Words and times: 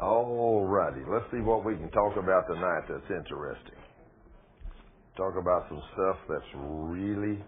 All 0.00 0.64
righty. 0.64 1.00
Let's 1.10 1.24
see 1.32 1.40
what 1.40 1.64
we 1.64 1.74
can 1.74 1.90
talk 1.90 2.16
about 2.16 2.46
tonight 2.46 2.82
that's 2.88 3.10
interesting. 3.10 3.78
Talk 5.16 5.34
about 5.36 5.66
some 5.68 5.82
stuff 5.94 6.16
that's 6.28 6.50
really 6.54 7.38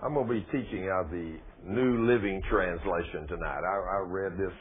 I'm 0.00 0.14
going 0.14 0.28
to 0.28 0.32
be 0.32 0.46
teaching 0.52 0.88
out 0.88 1.10
the 1.10 1.38
New 1.66 2.06
Living 2.06 2.40
Translation 2.48 3.26
tonight. 3.26 3.62
I, 3.66 3.96
I 3.96 4.04
read 4.06 4.38
this 4.38 4.54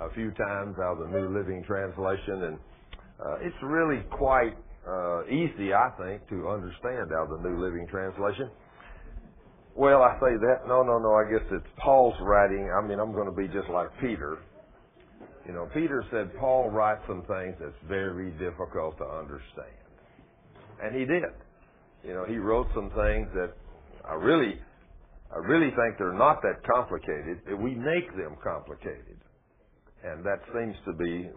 a 0.00 0.12
few 0.12 0.30
times 0.32 0.76
out 0.78 1.00
of 1.00 1.10
the 1.10 1.18
New 1.18 1.34
Living 1.34 1.64
Translation, 1.66 2.44
and 2.44 2.58
uh, 3.18 3.36
it's 3.40 3.56
really 3.62 4.02
quite 4.10 4.52
uh, 4.86 5.24
easy, 5.26 5.72
I 5.72 5.88
think, 5.96 6.28
to 6.28 6.48
understand 6.48 7.08
out 7.16 7.32
of 7.32 7.42
the 7.42 7.48
New 7.48 7.64
Living 7.64 7.86
Translation. 7.90 8.50
Well, 9.76 10.00
I 10.00 10.14
say 10.20 10.32
that. 10.40 10.66
No, 10.66 10.82
no, 10.82 10.98
no. 10.98 11.12
I 11.14 11.30
guess 11.30 11.46
it's 11.52 11.66
Paul's 11.76 12.16
writing. 12.22 12.72
I 12.72 12.80
mean, 12.80 12.98
I'm 12.98 13.12
going 13.12 13.26
to 13.26 13.36
be 13.36 13.46
just 13.46 13.68
like 13.68 13.88
Peter. 14.00 14.38
You 15.46 15.52
know, 15.52 15.68
Peter 15.74 16.02
said 16.10 16.34
Paul 16.40 16.70
writes 16.70 17.02
some 17.06 17.22
things 17.28 17.54
that's 17.60 17.76
very 17.86 18.30
difficult 18.32 18.96
to 18.98 19.04
understand. 19.04 19.76
And 20.82 20.94
he 20.96 21.04
did. 21.04 21.22
You 22.02 22.14
know, 22.14 22.24
he 22.24 22.38
wrote 22.38 22.68
some 22.74 22.88
things 22.90 23.28
that 23.34 23.52
I 24.08 24.14
really, 24.14 24.58
I 25.30 25.38
really 25.46 25.70
think 25.70 25.98
they're 25.98 26.12
not 26.12 26.40
that 26.40 26.64
complicated. 26.64 27.40
We 27.60 27.74
make 27.74 28.08
them 28.16 28.36
complicated. 28.42 29.20
And 30.02 30.24
that 30.24 30.40
seems 30.54 30.74
to 30.86 30.92
be 30.94 31.28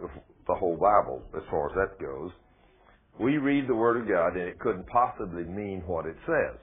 the 0.48 0.55
whole 0.55 0.77
Bible 0.77 1.21
as 1.35 1.44
far 1.52 1.70
as 1.70 1.76
that 1.76 1.99
goes. 1.99 2.32
We 3.20 3.38
read 3.38 3.68
the 3.68 3.76
Word 3.76 4.02
of 4.02 4.08
God 4.08 4.38
and 4.38 4.48
it 4.48 4.60
couldn't 4.60 4.88
possibly 4.88 5.44
mean 5.44 5.84
what 5.85 6.05
it 6.05 6.16
says. 6.26 6.58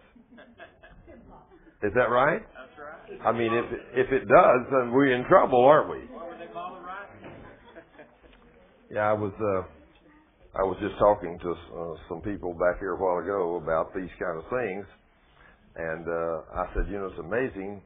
Is 1.82 1.92
that 1.94 2.10
right? 2.10 2.40
That's 2.40 3.20
right. 3.20 3.26
I 3.26 3.32
mean, 3.36 3.52
if 3.52 3.66
if 4.06 4.12
it 4.12 4.26
does, 4.28 4.60
then 4.70 4.92
we're 4.92 5.12
in 5.12 5.24
trouble, 5.28 5.64
aren't 5.64 5.90
we? 5.90 6.06
What 6.08 6.30
would 6.30 6.40
they 6.40 6.52
call 6.52 6.76
it? 6.76 6.82
Yeah, 8.90 9.10
I 9.10 9.12
was 9.12 9.32
uh, 9.40 9.66
I 10.58 10.62
was 10.62 10.78
just 10.80 10.96
talking 10.98 11.38
to 11.42 11.50
uh, 11.52 11.94
some 12.08 12.22
people 12.22 12.54
back 12.54 12.78
here 12.80 12.94
a 12.94 12.96
while 12.96 13.22
ago 13.22 13.60
about 13.62 13.94
these 13.94 14.08
kind 14.18 14.38
of 14.38 14.44
things, 14.48 14.86
and 15.76 16.08
uh, 16.08 16.62
I 16.62 16.64
said, 16.72 16.86
you 16.88 16.98
know, 16.98 17.06
it's 17.06 17.18
amazing. 17.20 17.82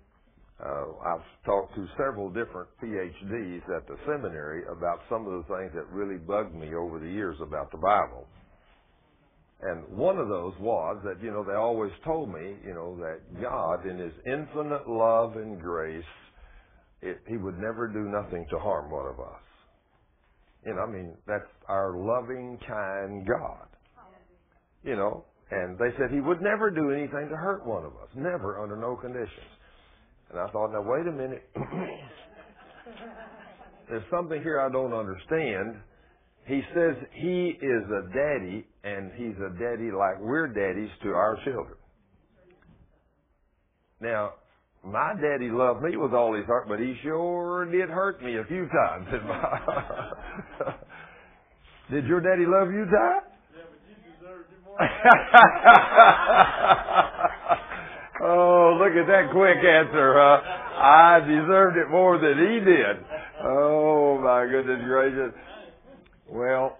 Uh, 0.62 0.92
I've 1.02 1.26
talked 1.46 1.74
to 1.74 1.86
several 1.96 2.28
different 2.28 2.68
PhDs 2.82 3.64
at 3.74 3.88
the 3.88 3.96
seminary 4.06 4.62
about 4.70 5.00
some 5.08 5.26
of 5.26 5.32
the 5.32 5.44
things 5.56 5.72
that 5.74 5.88
really 5.90 6.18
bugged 6.18 6.54
me 6.54 6.74
over 6.74 7.00
the 7.00 7.08
years 7.10 7.36
about 7.42 7.72
the 7.72 7.78
Bible. 7.78 8.28
And 9.62 9.86
one 9.88 10.16
of 10.18 10.28
those 10.28 10.54
was 10.58 10.98
that, 11.04 11.22
you 11.22 11.30
know, 11.30 11.44
they 11.44 11.54
always 11.54 11.92
told 12.04 12.32
me, 12.32 12.56
you 12.64 12.72
know, 12.72 12.96
that 12.96 13.42
God, 13.42 13.86
in 13.86 13.98
His 13.98 14.12
infinite 14.26 14.88
love 14.88 15.36
and 15.36 15.60
grace, 15.60 16.02
it, 17.02 17.20
He 17.28 17.36
would 17.36 17.58
never 17.58 17.86
do 17.86 18.08
nothing 18.08 18.46
to 18.50 18.58
harm 18.58 18.90
one 18.90 19.06
of 19.06 19.20
us. 19.20 19.42
You 20.64 20.74
know, 20.74 20.82
I 20.82 20.90
mean, 20.90 21.14
that's 21.26 21.48
our 21.68 21.94
loving, 21.96 22.58
kind 22.66 23.26
God. 23.26 23.66
You 24.82 24.96
know, 24.96 25.24
and 25.50 25.76
they 25.78 25.90
said 25.98 26.10
He 26.10 26.20
would 26.20 26.40
never 26.40 26.70
do 26.70 26.90
anything 26.90 27.28
to 27.28 27.36
hurt 27.36 27.66
one 27.66 27.84
of 27.84 27.92
us. 27.92 28.08
Never, 28.14 28.62
under 28.62 28.76
no 28.76 28.96
conditions. 28.96 29.28
And 30.30 30.40
I 30.40 30.46
thought, 30.52 30.72
now 30.72 30.82
wait 30.82 31.06
a 31.06 31.12
minute. 31.12 31.42
There's 33.90 34.04
something 34.10 34.40
here 34.42 34.60
I 34.60 34.70
don't 34.72 34.94
understand. 34.94 35.76
He 36.46 36.62
says 36.74 36.96
he 37.12 37.58
is 37.60 37.84
a 37.90 38.02
daddy, 38.12 38.66
and 38.82 39.12
he's 39.14 39.36
a 39.36 39.50
daddy 39.58 39.92
like 39.92 40.18
we're 40.20 40.48
daddies 40.48 40.90
to 41.02 41.10
our 41.10 41.36
children. 41.44 41.76
Now, 44.00 44.32
my 44.84 45.14
daddy 45.20 45.50
loved 45.50 45.82
me 45.82 45.96
with 45.96 46.14
all 46.14 46.32
his 46.34 46.46
heart, 46.46 46.66
but 46.66 46.80
he 46.80 46.96
sure 47.02 47.66
did 47.66 47.90
hurt 47.90 48.22
me 48.22 48.38
a 48.38 48.44
few 48.44 48.66
times. 48.68 49.06
did 51.90 52.06
your 52.06 52.20
daddy 52.20 52.46
love 52.46 52.72
you, 52.72 52.86
Ty? 52.86 52.90
Yeah, 52.90 53.20
but 53.68 53.78
you 53.86 53.94
deserved 54.16 54.50
it 54.50 54.64
more. 54.64 54.80
oh, 58.24 58.78
look 58.80 58.96
at 58.96 59.06
that 59.06 59.30
quick 59.32 59.58
answer, 59.58 60.14
huh? 60.16 60.40
I 60.80 61.20
deserved 61.20 61.76
it 61.76 61.90
more 61.90 62.16
than 62.18 62.38
he 62.38 62.60
did. 62.64 63.04
Oh 63.44 64.16
my 64.18 64.46
goodness 64.50 64.80
gracious. 64.86 65.34
Well, 66.30 66.78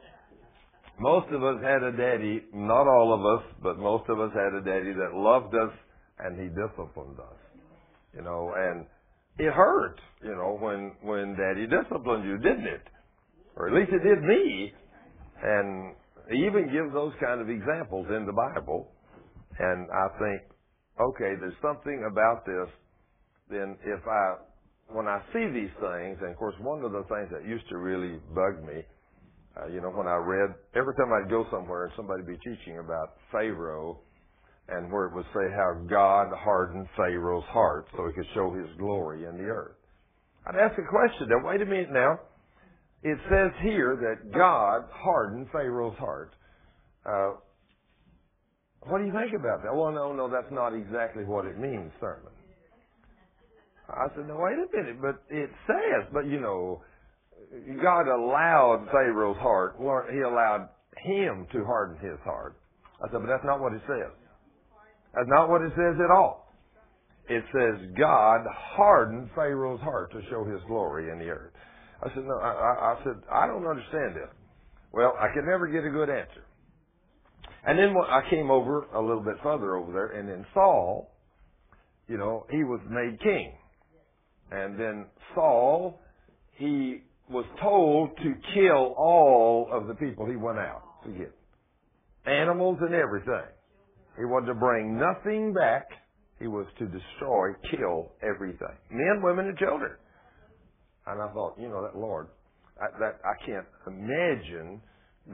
most 1.00 1.26
of 1.32 1.42
us 1.42 1.56
had 1.60 1.82
a 1.82 1.90
daddy, 1.90 2.42
not 2.54 2.86
all 2.86 3.12
of 3.12 3.40
us, 3.40 3.44
but 3.60 3.78
most 3.80 4.08
of 4.08 4.20
us 4.20 4.30
had 4.32 4.54
a 4.54 4.62
daddy 4.62 4.92
that 4.92 5.10
loved 5.12 5.54
us 5.54 5.74
and 6.20 6.38
he 6.38 6.46
disciplined 6.48 7.18
us. 7.18 7.40
You 8.14 8.22
know, 8.22 8.52
and 8.56 8.86
it 9.38 9.52
hurt, 9.52 9.98
you 10.22 10.36
know, 10.36 10.56
when 10.60 10.92
when 11.02 11.34
daddy 11.34 11.66
disciplined 11.66 12.24
you, 12.24 12.38
didn't 12.38 12.66
it? 12.66 12.86
Or 13.56 13.68
at 13.68 13.74
least 13.74 13.90
it 13.92 14.06
did 14.06 14.22
me. 14.22 14.72
And 15.42 15.94
he 16.30 16.46
even 16.46 16.70
gives 16.70 16.92
those 16.92 17.12
kind 17.20 17.40
of 17.40 17.50
examples 17.50 18.06
in 18.14 18.26
the 18.26 18.32
Bible. 18.32 18.92
And 19.58 19.88
I 19.90 20.06
think, 20.18 20.42
okay, 21.00 21.34
there's 21.40 21.58
something 21.60 22.06
about 22.08 22.46
this. 22.46 22.68
Then 23.50 23.76
if 23.84 24.00
I, 24.06 24.36
when 24.94 25.08
I 25.08 25.20
see 25.32 25.50
these 25.50 25.74
things, 25.80 26.18
and 26.22 26.30
of 26.30 26.36
course 26.36 26.54
one 26.60 26.84
of 26.84 26.92
the 26.92 27.02
things 27.10 27.30
that 27.32 27.48
used 27.48 27.68
to 27.70 27.78
really 27.78 28.20
bug 28.32 28.62
me, 28.62 28.84
uh, 29.56 29.66
you 29.66 29.80
know, 29.80 29.90
when 29.90 30.06
I 30.06 30.16
read, 30.16 30.54
every 30.74 30.94
time 30.94 31.10
I'd 31.12 31.30
go 31.30 31.46
somewhere 31.50 31.84
and 31.84 31.92
somebody'd 31.96 32.26
be 32.26 32.38
teaching 32.38 32.78
about 32.78 33.16
Pharaoh, 33.32 34.00
and 34.68 34.90
where 34.92 35.06
it 35.06 35.14
would 35.14 35.26
say 35.34 35.50
how 35.56 35.74
God 35.88 36.28
hardened 36.36 36.86
Pharaoh's 36.96 37.44
heart 37.48 37.86
so 37.96 38.06
he 38.06 38.12
could 38.12 38.30
show 38.34 38.52
his 38.54 38.68
glory 38.78 39.24
in 39.24 39.36
the 39.36 39.44
earth. 39.44 39.74
I'd 40.46 40.54
ask 40.54 40.78
a 40.78 40.88
question 40.88 41.28
now, 41.28 41.48
wait 41.48 41.60
a 41.60 41.66
minute 41.66 41.92
now. 41.92 42.20
It 43.02 43.18
says 43.30 43.50
here 43.62 43.96
that 43.96 44.32
God 44.32 44.84
hardened 44.92 45.48
Pharaoh's 45.50 45.96
heart. 45.98 46.34
Uh, 47.04 47.40
what 48.82 48.98
do 48.98 49.06
you 49.06 49.12
think 49.12 49.34
about 49.34 49.62
that? 49.64 49.74
Well, 49.74 49.90
no, 49.90 50.12
no, 50.12 50.30
that's 50.30 50.52
not 50.52 50.74
exactly 50.74 51.24
what 51.24 51.46
it 51.46 51.58
means, 51.58 51.90
certainly. 52.00 52.32
I 53.88 54.06
said, 54.14 54.28
no, 54.28 54.36
wait 54.38 54.54
a 54.54 54.76
minute, 54.76 55.02
but 55.02 55.22
it 55.34 55.50
says, 55.66 56.06
but 56.12 56.26
you 56.26 56.40
know, 56.40 56.82
God 57.82 58.06
allowed 58.06 58.86
Pharaoh's 58.92 59.38
heart, 59.38 59.76
he 60.12 60.20
allowed 60.20 60.68
him 60.98 61.46
to 61.52 61.64
harden 61.64 61.96
his 61.98 62.18
heart. 62.24 62.56
I 63.02 63.10
said, 63.10 63.20
but 63.20 63.26
that's 63.26 63.44
not 63.44 63.60
what 63.60 63.72
it 63.72 63.82
says. 63.86 64.12
That's 65.14 65.28
not 65.28 65.48
what 65.48 65.62
it 65.62 65.72
says 65.74 65.96
at 66.04 66.10
all. 66.10 66.52
It 67.28 67.44
says 67.52 67.90
God 67.98 68.46
hardened 68.48 69.30
Pharaoh's 69.34 69.80
heart 69.80 70.12
to 70.12 70.20
show 70.30 70.44
his 70.44 70.60
glory 70.66 71.10
in 71.10 71.18
the 71.18 71.30
earth. 71.30 71.52
I 72.02 72.08
said, 72.14 72.24
no, 72.24 72.38
I, 72.38 72.94
I 72.94 73.00
said, 73.04 73.22
I 73.32 73.46
don't 73.46 73.66
understand 73.66 74.16
this. 74.16 74.30
Well, 74.92 75.14
I 75.18 75.32
could 75.34 75.44
never 75.44 75.66
get 75.66 75.84
a 75.84 75.90
good 75.90 76.10
answer. 76.10 76.44
And 77.66 77.78
then 77.78 77.94
I 78.08 78.22
came 78.30 78.50
over 78.50 78.86
a 78.94 79.00
little 79.00 79.22
bit 79.22 79.34
further 79.42 79.76
over 79.76 79.92
there, 79.92 80.18
and 80.18 80.28
then 80.28 80.46
Saul, 80.54 81.12
you 82.08 82.16
know, 82.16 82.46
he 82.50 82.64
was 82.64 82.80
made 82.88 83.20
king. 83.20 83.52
And 84.50 84.80
then 84.80 85.06
Saul, 85.34 86.00
he 86.56 87.02
was 87.30 87.44
told 87.62 88.16
to 88.18 88.34
kill 88.54 88.94
all 88.98 89.68
of 89.72 89.86
the 89.86 89.94
people 89.94 90.26
he 90.26 90.36
went 90.36 90.58
out 90.58 90.82
to 91.04 91.10
get. 91.10 91.34
Animals 92.26 92.78
and 92.80 92.94
everything. 92.94 93.48
He 94.16 94.24
was 94.24 94.44
to 94.46 94.54
bring 94.54 94.98
nothing 94.98 95.54
back. 95.54 95.86
He 96.38 96.46
was 96.46 96.66
to 96.78 96.86
destroy, 96.86 97.52
kill 97.70 98.12
everything. 98.22 98.76
Men, 98.91 99.20
women, 99.22 99.46
and 99.46 99.58
children. 99.58 99.92
And 101.06 101.22
I 101.22 101.32
thought, 101.32 101.54
you 101.58 101.68
know, 101.68 101.82
that 101.82 101.96
Lord, 101.96 102.28
I, 102.80 102.98
that 102.98 103.20
I 103.24 103.47
can't 103.47 103.66
imagine 103.86 104.80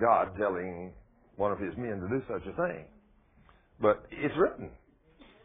God 0.00 0.28
telling 0.38 0.92
one 1.36 1.52
of 1.52 1.58
his 1.58 1.76
men 1.76 2.00
to 2.00 2.08
do 2.08 2.22
such 2.28 2.42
a 2.42 2.56
thing. 2.56 2.84
But 3.80 4.04
it's 4.10 4.34
written. 4.38 4.70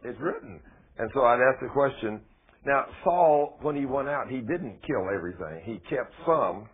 It's 0.03 0.19
written. 0.19 0.59
And 0.97 1.09
so 1.13 1.21
I'd 1.21 1.39
ask 1.41 1.61
the 1.61 1.69
question, 1.69 2.21
now 2.65 2.85
Saul, 3.03 3.57
when 3.61 3.75
he 3.75 3.85
went 3.85 4.07
out, 4.07 4.29
he 4.29 4.37
didn't 4.37 4.81
kill 4.85 5.09
everything. 5.13 5.61
He 5.65 5.81
kept 5.89 6.13
some 6.25 6.69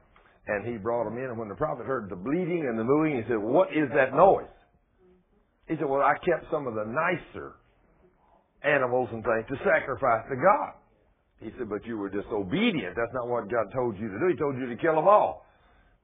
and 0.48 0.66
he 0.66 0.78
brought 0.78 1.06
them 1.06 1.18
in. 1.18 1.26
And 1.26 1.38
when 1.38 1.48
the 1.48 1.56
prophet 1.56 1.86
heard 1.86 2.10
the 2.10 2.16
bleating 2.16 2.66
and 2.68 2.78
the 2.78 2.84
mooing, 2.84 3.16
he 3.18 3.24
said, 3.28 3.40
what 3.40 3.70
is 3.70 3.88
that 3.96 4.14
noise? 4.14 4.52
He 5.68 5.76
said, 5.76 5.88
well, 5.88 6.02
I 6.02 6.16
kept 6.24 6.52
some 6.52 6.68
of 6.68 6.76
the 6.76 6.86
nicer 6.86 7.56
animals 8.64 9.10
and 9.12 9.24
things 9.24 9.46
to 9.50 9.58
sacrifice 9.64 10.24
to 10.30 10.36
God. 10.36 10.76
He 11.40 11.52
said, 11.58 11.70
but 11.70 11.86
you 11.86 11.98
were 11.98 12.10
disobedient. 12.10 12.96
That's 12.96 13.14
not 13.14 13.28
what 13.28 13.52
God 13.52 13.72
told 13.74 13.96
you 13.98 14.08
to 14.08 14.20
do. 14.20 14.28
He 14.32 14.36
told 14.36 14.58
you 14.58 14.68
to 14.68 14.76
kill 14.76 14.96
them 14.96 15.08
all. 15.08 15.46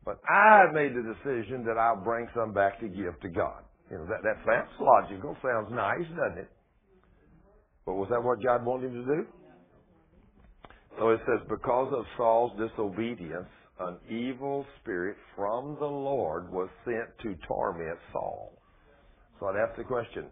But 0.05 0.19
I 0.29 0.67
made 0.73 0.91
the 0.95 1.01
decision 1.01 1.63
that 1.65 1.77
I'll 1.77 2.03
bring 2.03 2.27
some 2.35 2.53
back 2.53 2.79
to 2.81 2.87
give 2.87 3.19
to 3.21 3.29
God. 3.29 3.63
You 3.89 3.97
know, 3.97 4.05
that, 4.05 4.21
that 4.23 4.37
sounds 4.45 4.71
logical, 4.79 5.35
sounds 5.41 5.71
nice, 5.71 6.07
doesn't 6.11 6.39
it? 6.39 6.51
But 7.85 7.95
was 7.95 8.07
that 8.11 8.21
what 8.23 8.43
God 8.43 8.65
wanted 8.65 8.91
him 8.91 9.05
to 9.05 9.15
do? 9.15 9.25
So 10.99 11.09
it 11.09 11.21
says, 11.25 11.45
because 11.49 11.93
of 11.95 12.05
Saul's 12.17 12.51
disobedience, 12.57 13.47
an 13.79 13.97
evil 14.09 14.65
spirit 14.81 15.17
from 15.35 15.75
the 15.79 15.85
Lord 15.85 16.51
was 16.51 16.69
sent 16.85 17.09
to 17.23 17.35
torment 17.47 17.97
Saul. 18.11 18.57
So 19.39 19.47
I'd 19.47 19.55
ask 19.57 19.75
the 19.75 19.83
question, 19.83 20.25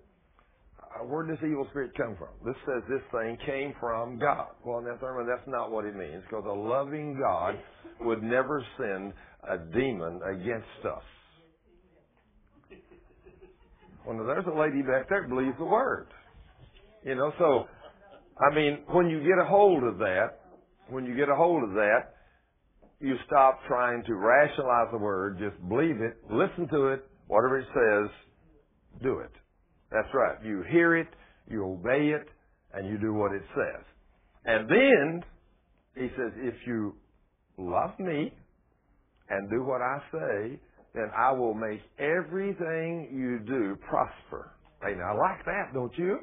uh, 0.80 1.04
where 1.06 1.26
did 1.26 1.38
this 1.38 1.44
evil 1.46 1.68
spirit 1.72 1.92
come 1.98 2.16
from? 2.18 2.30
This 2.46 2.56
says 2.66 2.84
this 2.88 3.02
thing 3.12 3.38
came 3.46 3.74
from 3.80 4.20
God. 4.20 4.50
Well, 4.64 4.82
now, 4.82 4.98
Thurman, 5.00 5.28
that's 5.28 5.48
not 5.48 5.72
what 5.72 5.86
it 5.86 5.96
means 5.96 6.24
because 6.30 6.46
a 6.48 6.54
loving 6.54 7.20
God 7.20 7.56
would 8.02 8.22
never 8.22 8.64
send 8.78 9.14
a 9.50 9.58
demon 9.58 10.22
against 10.24 10.86
us. 10.86 11.04
Well, 14.06 14.26
there's 14.26 14.46
a 14.46 14.58
lady 14.58 14.82
back 14.82 15.10
there 15.10 15.22
that 15.22 15.30
believes 15.30 15.58
the 15.58 15.66
word. 15.66 16.08
You 17.04 17.16
know, 17.16 17.32
so, 17.40 17.66
I 18.40 18.54
mean, 18.54 18.80
when 18.88 19.10
you 19.10 19.20
get 19.20 19.40
a 19.42 19.46
hold 19.46 19.84
of 19.84 19.98
that, 20.00 20.41
when 20.92 21.06
you 21.06 21.16
get 21.16 21.30
a 21.30 21.36
hold 21.36 21.64
of 21.64 21.72
that, 21.72 22.16
you 23.00 23.16
stop 23.26 23.60
trying 23.68 24.04
to 24.04 24.16
rationalize 24.16 24.88
the 24.92 24.98
word, 24.98 25.40
just 25.40 25.58
believe 25.68 26.02
it, 26.02 26.18
listen 26.30 26.68
to 26.70 26.88
it, 26.90 27.04
whatever 27.28 27.60
it 27.60 27.68
says, 27.74 28.12
do 29.02 29.20
it. 29.20 29.32
That's 29.92 30.08
right. 30.14 30.38
You 30.44 30.64
hear 30.70 30.96
it, 30.98 31.08
you 31.50 31.66
obey 31.66 32.10
it, 32.10 32.28
and 32.74 32.88
you 32.88 32.98
do 32.98 33.14
what 33.14 33.32
it 33.34 33.42
says. 33.56 33.84
And 34.46 34.70
then, 34.70 35.24
he 35.96 36.08
says, 36.16 36.32
if 36.38 36.56
you 36.68 36.96
love 37.58 37.98
me 38.00 38.34
and 39.30 39.50
do 39.50 39.64
what 39.64 39.82
I 39.82 39.98
say, 40.12 40.60
then 40.94 41.10
I 41.18 41.32
will 41.32 41.54
make 41.54 41.82
everything 42.00 43.10
you 43.12 43.40
do 43.40 43.78
prosper. 43.88 44.52
Hey, 44.84 44.94
now 44.96 45.16
I 45.16 45.30
like 45.30 45.46
that, 45.46 45.74
don't 45.74 45.96
you? 45.98 46.20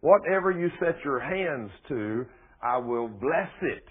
Whatever 0.00 0.50
you 0.50 0.68
set 0.80 0.96
your 1.04 1.20
hands 1.20 1.70
to, 1.88 2.26
I 2.62 2.78
will 2.78 3.08
bless 3.08 3.50
it. 3.62 3.84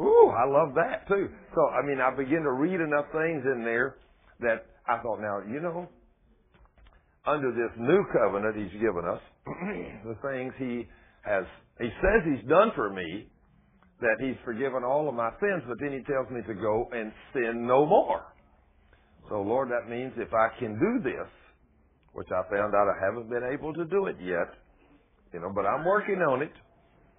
Ooh, 0.00 0.32
I 0.32 0.48
love 0.48 0.74
that 0.74 1.06
too. 1.08 1.28
So, 1.54 1.60
I 1.68 1.84
mean, 1.86 2.00
I 2.00 2.14
begin 2.16 2.42
to 2.42 2.52
read 2.52 2.80
enough 2.80 3.06
things 3.12 3.44
in 3.44 3.62
there 3.64 3.96
that 4.40 4.66
I 4.88 5.02
thought, 5.02 5.20
now, 5.20 5.40
you 5.46 5.60
know, 5.60 5.86
under 7.26 7.52
this 7.52 7.70
new 7.78 8.04
covenant 8.12 8.56
he's 8.56 8.80
given 8.80 9.04
us, 9.04 9.20
the 10.04 10.16
things 10.24 10.54
he 10.58 10.88
has, 11.22 11.44
he 11.78 11.90
says 12.00 12.24
he's 12.24 12.48
done 12.48 12.72
for 12.74 12.90
me, 12.90 13.28
that 14.00 14.16
he's 14.20 14.36
forgiven 14.44 14.82
all 14.82 15.08
of 15.08 15.14
my 15.14 15.30
sins, 15.40 15.62
but 15.68 15.76
then 15.80 15.92
he 15.92 16.00
tells 16.10 16.30
me 16.30 16.40
to 16.46 16.54
go 16.54 16.88
and 16.92 17.12
sin 17.34 17.66
no 17.66 17.84
more. 17.84 18.22
So 19.28 19.42
Lord, 19.42 19.68
that 19.68 19.90
means 19.90 20.12
if 20.16 20.32
I 20.32 20.48
can 20.58 20.78
do 20.80 21.04
this, 21.04 21.28
which 22.12 22.28
I 22.32 22.42
found 22.50 22.74
out 22.74 22.88
I 22.88 22.96
haven't 23.04 23.28
been 23.28 23.44
able 23.52 23.74
to 23.74 23.84
do 23.84 24.06
it 24.06 24.16
yet, 24.18 24.56
you 25.32 25.40
know, 25.40 25.52
but 25.54 25.66
I'm 25.66 25.84
working 25.84 26.16
on 26.16 26.42
it. 26.42 26.52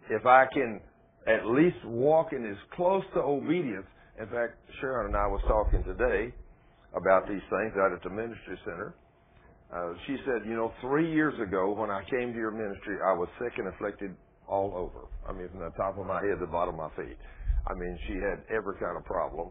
If 0.10 0.26
I 0.26 0.46
can 0.54 0.82
at 1.28 1.46
least 1.46 1.78
walk 1.86 2.34
in 2.34 2.46
as 2.46 2.58
close 2.76 3.04
to 3.14 3.20
obedience. 3.20 3.86
In 4.20 4.26
fact, 4.28 4.58
Sharon 4.80 5.08
and 5.08 5.16
I 5.16 5.28
was 5.28 5.42
talking 5.48 5.84
today 5.84 6.34
about 6.96 7.28
these 7.28 7.42
things 7.50 7.74
out 7.78 7.94
at 7.94 8.02
the 8.04 8.10
ministry 8.10 8.58
center. 8.66 8.96
Uh, 9.74 9.94
she 10.06 10.18
said, 10.26 10.44
you 10.46 10.56
know, 10.56 10.74
three 10.82 11.12
years 11.12 11.34
ago 11.40 11.72
when 11.72 11.90
I 11.90 12.02
came 12.10 12.34
to 12.34 12.38
your 12.38 12.52
ministry, 12.52 12.98
I 13.06 13.14
was 13.14 13.30
sick 13.40 13.54
and 13.58 13.68
afflicted 13.68 14.16
all 14.48 14.74
over. 14.76 15.08
I 15.28 15.32
mean, 15.32 15.48
from 15.50 15.62
the 15.62 15.72
top 15.78 15.98
of 15.98 16.06
my 16.06 16.20
head 16.22 16.40
to 16.40 16.46
the 16.46 16.52
bottom 16.52 16.78
of 16.80 16.92
my 16.92 17.04
feet. 17.04 17.18
I 17.68 17.74
mean, 17.74 17.98
she 18.08 18.16
had 18.16 18.44
every 18.54 18.76
kind 18.76 18.98
of 18.98 19.06
problem. 19.06 19.50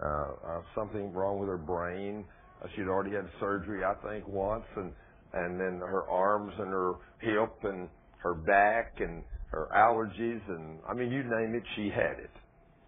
Uh, 0.00 0.06
uh, 0.06 0.62
something 0.74 1.12
wrong 1.12 1.40
with 1.40 1.48
her 1.48 1.58
brain. 1.58 2.24
Uh, 2.62 2.68
she'd 2.74 2.88
already 2.88 3.14
had 3.14 3.28
surgery, 3.38 3.84
I 3.84 3.94
think, 4.06 4.26
once, 4.26 4.64
and 4.76 4.92
and 5.32 5.60
then 5.60 5.78
her 5.78 6.08
arms 6.08 6.52
and 6.58 6.68
her 6.68 6.94
hip 7.20 7.52
and 7.62 7.88
her 8.18 8.34
back 8.34 8.94
and 8.98 9.22
her 9.50 9.68
allergies 9.74 10.40
and 10.48 10.78
I 10.88 10.94
mean, 10.94 11.10
you 11.10 11.22
name 11.22 11.54
it, 11.54 11.62
she 11.76 11.90
had 11.90 12.18
it. 12.18 12.30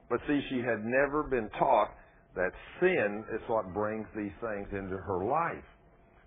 But 0.08 0.20
see, 0.26 0.40
she 0.50 0.58
had 0.58 0.84
never 0.84 1.22
been 1.22 1.48
taught 1.58 1.90
that 2.34 2.52
sin 2.80 3.24
is 3.34 3.40
what 3.46 3.72
brings 3.74 4.06
these 4.16 4.32
things 4.40 4.68
into 4.72 4.96
her 4.96 5.24
life. 5.24 5.64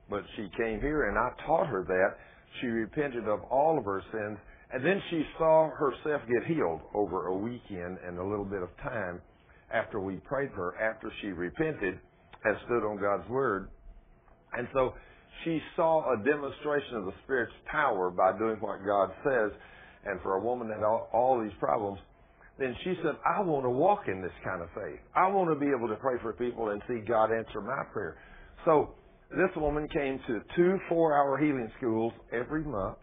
But 0.09 0.23
she 0.35 0.49
came 0.57 0.79
here 0.79 1.09
and 1.09 1.17
I 1.17 1.29
taught 1.45 1.67
her 1.67 1.83
that. 1.83 2.17
She 2.61 2.67
repented 2.67 3.27
of 3.27 3.41
all 3.49 3.77
of 3.77 3.85
her 3.85 4.01
sins 4.11 4.37
and 4.71 4.83
then 4.83 5.01
she 5.09 5.23
saw 5.37 5.69
herself 5.69 6.21
get 6.27 6.45
healed 6.47 6.81
over 6.93 7.27
a 7.27 7.35
weekend 7.35 7.97
and 8.05 8.17
a 8.17 8.23
little 8.23 8.45
bit 8.45 8.61
of 8.61 8.69
time 8.83 9.21
after 9.73 9.99
we 9.99 10.15
prayed 10.17 10.49
for 10.55 10.71
her, 10.71 10.81
after 10.81 11.11
she 11.21 11.27
repented 11.27 11.99
and 12.43 12.57
stood 12.65 12.83
on 12.83 12.99
God's 12.99 13.27
Word. 13.29 13.69
And 14.53 14.67
so 14.73 14.93
she 15.43 15.61
saw 15.75 16.13
a 16.13 16.17
demonstration 16.23 16.95
of 16.95 17.05
the 17.05 17.13
Spirit's 17.23 17.53
power 17.71 18.09
by 18.09 18.37
doing 18.37 18.57
what 18.59 18.85
God 18.85 19.11
says. 19.23 19.51
And 20.05 20.21
for 20.21 20.35
a 20.35 20.41
woman 20.41 20.67
that 20.69 20.75
had 20.75 20.83
all, 20.83 21.09
all 21.13 21.41
these 21.41 21.55
problems, 21.59 21.99
then 22.57 22.75
she 22.83 22.93
said, 23.03 23.15
I 23.25 23.41
want 23.41 23.65
to 23.65 23.69
walk 23.69 24.03
in 24.07 24.21
this 24.21 24.31
kind 24.43 24.61
of 24.61 24.69
faith. 24.73 24.99
I 25.15 25.27
want 25.27 25.49
to 25.49 25.55
be 25.59 25.71
able 25.75 25.87
to 25.89 25.95
pray 25.95 26.15
for 26.21 26.33
people 26.33 26.69
and 26.69 26.81
see 26.87 26.99
God 27.05 27.31
answer 27.31 27.59
my 27.59 27.83
prayer. 27.91 28.17
So 28.63 28.91
this 29.31 29.49
woman 29.57 29.87
came 29.89 30.19
to 30.27 30.39
two 30.55 30.77
four-hour 30.87 31.37
healing 31.37 31.69
schools 31.77 32.13
every 32.31 32.63
month. 32.63 32.97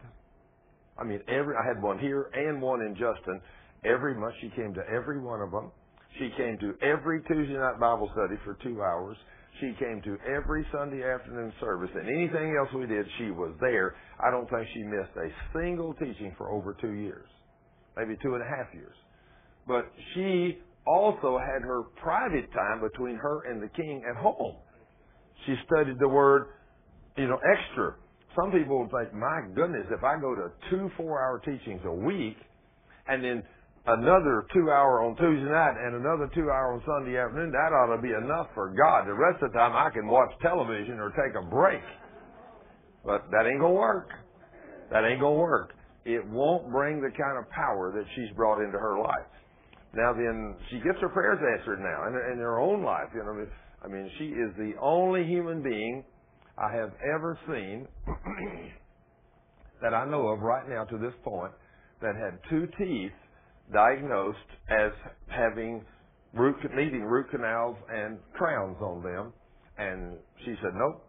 I 0.97 1.03
mean, 1.03 1.19
every 1.27 1.55
I 1.55 1.67
had 1.67 1.81
one 1.81 1.99
here 1.99 2.29
and 2.33 2.61
one 2.61 2.81
in 2.81 2.93
Justin. 2.93 3.41
Every 3.85 4.15
month 4.15 4.33
she 4.41 4.49
came 4.55 4.73
to 4.73 4.81
every 4.89 5.19
one 5.19 5.41
of 5.41 5.51
them. 5.51 5.71
She 6.17 6.29
came 6.37 6.57
to 6.59 6.73
every 6.85 7.21
Tuesday 7.23 7.57
night 7.57 7.79
Bible 7.79 8.09
study 8.13 8.39
for 8.43 8.57
two 8.63 8.81
hours. 8.81 9.17
She 9.59 9.73
came 9.79 10.01
to 10.03 10.17
every 10.27 10.65
Sunday 10.71 11.03
afternoon 11.03 11.53
service, 11.59 11.89
and 11.93 12.07
anything 12.09 12.55
else 12.59 12.69
we 12.73 12.87
did, 12.87 13.05
she 13.19 13.31
was 13.31 13.53
there. 13.61 13.95
I 14.19 14.31
don't 14.31 14.49
think 14.49 14.67
she 14.73 14.83
missed 14.83 15.15
a 15.17 15.29
single 15.57 15.93
teaching 15.95 16.33
for 16.37 16.51
over 16.51 16.75
two 16.81 16.93
years, 16.93 17.27
maybe 17.95 18.17
two 18.21 18.33
and 18.35 18.43
a 18.43 18.47
half 18.47 18.73
years. 18.73 18.95
But 19.67 19.91
she 20.13 20.59
also 20.87 21.37
had 21.37 21.61
her 21.61 21.83
private 22.01 22.51
time 22.51 22.81
between 22.81 23.15
her 23.15 23.49
and 23.49 23.61
the 23.61 23.69
king 23.69 24.03
at 24.09 24.17
home. 24.21 24.57
She 25.45 25.55
studied 25.65 25.99
the 25.99 26.09
word, 26.09 26.47
you 27.17 27.27
know, 27.27 27.39
extra. 27.57 27.95
Some 28.35 28.51
people 28.51 28.79
would 28.81 28.91
think, 28.91 29.13
my 29.13 29.41
goodness, 29.53 29.85
if 29.91 30.03
I 30.03 30.19
go 30.19 30.35
to 30.35 30.51
two 30.69 30.89
four 30.97 31.21
hour 31.21 31.39
teachings 31.45 31.81
a 31.85 31.93
week 31.93 32.37
and 33.07 33.23
then 33.23 33.43
another 33.85 34.45
two 34.53 34.71
hour 34.71 35.03
on 35.03 35.15
Tuesday 35.15 35.51
night 35.51 35.75
and 35.75 35.95
another 35.95 36.29
two 36.33 36.49
hour 36.49 36.73
on 36.73 36.81
Sunday 36.87 37.17
afternoon, 37.19 37.51
that 37.51 37.75
ought 37.75 37.95
to 37.95 38.01
be 38.01 38.15
enough 38.15 38.47
for 38.53 38.71
God. 38.71 39.07
The 39.07 39.13
rest 39.13 39.43
of 39.43 39.51
the 39.51 39.57
time 39.57 39.75
I 39.75 39.89
can 39.91 40.07
watch 40.07 40.31
television 40.41 40.99
or 40.99 41.11
take 41.11 41.35
a 41.35 41.43
break. 41.43 41.83
But 43.05 43.27
that 43.31 43.45
ain't 43.45 43.59
gonna 43.59 43.73
work. 43.73 44.09
That 44.91 45.03
ain't 45.03 45.19
gonna 45.19 45.35
work. 45.35 45.73
It 46.05 46.25
won't 46.27 46.71
bring 46.71 47.01
the 47.01 47.11
kind 47.11 47.37
of 47.37 47.49
power 47.51 47.91
that 47.91 48.05
she's 48.15 48.33
brought 48.35 48.63
into 48.63 48.77
her 48.77 48.99
life. 48.99 49.27
Now 49.93 50.13
then, 50.13 50.55
she 50.69 50.77
gets 50.77 50.99
her 51.01 51.09
prayers 51.09 51.39
answered 51.59 51.79
now 51.79 52.07
in, 52.07 52.13
in 52.33 52.39
her 52.39 52.59
own 52.59 52.83
life. 52.83 53.09
You 53.13 53.23
know, 53.23 53.45
I 53.83 53.87
mean, 53.87 54.09
she 54.17 54.25
is 54.25 54.51
the 54.57 54.73
only 54.81 55.25
human 55.25 55.61
being 55.61 56.03
I 56.57 56.71
have 56.73 56.91
ever 57.03 57.37
seen 57.47 57.87
that 59.81 59.93
I 59.93 60.05
know 60.05 60.29
of 60.29 60.39
right 60.39 60.67
now 60.67 60.85
to 60.85 60.97
this 60.97 61.13
point 61.23 61.51
that 62.01 62.15
had 62.15 62.39
two 62.49 62.67
teeth 62.77 63.11
diagnosed 63.73 64.37
as 64.69 64.91
having 65.27 65.83
root 66.33 66.55
needing 66.75 67.03
root 67.03 67.29
canals 67.31 67.75
and 67.89 68.17
crowns 68.33 68.77
on 68.81 69.03
them, 69.03 69.33
and 69.77 70.17
she 70.45 70.55
said, 70.61 70.71
"Nope, 70.75 71.03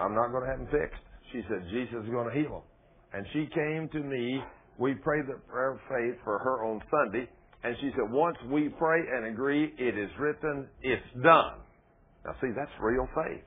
I'm 0.00 0.14
not 0.14 0.28
going 0.30 0.44
to 0.44 0.50
have 0.50 0.58
them 0.58 0.68
fixed." 0.68 1.02
She 1.32 1.42
said, 1.48 1.68
"Jesus 1.70 2.04
is 2.04 2.10
going 2.10 2.28
to 2.28 2.34
heal 2.34 2.50
them," 2.50 2.66
and 3.12 3.26
she 3.32 3.46
came 3.46 3.88
to 3.92 4.00
me. 4.00 4.42
We 4.78 4.94
prayed 4.94 5.26
the 5.26 5.40
prayer 5.50 5.72
of 5.72 5.80
faith 5.88 6.22
for 6.22 6.38
her 6.38 6.64
on 6.64 6.80
Sunday, 6.88 7.28
and 7.64 7.76
she 7.80 7.90
said, 7.90 8.10
"Once 8.10 8.36
we 8.48 8.68
pray 8.68 9.00
and 9.00 9.26
agree, 9.26 9.74
it 9.76 9.98
is 9.98 10.10
written, 10.18 10.68
it's 10.82 11.10
done." 11.22 11.58
Now, 12.24 12.34
see, 12.40 12.52
that's 12.54 12.70
real 12.80 13.08
faith. 13.14 13.44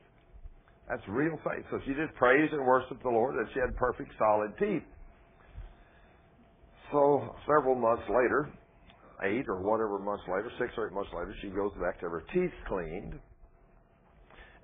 That's 0.89 1.07
real 1.07 1.37
faith. 1.37 1.65
So 1.71 1.79
she 1.85 1.93
just 1.93 2.13
praised 2.15 2.51
and 2.53 2.65
worshiped 2.65 3.01
the 3.01 3.09
Lord 3.09 3.35
that 3.35 3.47
she 3.53 3.59
had 3.59 3.75
perfect, 3.77 4.11
solid 4.17 4.57
teeth. 4.57 4.83
So 6.91 7.35
several 7.47 7.75
months 7.75 8.03
later, 8.09 8.49
eight 9.23 9.47
or 9.47 9.61
whatever 9.61 9.97
months 9.99 10.23
later, 10.27 10.51
six 10.59 10.73
or 10.77 10.87
eight 10.87 10.93
months 10.93 11.11
later, 11.13 11.33
she 11.41 11.47
goes 11.49 11.71
back 11.81 11.99
to 11.99 12.05
have 12.05 12.11
her 12.11 12.23
teeth 12.33 12.51
cleaned. 12.67 13.19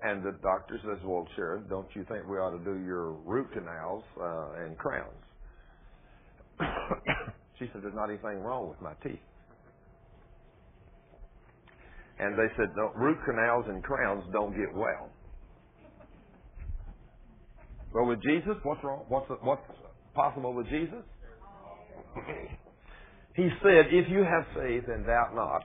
And 0.02 0.22
the 0.22 0.38
doctor 0.42 0.78
says, 0.84 0.98
well, 1.04 1.26
Sharon, 1.34 1.66
don't 1.68 1.88
you 1.94 2.04
think 2.08 2.28
we 2.28 2.36
ought 2.36 2.56
to 2.56 2.64
do 2.64 2.78
your 2.84 3.12
root 3.12 3.48
canals 3.52 4.04
uh, 4.20 4.64
and 4.64 4.78
crowns? 4.78 5.24
she 7.58 7.68
said, 7.72 7.82
there's 7.82 7.94
not 7.94 8.08
anything 8.08 8.38
wrong 8.40 8.68
with 8.68 8.80
my 8.80 8.92
teeth. 9.02 9.18
And 12.20 12.34
they 12.34 12.52
said, 12.56 12.68
no, 12.76 12.92
root 12.94 13.18
canals 13.24 13.64
and 13.68 13.82
crowns 13.82 14.24
don't 14.32 14.52
get 14.52 14.72
well. 14.74 15.10
But 17.92 18.04
with 18.04 18.22
Jesus, 18.22 18.54
what's 18.64 18.82
wrong? 18.84 19.04
What's, 19.08 19.30
what's 19.42 19.62
possible 20.14 20.52
with 20.52 20.68
Jesus? 20.68 21.02
He 23.34 23.48
said, 23.62 23.86
if 23.90 24.08
you 24.08 24.24
have 24.24 24.44
faith 24.54 24.84
and 24.88 25.06
doubt 25.06 25.34
not, 25.34 25.64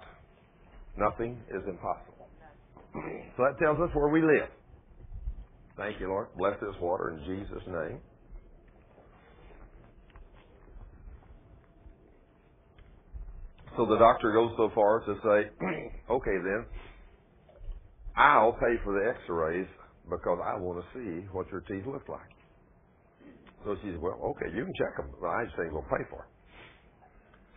nothing 0.98 1.40
is 1.50 1.64
impossible. 1.68 2.28
so 3.38 3.44
that 3.44 3.58
tells 3.60 3.80
us 3.80 3.90
where 3.96 4.10
we 4.10 4.22
live. 4.22 4.50
Thank 5.78 6.00
you, 6.00 6.08
Lord. 6.08 6.28
Bless 6.38 6.60
this 6.62 6.76
water 6.80 7.18
in 7.18 7.26
Jesus' 7.26 7.64
name. 7.68 8.00
So 13.76 13.88
the 13.88 13.98
doctor 13.98 14.32
goes 14.32 14.52
so 14.56 14.72
far 14.76 15.02
as 15.02 15.06
to 15.08 15.16
say, 15.24 15.50
okay 16.12 16.38
then, 16.44 16.66
I'll 18.16 18.54
pay 18.54 18.78
for 18.84 18.94
the 18.94 19.10
x-rays 19.10 19.68
because 20.10 20.40
I 20.46 20.60
want 20.60 20.84
to 20.84 20.88
see 20.94 21.26
what 21.32 21.50
your 21.52 21.62
teeth 21.62 21.86
look 21.88 22.08
like. 22.08 22.30
So 23.66 23.76
she 23.82 23.90
said, 23.90 24.02
well, 24.02 24.20
okay, 24.36 24.54
you 24.56 24.66
can 24.66 24.74
check 24.78 24.98
them. 24.98 25.10
I 25.26 25.46
just 25.46 25.56
ain't 25.60 25.72
going 25.72 25.84
to 25.84 25.90
pay 25.90 26.04
for 26.10 26.28
it. 26.28 26.33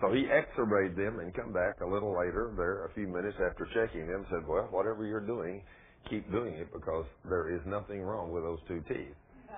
So 0.01 0.13
he 0.13 0.27
x-rayed 0.29 0.95
them 0.95 1.21
and 1.21 1.33
come 1.33 1.53
back 1.53 1.81
a 1.81 1.87
little 1.87 2.13
later, 2.13 2.53
there 2.57 2.85
a 2.85 2.93
few 2.93 3.09
minutes 3.09 3.37
after 3.41 3.67
checking 3.73 4.07
them, 4.07 4.27
said, 4.31 4.47
well, 4.47 4.69
whatever 4.71 5.07
you're 5.07 5.25
doing, 5.25 5.63
keep 6.11 6.31
doing 6.31 6.55
it 6.55 6.71
because 6.73 7.07
there 7.29 7.55
is 7.55 7.61
nothing 7.67 8.03
wrong 8.03 8.31
with 8.31 8.43
those 8.43 8.61
two 8.69 8.83
teeth. 8.89 9.15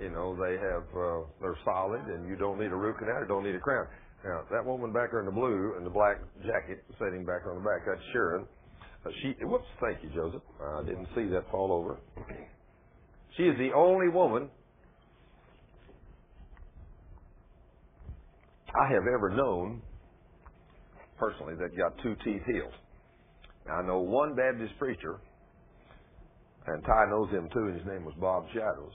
You 0.00 0.10
know, 0.10 0.34
they 0.34 0.58
have, 0.58 0.82
uh, 0.90 1.22
they're 1.40 1.56
solid 1.64 2.02
and 2.10 2.28
you 2.28 2.34
don't 2.34 2.58
need 2.58 2.72
a 2.72 2.74
root 2.74 2.98
canal, 2.98 3.20
you 3.20 3.28
don't 3.28 3.44
need 3.44 3.54
a 3.54 3.60
crown. 3.60 3.86
Now, 4.24 4.42
that 4.50 4.66
woman 4.66 4.92
back 4.92 5.12
there 5.12 5.20
in 5.20 5.26
the 5.26 5.30
blue 5.30 5.74
and 5.76 5.86
the 5.86 5.90
black 5.90 6.18
jacket 6.44 6.82
sitting 6.98 7.24
back 7.24 7.46
on 7.46 7.54
the 7.54 7.60
back, 7.60 7.86
that's 7.86 8.00
Sharon. 8.12 8.44
Uh, 9.06 9.10
she, 9.22 9.36
whoops, 9.44 9.68
thank 9.80 10.02
you, 10.02 10.10
Joseph. 10.12 10.42
I 10.60 10.82
didn't 10.82 11.06
see 11.14 11.26
that 11.26 11.48
fall 11.52 11.70
over. 11.70 12.00
She 13.36 13.42
is 13.42 13.58
the 13.58 13.72
only 13.74 14.08
woman 14.08 14.48
I 18.74 18.92
have 18.92 19.06
ever 19.06 19.30
known 19.30 19.82
personally 21.18 21.54
that 21.60 21.76
got 21.76 21.92
two 22.02 22.16
teeth 22.24 22.42
healed. 22.46 22.74
Now, 23.66 23.76
I 23.76 23.86
know 23.86 24.00
one 24.00 24.34
Baptist 24.34 24.78
preacher, 24.78 25.20
and 26.66 26.82
Ty 26.84 27.06
knows 27.10 27.30
him 27.30 27.48
too, 27.52 27.66
and 27.68 27.78
his 27.78 27.86
name 27.86 28.04
was 28.04 28.14
Bob 28.20 28.46
Shattles. 28.52 28.92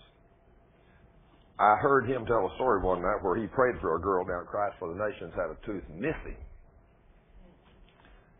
I 1.59 1.75
heard 1.81 2.07
him 2.09 2.25
tell 2.25 2.47
a 2.47 2.55
story 2.55 2.81
one 2.81 3.01
night 3.01 3.21
where 3.21 3.35
he 3.35 3.47
prayed 3.47 3.75
for 3.81 3.95
a 3.95 4.01
girl 4.01 4.23
down 4.25 4.41
at 4.41 4.47
Christ 4.47 4.75
for 4.79 4.87
the 4.89 4.95
Nations 4.95 5.33
had 5.35 5.51
a 5.51 5.57
tooth 5.65 5.83
missing. 5.89 6.37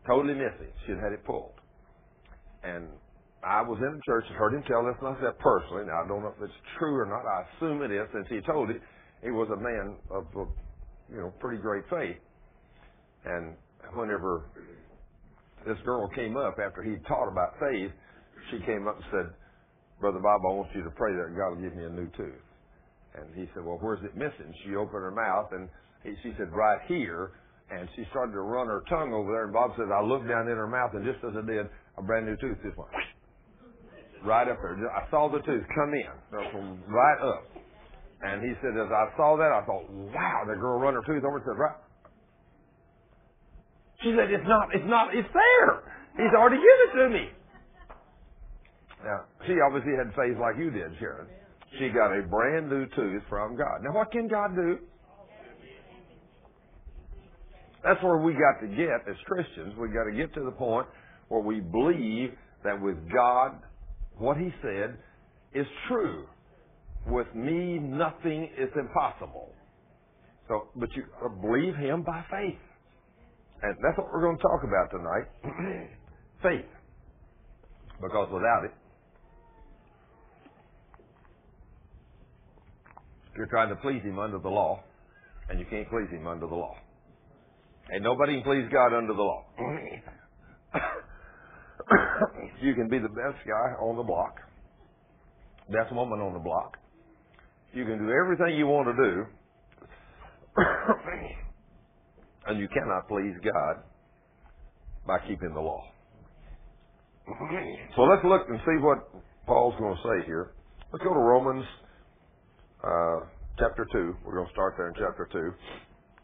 Totally 0.06 0.34
missing. 0.34 0.72
She 0.86 0.92
had 0.92 1.00
had 1.00 1.12
it 1.12 1.24
pulled. 1.24 1.52
And 2.64 2.88
I 3.44 3.60
was 3.62 3.78
in 3.80 3.96
the 3.96 4.02
church 4.04 4.24
and 4.28 4.36
heard 4.36 4.54
him 4.54 4.62
tell 4.64 4.84
this, 4.84 4.96
said 5.00 5.38
personally, 5.38 5.84
now 5.86 6.04
I 6.04 6.08
don't 6.08 6.22
know 6.22 6.32
if 6.36 6.42
it's 6.42 6.60
true 6.78 6.96
or 6.96 7.06
not, 7.06 7.24
I 7.24 7.44
assume 7.56 7.82
it 7.82 7.92
is, 7.92 8.08
since 8.12 8.26
he 8.28 8.40
told 8.40 8.70
it, 8.70 8.80
he 9.22 9.30
was 9.30 9.48
a 9.52 9.60
man 9.60 9.96
of, 10.10 10.24
of 10.36 10.48
you 11.10 11.18
know, 11.18 11.32
pretty 11.40 11.60
great 11.60 11.84
faith. 11.90 12.16
And 13.24 13.54
whenever 13.94 14.44
this 15.66 15.76
girl 15.84 16.08
came 16.14 16.36
up 16.36 16.58
after 16.64 16.82
he 16.82 16.96
taught 17.06 17.28
about 17.28 17.54
faith, 17.60 17.90
she 18.50 18.58
came 18.64 18.88
up 18.88 18.96
and 18.96 19.04
said, 19.10 19.26
Brother 20.00 20.20
Bob, 20.20 20.40
I 20.44 20.52
want 20.54 20.68
you 20.74 20.82
to 20.82 20.90
pray 20.90 21.12
that 21.12 21.36
God 21.36 21.56
will 21.56 21.62
give 21.62 21.76
me 21.76 21.84
a 21.84 21.90
new 21.90 22.08
tooth. 22.16 22.44
And 23.14 23.34
he 23.34 23.50
said, 23.54 23.64
Well, 23.64 23.78
where's 23.80 24.02
it 24.04 24.16
missing? 24.16 24.54
She 24.64 24.76
opened 24.76 25.02
her 25.02 25.10
mouth 25.10 25.52
and 25.52 25.68
he, 26.02 26.14
she 26.22 26.32
said, 26.38 26.52
Right 26.52 26.80
here. 26.88 27.32
And 27.70 27.88
she 27.94 28.02
started 28.10 28.32
to 28.32 28.40
run 28.40 28.66
her 28.66 28.82
tongue 28.88 29.12
over 29.12 29.30
there. 29.30 29.44
And 29.44 29.52
Bob 29.52 29.70
said, 29.76 29.86
I 29.94 30.02
looked 30.02 30.26
down 30.26 30.48
in 30.48 30.56
her 30.56 30.66
mouth, 30.66 30.90
and 30.92 31.04
just 31.04 31.22
as 31.22 31.38
I 31.38 31.46
did, 31.46 31.66
a 31.98 32.02
brand 32.02 32.26
new 32.26 32.34
tooth 32.34 32.58
just 32.64 32.76
went 32.76 32.90
right 34.24 34.48
up 34.48 34.58
there. 34.60 34.76
I 34.90 35.08
saw 35.10 35.30
the 35.30 35.38
tooth 35.38 35.64
come 35.74 35.94
in 35.94 36.82
right 36.88 37.20
up. 37.22 37.46
And 38.22 38.42
he 38.42 38.52
said, 38.60 38.76
as 38.76 38.92
I 38.92 39.08
saw 39.16 39.36
that, 39.36 39.48
I 39.48 39.64
thought, 39.64 39.88
wow, 39.88 40.44
the 40.46 40.54
girl 40.54 40.78
run 40.78 40.94
her 40.94 41.00
tooth 41.06 41.24
over 41.24 41.36
and 41.36 41.44
said, 41.44 41.56
right. 41.56 41.76
She 44.02 44.12
said, 44.16 44.30
it's 44.30 44.48
not, 44.48 44.68
it's 44.74 44.88
not, 44.88 45.14
it's 45.14 45.28
there. 45.32 45.84
He's 46.16 46.34
already 46.36 46.56
given 46.56 46.80
it 46.84 46.92
to 47.00 47.08
me. 47.08 47.24
Now, 49.04 49.24
she 49.46 49.56
obviously 49.64 49.92
had 49.96 50.12
faith 50.12 50.36
like 50.40 50.56
you 50.58 50.70
did, 50.70 50.92
Sharon. 50.98 51.26
She 51.78 51.88
got 51.88 52.12
a 52.12 52.22
brand 52.22 52.68
new 52.68 52.86
tooth 52.96 53.22
from 53.28 53.56
God. 53.56 53.80
Now, 53.82 53.92
what 53.92 54.10
can 54.10 54.28
God 54.28 54.54
do? 54.54 54.78
That's 57.82 58.02
where 58.02 58.18
we 58.18 58.34
got 58.34 58.60
to 58.60 58.68
get 58.68 59.08
as 59.08 59.16
Christians. 59.24 59.74
We 59.78 59.88
got 59.88 60.04
to 60.04 60.12
get 60.12 60.34
to 60.34 60.44
the 60.44 60.50
point 60.50 60.86
where 61.28 61.40
we 61.40 61.60
believe 61.60 62.32
that 62.64 62.80
with 62.80 62.96
God, 63.10 63.56
what 64.18 64.36
He 64.36 64.52
said 64.60 64.98
is 65.54 65.66
true. 65.88 66.26
With 67.10 67.34
me, 67.34 67.78
nothing 67.80 68.48
is 68.56 68.70
impossible. 68.78 69.52
So, 70.46 70.68
but 70.76 70.94
you 70.94 71.02
uh, 71.24 71.28
believe 71.28 71.74
Him 71.74 72.02
by 72.02 72.24
faith. 72.30 72.60
And 73.62 73.76
that's 73.82 73.98
what 73.98 74.12
we're 74.12 74.22
going 74.22 74.36
to 74.36 74.42
talk 74.42 74.62
about 74.62 74.90
tonight. 74.90 75.26
faith. 76.42 76.66
Because 78.00 78.28
without 78.32 78.64
it, 78.64 78.72
you're 83.36 83.46
trying 83.46 83.68
to 83.70 83.76
please 83.76 84.02
Him 84.02 84.18
under 84.18 84.38
the 84.38 84.48
law, 84.48 84.82
and 85.48 85.58
you 85.58 85.64
can't 85.68 85.88
please 85.90 86.08
Him 86.10 86.26
under 86.26 86.46
the 86.46 86.54
law. 86.54 86.76
And 87.90 88.04
nobody 88.04 88.34
can 88.34 88.42
please 88.44 88.68
God 88.72 88.92
under 88.96 89.14
the 89.14 89.22
law. 89.22 89.44
you 92.62 92.74
can 92.74 92.88
be 92.88 92.98
the 92.98 93.08
best 93.08 93.44
guy 93.44 93.74
on 93.82 93.96
the 93.96 94.04
block, 94.04 94.36
best 95.68 95.92
woman 95.92 96.20
on 96.20 96.34
the 96.34 96.38
block. 96.38 96.76
You 97.72 97.84
can 97.84 97.98
do 97.98 98.10
everything 98.10 98.56
you 98.58 98.66
want 98.66 98.88
to 98.88 99.02
do, 99.02 99.26
and 102.46 102.58
you 102.58 102.68
cannot 102.68 103.08
please 103.08 103.34
God 103.44 103.82
by 105.06 105.18
keeping 105.28 105.54
the 105.54 105.60
law. 105.60 105.84
So 107.94 108.02
let's 108.02 108.24
look 108.24 108.48
and 108.48 108.58
see 108.66 108.82
what 108.82 109.08
Paul's 109.46 109.74
going 109.78 109.94
to 109.94 110.02
say 110.02 110.26
here. 110.26 110.52
Let's 110.92 111.04
go 111.04 111.14
to 111.14 111.20
Romans 111.20 111.64
uh, 112.82 113.20
chapter 113.58 113.86
2. 113.92 114.16
We're 114.24 114.34
going 114.34 114.46
to 114.46 114.52
start 114.52 114.74
there 114.76 114.88
in 114.88 114.94
chapter 114.94 115.28
2 115.30 115.52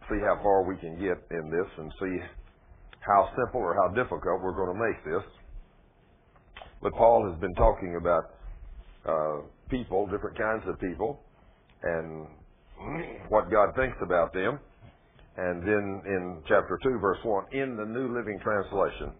see 0.08 0.20
how 0.22 0.38
far 0.42 0.62
we 0.62 0.76
can 0.76 0.94
get 0.98 1.18
in 1.30 1.50
this 1.50 1.68
and 1.78 1.92
see 2.00 2.16
how 3.00 3.28
simple 3.36 3.60
or 3.60 3.74
how 3.74 3.88
difficult 3.94 4.42
we're 4.42 4.54
going 4.54 4.74
to 4.74 4.80
make 4.80 5.04
this. 5.04 5.24
But 6.82 6.92
Paul 6.94 7.28
has 7.30 7.40
been 7.40 7.54
talking 7.54 7.96
about 8.00 8.24
uh, 9.06 9.46
people, 9.70 10.06
different 10.06 10.38
kinds 10.38 10.62
of 10.66 10.78
people, 10.80 11.20
and 11.82 12.26
what 13.28 13.50
God 13.50 13.74
thinks 13.76 13.96
about 14.02 14.32
them. 14.32 14.58
And 15.36 15.62
then 15.62 16.02
in 16.06 16.42
chapter 16.48 16.78
2, 16.82 16.98
verse 16.98 17.18
1, 17.22 17.44
in 17.52 17.76
the 17.76 17.84
New 17.84 18.16
Living 18.16 18.38
Translation, 18.42 19.12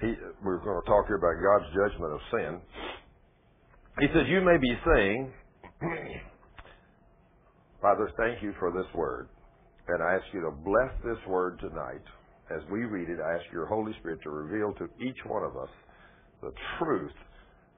he, 0.00 0.14
we're 0.44 0.58
going 0.58 0.80
to 0.80 0.86
talk 0.86 1.06
here 1.06 1.16
about 1.16 1.34
God's 1.42 1.70
judgment 1.74 2.12
of 2.12 2.20
sin. 2.30 2.60
He 4.00 4.06
says, 4.08 4.26
You 4.28 4.40
may 4.42 4.58
be 4.58 4.74
saying, 4.86 5.32
Father, 7.82 8.10
thank 8.16 8.42
you 8.42 8.52
for 8.58 8.70
this 8.70 8.86
word. 8.94 9.28
And 9.88 10.02
I 10.02 10.14
ask 10.14 10.24
you 10.32 10.40
to 10.40 10.50
bless 10.50 10.92
this 11.04 11.18
word 11.28 11.58
tonight. 11.60 12.02
As 12.50 12.62
we 12.70 12.80
read 12.84 13.08
it, 13.08 13.18
I 13.20 13.34
ask 13.34 13.44
your 13.52 13.66
Holy 13.66 13.92
Spirit 14.00 14.20
to 14.22 14.30
reveal 14.30 14.72
to 14.74 14.84
each 15.02 15.18
one 15.26 15.42
of 15.42 15.56
us 15.56 15.68
the 16.42 16.52
truth 16.78 17.12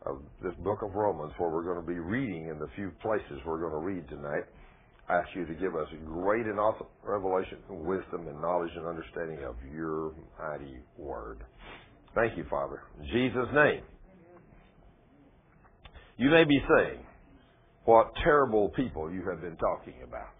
of 0.07 0.23
this 0.43 0.55
book 0.63 0.83
of 0.83 0.95
Romans, 0.95 1.33
where 1.39 1.51
we're 1.51 1.65
going 1.65 1.81
to 1.81 1.87
be 1.87 1.99
reading 1.99 2.49
in 2.49 2.59
the 2.59 2.69
few 2.77 2.91
places 3.03 3.41
we're 3.45 3.61
going 3.61 3.73
to 3.73 3.79
read 3.79 4.09
tonight. 4.09 4.45
I 5.09 5.19
ask 5.19 5.29
you 5.35 5.47
to 5.47 5.55
give 5.55 5.77
us 5.77 5.87
great 6.05 6.47
and 6.47 6.59
awesome 6.59 6.87
revelation, 7.03 7.59
wisdom, 7.69 8.27
and 8.29 8.41
knowledge 8.41 8.73
and 8.77 8.87
understanding 8.87 9.45
of 9.45 9.55
your 9.73 10.13
mighty 10.39 10.79
word. 10.97 11.45
Thank 12.15 12.37
you, 12.37 12.45
Father. 12.51 12.83
In 13.01 13.07
Jesus' 13.07 13.49
name. 13.55 13.83
You 16.17 16.31
may 16.31 16.45
be 16.45 16.59
saying, 16.77 17.01
what 17.85 18.13
terrible 18.25 18.71
people 18.71 19.13
you 19.13 19.23
have 19.31 19.41
been 19.41 19.57
talking 19.57 19.95
about. 20.03 20.35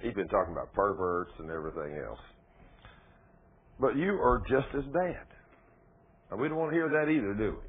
He's 0.00 0.14
been 0.14 0.28
talking 0.28 0.52
about 0.52 0.72
perverts 0.72 1.32
and 1.38 1.50
everything 1.50 2.00
else. 2.04 2.18
But 3.80 3.96
you 3.96 4.12
are 4.14 4.42
just 4.48 4.66
as 4.76 4.84
bad. 4.92 5.26
And 6.30 6.40
we 6.40 6.48
don't 6.48 6.58
want 6.58 6.72
to 6.72 6.76
hear 6.76 6.88
that 6.88 7.10
either, 7.10 7.34
do 7.34 7.58
we? 7.62 7.68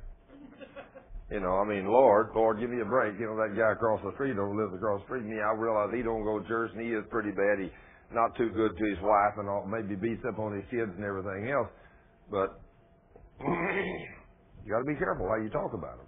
You 1.31 1.39
know, 1.39 1.61
I 1.61 1.65
mean, 1.65 1.85
Lord, 1.85 2.33
Lord, 2.33 2.59
give 2.59 2.69
me 2.69 2.81
a 2.81 2.89
break. 2.89 3.13
You 3.19 3.29
know, 3.29 3.37
that 3.37 3.53
guy 3.53 3.71
across 3.73 4.01
the 4.01 4.11
street 4.17 4.33
don't 4.35 4.57
live 4.57 4.73
across 4.73 5.01
the 5.01 5.05
street 5.05 5.21
from 5.21 5.29
me. 5.29 5.37
I 5.37 5.53
realize 5.53 5.93
he 5.93 6.01
don't 6.01 6.25
go 6.25 6.39
to 6.41 6.47
church 6.47 6.71
and 6.73 6.81
he 6.81 6.89
is 6.89 7.05
pretty 7.11 7.29
bad. 7.29 7.61
He 7.61 7.69
not 8.11 8.35
too 8.35 8.49
good 8.49 8.73
to 8.77 8.85
his 8.89 8.97
wife 9.01 9.37
and 9.37 9.47
all, 9.47 9.65
maybe 9.69 9.95
beats 9.95 10.23
up 10.27 10.39
on 10.39 10.55
his 10.55 10.65
kids 10.71 10.89
and 10.97 11.05
everything 11.05 11.53
else. 11.53 11.69
But 12.31 12.57
you 13.45 14.73
got 14.73 14.79
to 14.79 14.89
be 14.89 14.97
careful 14.97 15.29
how 15.29 15.37
you 15.37 15.49
talk 15.49 15.73
about 15.73 15.97
them. 15.97 16.07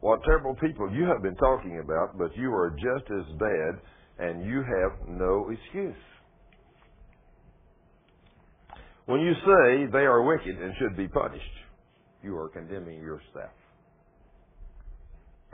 What 0.00 0.20
terrible 0.24 0.54
people 0.60 0.92
you 0.92 1.04
have 1.08 1.22
been 1.22 1.36
talking 1.36 1.80
about, 1.82 2.18
but 2.18 2.36
you 2.36 2.52
are 2.52 2.76
just 2.76 3.08
as 3.08 3.24
bad 3.40 3.80
and 4.18 4.44
you 4.44 4.60
have 4.60 5.08
no 5.08 5.48
excuse. 5.48 5.96
When 9.06 9.20
you 9.20 9.32
say 9.32 9.90
they 9.92 10.04
are 10.04 10.22
wicked 10.22 10.60
and 10.60 10.72
should 10.78 10.96
be 10.96 11.08
punished, 11.08 11.44
you 12.22 12.36
are 12.36 12.48
condemning 12.48 13.00
yourself. 13.00 13.52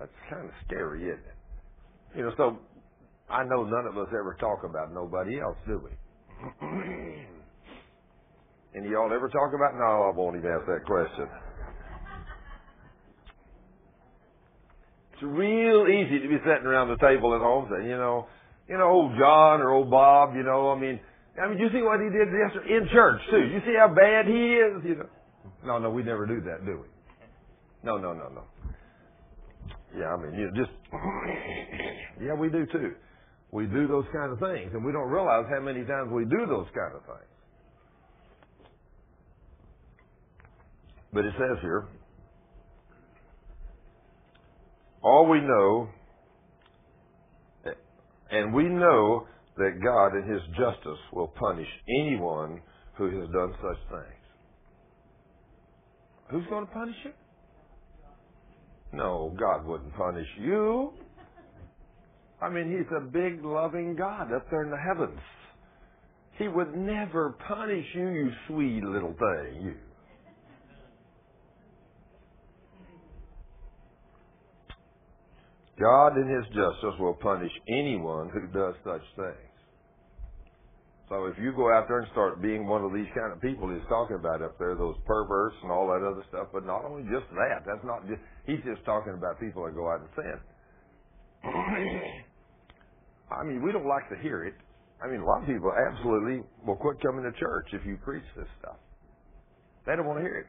That's 0.01 0.11
kind 0.31 0.47
of 0.47 0.51
scary, 0.67 1.05
isn't 1.05 1.21
it? 1.21 1.37
You 2.17 2.23
know, 2.25 2.33
so 2.39 2.59
I 3.29 3.45
know 3.45 3.65
none 3.65 3.87
of 3.87 3.99
us 3.99 4.09
ever 4.09 4.35
talk 4.41 4.65
about 4.65 4.95
nobody 4.95 5.39
else, 5.39 5.59
do 5.67 5.79
we? 5.79 5.91
Any 8.75 8.89
y'all 8.89 9.13
ever 9.13 9.29
talk 9.29 9.53
about? 9.55 9.75
No, 9.77 10.09
I 10.09 10.17
won't 10.17 10.37
even 10.37 10.51
ask 10.51 10.65
that 10.67 10.87
question. 10.87 11.29
It's 15.13 15.23
real 15.23 15.87
easy 15.87 16.19
to 16.19 16.29
be 16.29 16.39
sitting 16.49 16.65
around 16.65 16.89
the 16.89 16.97
table 16.97 17.35
at 17.35 17.43
home 17.43 17.69
saying, 17.71 17.87
you 17.91 17.99
know, 17.99 18.27
you 18.69 18.79
know, 18.79 18.89
old 18.89 19.13
John 19.19 19.61
or 19.61 19.71
old 19.71 19.91
Bob, 19.91 20.35
you 20.35 20.43
know, 20.43 20.71
I 20.71 20.81
mean, 20.81 20.99
I 21.37 21.47
mean, 21.49 21.59
you 21.59 21.69
see 21.73 21.83
what 21.83 22.01
he 22.01 22.09
did 22.09 22.29
yesterday 22.33 22.77
in 22.77 22.89
church 22.91 23.21
too. 23.31 23.45
You 23.53 23.61
see 23.67 23.77
how 23.77 23.93
bad 23.93 24.27
he 24.27 24.57
is, 24.57 24.83
you 24.83 24.97
know. 24.97 25.11
No, 25.67 25.79
no, 25.79 25.91
we 25.91 26.03
never 26.03 26.25
do 26.25 26.41
that, 26.49 26.65
do 26.65 26.81
we? 26.81 26.89
No, 27.83 27.99
no, 27.99 28.15
no, 28.15 28.29
no. 28.31 28.45
Yeah, 29.97 30.15
I 30.15 30.17
mean, 30.17 30.39
you 30.39 30.47
know, 30.47 30.53
just 30.55 30.71
yeah, 32.23 32.35
we 32.35 32.49
do 32.49 32.67
too. 32.67 32.93
We 33.53 33.67
do 33.67 33.89
those 33.89 34.05
kind 34.13 34.33
of 34.33 34.39
things, 34.39 34.71
and 34.73 34.85
we 34.85 34.93
don't 34.93 35.09
realize 35.11 35.47
how 35.51 35.61
many 35.61 35.85
times 35.85 36.11
we 36.13 36.25
do 36.25 36.47
those 36.47 36.69
kind 36.75 36.95
of 36.95 37.03
things. 37.03 37.27
But 41.13 41.25
it 41.25 41.33
says 41.37 41.59
here, 41.61 41.89
all 45.03 45.29
we 45.29 45.41
know, 45.41 45.89
and 48.31 48.55
we 48.55 48.65
know 48.65 49.27
that 49.57 49.81
God 49.83 50.17
in 50.17 50.33
His 50.33 50.43
justice 50.57 51.01
will 51.13 51.29
punish 51.29 51.67
anyone 51.89 52.61
who 52.97 53.07
has 53.07 53.29
done 53.31 53.53
such 53.61 53.79
things. 53.91 54.21
Who's 56.31 56.47
going 56.49 56.65
to 56.65 56.73
punish 56.73 56.95
you? 57.05 57.11
No, 58.93 59.35
God 59.39 59.65
wouldn't 59.65 59.95
punish 59.95 60.27
you. 60.39 60.93
I 62.43 62.49
mean, 62.49 62.71
He's 62.71 62.97
a 62.97 63.01
big, 63.01 63.45
loving 63.45 63.95
God 63.97 64.33
up 64.33 64.51
there 64.51 64.65
in 64.65 64.71
the 64.71 64.77
heavens. 64.77 65.21
He 66.39 66.49
would 66.49 66.75
never 66.75 67.37
punish 67.47 67.85
you, 67.95 68.09
you 68.09 68.31
sweet 68.49 68.83
little 68.83 69.15
thing, 69.15 69.63
you. 69.63 69.75
God 75.79 76.17
in 76.17 76.29
His 76.29 76.45
justice 76.47 76.99
will 76.99 77.15
punish 77.15 77.53
anyone 77.69 78.31
who 78.31 78.47
does 78.59 78.75
such 78.85 79.03
things. 79.17 79.50
So 81.11 81.27
if 81.27 81.35
you 81.43 81.51
go 81.51 81.75
out 81.75 81.89
there 81.91 81.99
and 81.99 82.09
start 82.13 82.41
being 82.41 82.71
one 82.71 82.87
of 82.87 82.95
these 82.95 83.11
kind 83.19 83.35
of 83.35 83.43
people 83.43 83.67
he's 83.67 83.83
talking 83.91 84.15
about 84.15 84.47
up 84.47 84.57
there, 84.63 84.77
those 84.79 84.95
perverts 85.05 85.57
and 85.63 85.73
all 85.73 85.91
that 85.91 86.07
other 86.07 86.23
stuff, 86.31 86.47
but 86.55 86.65
not 86.65 86.87
only 86.87 87.03
just 87.11 87.27
that, 87.35 87.67
that's 87.67 87.83
not 87.83 88.07
just, 88.07 88.23
he's 88.47 88.63
just 88.63 88.79
talking 88.87 89.19
about 89.19 89.43
people 89.43 89.67
that 89.67 89.75
go 89.75 89.91
out 89.91 90.07
and 90.07 90.11
sin. 90.15 90.39
I 93.35 93.43
mean, 93.43 93.59
we 93.59 93.73
don't 93.73 93.91
like 93.91 94.09
to 94.15 94.23
hear 94.23 94.45
it. 94.47 94.55
I 95.03 95.11
mean, 95.11 95.21
a 95.21 95.27
lot 95.27 95.43
of 95.43 95.49
people 95.51 95.75
absolutely 95.75 96.47
will 96.65 96.77
quit 96.79 97.03
coming 97.03 97.27
to 97.27 97.35
church 97.41 97.67
if 97.73 97.83
you 97.85 97.99
preach 98.05 98.27
this 98.37 98.47
stuff. 98.63 98.79
They 99.87 99.97
don't 99.97 100.07
want 100.07 100.21
to 100.21 100.23
hear 100.23 100.47
it. 100.47 100.49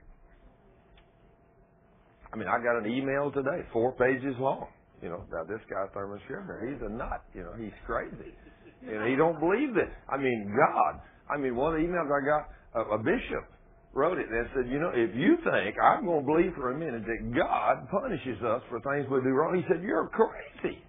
I 2.32 2.38
mean, 2.38 2.48
I 2.48 2.62
got 2.62 2.78
an 2.78 2.86
email 2.86 3.32
today, 3.32 3.66
four 3.74 3.94
pages 3.94 4.38
long. 4.38 4.68
You 5.02 5.10
know, 5.10 5.26
now 5.34 5.44
this 5.44 5.62
guy 5.74 5.90
Thurman 5.92 6.22
Scrivener, 6.26 6.70
he's 6.70 6.82
a 6.86 6.90
nut. 6.90 7.26
You 7.34 7.50
know, 7.50 7.54
he's 7.58 7.74
crazy. 7.88 8.38
Know, 8.82 9.06
he 9.06 9.16
don't 9.16 9.40
believe 9.40 9.74
that. 9.76 9.90
I 10.10 10.18
mean, 10.18 10.54
God. 10.56 11.02
I 11.30 11.38
mean, 11.38 11.56
one 11.56 11.76
of 11.76 11.82
the 11.82 11.88
emails 11.88 12.10
I 12.10 12.26
got, 12.26 12.50
a, 12.74 12.96
a 12.96 12.98
bishop 12.98 13.46
wrote 13.94 14.18
it 14.18 14.28
and 14.30 14.50
said, 14.56 14.72
you 14.72 14.80
know, 14.80 14.92
if 14.94 15.16
you 15.16 15.38
think 15.44 15.76
I'm 15.82 16.06
going 16.06 16.22
to 16.22 16.26
believe 16.26 16.54
for 16.56 16.72
a 16.72 16.78
minute 16.78 17.04
that 17.06 17.36
God 17.36 17.88
punishes 17.90 18.42
us 18.42 18.62
for 18.70 18.80
things 18.80 19.10
we 19.12 19.22
do 19.22 19.30
wrong, 19.30 19.56
he 19.56 19.64
said, 19.68 19.84
you're 19.84 20.10
crazy. 20.10 20.80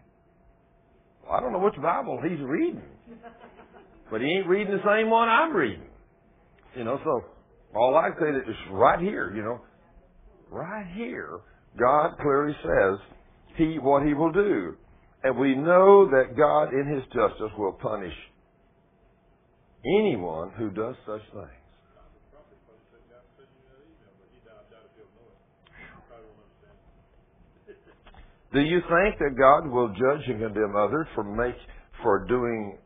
Well, 1.24 1.32
I 1.34 1.40
don't 1.40 1.52
know 1.52 1.58
which 1.58 1.80
Bible 1.80 2.20
he's 2.22 2.40
reading, 2.40 2.82
but 4.10 4.20
he 4.20 4.26
ain't 4.26 4.46
reading 4.46 4.72
the 4.72 4.82
same 4.84 5.10
one 5.10 5.28
I'm 5.28 5.52
reading. 5.54 5.86
You 6.76 6.84
know, 6.84 6.98
so 7.04 7.24
all 7.74 7.96
I 7.96 8.10
say 8.20 8.28
is 8.28 8.56
right 8.70 9.00
here, 9.00 9.32
you 9.34 9.42
know, 9.42 9.60
right 10.50 10.86
here, 10.94 11.40
God 11.78 12.16
clearly 12.20 12.54
says 12.62 12.98
he 13.56 13.78
what 13.78 14.06
he 14.06 14.14
will 14.14 14.32
do. 14.32 14.76
And 15.24 15.38
we 15.38 15.54
know 15.54 16.08
that 16.10 16.36
God 16.36 16.72
in 16.72 16.86
his 16.86 17.04
justice 17.12 17.52
will 17.56 17.72
punish 17.72 18.14
anyone 19.84 20.50
who 20.58 20.70
does 20.70 20.96
such 21.06 21.22
things. 21.32 21.48
Do 28.52 28.60
you 28.60 28.80
think 28.80 29.18
that 29.18 29.34
God 29.38 29.66
will 29.70 29.88
judge 29.88 30.28
and 30.28 30.40
condemn 30.40 30.76
others 30.76 31.06
for 31.14 31.24
make 31.24 31.54
for 32.02 32.26
doing 32.26 32.76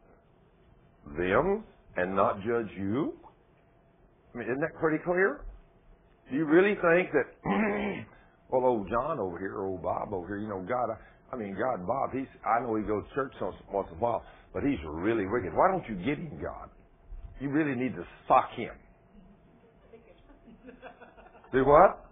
them 1.18 1.64
and 1.96 2.14
not 2.14 2.36
judge 2.42 2.68
you? 2.78 3.14
I 4.32 4.38
mean, 4.38 4.46
isn't 4.46 4.60
that 4.60 4.78
pretty 4.78 5.02
clear? 5.02 5.40
Do 6.30 6.36
you 6.36 6.44
really 6.44 6.74
think 6.74 7.10
that 7.12 7.26
well, 8.48 8.64
old 8.64 8.88
John 8.88 9.18
over 9.18 9.38
here, 9.38 9.60
old 9.60 9.82
Bob 9.82 10.12
over 10.12 10.28
here, 10.28 10.38
you 10.38 10.48
know, 10.48 10.64
God, 10.68 10.90
I 11.32 11.36
mean, 11.36 11.56
God, 11.58 11.86
Bob, 11.86 12.10
he's, 12.12 12.28
I 12.46 12.62
know 12.62 12.76
he 12.76 12.82
goes 12.82 13.02
to 13.08 13.14
church 13.14 13.32
once 13.72 13.88
in 13.90 13.96
a 13.96 14.00
while, 14.00 14.22
but 14.54 14.62
he's 14.62 14.78
really 14.86 15.26
wicked. 15.26 15.52
Why 15.54 15.70
don't 15.70 15.84
you 15.88 15.96
get 15.96 16.18
him, 16.18 16.38
God? 16.40 16.70
You 17.40 17.50
really 17.50 17.74
need 17.74 17.94
to 17.96 18.04
sock 18.28 18.50
him. 18.56 18.70
Do 21.52 21.64
what? 21.64 22.06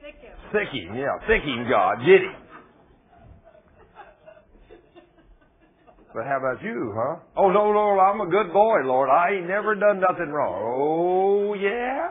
Sick 0.00 0.68
him. 0.72 0.92
Him, 0.92 0.96
yeah. 0.96 1.18
Sick 1.26 1.42
him, 1.42 1.66
God. 1.70 1.98
Get 2.00 2.20
him. 2.20 2.34
But 6.12 6.24
how 6.26 6.38
about 6.38 6.62
you, 6.62 6.92
huh? 6.96 7.20
Oh, 7.36 7.50
no, 7.50 7.70
Lord, 7.70 8.00
I'm 8.00 8.20
a 8.20 8.28
good 8.28 8.52
boy, 8.52 8.80
Lord. 8.84 9.08
I 9.08 9.36
ain't 9.36 9.46
never 9.46 9.76
done 9.76 10.00
nothing 10.00 10.28
wrong. 10.32 10.60
Oh, 10.60 11.54
yeah? 11.54 12.08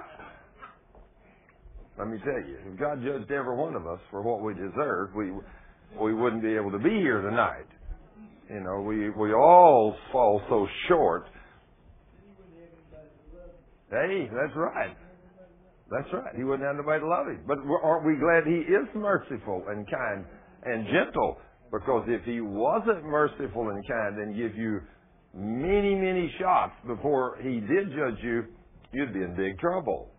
Let 1.97 2.07
me 2.07 2.17
tell 2.23 2.39
you, 2.47 2.57
if 2.71 2.79
God 2.79 3.03
judged 3.03 3.29
every 3.29 3.57
one 3.57 3.75
of 3.75 3.85
us 3.85 3.99
for 4.09 4.21
what 4.21 4.41
we 4.41 4.53
deserved, 4.53 5.13
we 5.15 5.31
we 6.01 6.13
wouldn't 6.13 6.41
be 6.41 6.55
able 6.55 6.71
to 6.71 6.79
be 6.79 6.89
here 6.89 7.21
tonight. 7.21 7.67
You 8.49 8.61
know, 8.61 8.81
we 8.81 9.09
we 9.11 9.33
all 9.33 9.95
fall 10.11 10.41
so 10.49 10.67
short. 10.87 11.25
Hey, 13.91 14.29
that's 14.31 14.55
right. 14.55 14.95
That's 15.89 16.07
right. 16.13 16.35
He 16.35 16.43
wouldn't 16.43 16.67
have 16.67 16.75
nobody 16.75 16.99
to 16.99 17.07
love 17.07 17.27
him. 17.27 17.41
But 17.47 17.57
aren't 17.83 18.05
we 18.05 18.15
glad 18.15 18.45
he 18.45 18.61
is 18.61 18.87
merciful 18.95 19.65
and 19.69 19.87
kind 19.89 20.25
and 20.63 20.85
gentle? 20.85 21.37
Because 21.71 22.05
if 22.07 22.23
he 22.25 22.41
wasn't 22.41 23.03
merciful 23.03 23.69
and 23.69 23.87
kind 23.87 24.17
and 24.17 24.35
give 24.35 24.55
you 24.55 24.81
many, 25.33 25.95
many 25.95 26.33
shots 26.39 26.73
before 26.87 27.37
he 27.41 27.59
did 27.59 27.89
judge 27.89 28.17
you, 28.23 28.45
you'd 28.91 29.13
be 29.13 29.21
in 29.21 29.35
big 29.35 29.59
trouble. 29.59 30.09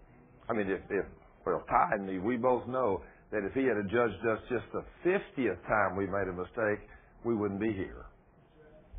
I 0.49 0.53
mean, 0.53 0.69
if, 0.69 0.81
if 0.91 1.07
well, 1.47 1.63
Ty 1.69 1.91
and 1.93 2.07
me, 2.07 2.19
we 2.19 2.37
both 2.37 2.67
know 2.69 3.03
that 3.33 3.45
if 3.45 3.53
he 3.55 3.65
had 3.65 3.77
judged 3.91 4.27
us 4.27 4.39
just 4.49 4.65
the 4.73 4.85
50th 5.07 5.63
time 5.67 5.97
we 5.97 6.07
made 6.07 6.29
a 6.29 6.33
mistake, 6.33 6.87
we 7.25 7.35
wouldn't 7.35 7.61
be 7.61 7.73
here. 7.73 8.07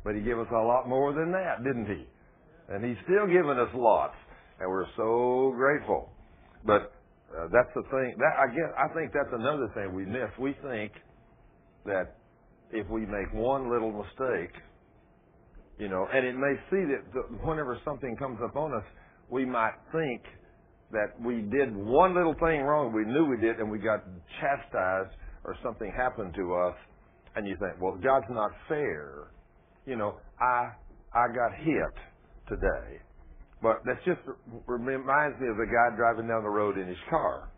But 0.04 0.14
he 0.14 0.20
gave 0.20 0.38
us 0.38 0.48
a 0.50 0.62
lot 0.62 0.88
more 0.88 1.12
than 1.12 1.32
that, 1.32 1.62
didn't 1.62 1.86
he? 1.86 2.06
And 2.68 2.84
he's 2.84 2.96
still 3.04 3.26
giving 3.26 3.58
us 3.58 3.68
lots, 3.74 4.16
and 4.58 4.68
we're 4.68 4.86
so 4.96 5.52
grateful. 5.56 6.10
But 6.64 6.92
uh, 7.36 7.48
that's 7.52 7.70
the 7.74 7.82
thing. 7.90 8.14
That 8.18 8.32
I 8.38 8.46
guess 8.48 8.70
I 8.78 8.92
think 8.94 9.12
that's 9.12 9.32
another 9.32 9.70
thing 9.74 9.94
we 9.94 10.04
miss. 10.04 10.30
We 10.38 10.56
think 10.62 10.92
that 11.84 12.16
if 12.72 12.88
we 12.88 13.02
make 13.02 13.32
one 13.32 13.70
little 13.70 13.92
mistake, 13.92 14.54
you 15.78 15.88
know, 15.88 16.06
and 16.12 16.26
it 16.26 16.36
may 16.36 16.54
see 16.70 16.84
that 16.88 17.44
whenever 17.44 17.78
something 17.84 18.16
comes 18.16 18.38
upon 18.44 18.72
us, 18.72 18.84
we 19.30 19.44
might 19.44 19.74
think 19.92 20.22
that 20.92 21.18
we 21.20 21.40
did 21.40 21.74
one 21.74 22.14
little 22.14 22.34
thing 22.34 22.62
wrong, 22.62 22.92
we 22.92 23.04
knew 23.04 23.24
we 23.26 23.40
did, 23.40 23.58
and 23.58 23.70
we 23.70 23.78
got 23.78 24.04
chastised 24.40 25.16
or 25.44 25.56
something 25.62 25.92
happened 25.96 26.34
to 26.36 26.54
us, 26.54 26.74
and 27.34 27.46
you 27.46 27.56
think, 27.58 27.80
well, 27.80 27.98
God's 28.02 28.26
not 28.30 28.50
fair. 28.68 29.32
You 29.86 29.96
know, 29.96 30.16
I 30.40 30.70
I 31.12 31.26
got 31.34 31.52
hit 31.58 31.94
today, 32.48 33.00
but 33.62 33.82
that 33.84 33.98
just 34.04 34.20
reminds 34.66 35.40
me 35.40 35.48
of 35.48 35.56
the 35.56 35.66
guy 35.66 35.96
driving 35.96 36.28
down 36.28 36.42
the 36.42 36.50
road 36.50 36.78
in 36.78 36.86
his 36.86 37.02
car. 37.10 37.50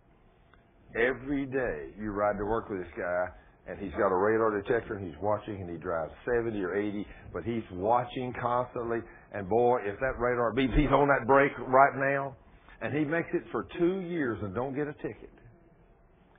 Every 0.96 1.44
day 1.46 1.90
you 2.00 2.12
ride 2.12 2.38
to 2.38 2.44
work 2.44 2.70
with 2.70 2.78
this 2.78 2.92
guy, 2.96 3.26
and 3.66 3.78
he's 3.78 3.92
got 3.92 4.12
a 4.12 4.16
radar 4.16 4.62
detector, 4.62 4.94
and 4.94 5.06
he's 5.06 5.18
watching, 5.20 5.60
and 5.60 5.68
he 5.68 5.76
drives 5.76 6.12
70 6.24 6.62
or 6.62 6.74
80, 6.74 7.06
but 7.32 7.42
he's 7.42 7.64
watching 7.72 8.32
constantly. 8.40 8.98
And 9.32 9.48
boy, 9.48 9.80
if 9.84 9.98
that 10.00 10.18
radar 10.18 10.54
beeps, 10.54 10.78
he's 10.78 10.92
on 10.92 11.08
that 11.08 11.26
brake 11.26 11.52
right 11.58 11.96
now 11.96 12.36
and 12.80 12.94
he 12.94 13.04
makes 13.04 13.28
it 13.32 13.42
for 13.50 13.66
two 13.78 14.00
years 14.00 14.38
and 14.42 14.54
don't 14.54 14.74
get 14.74 14.88
a 14.88 14.94
ticket. 14.94 15.30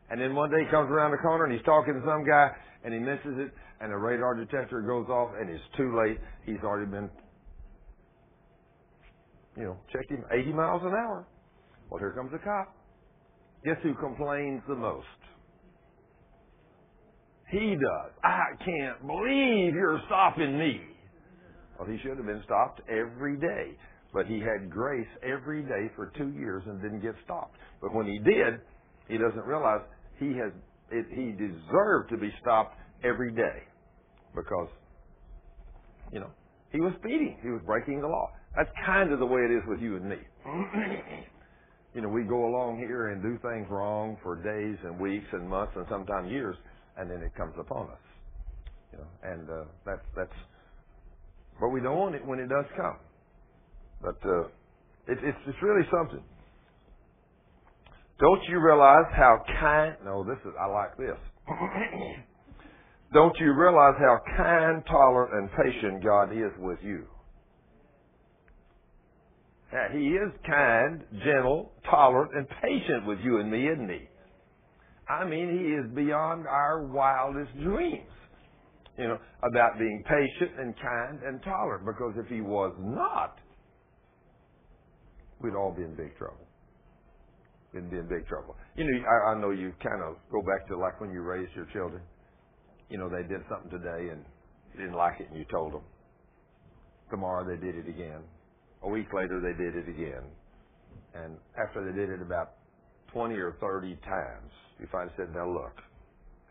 And 0.09 0.21
then 0.21 0.35
one 0.35 0.51
day 0.51 0.63
he 0.65 0.71
comes 0.71 0.89
around 0.91 1.11
the 1.11 1.17
corner 1.17 1.45
and 1.45 1.53
he's 1.53 1.65
talking 1.65 1.93
to 1.93 2.01
some 2.05 2.25
guy 2.25 2.51
and 2.83 2.93
he 2.93 2.99
misses 2.99 3.39
it 3.39 3.51
and 3.81 3.91
the 3.91 3.97
radar 3.97 4.35
detector 4.35 4.81
goes 4.81 5.07
off 5.09 5.31
and 5.39 5.49
it's 5.49 5.63
too 5.75 5.97
late. 5.97 6.19
He's 6.45 6.63
already 6.63 6.89
been, 6.89 7.09
you 9.57 9.63
know, 9.63 9.77
checked 9.91 10.11
him 10.11 10.23
80 10.31 10.53
miles 10.53 10.81
an 10.83 10.89
hour. 10.89 11.27
Well, 11.89 11.99
here 11.99 12.11
comes 12.11 12.31
a 12.33 12.39
cop. 12.39 12.75
Guess 13.63 13.77
who 13.81 13.95
complains 13.95 14.61
the 14.67 14.75
most? 14.75 15.07
He 17.49 17.75
does. 17.75 18.11
I 18.23 18.55
can't 18.63 19.05
believe 19.05 19.73
you're 19.73 20.01
stopping 20.07 20.57
me. 20.57 20.81
Well, 21.77 21.87
he 21.87 21.97
should 22.01 22.17
have 22.17 22.25
been 22.25 22.41
stopped 22.45 22.81
every 22.89 23.37
day. 23.37 23.77
But 24.15 24.27
he 24.27 24.39
had 24.39 24.71
grace 24.71 25.11
every 25.21 25.61
day 25.61 25.91
for 25.97 26.13
two 26.17 26.29
years 26.29 26.63
and 26.65 26.81
didn't 26.81 27.01
get 27.01 27.15
stopped. 27.25 27.57
But 27.81 27.93
when 27.93 28.07
he 28.07 28.17
did, 28.17 28.61
he 29.09 29.17
doesn't 29.17 29.45
realize 29.45 29.81
he 30.17 30.27
has 30.39 30.53
it, 30.89 31.05
he 31.09 31.33
deserved 31.33 32.11
to 32.11 32.17
be 32.17 32.31
stopped 32.39 32.77
every 33.03 33.33
day 33.33 33.67
because 34.33 34.69
you 36.13 36.21
know 36.21 36.29
he 36.71 36.79
was 36.79 36.93
speeding, 36.99 37.39
he 37.43 37.49
was 37.49 37.59
breaking 37.65 37.99
the 37.99 38.07
law. 38.07 38.31
That's 38.55 38.69
kind 38.85 39.11
of 39.11 39.19
the 39.19 39.25
way 39.25 39.41
it 39.41 39.51
is 39.51 39.63
with 39.67 39.81
you 39.81 39.97
and 39.97 40.07
me. 40.07 40.15
you 41.93 42.01
know, 42.01 42.07
we 42.07 42.23
go 42.23 42.45
along 42.45 42.77
here 42.77 43.07
and 43.07 43.21
do 43.21 43.37
things 43.41 43.67
wrong 43.69 44.15
for 44.23 44.37
days 44.37 44.77
and 44.85 44.97
weeks 44.97 45.27
and 45.33 45.49
months 45.49 45.73
and 45.75 45.85
sometimes 45.89 46.31
years, 46.31 46.55
and 46.97 47.11
then 47.11 47.21
it 47.21 47.35
comes 47.35 47.55
upon 47.59 47.89
us. 47.89 48.05
You 48.93 48.99
know, 48.99 49.07
and 49.23 49.49
uh, 49.49 49.65
that's 49.85 50.07
that's. 50.15 50.39
But 51.59 51.69
we 51.69 51.81
don't 51.81 51.97
want 51.97 52.15
it 52.15 52.25
when 52.25 52.39
it 52.39 52.47
does 52.47 52.65
come. 52.77 52.95
But 54.01 54.17
uh, 54.25 54.43
it, 55.07 55.19
it's 55.23 55.37
it's 55.47 55.57
really 55.61 55.87
something. 55.91 56.23
Don't 58.19 58.41
you 58.47 58.59
realize 58.59 59.11
how 59.13 59.43
kind? 59.59 59.95
No, 60.05 60.23
this 60.23 60.37
is 60.45 60.53
I 60.59 60.67
like 60.67 60.97
this. 60.97 61.17
Don't 63.13 63.37
you 63.39 63.53
realize 63.53 63.95
how 63.99 64.19
kind, 64.35 64.83
tolerant, 64.87 65.33
and 65.33 65.49
patient 65.63 66.03
God 66.03 66.31
is 66.31 66.51
with 66.59 66.79
you? 66.83 67.05
Yeah, 69.71 69.91
he 69.93 70.07
is 70.07 70.31
kind, 70.45 71.03
gentle, 71.23 71.71
tolerant, 71.89 72.31
and 72.35 72.47
patient 72.61 73.05
with 73.05 73.19
you 73.23 73.39
and 73.39 73.51
me, 73.51 73.67
isn't 73.67 73.89
he? 73.89 74.07
I 75.09 75.25
mean, 75.25 75.49
he 75.59 75.73
is 75.73 75.95
beyond 75.95 76.47
our 76.47 76.83
wildest 76.85 77.51
dreams, 77.61 78.09
you 78.97 79.07
know, 79.07 79.17
about 79.43 79.77
being 79.77 80.03
patient 80.07 80.59
and 80.59 80.73
kind 80.81 81.19
and 81.25 81.43
tolerant. 81.43 81.85
Because 81.85 82.13
if 82.17 82.27
he 82.27 82.41
was 82.41 82.73
not, 82.79 83.37
we'd 85.41 85.55
all 85.55 85.71
be 85.75 85.83
in 85.83 85.95
big 85.95 86.17
trouble. 86.17 86.45
We'd 87.73 87.89
be 87.91 87.97
in 87.97 88.07
big 88.07 88.27
trouble. 88.27 88.55
You 88.75 88.85
know, 88.85 88.97
I, 89.07 89.31
I 89.31 89.41
know 89.41 89.51
you 89.51 89.73
kind 89.83 90.01
of 90.03 90.15
go 90.31 90.41
back 90.41 90.67
to 90.69 90.77
like 90.77 90.99
when 91.01 91.11
you 91.11 91.21
raised 91.21 91.51
your 91.55 91.67
children. 91.73 92.01
You 92.89 92.97
know, 92.97 93.09
they 93.09 93.27
did 93.27 93.41
something 93.49 93.69
today 93.71 94.09
and 94.11 94.23
you 94.73 94.81
didn't 94.81 94.95
like 94.95 95.19
it 95.19 95.29
and 95.29 95.37
you 95.37 95.45
told 95.51 95.73
them. 95.73 95.83
Tomorrow 97.09 97.45
they 97.47 97.59
did 97.59 97.75
it 97.75 97.89
again. 97.89 98.21
A 98.83 98.89
week 98.89 99.07
later 99.13 99.41
they 99.41 99.55
did 99.61 99.75
it 99.75 99.89
again. 99.89 100.23
And 101.13 101.37
after 101.57 101.83
they 101.85 101.95
did 101.97 102.09
it 102.09 102.21
about 102.21 102.53
20 103.13 103.35
or 103.35 103.55
30 103.59 103.95
times, 104.05 104.51
you 104.79 104.87
finally 104.91 105.13
said, 105.17 105.33
now 105.33 105.49
look, 105.49 105.73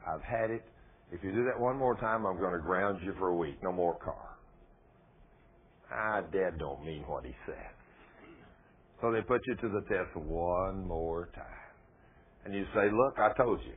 I've 0.06 0.22
had 0.22 0.50
it. 0.50 0.64
If 1.12 1.22
you 1.22 1.32
do 1.32 1.44
that 1.44 1.60
one 1.60 1.76
more 1.76 1.96
time, 1.96 2.26
I'm 2.26 2.38
going 2.38 2.54
to 2.54 2.60
ground 2.60 3.00
you 3.04 3.14
for 3.18 3.28
a 3.28 3.36
week. 3.36 3.56
No 3.62 3.72
more 3.72 3.96
car. 3.98 4.36
Ah, 5.92 6.20
Dad 6.32 6.58
don't 6.58 6.84
mean 6.84 7.04
what 7.06 7.24
he 7.24 7.32
said. 7.46 7.70
So 9.00 9.12
they 9.12 9.20
put 9.20 9.42
you 9.46 9.54
to 9.56 9.68
the 9.68 9.82
test 9.82 10.16
one 10.16 10.86
more 10.86 11.28
time. 11.34 11.44
And 12.44 12.54
you 12.54 12.64
say, 12.74 12.90
look, 12.92 13.18
I 13.18 13.32
told 13.36 13.60
you. 13.62 13.74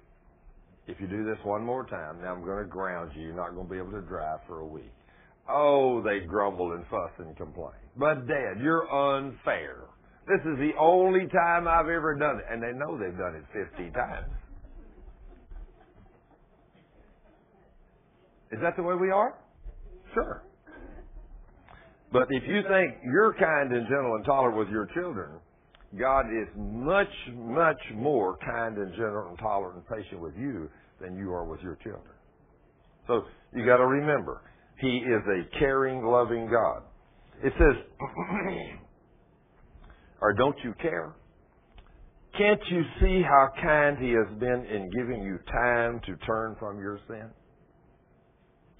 If 0.88 1.02
you 1.02 1.08
do 1.08 1.26
this 1.26 1.38
one 1.44 1.64
more 1.64 1.86
time, 1.86 2.22
now 2.22 2.34
I'm 2.34 2.46
going 2.46 2.64
to 2.64 2.70
ground 2.70 3.12
you. 3.16 3.24
You're 3.24 3.36
not 3.36 3.54
going 3.54 3.68
to 3.68 3.72
be 3.72 3.78
able 3.78 3.92
to 3.92 4.02
drive 4.02 4.40
for 4.48 4.60
a 4.60 4.66
week. 4.66 4.94
Oh, 5.50 6.02
they 6.02 6.20
grumble 6.26 6.74
and 6.74 6.86
fuss 6.90 7.12
and 7.20 7.36
complain. 7.36 7.72
But 7.98 8.28
Dad, 8.28 8.62
you're 8.62 8.90
unfair. 8.90 9.80
This 10.28 10.40
is 10.42 10.58
the 10.60 10.72
only 10.80 11.28
time 11.28 11.68
I've 11.68 11.88
ever 11.88 12.16
done 12.18 12.40
it. 12.40 12.46
And 12.50 12.62
they 12.62 12.72
know 12.74 12.98
they've 12.98 13.18
done 13.18 13.36
it 13.36 13.44
50 13.54 13.92
times. 13.92 14.32
Is 18.52 18.60
that 18.62 18.76
the 18.78 18.84
way 18.84 18.96
we 18.96 19.12
are? 19.12 19.36
Sure. 20.14 20.44
But 22.12 22.28
if 22.30 22.44
you 22.48 22.62
think 22.64 22.96
you're 23.04 23.34
kind 23.34 23.72
and 23.74 23.86
gentle 23.88 24.16
and 24.16 24.26
tolerant 24.26 24.58
with 24.58 24.70
your 24.70 24.88
children, 24.94 25.40
God 25.98 26.26
is 26.28 26.48
much, 26.56 27.08
much 27.34 27.80
more 27.96 28.38
kind 28.38 28.78
and 28.78 28.92
gentle 28.92 29.28
and 29.30 29.38
tolerant 29.40 29.78
and 29.78 29.88
patient 29.88 30.22
with 30.22 30.36
you 30.38 30.70
than 31.02 31.18
you 31.18 31.34
are 31.34 31.46
with 31.46 31.62
your 31.62 31.76
children. 31.84 32.14
So 33.08 33.24
you 33.54 33.66
got 33.66 33.78
to 33.78 33.86
remember, 33.86 34.42
He 34.80 34.98
is 34.98 35.22
a 35.28 35.60
caring, 35.60 36.06
loving 36.06 36.50
God. 36.50 36.84
It 37.44 37.54
says, 37.58 37.76
or 40.22 40.34
don't 40.34 40.58
you 40.64 40.74
care? 40.82 41.14
Can't 42.38 42.62
you 42.70 42.84
see 43.02 43.22
how 43.22 43.50
kind 43.62 43.98
He 43.98 44.12
has 44.12 44.40
been 44.40 44.66
in 44.66 44.90
giving 44.92 45.24
you 45.24 45.40
time 45.52 46.02
to 46.06 46.16
turn 46.26 46.56
from 46.60 46.80
your 46.80 47.00
sin? 47.08 47.30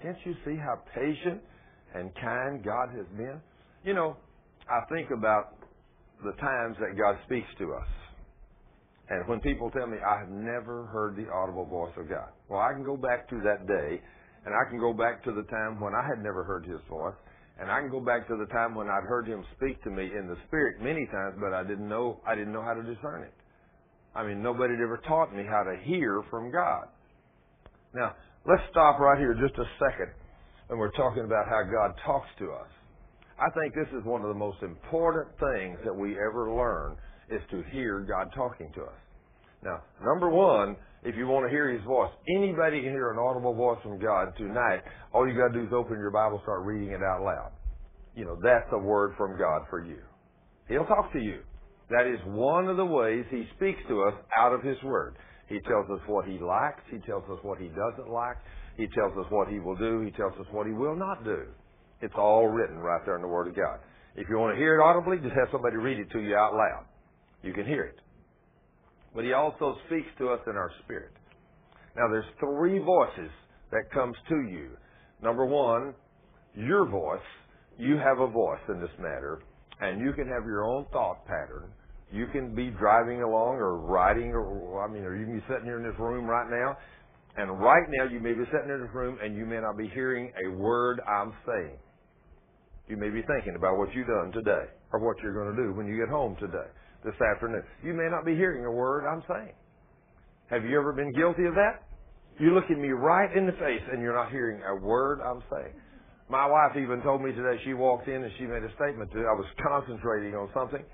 Can't 0.02 0.18
you 0.24 0.34
see 0.44 0.56
how 0.56 0.78
patient 0.94 1.40
and 1.94 2.14
kind 2.16 2.64
God 2.64 2.88
has 2.96 3.06
been? 3.16 3.40
You 3.84 3.94
know, 3.94 4.16
I 4.68 4.80
think 4.92 5.10
about 5.10 5.56
the 6.24 6.32
times 6.32 6.76
that 6.80 6.98
God 6.98 7.16
speaks 7.26 7.48
to 7.58 7.74
us. 7.74 7.88
And 9.10 9.26
when 9.26 9.40
people 9.40 9.70
tell 9.70 9.86
me, 9.86 9.96
I 10.04 10.18
have 10.18 10.28
never 10.28 10.86
heard 10.86 11.16
the 11.16 11.30
audible 11.32 11.64
voice 11.64 11.92
of 11.96 12.08
God. 12.08 12.28
Well, 12.48 12.60
I 12.60 12.72
can 12.74 12.84
go 12.84 12.96
back 12.96 13.28
to 13.30 13.40
that 13.44 13.66
day, 13.66 14.00
and 14.44 14.54
I 14.54 14.68
can 14.68 14.78
go 14.78 14.92
back 14.92 15.24
to 15.24 15.32
the 15.32 15.44
time 15.44 15.80
when 15.80 15.94
I 15.94 16.06
had 16.06 16.22
never 16.22 16.44
heard 16.44 16.66
His 16.66 16.80
voice, 16.90 17.14
and 17.58 17.70
I 17.70 17.80
can 17.80 17.90
go 17.90 18.00
back 18.00 18.28
to 18.28 18.36
the 18.36 18.46
time 18.52 18.74
when 18.74 18.88
I'd 18.88 19.08
heard 19.08 19.26
Him 19.26 19.44
speak 19.56 19.82
to 19.84 19.90
me 19.90 20.04
in 20.04 20.28
the 20.28 20.36
Spirit 20.46 20.82
many 20.82 21.06
times, 21.06 21.36
but 21.40 21.54
I 21.54 21.62
didn't 21.62 21.88
know, 21.88 22.20
I 22.26 22.34
didn't 22.34 22.52
know 22.52 22.62
how 22.62 22.74
to 22.74 22.82
discern 22.82 23.22
it. 23.22 23.32
I 24.14 24.26
mean, 24.26 24.42
nobody 24.42 24.74
had 24.74 24.82
ever 24.82 25.00
taught 25.08 25.34
me 25.34 25.44
how 25.48 25.62
to 25.62 25.76
hear 25.84 26.22
from 26.28 26.52
God. 26.52 26.88
Now, 27.94 28.14
let's 28.46 28.62
stop 28.70 28.98
right 28.98 29.18
here 29.18 29.34
just 29.34 29.58
a 29.58 29.64
second 29.78 30.12
when 30.68 30.78
we're 30.78 30.92
talking 30.92 31.24
about 31.24 31.48
how 31.48 31.62
God 31.64 31.94
talks 32.04 32.28
to 32.38 32.52
us. 32.52 32.68
I 33.38 33.48
think 33.58 33.74
this 33.74 33.88
is 33.98 34.04
one 34.04 34.22
of 34.22 34.28
the 34.28 34.34
most 34.34 34.62
important 34.62 35.28
things 35.38 35.78
that 35.84 35.94
we 35.94 36.12
ever 36.12 36.52
learn 36.52 36.96
is 37.30 37.40
to 37.50 37.62
hear 37.72 38.00
God 38.00 38.30
talking 38.34 38.70
to 38.74 38.82
us. 38.82 39.00
Now, 39.62 39.82
number 40.04 40.28
one, 40.28 40.76
if 41.04 41.16
you 41.16 41.26
want 41.26 41.46
to 41.46 41.50
hear 41.50 41.70
His 41.70 41.82
voice, 41.84 42.10
anybody 42.36 42.80
can 42.82 42.90
hear 42.90 43.10
an 43.12 43.18
audible 43.18 43.54
voice 43.54 43.78
from 43.82 43.98
God 43.98 44.32
tonight. 44.36 44.80
All 45.12 45.26
you 45.26 45.34
got 45.34 45.52
to 45.52 45.60
do 45.60 45.66
is 45.66 45.72
open 45.72 45.98
your 45.98 46.10
Bible, 46.10 46.40
start 46.42 46.64
reading 46.64 46.90
it 46.90 47.02
out 47.02 47.22
loud. 47.22 47.52
You 48.14 48.24
know, 48.24 48.36
that's 48.42 48.68
a 48.72 48.78
word 48.78 49.14
from 49.16 49.38
God 49.38 49.62
for 49.70 49.84
you. 49.84 49.98
He'll 50.68 50.86
talk 50.86 51.12
to 51.12 51.20
you. 51.20 51.40
That 51.90 52.06
is 52.06 52.18
one 52.26 52.68
of 52.68 52.76
the 52.76 52.84
ways 52.84 53.24
He 53.30 53.44
speaks 53.56 53.78
to 53.88 54.02
us 54.02 54.14
out 54.36 54.52
of 54.52 54.62
His 54.62 54.76
Word. 54.82 55.16
He 55.48 55.60
tells 55.60 55.88
us 55.90 56.00
what 56.06 56.26
He 56.26 56.38
likes. 56.38 56.82
He 56.90 56.98
tells 56.98 57.24
us 57.30 57.38
what 57.42 57.58
He 57.58 57.68
doesn't 57.68 58.12
like. 58.12 58.36
He 58.78 58.86
tells 58.86 59.12
us 59.18 59.26
what 59.28 59.48
He 59.48 59.58
will 59.58 59.76
do. 59.76 60.00
He 60.00 60.12
tells 60.12 60.32
us 60.40 60.46
what 60.52 60.66
He 60.66 60.72
will 60.72 60.96
not 60.96 61.24
do. 61.24 61.42
It's 62.00 62.14
all 62.16 62.46
written 62.46 62.78
right 62.78 63.00
there 63.04 63.16
in 63.16 63.22
the 63.22 63.28
Word 63.28 63.48
of 63.48 63.56
God. 63.56 63.80
If 64.14 64.28
you 64.30 64.38
want 64.38 64.54
to 64.54 64.58
hear 64.58 64.80
it 64.80 64.82
audibly, 64.82 65.18
just 65.18 65.34
have 65.34 65.48
somebody 65.52 65.76
read 65.76 65.98
it 65.98 66.10
to 66.12 66.20
you 66.20 66.36
out 66.36 66.54
loud. 66.54 66.86
You 67.42 67.52
can 67.52 67.66
hear 67.66 67.82
it. 67.82 67.98
But 69.14 69.24
He 69.24 69.32
also 69.32 69.76
speaks 69.86 70.08
to 70.18 70.28
us 70.30 70.40
in 70.46 70.56
our 70.56 70.70
spirit. 70.84 71.12
Now 71.96 72.08
there's 72.08 72.24
three 72.38 72.78
voices 72.78 73.30
that 73.72 73.90
comes 73.92 74.16
to 74.28 74.36
you. 74.48 74.70
Number 75.22 75.44
one, 75.44 75.92
your 76.54 76.88
voice. 76.88 77.20
You 77.78 77.96
have 77.96 78.20
a 78.20 78.26
voice 78.26 78.60
in 78.68 78.80
this 78.80 78.90
matter, 78.98 79.40
and 79.80 80.00
you 80.00 80.12
can 80.12 80.26
have 80.28 80.44
your 80.44 80.64
own 80.64 80.86
thought 80.92 81.26
pattern. 81.26 81.70
You 82.12 82.26
can 82.32 82.54
be 82.54 82.70
driving 82.70 83.22
along 83.22 83.56
or 83.56 83.78
riding, 83.78 84.30
or 84.30 84.84
I 84.84 84.92
mean, 84.92 85.02
or 85.02 85.16
you 85.16 85.26
can 85.26 85.36
be 85.36 85.44
sitting 85.48 85.64
here 85.64 85.78
in 85.78 85.84
this 85.84 85.98
room 85.98 86.24
right 86.24 86.48
now, 86.50 86.76
and 87.36 87.60
right 87.60 87.86
now 87.90 88.04
you 88.10 88.20
may 88.20 88.32
be 88.32 88.44
sitting 88.50 88.70
in 88.70 88.80
this 88.80 88.94
room 88.94 89.18
and 89.22 89.36
you 89.36 89.46
may 89.46 89.60
not 89.60 89.76
be 89.76 89.88
hearing 89.94 90.32
a 90.44 90.50
word 90.56 91.00
I'm 91.06 91.32
saying. 91.46 91.78
You 92.88 92.96
may 92.96 93.10
be 93.10 93.22
thinking 93.22 93.54
about 93.56 93.76
what 93.76 93.92
you've 93.94 94.08
done 94.08 94.32
today 94.32 94.64
or 94.92 95.00
what 95.00 95.16
you're 95.22 95.34
going 95.34 95.54
to 95.54 95.62
do 95.62 95.76
when 95.76 95.86
you 95.86 95.96
get 95.98 96.08
home 96.08 96.36
today, 96.40 96.66
this 97.04 97.14
afternoon. 97.34 97.62
You 97.84 97.92
may 97.92 98.08
not 98.10 98.24
be 98.24 98.34
hearing 98.34 98.64
a 98.64 98.70
word 98.70 99.04
I'm 99.06 99.22
saying. 99.28 99.52
Have 100.50 100.64
you 100.64 100.80
ever 100.80 100.92
been 100.92 101.12
guilty 101.12 101.44
of 101.44 101.54
that? 101.54 101.84
You 102.40 102.54
look 102.54 102.70
at 102.70 102.78
me 102.78 102.88
right 102.88 103.28
in 103.36 103.46
the 103.46 103.52
face 103.52 103.84
and 103.92 104.00
you're 104.00 104.14
not 104.14 104.30
hearing 104.30 104.62
a 104.64 104.80
word 104.80 105.20
I'm 105.20 105.42
saying. 105.52 105.74
My 106.30 106.46
wife 106.46 106.76
even 106.76 107.02
told 107.02 107.22
me 107.22 107.32
today 107.32 107.60
she 107.64 107.74
walked 107.74 108.08
in 108.08 108.22
and 108.22 108.32
she 108.38 108.44
made 108.44 108.62
a 108.62 108.72
statement 108.76 109.10
to 109.12 109.18
I 109.20 109.36
was 109.36 109.46
concentrating 109.60 110.34
on 110.34 110.48
something. 110.54 110.84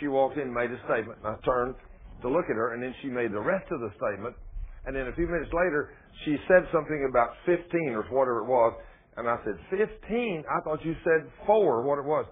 She 0.00 0.08
walked 0.08 0.36
in 0.36 0.48
and 0.48 0.54
made 0.54 0.70
a 0.70 0.80
statement 0.88 1.18
and 1.24 1.36
I 1.36 1.36
turned 1.44 1.74
to 2.22 2.28
look 2.28 2.46
at 2.48 2.56
her 2.56 2.72
and 2.74 2.82
then 2.82 2.94
she 3.02 3.08
made 3.08 3.32
the 3.32 3.40
rest 3.40 3.66
of 3.70 3.80
the 3.80 3.90
statement 4.00 4.36
and 4.86 4.96
then 4.96 5.08
a 5.08 5.14
few 5.14 5.26
minutes 5.26 5.50
later 5.52 5.94
she 6.24 6.36
said 6.48 6.66
something 6.72 7.06
about 7.08 7.34
15 7.46 7.64
or 7.94 8.02
whatever 8.10 8.40
it 8.40 8.48
was 8.48 8.74
and 9.16 9.28
I 9.28 9.36
said, 9.44 9.58
15? 9.70 10.44
I 10.48 10.60
thought 10.62 10.84
you 10.84 10.94
said 11.04 11.30
four, 11.46 11.82
what 11.82 11.98
it 11.98 12.04
was. 12.04 12.26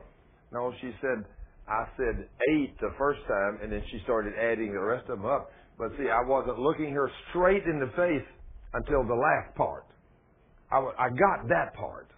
No, 0.53 0.73
she 0.81 0.93
said, 1.01 1.25
I 1.69 1.85
said 1.97 2.27
eight 2.51 2.75
the 2.81 2.93
first 2.97 3.21
time, 3.29 3.59
and 3.63 3.71
then 3.71 3.83
she 3.91 4.01
started 4.05 4.33
adding 4.35 4.73
the 4.73 4.81
rest 4.81 5.09
of 5.09 5.19
them 5.19 5.27
up. 5.27 5.51
But 5.79 5.91
see, 5.99 6.09
I 6.09 6.27
wasn't 6.27 6.59
looking 6.59 6.91
her 6.93 7.11
straight 7.31 7.65
in 7.65 7.81
the 7.81 7.93
face 7.97 8.27
until 8.73 9.05
the 9.05 9.15
last 9.15 9.55
part. 9.57 9.87
I, 10.73 10.79
I 10.79 11.09
got 11.11 11.49
that 11.49 11.75
part. 11.75 12.09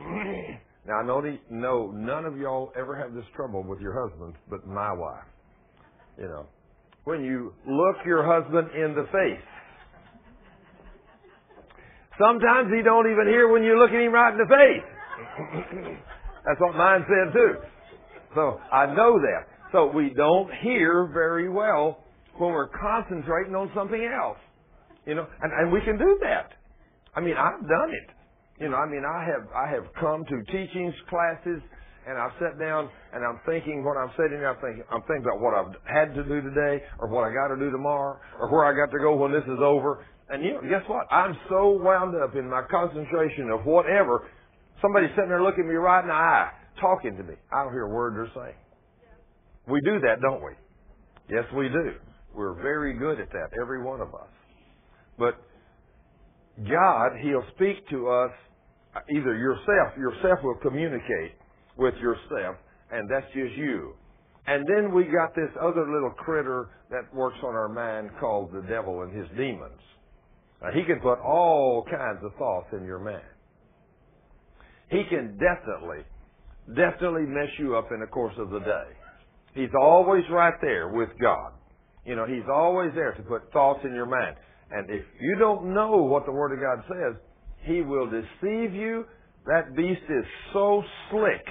now, 0.00 1.00
I 1.02 1.06
know, 1.06 1.22
the, 1.22 1.38
no, 1.50 1.90
none 1.92 2.24
of 2.24 2.36
y'all 2.36 2.72
ever 2.76 2.96
have 2.96 3.14
this 3.14 3.24
trouble 3.36 3.62
with 3.62 3.80
your 3.80 4.08
husbands, 4.08 4.36
but 4.50 4.66
my 4.66 4.92
wife. 4.92 5.24
You 6.18 6.24
know, 6.24 6.46
when 7.08 7.24
you 7.24 7.54
look 7.66 7.96
your 8.04 8.22
husband 8.22 8.68
in 8.76 8.94
the 8.94 9.08
face, 9.10 9.48
Sometimes 12.18 12.68
he 12.74 12.82
don't 12.82 13.10
even 13.10 13.28
hear 13.28 13.48
when 13.48 13.62
you 13.62 13.78
look 13.78 13.90
at 13.90 14.02
him 14.02 14.12
right 14.12 14.32
in 14.32 14.38
the 14.38 14.50
face. 14.50 15.96
That's 16.44 16.60
what 16.60 16.74
mine 16.74 17.06
said 17.06 17.32
too. 17.32 17.54
So 18.34 18.60
I 18.72 18.86
know 18.86 19.18
that. 19.20 19.46
So 19.70 19.86
we 19.86 20.10
don't 20.16 20.50
hear 20.62 21.08
very 21.12 21.48
well 21.48 22.02
when 22.36 22.50
we're 22.50 22.68
concentrating 22.68 23.54
on 23.54 23.70
something 23.74 24.02
else. 24.02 24.38
You 25.06 25.14
know, 25.14 25.26
and, 25.42 25.52
and 25.52 25.72
we 25.72 25.80
can 25.82 25.96
do 25.96 26.18
that. 26.22 26.50
I 27.14 27.20
mean, 27.20 27.34
I've 27.38 27.60
done 27.60 27.90
it. 27.90 28.10
You 28.62 28.70
know, 28.70 28.76
I 28.76 28.88
mean, 28.90 29.04
I 29.06 29.24
have 29.24 29.48
I 29.54 29.70
have 29.70 29.84
come 30.00 30.24
to 30.24 30.52
teachings 30.52 30.94
classes 31.08 31.62
and 32.08 32.18
I've 32.18 32.32
sat 32.40 32.58
down 32.58 32.88
and 33.12 33.24
I'm 33.24 33.40
thinking 33.44 33.84
what 33.84 33.96
I'm 34.00 34.10
sitting 34.16 34.40
there, 34.40 34.50
I'm 34.50 34.60
thinking 34.60 34.84
I'm 34.90 35.02
thinking 35.02 35.28
about 35.28 35.40
what 35.40 35.52
I've 35.54 35.74
had 35.84 36.14
to 36.16 36.24
do 36.24 36.40
today 36.40 36.82
or 36.98 37.08
what 37.08 37.28
I 37.28 37.34
got 37.34 37.54
to 37.54 37.60
do 37.60 37.70
tomorrow 37.70 38.18
or 38.40 38.50
where 38.50 38.64
I 38.64 38.72
got 38.72 38.90
to 38.92 38.98
go 38.98 39.14
when 39.16 39.32
this 39.32 39.44
is 39.44 39.60
over 39.60 40.04
And 40.30 40.44
you 40.44 40.54
know, 40.54 40.62
guess 40.62 40.84
what? 40.88 41.06
I'm 41.12 41.36
so 41.48 41.70
wound 41.70 42.14
up 42.16 42.34
in 42.36 42.48
my 42.48 42.62
concentration 42.70 43.50
of 43.50 43.64
whatever. 43.64 44.28
Somebody's 44.82 45.10
sitting 45.16 45.28
there 45.30 45.42
looking 45.42 45.68
me 45.68 45.74
right 45.74 46.00
in 46.02 46.08
the 46.08 46.14
eye, 46.14 46.50
talking 46.80 47.16
to 47.16 47.22
me. 47.22 47.34
I 47.52 47.64
don't 47.64 47.72
hear 47.72 47.86
a 47.86 47.94
word 47.94 48.14
they're 48.16 48.32
saying. 48.44 48.56
We 49.68 49.80
do 49.84 50.00
that, 50.00 50.20
don't 50.22 50.42
we? 50.42 50.52
Yes, 51.30 51.44
we 51.56 51.68
do. 51.68 51.94
We're 52.34 52.54
very 52.54 52.94
good 52.94 53.20
at 53.20 53.30
that, 53.32 53.50
every 53.60 53.82
one 53.82 54.00
of 54.00 54.14
us. 54.14 54.30
But 55.18 55.34
God, 56.68 57.12
He'll 57.22 57.44
speak 57.56 57.88
to 57.90 58.08
us 58.08 58.30
uh, 58.94 59.00
either 59.10 59.36
yourself, 59.36 59.96
yourself 59.98 60.40
will 60.42 60.58
communicate 60.62 61.32
with 61.78 61.94
yourself, 61.96 62.56
and 62.90 63.08
that's 63.10 63.26
just 63.26 63.56
you. 63.56 63.94
And 64.46 64.66
then 64.66 64.94
we 64.94 65.04
got 65.04 65.34
this 65.34 65.50
other 65.60 65.86
little 65.86 66.12
critter 66.16 66.70
that 66.90 67.14
works 67.14 67.38
on 67.42 67.54
our 67.54 67.68
mind 67.68 68.10
called 68.18 68.50
the 68.52 68.62
devil 68.62 69.02
and 69.02 69.14
his 69.14 69.28
demons. 69.36 69.80
Now, 70.62 70.70
he 70.74 70.84
can 70.84 71.00
put 71.00 71.18
all 71.20 71.84
kinds 71.84 72.24
of 72.24 72.32
thoughts 72.38 72.68
in 72.72 72.84
your 72.84 72.98
mind. 72.98 73.22
He 74.90 75.04
can 75.08 75.38
definitely, 75.38 76.02
definitely 76.74 77.26
mess 77.26 77.50
you 77.58 77.76
up 77.76 77.88
in 77.92 78.00
the 78.00 78.06
course 78.06 78.34
of 78.38 78.50
the 78.50 78.60
day. 78.60 78.88
He's 79.54 79.74
always 79.78 80.24
right 80.30 80.54
there 80.62 80.88
with 80.88 81.10
God. 81.20 81.52
You 82.04 82.16
know, 82.16 82.26
He's 82.26 82.48
always 82.50 82.90
there 82.94 83.12
to 83.12 83.22
put 83.22 83.52
thoughts 83.52 83.80
in 83.84 83.94
your 83.94 84.06
mind. 84.06 84.36
And 84.70 84.88
if 84.88 85.04
you 85.20 85.36
don't 85.38 85.74
know 85.74 85.96
what 85.96 86.24
the 86.24 86.32
Word 86.32 86.52
of 86.52 86.60
God 86.60 86.84
says, 86.88 87.20
He 87.64 87.82
will 87.82 88.06
deceive 88.06 88.72
you. 88.72 89.04
That 89.46 89.76
beast 89.76 90.02
is 90.08 90.24
so 90.52 90.82
slick 91.10 91.44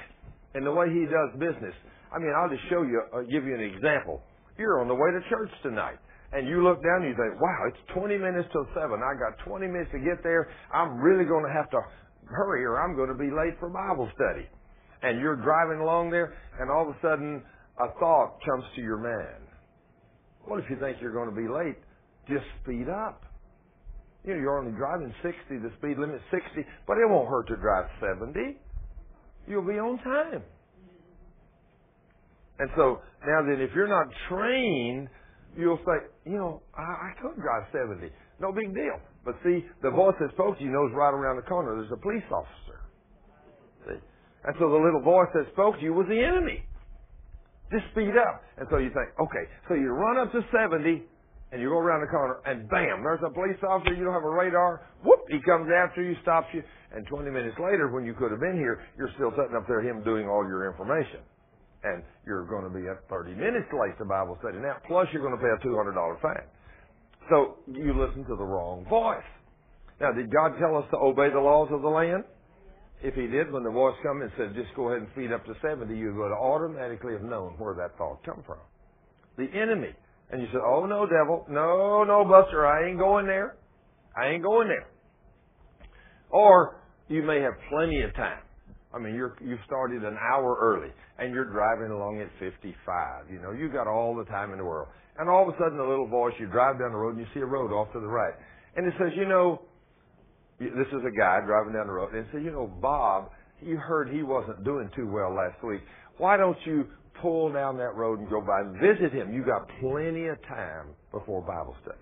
in 0.58 0.64
the 0.66 0.74
way 0.74 0.90
he 0.90 1.06
does 1.06 1.30
business. 1.38 1.74
I 2.10 2.18
mean, 2.18 2.34
I'll 2.34 2.50
just 2.50 2.66
show 2.68 2.82
you, 2.82 2.98
uh, 3.14 3.22
give 3.30 3.46
you 3.46 3.54
an 3.54 3.62
example. 3.62 4.20
You're 4.58 4.82
on 4.82 4.88
the 4.90 4.98
way 4.98 5.14
to 5.14 5.22
church 5.30 5.54
tonight 5.62 6.02
and 6.34 6.50
you 6.50 6.66
look 6.66 6.82
down 6.82 7.06
and 7.06 7.14
you 7.14 7.16
think, 7.16 7.40
wow, 7.40 7.70
it's 7.70 7.78
20 7.94 8.18
minutes 8.18 8.50
till 8.50 8.66
7. 8.74 8.90
I 8.98 9.14
got 9.14 9.38
20 9.46 9.66
minutes 9.70 9.94
to 9.94 10.02
get 10.02 10.20
there. 10.26 10.50
I'm 10.74 10.98
really 10.98 11.24
going 11.24 11.46
to 11.46 11.54
have 11.54 11.70
to 11.70 11.80
hurry 12.26 12.64
or 12.66 12.82
I'm 12.82 12.96
going 12.96 13.08
to 13.08 13.16
be 13.16 13.30
late 13.30 13.54
for 13.62 13.70
Bible 13.70 14.10
study. 14.18 14.50
And 15.00 15.20
you're 15.20 15.38
driving 15.38 15.78
along 15.78 16.10
there 16.10 16.34
and 16.58 16.70
all 16.70 16.90
of 16.90 16.90
a 16.90 16.98
sudden 17.00 17.40
a 17.78 17.94
thought 18.00 18.42
comes 18.44 18.64
to 18.74 18.82
your 18.82 18.98
mind. 18.98 19.46
What 20.44 20.58
if 20.58 20.66
you 20.68 20.76
think 20.80 20.98
you're 21.00 21.14
going 21.14 21.30
to 21.30 21.36
be 21.38 21.46
late? 21.46 21.78
Just 22.26 22.44
speed 22.64 22.90
up. 22.90 23.22
You 24.24 24.34
know, 24.34 24.40
you're 24.40 24.58
only 24.58 24.76
driving 24.76 25.14
60, 25.22 25.38
the 25.62 25.70
speed 25.78 25.96
limit 25.96 26.20
60, 26.30 26.66
but 26.86 26.98
it 26.98 27.06
won't 27.08 27.28
hurt 27.28 27.46
to 27.48 27.56
drive 27.56 27.86
70. 28.02 28.58
You'll 29.46 29.66
be 29.66 29.78
on 29.78 29.98
time. 29.98 30.42
And 32.58 32.70
so 32.76 33.00
now 33.26 33.42
then, 33.46 33.60
if 33.60 33.70
you're 33.74 33.88
not 33.88 34.06
trained 34.28 35.08
you'll 35.56 35.80
say, 35.86 36.06
you 36.24 36.36
know, 36.38 36.62
I, 36.76 36.82
I 36.82 37.22
could 37.22 37.36
drive 37.40 37.64
70. 37.72 38.10
No 38.40 38.52
big 38.52 38.74
deal. 38.74 38.98
But 39.24 39.36
see, 39.44 39.64
the 39.82 39.90
voice 39.90 40.14
that 40.20 40.30
spoke 40.32 40.58
to 40.58 40.64
you 40.64 40.70
knows 40.70 40.92
right 40.94 41.12
around 41.14 41.36
the 41.36 41.42
corner 41.48 41.76
there's 41.76 41.92
a 41.92 42.00
police 42.00 42.26
officer. 42.30 42.78
See? 43.86 44.00
And 44.44 44.54
so 44.58 44.70
the 44.70 44.78
little 44.78 45.02
voice 45.02 45.28
that 45.34 45.46
spoke 45.52 45.76
to 45.76 45.82
you 45.82 45.94
was 45.94 46.06
the 46.08 46.20
enemy. 46.22 46.64
Just 47.72 47.84
speed 47.92 48.14
up. 48.16 48.42
And 48.56 48.66
so 48.70 48.78
you 48.78 48.90
think, 48.94 49.10
okay, 49.20 49.44
so 49.68 49.74
you 49.74 49.90
run 49.90 50.18
up 50.18 50.32
to 50.32 50.40
70 50.52 51.02
and 51.52 51.60
you 51.60 51.68
go 51.68 51.78
around 51.78 52.00
the 52.00 52.12
corner 52.12 52.40
and 52.44 52.68
bam, 52.68 53.02
there's 53.02 53.22
a 53.24 53.30
police 53.30 53.56
officer, 53.64 53.94
you 53.94 54.04
don't 54.04 54.14
have 54.14 54.24
a 54.24 54.30
radar, 54.30 54.82
whoop, 55.04 55.20
he 55.28 55.40
comes 55.42 55.68
after 55.72 56.02
you, 56.02 56.14
stops 56.22 56.48
you, 56.52 56.62
and 56.92 57.06
20 57.06 57.30
minutes 57.30 57.56
later 57.58 57.88
when 57.88 58.04
you 58.04 58.14
could 58.14 58.30
have 58.30 58.40
been 58.40 58.56
here, 58.56 58.80
you're 58.96 59.12
still 59.16 59.32
sitting 59.32 59.56
up 59.56 59.66
there, 59.66 59.80
him 59.80 60.04
doing 60.04 60.28
all 60.28 60.44
your 60.44 60.70
information 60.70 61.20
and 61.84 62.02
you're 62.26 62.44
going 62.44 62.64
to 62.64 62.70
be 62.70 62.86
at 62.88 63.08
30 63.08 63.34
minutes 63.34 63.70
late 63.72 63.96
to 63.98 64.04
Bible 64.04 64.36
study 64.40 64.58
now, 64.58 64.76
plus 64.86 65.06
you're 65.12 65.22
going 65.22 65.36
to 65.36 65.42
pay 65.42 65.50
a 65.50 65.60
$200 65.66 66.20
fine. 66.20 66.46
So 67.30 67.56
you 67.66 67.94
listen 67.94 68.24
to 68.24 68.36
the 68.36 68.44
wrong 68.44 68.84
voice. 68.88 69.26
Now, 70.00 70.12
did 70.12 70.32
God 70.32 70.58
tell 70.58 70.76
us 70.76 70.84
to 70.90 70.96
obey 70.96 71.30
the 71.30 71.40
laws 71.40 71.68
of 71.70 71.82
the 71.82 71.88
land? 71.88 72.24
If 73.02 73.14
he 73.14 73.26
did, 73.26 73.52
when 73.52 73.62
the 73.62 73.70
voice 73.70 73.94
come 74.02 74.22
and 74.22 74.30
said, 74.36 74.54
just 74.54 74.74
go 74.74 74.88
ahead 74.88 75.02
and 75.02 75.08
feed 75.14 75.32
up 75.32 75.44
to 75.46 75.54
70, 75.62 75.96
you 75.96 76.14
would 76.14 76.32
automatically 76.32 77.12
have 77.12 77.22
known 77.22 77.54
where 77.58 77.74
that 77.74 77.96
thought 77.96 78.24
come 78.24 78.42
from. 78.46 78.58
The 79.36 79.46
enemy. 79.54 79.94
And 80.30 80.42
you 80.42 80.48
said, 80.52 80.60
oh 80.64 80.84
no, 80.86 81.06
devil. 81.06 81.46
No, 81.48 82.04
no, 82.04 82.24
Buster, 82.24 82.66
I 82.66 82.88
ain't 82.88 82.98
going 82.98 83.26
there. 83.26 83.56
I 84.16 84.28
ain't 84.28 84.42
going 84.42 84.68
there. 84.68 84.86
Or 86.30 86.80
you 87.08 87.22
may 87.22 87.40
have 87.40 87.54
plenty 87.70 88.02
of 88.02 88.14
time. 88.14 88.42
I 88.92 88.98
mean, 88.98 89.14
you're, 89.14 89.36
you've 89.44 89.60
started 89.66 90.02
an 90.04 90.16
hour 90.16 90.56
early 90.60 90.92
and 91.18 91.34
you're 91.34 91.50
driving 91.50 91.90
along 91.92 92.20
at 92.20 92.28
55. 92.38 93.30
You 93.30 93.40
know, 93.40 93.52
you've 93.52 93.72
got 93.72 93.86
all 93.86 94.16
the 94.16 94.24
time 94.24 94.52
in 94.52 94.58
the 94.58 94.64
world. 94.64 94.88
And 95.18 95.28
all 95.28 95.48
of 95.48 95.54
a 95.54 95.58
sudden, 95.58 95.78
a 95.78 95.88
little 95.88 96.06
voice, 96.06 96.32
you 96.38 96.46
drive 96.46 96.78
down 96.78 96.92
the 96.92 96.98
road 96.98 97.16
and 97.16 97.20
you 97.20 97.26
see 97.34 97.40
a 97.40 97.46
road 97.46 97.72
off 97.72 97.92
to 97.92 98.00
the 98.00 98.06
right. 98.06 98.34
And 98.76 98.86
it 98.86 98.94
says, 98.98 99.12
you 99.16 99.26
know, 99.26 99.62
this 100.58 100.88
is 100.88 101.02
a 101.06 101.16
guy 101.16 101.40
driving 101.44 101.72
down 101.72 101.86
the 101.86 101.92
road 101.92 102.12
and 102.14 102.24
it 102.24 102.28
says, 102.32 102.42
you 102.44 102.50
know, 102.50 102.66
Bob, 102.66 103.30
you 103.60 103.76
heard 103.76 104.08
he 104.10 104.22
wasn't 104.22 104.64
doing 104.64 104.90
too 104.94 105.08
well 105.10 105.34
last 105.34 105.62
week. 105.64 105.80
Why 106.18 106.36
don't 106.36 106.58
you 106.64 106.86
pull 107.20 107.52
down 107.52 107.76
that 107.78 107.94
road 107.94 108.20
and 108.20 108.28
go 108.28 108.40
by 108.40 108.60
and 108.60 108.74
visit 108.80 109.12
him? 109.12 109.32
You 109.32 109.44
got 109.44 109.68
plenty 109.80 110.26
of 110.26 110.40
time 110.46 110.94
before 111.12 111.42
Bible 111.42 111.76
study. 111.82 111.98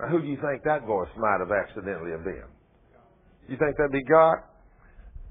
Now, 0.00 0.08
who 0.08 0.20
do 0.20 0.26
you 0.28 0.36
think 0.36 0.62
that 0.64 0.86
voice 0.86 1.08
might 1.16 1.38
have 1.40 1.50
accidentally 1.50 2.10
have 2.12 2.24
been? 2.24 2.44
You 3.48 3.56
think 3.56 3.76
that'd 3.76 3.92
be 3.92 4.04
God? 4.04 4.38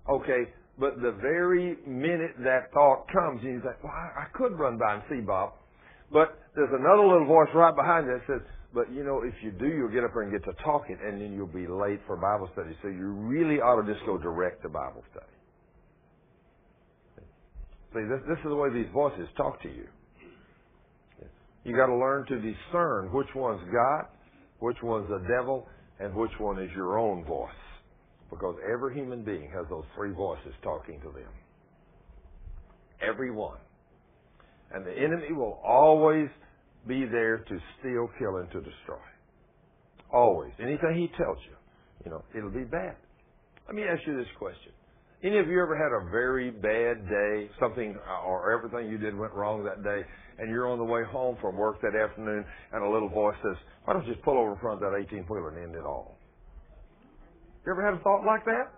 Okay, 0.10 0.50
but 0.80 1.02
the 1.02 1.12
very 1.22 1.78
minute 1.86 2.32
that 2.44 2.72
thought 2.74 3.06
comes, 3.12 3.42
you 3.44 3.62
think, 3.62 3.84
well, 3.84 3.94
I, 3.94 4.24
I 4.24 4.26
could 4.34 4.58
run 4.58 4.78
by 4.78 4.96
and 4.96 5.04
see 5.10 5.22
Bob. 5.22 5.54
But 6.12 6.38
there's 6.56 6.72
another 6.72 7.04
little 7.04 7.26
voice 7.28 7.50
right 7.54 7.76
behind 7.76 8.08
that 8.08 8.22
says, 8.28 8.42
but 8.74 8.92
you 8.92 9.04
know, 9.04 9.22
if 9.24 9.34
you 9.42 9.52
do, 9.52 9.68
you'll 9.68 9.92
get 9.92 10.04
up 10.04 10.12
there 10.14 10.24
and 10.24 10.32
get 10.32 10.44
to 10.46 10.54
talking, 10.64 10.98
and 11.02 11.22
then 11.22 11.34
you'll 11.34 11.48
be 11.48 11.68
late 11.68 12.02
for 12.06 12.18
Bible 12.18 12.50
study. 12.54 12.76
So 12.82 12.90
you 12.90 13.08
really 13.08 13.62
ought 13.62 13.82
to 13.82 13.94
just 13.94 14.06
go 14.06 14.18
direct 14.18 14.64
to 14.64 14.70
Bible 14.70 15.04
study. 15.12 15.35
See, 17.96 18.04
this, 18.04 18.20
this 18.28 18.38
is 18.40 18.50
the 18.50 18.56
way 18.56 18.70
these 18.74 18.92
voices 18.94 19.28
talk 19.38 19.62
to 19.62 19.70
you. 19.70 19.88
You 21.64 21.76
got 21.76 21.88
to 21.88 21.96
learn 21.96 22.26
to 22.28 22.36
discern 22.36 23.12
which 23.14 23.30
one's 23.34 23.62
God, 23.72 24.06
which 24.60 24.78
one's 24.84 25.08
the 25.08 25.26
devil, 25.28 25.68
and 26.00 26.14
which 26.14 26.32
one 26.40 26.62
is 26.62 26.70
your 26.76 27.00
own 27.00 27.24
voice. 27.24 27.50
Because 28.30 28.56
every 28.72 28.94
human 28.94 29.24
being 29.24 29.50
has 29.56 29.66
those 29.70 29.86
three 29.96 30.12
voices 30.12 30.54
talking 30.62 31.00
to 31.02 31.08
them. 31.08 31.32
Every 33.02 33.32
one. 33.32 33.58
And 34.72 34.86
the 34.86 34.92
enemy 34.92 35.32
will 35.32 35.60
always 35.66 36.28
be 36.88 37.06
there 37.06 37.38
to 37.38 37.60
steal, 37.80 38.10
kill, 38.20 38.38
and 38.38 38.52
to 38.52 38.60
destroy. 38.60 39.00
Always. 40.12 40.52
Anything 40.60 40.96
he 40.96 41.08
tells 41.18 41.38
you, 41.48 41.56
you 42.04 42.12
know, 42.12 42.24
it'll 42.36 42.52
be 42.52 42.66
bad. 42.66 42.96
Let 43.68 43.76
me 43.76 43.84
ask 43.84 44.02
you 44.06 44.18
this 44.18 44.28
question. 44.38 44.72
Any 45.24 45.40
of 45.40 45.48
you 45.48 45.62
ever 45.62 45.76
had 45.76 45.92
a 45.92 46.12
very 46.12 46.52
bad 46.52 47.08
day, 47.10 47.50
something 47.60 47.96
or 48.26 48.52
everything 48.52 48.92
you 48.92 48.98
did 48.98 49.18
went 49.18 49.34
wrong 49.34 49.64
that 49.64 49.84
day, 49.84 50.02
and 50.38 50.50
you're 50.50 50.68
on 50.68 50.78
the 50.78 50.84
way 50.84 51.04
home 51.10 51.38
from 51.42 51.56
work 51.56 51.82
that 51.82 51.96
afternoon, 51.96 52.46
and 52.74 52.84
a 52.84 52.90
little 52.90 53.10
voice 53.10 53.36
says, 53.42 53.58
"Why 53.86 53.94
don't 53.94 54.06
you 54.06 54.14
just 54.14 54.24
pull 54.26 54.38
over 54.38 54.54
in 54.54 54.60
front 54.60 54.84
of 54.84 54.92
that 54.92 54.98
18 54.98 55.24
wheeler 55.24 55.50
and 55.50 55.58
end 55.58 55.76
it 55.76 55.86
all?" 55.86 56.18
You 57.66 57.72
ever 57.72 57.84
had 57.84 57.96
a 57.96 58.04
thought 58.04 58.26
like 58.26 58.46
that? 58.46 58.72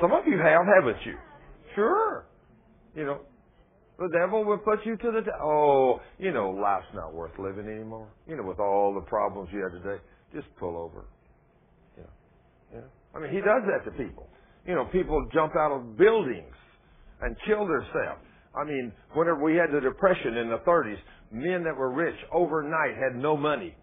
Some 0.00 0.12
of 0.12 0.26
you 0.26 0.38
have, 0.38 0.66
haven't 0.66 1.04
you? 1.06 1.18
Sure. 1.74 2.26
You 2.94 3.04
know, 3.04 3.20
the 3.98 4.08
devil 4.08 4.44
will 4.44 4.58
put 4.58 4.84
you 4.84 4.96
to 4.96 5.10
the, 5.10 5.20
de- 5.22 5.42
oh, 5.42 6.00
you 6.18 6.32
know, 6.32 6.50
life's 6.50 6.86
not 6.94 7.12
worth 7.12 7.36
living 7.38 7.66
anymore. 7.66 8.08
You 8.26 8.36
know, 8.36 8.42
with 8.44 8.60
all 8.60 8.94
the 8.94 9.00
problems 9.00 9.48
you 9.52 9.62
have 9.62 9.72
today, 9.72 10.02
just 10.32 10.46
pull 10.56 10.76
over. 10.76 11.04
Yeah. 11.96 12.04
Yeah. 12.74 12.80
I 13.14 13.20
mean, 13.20 13.30
he 13.30 13.38
does 13.38 13.62
that 13.70 13.84
to 13.84 13.96
people. 13.96 14.28
You 14.66 14.74
know, 14.74 14.86
people 14.86 15.26
jump 15.32 15.54
out 15.56 15.72
of 15.72 15.96
buildings 15.96 16.54
and 17.20 17.36
kill 17.46 17.66
themselves. 17.66 18.24
I 18.54 18.64
mean, 18.64 18.92
whenever 19.14 19.42
we 19.42 19.56
had 19.56 19.70
the 19.72 19.80
depression 19.80 20.36
in 20.36 20.48
the 20.48 20.58
30s, 20.66 20.98
men 21.32 21.64
that 21.64 21.76
were 21.76 21.92
rich 21.92 22.16
overnight 22.32 22.94
had 22.96 23.20
no 23.20 23.36
money 23.36 23.74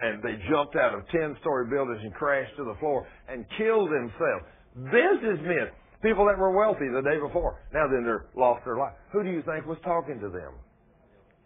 and 0.00 0.22
they 0.22 0.36
jumped 0.50 0.76
out 0.76 0.94
of 0.94 1.08
10 1.08 1.36
story 1.40 1.66
buildings 1.70 2.00
and 2.02 2.12
crashed 2.14 2.54
to 2.56 2.64
the 2.64 2.74
floor 2.80 3.06
and 3.28 3.44
killed 3.56 3.88
themselves. 3.90 4.44
Businessmen, 4.74 5.72
people 6.02 6.26
that 6.26 6.38
were 6.38 6.52
wealthy 6.52 6.88
the 6.92 7.00
day 7.00 7.18
before, 7.18 7.60
now 7.72 7.86
then 7.88 8.04
they're 8.04 8.26
lost 8.36 8.64
their 8.64 8.76
life. 8.76 8.92
Who 9.12 9.22
do 9.22 9.30
you 9.30 9.42
think 9.42 9.66
was 9.66 9.78
talking 9.84 10.20
to 10.20 10.28
them? 10.28 10.52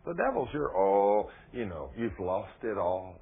The 0.05 0.15
devil, 0.15 0.49
sure. 0.51 0.77
Oh, 0.77 1.31
you 1.53 1.67
know, 1.67 1.91
you've 1.97 2.19
lost 2.19 2.59
it 2.63 2.77
all. 2.77 3.21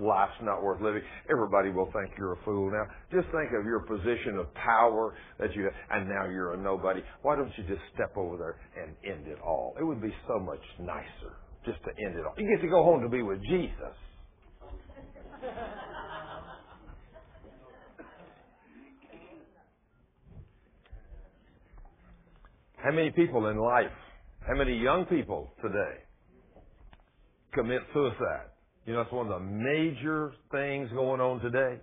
Life's 0.00 0.32
not 0.42 0.62
worth 0.62 0.80
living. 0.80 1.02
Everybody 1.30 1.70
will 1.70 1.90
think 1.92 2.12
you're 2.18 2.32
a 2.32 2.44
fool 2.44 2.70
now. 2.70 2.84
Just 3.12 3.26
think 3.32 3.50
of 3.58 3.64
your 3.64 3.80
position 3.80 4.36
of 4.38 4.52
power 4.54 5.14
that 5.38 5.54
you 5.54 5.64
have, 5.64 5.72
and 5.90 6.08
now 6.08 6.26
you're 6.28 6.54
a 6.54 6.56
nobody. 6.56 7.00
Why 7.22 7.36
don't 7.36 7.50
you 7.56 7.64
just 7.64 7.82
step 7.94 8.16
over 8.16 8.36
there 8.36 8.56
and 8.82 8.94
end 9.04 9.28
it 9.28 9.38
all? 9.40 9.74
It 9.78 9.84
would 9.84 10.02
be 10.02 10.12
so 10.26 10.38
much 10.38 10.62
nicer 10.80 11.36
just 11.64 11.78
to 11.84 11.90
end 12.04 12.18
it 12.18 12.24
all. 12.26 12.34
You 12.36 12.48
get 12.48 12.62
to 12.62 12.68
go 12.68 12.82
home 12.82 13.02
to 13.02 13.08
be 13.08 13.22
with 13.22 13.40
Jesus. 13.42 13.94
How 22.76 22.90
many 22.90 23.10
people 23.12 23.46
in 23.46 23.56
life, 23.56 23.86
how 24.46 24.54
many 24.54 24.76
young 24.76 25.06
people 25.06 25.50
today 25.62 26.04
commit 27.54 27.82
suicide. 27.94 28.50
You 28.86 28.92
know, 28.92 29.02
that's 29.02 29.12
one 29.12 29.30
of 29.30 29.40
the 29.40 29.46
major 29.46 30.32
things 30.52 30.90
going 30.90 31.20
on 31.20 31.40
today. 31.40 31.80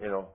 You 0.00 0.08
know, 0.08 0.28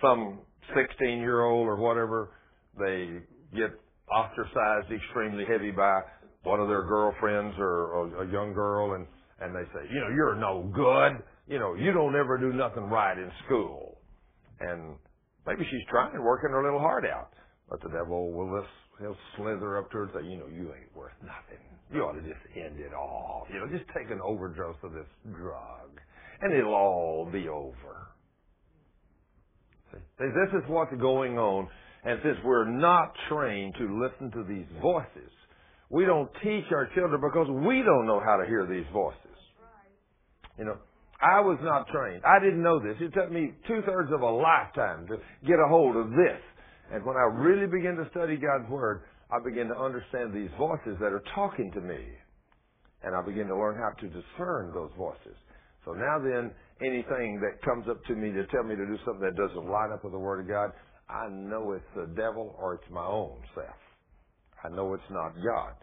some 0.00 0.40
16 0.74 1.18
year 1.18 1.42
old 1.42 1.66
or 1.66 1.76
whatever, 1.76 2.30
they 2.78 3.20
get 3.54 3.70
ostracized 4.10 4.92
extremely 4.92 5.44
heavy 5.44 5.70
by 5.70 6.00
one 6.44 6.60
of 6.60 6.68
their 6.68 6.84
girlfriends 6.84 7.56
or 7.58 8.22
a, 8.22 8.32
young 8.32 8.52
girl 8.54 8.94
and, 8.94 9.06
and 9.40 9.54
they 9.54 9.68
say, 9.74 9.84
you 9.92 10.00
know, 10.00 10.08
you're 10.14 10.36
no 10.36 10.70
good. 10.74 11.22
You 11.48 11.58
know, 11.58 11.74
you 11.74 11.92
don't 11.92 12.16
ever 12.16 12.38
do 12.38 12.52
nothing 12.52 12.84
right 12.84 13.18
in 13.18 13.30
school. 13.44 13.98
And 14.60 14.94
maybe 15.46 15.66
she's 15.70 15.84
trying, 15.90 16.12
working 16.22 16.50
her 16.50 16.62
little 16.62 16.78
heart 16.78 17.04
out. 17.04 17.30
But 17.68 17.82
the 17.82 17.88
devil 17.88 18.32
will 18.32 18.60
just, 18.60 18.72
he'll 19.00 19.16
slither 19.36 19.78
up 19.78 19.90
to 19.90 19.98
her 19.98 20.02
and 20.04 20.12
say, 20.14 20.28
you 20.28 20.38
know, 20.38 20.46
you 20.46 20.72
ain't 20.72 20.94
worth 20.94 21.16
nothing. 21.22 21.62
You 21.92 22.02
ought 22.02 22.12
to 22.12 22.22
just 22.22 22.40
end 22.56 22.80
it 22.80 22.92
all. 22.92 23.46
You 23.52 23.60
know, 23.60 23.66
just 23.66 23.88
take 23.96 24.10
an 24.10 24.20
overdose 24.22 24.76
of 24.82 24.92
this 24.92 25.06
drug 25.32 25.90
and 26.40 26.52
it'll 26.52 26.74
all 26.74 27.28
be 27.30 27.48
over. 27.48 28.08
See, 29.92 29.98
this 30.18 30.50
is 30.52 30.68
what's 30.68 30.94
going 31.00 31.38
on. 31.38 31.68
And 32.04 32.20
since 32.22 32.36
we're 32.44 32.68
not 32.70 33.12
trained 33.28 33.74
to 33.78 34.00
listen 34.00 34.30
to 34.32 34.44
these 34.46 34.66
voices, 34.80 35.30
we 35.90 36.04
don't 36.04 36.28
teach 36.42 36.64
our 36.72 36.88
children 36.94 37.20
because 37.20 37.48
we 37.48 37.82
don't 37.82 38.06
know 38.06 38.20
how 38.24 38.36
to 38.36 38.46
hear 38.46 38.66
these 38.66 38.86
voices. 38.92 39.20
You 40.58 40.64
know, 40.64 40.76
I 41.20 41.40
was 41.40 41.58
not 41.62 41.88
trained. 41.88 42.22
I 42.24 42.38
didn't 42.38 42.62
know 42.62 42.78
this. 42.78 42.96
It 43.00 43.14
took 43.14 43.30
me 43.30 43.52
two 43.66 43.82
thirds 43.86 44.12
of 44.12 44.20
a 44.20 44.30
lifetime 44.30 45.06
to 45.08 45.16
get 45.46 45.56
a 45.58 45.68
hold 45.68 45.96
of 45.96 46.10
this. 46.10 46.40
And 46.92 47.04
when 47.04 47.16
I 47.16 47.26
really 47.34 47.66
began 47.66 47.96
to 47.96 48.08
study 48.10 48.36
God's 48.36 48.70
Word, 48.70 49.02
I 49.30 49.42
began 49.42 49.68
to 49.68 49.76
understand 49.76 50.32
these 50.32 50.50
voices 50.58 50.96
that 51.00 51.12
are 51.12 51.22
talking 51.34 51.70
to 51.72 51.80
me. 51.80 51.98
And 53.02 53.14
I 53.14 53.22
began 53.22 53.46
to 53.46 53.56
learn 53.56 53.76
how 53.76 53.90
to 54.00 54.06
discern 54.06 54.72
those 54.72 54.90
voices. 54.96 55.36
So 55.84 55.92
now 55.92 56.18
then, 56.18 56.50
anything 56.80 57.40
that 57.40 57.62
comes 57.62 57.86
up 57.88 58.02
to 58.06 58.14
me 58.14 58.32
to 58.32 58.46
tell 58.48 58.62
me 58.62 58.74
to 58.76 58.86
do 58.86 58.98
something 59.04 59.22
that 59.22 59.36
doesn't 59.36 59.70
line 59.70 59.92
up 59.92 60.04
with 60.04 60.12
the 60.12 60.18
Word 60.18 60.40
of 60.40 60.48
God, 60.48 60.70
I 61.08 61.28
know 61.30 61.72
it's 61.72 61.84
the 61.94 62.06
devil 62.14 62.54
or 62.58 62.74
it's 62.74 62.90
my 62.90 63.04
own 63.04 63.38
self. 63.54 63.78
I 64.64 64.68
know 64.74 64.94
it's 64.94 65.10
not 65.10 65.34
God. 65.36 65.74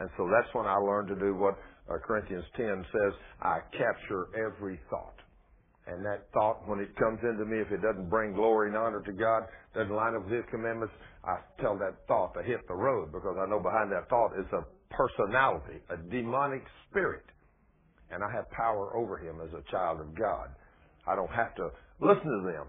And 0.00 0.10
so 0.16 0.28
that's 0.30 0.52
when 0.54 0.66
I 0.66 0.76
learned 0.76 1.08
to 1.08 1.16
do 1.16 1.34
what 1.34 1.56
uh, 1.88 1.98
Corinthians 2.04 2.44
10 2.56 2.84
says, 2.92 3.12
I 3.40 3.60
capture 3.72 4.28
every 4.36 4.78
thought. 4.90 5.16
And 5.86 6.04
that 6.04 6.26
thought, 6.34 6.66
when 6.66 6.80
it 6.80 6.94
comes 6.96 7.20
into 7.22 7.44
me, 7.44 7.60
if 7.60 7.70
it 7.70 7.80
doesn't 7.80 8.10
bring 8.10 8.34
glory 8.34 8.68
and 8.68 8.76
honor 8.76 9.02
to 9.02 9.12
God, 9.12 9.44
doesn't 9.74 9.94
line 9.94 10.16
up 10.16 10.24
with 10.24 10.32
His 10.32 10.44
commandments, 10.50 10.92
I 11.24 11.38
tell 11.60 11.78
that 11.78 12.06
thought 12.08 12.34
to 12.34 12.42
hit 12.42 12.66
the 12.66 12.74
road 12.74 13.12
because 13.12 13.36
I 13.38 13.48
know 13.48 13.60
behind 13.60 13.92
that 13.92 14.08
thought 14.08 14.34
is 14.38 14.46
a 14.52 14.66
personality, 14.90 15.78
a 15.90 15.96
demonic 16.10 16.62
spirit. 16.88 17.24
And 18.10 18.22
I 18.22 18.30
have 18.32 18.50
power 18.50 18.96
over 18.96 19.18
him 19.18 19.40
as 19.42 19.50
a 19.52 19.70
child 19.70 20.00
of 20.00 20.16
God. 20.16 20.48
I 21.06 21.16
don't 21.16 21.30
have 21.30 21.54
to 21.56 21.70
listen 22.00 22.22
to 22.22 22.52
them. 22.52 22.66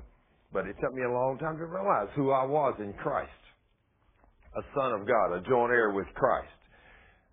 But 0.51 0.65
it 0.65 0.75
took 0.81 0.93
me 0.93 1.03
a 1.03 1.11
long 1.11 1.37
time 1.37 1.57
to 1.57 1.65
realize 1.65 2.07
who 2.15 2.31
I 2.31 2.45
was 2.45 2.75
in 2.79 2.93
Christ. 2.93 3.29
A 4.55 4.61
son 4.73 4.93
of 4.93 5.07
God, 5.07 5.33
a 5.33 5.41
joint 5.41 5.71
heir 5.71 5.91
with 5.91 6.07
Christ. 6.15 6.49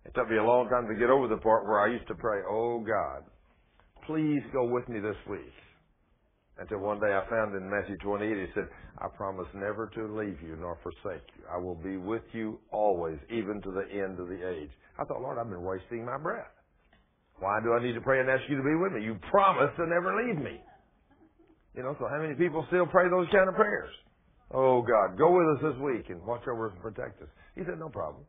It 0.05 0.13
took 0.13 0.29
me 0.29 0.37
a 0.37 0.43
long 0.43 0.69
time 0.69 0.87
to 0.87 0.93
get 0.93 1.09
over 1.09 1.27
the 1.27 1.37
part 1.37 1.65
where 1.65 1.79
I 1.79 1.91
used 1.91 2.07
to 2.07 2.15
pray, 2.15 2.41
Oh 2.47 2.79
God, 2.85 3.23
please 4.05 4.41
go 4.53 4.65
with 4.65 4.87
me 4.87 4.99
this 4.99 5.17
week. 5.27 5.53
Until 6.57 6.79
one 6.79 6.99
day 6.99 7.11
I 7.11 7.27
found 7.29 7.53
in 7.53 7.69
Matthew 7.69 7.97
28, 7.97 8.31
he 8.31 8.45
said, 8.55 8.67
I 8.97 9.07
promise 9.09 9.47
never 9.53 9.91
to 9.95 10.07
leave 10.17 10.39
you 10.41 10.55
nor 10.55 10.77
forsake 10.83 11.27
you. 11.35 11.43
I 11.51 11.57
will 11.57 11.75
be 11.75 11.97
with 11.97 12.23
you 12.31 12.59
always, 12.71 13.17
even 13.29 13.61
to 13.61 13.71
the 13.71 13.85
end 13.91 14.19
of 14.19 14.29
the 14.29 14.39
age. 14.39 14.71
I 14.97 15.03
thought, 15.03 15.21
Lord, 15.21 15.37
I've 15.37 15.49
been 15.49 15.63
wasting 15.63 16.05
my 16.05 16.17
breath. 16.17 16.47
Why 17.39 17.59
do 17.61 17.73
I 17.73 17.83
need 17.83 17.93
to 17.93 18.01
pray 18.01 18.21
and 18.21 18.29
ask 18.29 18.43
you 18.47 18.55
to 18.55 18.63
be 18.63 18.75
with 18.79 18.93
me? 18.93 19.03
You 19.03 19.19
promised 19.29 19.75
to 19.75 19.85
never 19.85 20.15
leave 20.15 20.39
me. 20.39 20.61
You 21.75 21.83
know, 21.83 21.95
so 21.99 22.07
how 22.07 22.21
many 22.21 22.35
people 22.35 22.63
still 22.69 22.87
pray 22.87 23.09
those 23.09 23.27
kind 23.33 23.49
of 23.49 23.55
prayers? 23.55 23.91
Oh 24.53 24.81
God, 24.81 25.17
go 25.17 25.35
with 25.35 25.57
us 25.57 25.73
this 25.73 25.81
week 25.83 26.07
and 26.07 26.23
watch 26.23 26.47
over 26.47 26.67
us 26.67 26.73
and 26.73 26.81
protect 26.81 27.21
us. 27.21 27.27
He 27.55 27.63
said, 27.67 27.77
no 27.77 27.89
problem. 27.89 28.23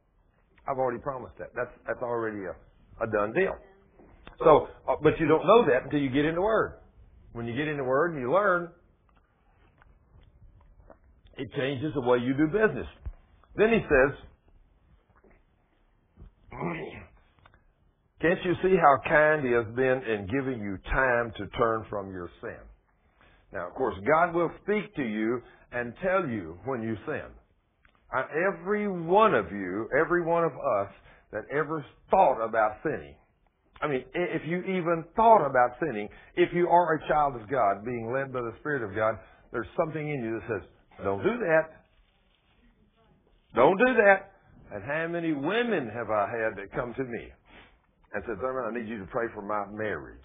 I've 0.66 0.78
already 0.78 0.98
promised 0.98 1.38
that. 1.38 1.54
That's 1.54 1.70
that's 1.86 2.02
already 2.02 2.42
a, 2.42 2.54
a 3.04 3.06
done 3.06 3.32
deal. 3.32 3.54
So, 4.42 4.66
uh, 4.88 4.96
but 5.00 5.18
you 5.20 5.28
don't 5.28 5.46
know 5.46 5.64
that 5.66 5.84
until 5.84 6.00
you 6.00 6.10
get 6.10 6.24
in 6.24 6.34
the 6.34 6.42
Word. 6.42 6.74
When 7.36 7.44
you 7.44 7.54
get 7.54 7.68
in 7.68 7.76
the 7.76 7.84
Word 7.84 8.14
and 8.14 8.22
you 8.22 8.32
learn, 8.32 8.70
it 11.36 11.52
changes 11.54 11.92
the 11.92 12.00
way 12.00 12.16
you 12.16 12.32
do 12.32 12.46
business. 12.46 12.86
Then 13.56 13.74
he 13.74 13.80
says, 13.80 14.16
Can't 18.22 18.42
you 18.42 18.54
see 18.62 18.74
how 18.80 18.96
kind 19.06 19.44
he 19.44 19.52
has 19.52 19.66
been 19.76 20.02
in 20.08 20.26
giving 20.32 20.62
you 20.62 20.78
time 20.90 21.30
to 21.36 21.46
turn 21.58 21.84
from 21.90 22.10
your 22.10 22.30
sin? 22.40 22.56
Now, 23.52 23.68
of 23.68 23.74
course, 23.74 23.96
God 24.08 24.34
will 24.34 24.50
speak 24.62 24.94
to 24.96 25.04
you 25.04 25.42
and 25.72 25.92
tell 26.02 26.26
you 26.26 26.58
when 26.64 26.82
you 26.82 26.96
sin. 27.04 27.26
Uh, 28.16 28.22
every 28.48 28.88
one 28.88 29.34
of 29.34 29.52
you, 29.52 29.90
every 30.00 30.24
one 30.24 30.44
of 30.44 30.52
us 30.52 30.90
that 31.32 31.42
ever 31.52 31.84
thought 32.10 32.42
about 32.42 32.78
sinning, 32.82 33.14
I 33.80 33.88
mean, 33.88 34.04
if 34.14 34.42
you 34.46 34.60
even 34.60 35.04
thought 35.14 35.44
about 35.44 35.76
sinning, 35.80 36.08
if 36.34 36.48
you 36.54 36.68
are 36.68 36.94
a 36.94 37.08
child 37.08 37.36
of 37.36 37.48
God, 37.50 37.84
being 37.84 38.10
led 38.12 38.32
by 38.32 38.40
the 38.40 38.54
Spirit 38.60 38.82
of 38.82 38.96
God, 38.96 39.18
there's 39.52 39.66
something 39.76 40.00
in 40.00 40.24
you 40.24 40.40
that 40.40 40.48
says, 40.48 40.68
don't 41.04 41.22
do 41.22 41.38
that. 41.38 41.84
Don't 43.54 43.78
do 43.78 43.94
that. 43.94 44.32
And 44.72 44.82
how 44.82 45.06
many 45.08 45.32
women 45.32 45.90
have 45.94 46.10
I 46.10 46.26
had 46.28 46.56
that 46.56 46.72
come 46.74 46.94
to 46.94 47.04
me 47.04 47.28
and 48.14 48.24
said, 48.26 48.36
Thurman, 48.40 48.64
I 48.74 48.78
need 48.78 48.88
you 48.88 48.98
to 48.98 49.06
pray 49.06 49.26
for 49.34 49.42
my 49.42 49.66
marriage. 49.70 50.18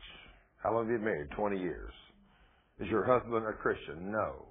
How 0.64 0.74
long 0.74 0.86
have 0.86 0.92
you 0.92 0.98
been 0.98 1.06
married? 1.06 1.30
20 1.36 1.60
years. 1.60 1.92
Is 2.80 2.88
your 2.88 3.06
husband 3.06 3.46
a 3.46 3.54
Christian? 3.54 4.12
No. 4.12 4.48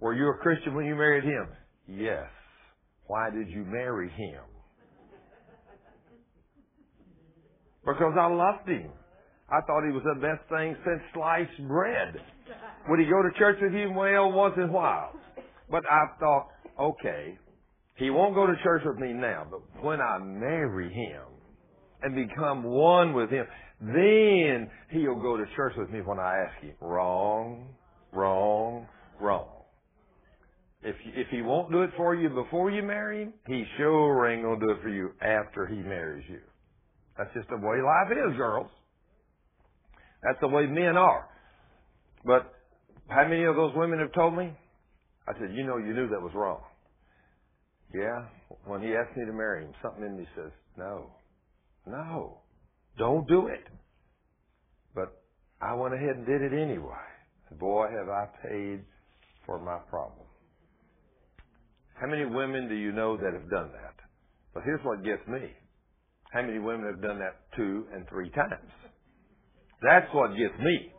Were 0.00 0.14
you 0.14 0.28
a 0.28 0.34
Christian 0.42 0.74
when 0.74 0.86
you 0.86 0.94
married 0.94 1.24
him? 1.24 1.48
Yes. 1.88 2.26
Why 3.06 3.30
did 3.30 3.48
you 3.48 3.64
marry 3.64 4.10
him? 4.10 4.42
Because 7.94 8.14
I 8.18 8.26
loved 8.26 8.68
him. 8.68 8.90
I 9.48 9.60
thought 9.66 9.84
he 9.84 9.92
was 9.92 10.02
the 10.04 10.20
best 10.20 10.48
thing 10.48 10.76
since 10.84 11.00
sliced 11.12 11.68
bread. 11.68 12.14
Would 12.88 13.00
he 13.00 13.06
go 13.06 13.22
to 13.22 13.30
church 13.38 13.58
with 13.60 13.72
you? 13.72 13.92
Well, 13.92 14.32
once 14.32 14.54
in 14.56 14.64
a 14.64 14.72
while. 14.72 15.12
But 15.70 15.82
I 15.90 16.06
thought, 16.18 16.48
okay, 16.78 17.38
he 17.96 18.10
won't 18.10 18.34
go 18.34 18.46
to 18.46 18.54
church 18.62 18.82
with 18.84 18.98
me 18.98 19.12
now, 19.12 19.46
but 19.50 19.84
when 19.84 20.00
I 20.00 20.18
marry 20.18 20.92
him 20.92 21.22
and 22.02 22.14
become 22.14 22.62
one 22.62 23.12
with 23.12 23.30
him, 23.30 23.46
then 23.80 24.70
he'll 24.90 25.20
go 25.20 25.36
to 25.36 25.44
church 25.56 25.74
with 25.76 25.90
me 25.90 26.00
when 26.00 26.18
I 26.18 26.46
ask 26.46 26.62
him. 26.62 26.74
Wrong, 26.80 27.68
wrong, 28.12 28.86
wrong. 29.20 29.48
If 30.82 30.96
if 31.04 31.28
he 31.30 31.42
won't 31.42 31.70
do 31.70 31.82
it 31.82 31.90
for 31.96 32.14
you 32.14 32.30
before 32.30 32.70
you 32.70 32.82
marry 32.82 33.24
him, 33.24 33.34
he 33.46 33.64
sure 33.76 34.26
ain't 34.28 34.42
gonna 34.42 34.60
do 34.60 34.70
it 34.70 34.82
for 34.82 34.88
you 34.88 35.10
after 35.20 35.66
he 35.66 35.76
marries 35.76 36.24
you. 36.28 36.40
That's 37.20 37.34
just 37.34 37.50
the 37.50 37.56
way 37.58 37.76
life 37.84 38.10
is, 38.10 38.34
girls. 38.38 38.70
That's 40.22 40.40
the 40.40 40.48
way 40.48 40.64
men 40.64 40.96
are. 40.96 41.28
But 42.24 42.50
how 43.08 43.28
many 43.28 43.44
of 43.44 43.56
those 43.56 43.72
women 43.76 43.98
have 43.98 44.14
told 44.14 44.34
me? 44.34 44.56
I 45.28 45.32
said, 45.34 45.50
you 45.52 45.66
know, 45.66 45.76
you 45.76 45.92
knew 45.92 46.08
that 46.08 46.22
was 46.22 46.32
wrong. 46.34 46.62
Yeah. 47.94 48.24
When 48.64 48.80
he 48.80 48.94
asked 48.94 49.14
me 49.18 49.26
to 49.26 49.34
marry 49.34 49.66
him, 49.66 49.74
something 49.82 50.02
in 50.02 50.16
me 50.16 50.26
says, 50.34 50.50
no, 50.78 51.10
no, 51.86 52.38
don't 52.96 53.28
do 53.28 53.48
it. 53.48 53.66
But 54.94 55.20
I 55.60 55.74
went 55.74 55.92
ahead 55.92 56.16
and 56.16 56.24
did 56.26 56.40
it 56.40 56.54
anyway. 56.54 57.04
Boy, 57.58 57.88
have 57.98 58.08
I 58.08 58.28
paid 58.48 58.80
for 59.44 59.58
my 59.58 59.76
problem. 59.90 60.26
How 62.00 62.06
many 62.06 62.24
women 62.24 62.66
do 62.66 62.74
you 62.74 62.92
know 62.92 63.18
that 63.18 63.34
have 63.34 63.50
done 63.50 63.72
that? 63.72 63.94
But 64.54 64.62
here's 64.64 64.80
what 64.84 65.04
gets 65.04 65.26
me. 65.28 65.50
How 66.32 66.42
many 66.42 66.58
women 66.58 66.86
have 66.86 67.02
done 67.02 67.18
that 67.18 67.36
two 67.56 67.86
and 67.92 68.08
three 68.08 68.30
times? 68.30 68.70
That's 69.82 70.06
what 70.12 70.30
gets 70.30 70.54
me. 70.60 70.92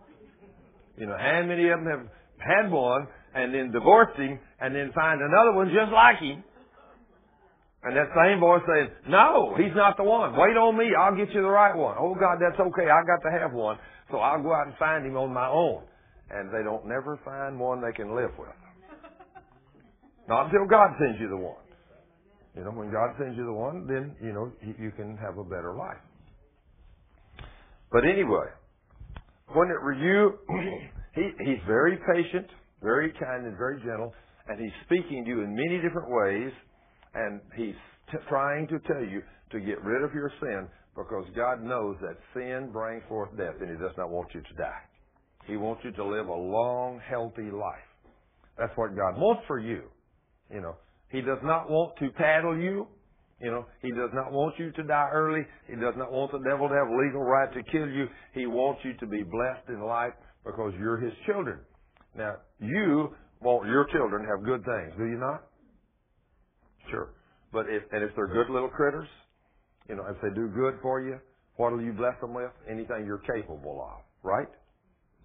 You 0.98 1.08
know, 1.08 1.18
how 1.18 1.44
many 1.46 1.70
of 1.70 1.80
them 1.80 1.88
have 1.88 2.08
had 2.38 2.72
one 2.72 3.08
and 3.34 3.54
then 3.54 3.72
divorced 3.72 4.18
him 4.20 4.40
and 4.60 4.76
then 4.76 4.92
find 4.94 5.22
another 5.22 5.54
one 5.54 5.68
just 5.68 5.92
like 5.94 6.20
him? 6.20 6.44
And 7.84 7.98
that 7.98 8.14
same 8.14 8.40
voice 8.40 8.62
says, 8.68 8.94
no, 9.10 9.56
he's 9.58 9.74
not 9.74 9.98
the 9.98 10.04
one. 10.04 10.34
Wait 10.34 10.54
on 10.54 10.78
me. 10.78 10.94
I'll 10.94 11.16
get 11.16 11.34
you 11.34 11.42
the 11.42 11.50
right 11.50 11.76
one. 11.76 11.96
Oh 11.98 12.14
God, 12.14 12.38
that's 12.38 12.60
okay. 12.60 12.90
I 12.92 13.02
got 13.08 13.26
to 13.26 13.32
have 13.40 13.54
one. 13.54 13.78
So 14.12 14.18
I'll 14.18 14.44
go 14.44 14.54
out 14.54 14.68
and 14.68 14.76
find 14.78 15.06
him 15.06 15.18
on 15.18 15.34
my 15.34 15.48
own. 15.48 15.84
And 16.30 16.50
they 16.54 16.64
don't 16.64 16.86
never 16.86 17.20
find 17.26 17.60
one 17.60 17.82
they 17.82 17.94
can 17.94 18.16
live 18.16 18.32
with. 18.38 18.50
Not 20.28 20.46
until 20.46 20.68
God 20.70 20.92
sends 21.00 21.20
you 21.20 21.30
the 21.30 21.38
one. 21.38 21.56
You 22.56 22.64
know, 22.64 22.72
when 22.72 22.92
God 22.92 23.16
sends 23.18 23.38
you 23.38 23.46
the 23.46 23.54
one, 23.54 23.88
then, 23.88 24.16
you 24.22 24.34
know, 24.34 24.52
you 24.62 24.92
can 24.92 25.18
have 25.18 25.38
a 25.38 25.44
better 25.44 25.76
life. 25.78 26.02
But 27.92 28.04
anyway, 28.06 28.48
when 29.54 29.70
it 29.70 29.82
were 29.84 29.94
you, 29.94 30.38
he, 31.16 31.30
he's 31.46 31.62
very 31.68 31.98
patient, 32.14 32.48
very 32.82 33.12
kind 33.14 33.46
and 33.46 33.58
very 33.58 33.80
gentle, 33.80 34.14
and 34.48 34.60
he's 34.60 34.74
speaking 34.86 35.24
to 35.26 35.30
you 35.30 35.42
in 35.42 35.56
many 35.56 35.82
different 35.82 36.10
ways, 36.10 36.52
and 37.14 37.42
he's 37.56 37.76
t- 38.12 38.18
trying 38.28 38.68
to 38.68 38.80
tell 38.80 39.04
you 39.04 39.22
to 39.52 39.60
get 39.60 39.84
rid 39.84 40.04
of 40.04 40.14
your 40.14 40.32
sin 40.42 40.68
Because 40.96 41.26
God 41.36 41.64
knows 41.64 41.96
that 42.02 42.18
sin 42.34 42.70
brings 42.72 43.04
forth 43.08 43.36
death, 43.38 43.56
and 43.62 43.70
He 43.70 43.78
does 43.78 43.96
not 43.98 44.10
want 44.10 44.28
you 44.34 44.42
to 44.42 44.54
die. 44.58 44.84
He 45.48 45.58
wants 45.58 45.82
you 45.84 45.92
to 45.92 46.06
live 46.06 46.28
a 46.28 46.34
long, 46.34 47.00
healthy 47.10 47.50
life. 47.50 47.88
That's 48.58 48.74
what 48.76 48.96
God 48.96 49.18
wants 49.18 49.44
for 49.48 49.60
you. 49.60 49.84
You 50.54 50.62
know, 50.62 50.76
He 51.12 51.22
does 51.22 51.40
not 51.44 51.70
want 51.70 51.98
to 51.98 52.10
paddle 52.12 52.58
you. 52.58 52.88
You 53.42 53.52
know, 53.52 53.66
He 53.82 53.90
does 53.90 54.12
not 54.14 54.32
want 54.32 54.58
you 54.60 54.72
to 54.72 54.84
die 54.84 55.10
early. 55.12 55.42
He 55.68 55.76
does 55.76 55.96
not 55.98 56.12
want 56.12 56.32
the 56.32 56.40
devil 56.48 56.70
to 56.70 56.76
have 56.76 56.88
legal 56.90 57.24
right 57.24 57.52
to 57.54 57.64
kill 57.72 57.88
you. 57.88 58.08
He 58.34 58.46
wants 58.46 58.82
you 58.84 58.94
to 59.00 59.08
be 59.08 59.24
blessed 59.24 59.70
in 59.70 59.82
life 59.82 60.14
because 60.46 60.74
you're 60.80 61.00
His 61.00 61.14
children. 61.26 61.60
Now, 62.16 62.36
you 62.60 63.16
want 63.42 63.68
your 63.68 63.88
children 63.92 64.24
to 64.24 64.30
have 64.30 64.46
good 64.46 64.64
things, 64.64 64.94
do 64.98 65.06
you 65.06 65.18
not? 65.18 65.44
Sure. 66.90 67.14
But 67.52 67.66
if, 67.70 67.84
and 67.92 68.04
if 68.04 68.12
they're 68.16 68.28
good 68.28 68.52
little 68.52 68.70
critters, 68.70 69.08
you 69.90 69.96
know, 69.96 70.06
if 70.10 70.18
they 70.22 70.30
do 70.36 70.48
good 70.48 70.76
for 70.82 71.02
you, 71.02 71.20
what 71.56 71.72
will 71.74 71.82
you 71.82 71.94
bless 71.94 72.20
them 72.22 72.34
with? 72.34 72.52
Anything 72.70 73.06
you're 73.06 73.24
capable 73.36 73.82
of, 73.82 74.02
right? 74.24 74.48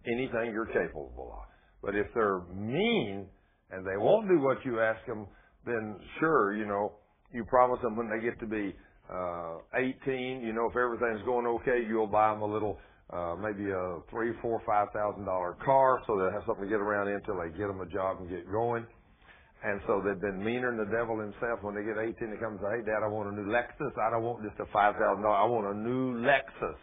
Anything 0.06 0.50
you're 0.52 0.66
capable 0.66 1.32
of. 1.32 1.46
But 1.82 1.94
if 1.94 2.06
they're 2.14 2.40
mean 2.54 3.26
and 3.70 3.86
they 3.86 3.96
won't 3.96 4.28
do 4.28 4.40
what 4.40 4.58
you 4.64 4.80
ask 4.80 5.04
them, 5.06 5.26
then 5.66 5.96
sure, 6.20 6.54
you 6.56 6.66
know, 6.66 6.92
you 7.32 7.44
promise 7.44 7.80
them 7.82 7.96
when 7.96 8.08
they 8.08 8.24
get 8.24 8.38
to 8.40 8.46
be 8.46 8.74
uh 9.12 9.58
18, 9.74 10.42
you 10.42 10.52
know, 10.52 10.68
if 10.70 10.76
everything's 10.76 11.24
going 11.26 11.46
okay, 11.46 11.84
you'll 11.86 12.06
buy 12.06 12.32
them 12.32 12.42
a 12.42 12.46
little, 12.46 12.78
uh 13.12 13.36
maybe 13.36 13.70
a 13.70 13.98
three, 14.10 14.32
four, 14.42 14.62
five 14.66 14.88
thousand 14.92 15.24
dollar 15.26 15.56
car 15.64 16.00
so 16.06 16.16
they'll 16.16 16.32
have 16.32 16.42
something 16.46 16.64
to 16.64 16.70
get 16.70 16.80
around 16.80 17.08
in 17.08 17.16
until 17.16 17.38
they 17.38 17.50
get 17.56 17.68
them 17.68 17.80
a 17.80 17.86
job 17.86 18.18
and 18.20 18.30
get 18.30 18.50
going. 18.50 18.86
And 19.64 19.80
so 19.86 20.02
they've 20.04 20.20
been 20.20 20.42
meaner 20.44 20.70
than 20.70 20.78
the 20.86 20.92
devil 20.96 21.18
himself. 21.18 21.62
When 21.62 21.74
they 21.74 21.82
get 21.82 21.98
18, 21.98 22.14
they 22.30 22.36
come 22.36 22.54
and 22.54 22.60
say, 22.60 22.70
hey, 22.78 22.84
Dad, 22.86 23.02
I 23.02 23.08
want 23.08 23.32
a 23.32 23.34
new 23.34 23.50
Lexus. 23.50 23.90
I 23.98 24.10
don't 24.10 24.22
want 24.22 24.44
just 24.44 24.60
a 24.60 24.66
$5,000. 24.70 24.94
I 25.00 25.44
want 25.46 25.66
a 25.66 25.74
new 25.74 26.20
Lexus. 26.22 26.78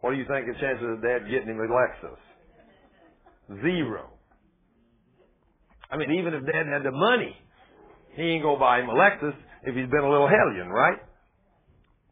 What 0.00 0.12
do 0.12 0.16
you 0.16 0.24
think 0.28 0.46
the 0.46 0.54
chances 0.60 0.86
of 0.88 1.02
Dad 1.02 1.28
getting 1.28 1.48
him 1.48 1.60
a 1.60 1.68
Lexus? 1.68 2.22
Zero. 3.62 4.13
I 5.90 5.96
mean, 5.96 6.12
even 6.18 6.34
if 6.34 6.44
Dad 6.46 6.66
had 6.66 6.82
the 6.82 6.92
money, 6.92 7.36
he 8.16 8.22
ain't 8.22 8.42
to 8.42 8.56
buy 8.58 8.80
him 8.80 8.88
a 8.88 8.94
Lexus 8.94 9.34
if 9.64 9.74
he's 9.74 9.90
been 9.90 10.04
a 10.04 10.10
little 10.10 10.28
hellion, 10.28 10.68
right? 10.68 10.98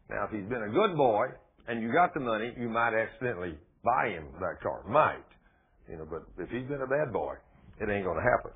Now, 0.09 0.25
if 0.25 0.31
he's 0.31 0.49
been 0.49 0.63
a 0.63 0.69
good 0.69 0.97
boy 0.97 1.27
and 1.67 1.81
you 1.81 1.91
got 1.91 2.13
the 2.13 2.19
money, 2.19 2.53
you 2.59 2.69
might 2.69 2.93
accidentally 2.93 3.57
buy 3.83 4.09
him 4.09 4.25
that 4.39 4.61
car. 4.61 4.83
Might. 4.87 5.23
You 5.89 5.97
know, 5.97 6.07
but 6.09 6.23
if 6.41 6.49
he's 6.49 6.67
been 6.67 6.81
a 6.81 6.87
bad 6.87 7.11
boy, 7.11 7.35
it 7.79 7.89
ain't 7.89 8.05
to 8.05 8.21
happen. 8.21 8.51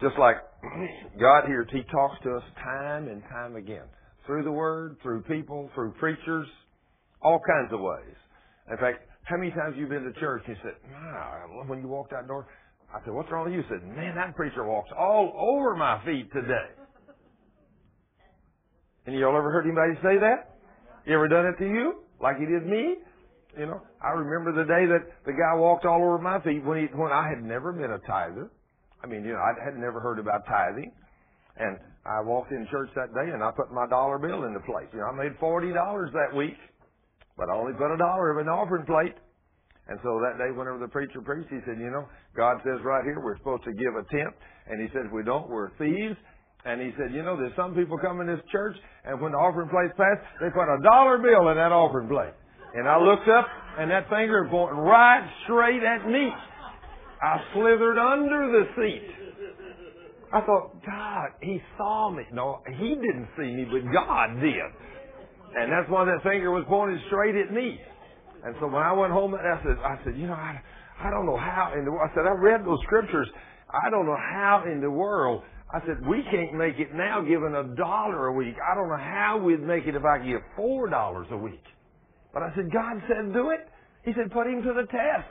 Just 0.00 0.18
like 0.18 0.36
God 1.20 1.46
here, 1.46 1.66
He 1.70 1.82
talks 1.90 2.18
to 2.24 2.36
us 2.36 2.42
time 2.62 3.08
and 3.08 3.22
time 3.30 3.56
again. 3.56 3.86
Through 4.26 4.44
the 4.44 4.52
Word, 4.52 4.96
through 5.02 5.22
people, 5.22 5.70
through 5.74 5.92
preachers, 5.92 6.46
all 7.22 7.40
kinds 7.46 7.72
of 7.72 7.80
ways. 7.80 8.16
In 8.70 8.76
fact, 8.78 8.98
how 9.24 9.36
many 9.36 9.50
times 9.50 9.76
you 9.78 9.86
been 9.86 10.02
to 10.02 10.12
church 10.20 10.42
and 10.46 10.56
you 10.56 10.62
said, 10.62 10.74
nah, 10.90 11.64
when 11.66 11.80
you 11.80 11.88
walked 11.88 12.12
out 12.12 12.22
the 12.22 12.28
door, 12.28 12.46
I 12.94 13.02
said, 13.04 13.14
what's 13.14 13.30
wrong 13.30 13.44
with 13.44 13.54
you? 13.54 13.62
He 13.62 13.68
said, 13.68 13.82
man, 13.96 14.14
that 14.16 14.36
preacher 14.36 14.64
walks 14.64 14.90
all 14.96 15.32
over 15.36 15.74
my 15.74 16.04
feet 16.04 16.32
today. 16.32 16.68
And 19.04 19.18
y'all 19.18 19.36
ever 19.36 19.50
heard 19.50 19.66
anybody 19.66 19.94
say 19.98 20.14
that? 20.22 20.60
You 21.06 21.14
ever 21.14 21.26
done 21.26 21.46
it 21.46 21.58
to 21.58 21.66
you? 21.66 22.04
Like 22.22 22.38
he 22.38 22.46
did 22.46 22.64
me? 22.64 23.02
You 23.58 23.66
know, 23.66 23.82
I 24.00 24.10
remember 24.10 24.52
the 24.54 24.62
day 24.62 24.86
that 24.86 25.26
the 25.26 25.32
guy 25.32 25.58
walked 25.58 25.84
all 25.84 25.98
over 25.98 26.18
my 26.18 26.40
feet 26.40 26.64
when 26.64 26.78
he, 26.78 26.86
when 26.94 27.10
I 27.10 27.28
had 27.28 27.42
never 27.42 27.72
been 27.72 27.90
a 27.90 27.98
tither. 28.06 28.50
I 29.02 29.08
mean, 29.08 29.24
you 29.24 29.32
know, 29.32 29.42
I 29.42 29.52
had 29.58 29.76
never 29.76 29.98
heard 29.98 30.20
about 30.20 30.46
tithing. 30.46 30.92
And 31.58 31.78
I 32.06 32.20
walked 32.22 32.52
in 32.52 32.66
church 32.70 32.88
that 32.94 33.12
day 33.12 33.30
and 33.32 33.42
I 33.42 33.50
put 33.50 33.72
my 33.72 33.86
dollar 33.86 34.18
bill 34.18 34.44
in 34.44 34.54
the 34.54 34.60
plate. 34.60 34.88
You 34.92 35.00
know, 35.00 35.06
I 35.06 35.12
made 35.12 35.36
$40 35.38 35.74
that 36.12 36.34
week, 36.34 36.56
but 37.36 37.50
I 37.50 37.54
only 37.54 37.74
put 37.74 37.92
a 37.92 37.98
dollar 37.98 38.30
of 38.30 38.38
an 38.38 38.48
offering 38.48 38.86
plate. 38.86 39.14
And 39.88 39.98
so 40.02 40.22
that 40.22 40.38
day, 40.38 40.54
whenever 40.54 40.78
the 40.78 40.88
preacher 40.88 41.20
preached, 41.20 41.50
he 41.50 41.58
said, 41.66 41.78
you 41.78 41.90
know, 41.90 42.06
God 42.36 42.58
says 42.62 42.78
right 42.84 43.02
here 43.02 43.18
we're 43.18 43.36
supposed 43.38 43.64
to 43.64 43.72
give 43.72 43.94
a 43.98 44.04
tenth. 44.14 44.34
And 44.70 44.80
he 44.80 44.86
said, 44.94 45.06
if 45.06 45.12
we 45.12 45.24
don't, 45.24 45.50
we're 45.50 45.74
thieves. 45.76 46.16
And 46.64 46.80
he 46.80 46.94
said, 46.96 47.12
you 47.12 47.22
know, 47.22 47.36
there's 47.36 47.56
some 47.56 47.74
people 47.74 47.98
come 47.98 48.20
in 48.20 48.28
this 48.28 48.40
church, 48.52 48.76
and 49.04 49.20
when 49.20 49.32
the 49.32 49.38
offering 49.38 49.68
plate's 49.68 49.98
passed, 49.98 50.22
they 50.40 50.46
put 50.54 50.70
a 50.70 50.78
dollar 50.82 51.18
bill 51.18 51.50
in 51.50 51.56
that 51.58 51.74
offering 51.74 52.06
plate. 52.06 52.30
And 52.74 52.86
I 52.86 53.02
looked 53.02 53.26
up, 53.26 53.46
and 53.78 53.90
that 53.90 54.08
finger 54.08 54.46
pointing 54.48 54.78
right 54.78 55.26
straight 55.44 55.82
at 55.82 56.06
me. 56.06 56.30
I 57.20 57.42
slithered 57.52 57.98
under 57.98 58.40
the 58.54 58.64
seat. 58.78 59.08
I 60.32 60.40
thought, 60.40 60.78
God, 60.86 61.28
he 61.42 61.60
saw 61.76 62.10
me. 62.10 62.22
No, 62.32 62.62
he 62.78 62.94
didn't 62.94 63.28
see 63.36 63.50
me, 63.52 63.66
but 63.66 63.92
God 63.92 64.40
did. 64.40 64.70
And 65.54 65.70
that's 65.70 65.90
why 65.90 66.04
that 66.06 66.22
finger 66.22 66.50
was 66.50 66.64
pointed 66.68 67.00
straight 67.08 67.34
at 67.34 67.52
me. 67.52 67.78
And 68.44 68.54
so 68.60 68.66
when 68.66 68.82
I 68.82 68.92
went 68.92 69.12
home, 69.12 69.34
I 69.34 69.60
said, 69.62 69.76
I 69.84 69.98
said, 70.04 70.16
you 70.16 70.26
know, 70.26 70.34
I, 70.34 70.60
I 71.00 71.10
don't 71.10 71.26
know 71.26 71.36
how 71.36 71.74
in 71.78 71.84
the 71.84 71.92
world. 71.92 72.10
I 72.10 72.14
said, 72.14 72.26
I 72.26 72.34
read 72.34 72.66
those 72.66 72.80
scriptures. 72.84 73.28
I 73.70 73.90
don't 73.90 74.06
know 74.06 74.18
how 74.18 74.64
in 74.66 74.80
the 74.80 74.90
world. 74.90 75.42
I 75.72 75.80
said, 75.86 76.04
we 76.06 76.22
can't 76.30 76.54
make 76.54 76.76
it 76.78 76.92
now 76.94 77.22
giving 77.22 77.54
a 77.54 77.74
dollar 77.76 78.26
a 78.28 78.34
week. 78.34 78.54
I 78.60 78.74
don't 78.74 78.88
know 78.88 79.00
how 79.00 79.40
we'd 79.42 79.62
make 79.62 79.86
it 79.86 79.94
if 79.94 80.04
I 80.04 80.18
give 80.18 80.40
four 80.56 80.88
dollars 80.90 81.26
a 81.30 81.36
week. 81.36 81.62
But 82.34 82.42
I 82.42 82.52
said, 82.54 82.70
God 82.72 83.00
said 83.08 83.32
do 83.32 83.50
it. 83.50 83.60
He 84.04 84.12
said, 84.12 84.30
put 84.32 84.46
him 84.46 84.62
to 84.62 84.72
the 84.74 84.86
test. 84.90 85.30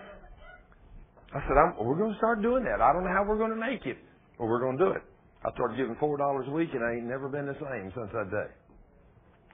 I 1.34 1.40
said, 1.48 1.56
we're 1.80 1.98
going 1.98 2.12
to 2.12 2.18
start 2.18 2.42
doing 2.42 2.64
that. 2.64 2.82
I 2.82 2.92
don't 2.92 3.04
know 3.04 3.14
how 3.14 3.24
we're 3.28 3.38
going 3.38 3.52
to 3.52 3.60
make 3.60 3.86
it, 3.86 3.98
but 4.38 4.46
we're 4.46 4.60
going 4.60 4.78
to 4.78 4.84
do 4.86 4.92
it. 4.92 5.04
I 5.46 5.52
started 5.54 5.78
giving 5.78 5.96
four 6.00 6.18
dollars 6.18 6.46
a 6.48 6.52
week, 6.52 6.70
and 6.74 6.84
I 6.84 6.98
ain't 6.98 7.08
never 7.08 7.28
been 7.28 7.48
the 7.48 7.58
same 7.58 7.92
since 7.96 8.10
that 8.14 8.30
day. 8.30 8.50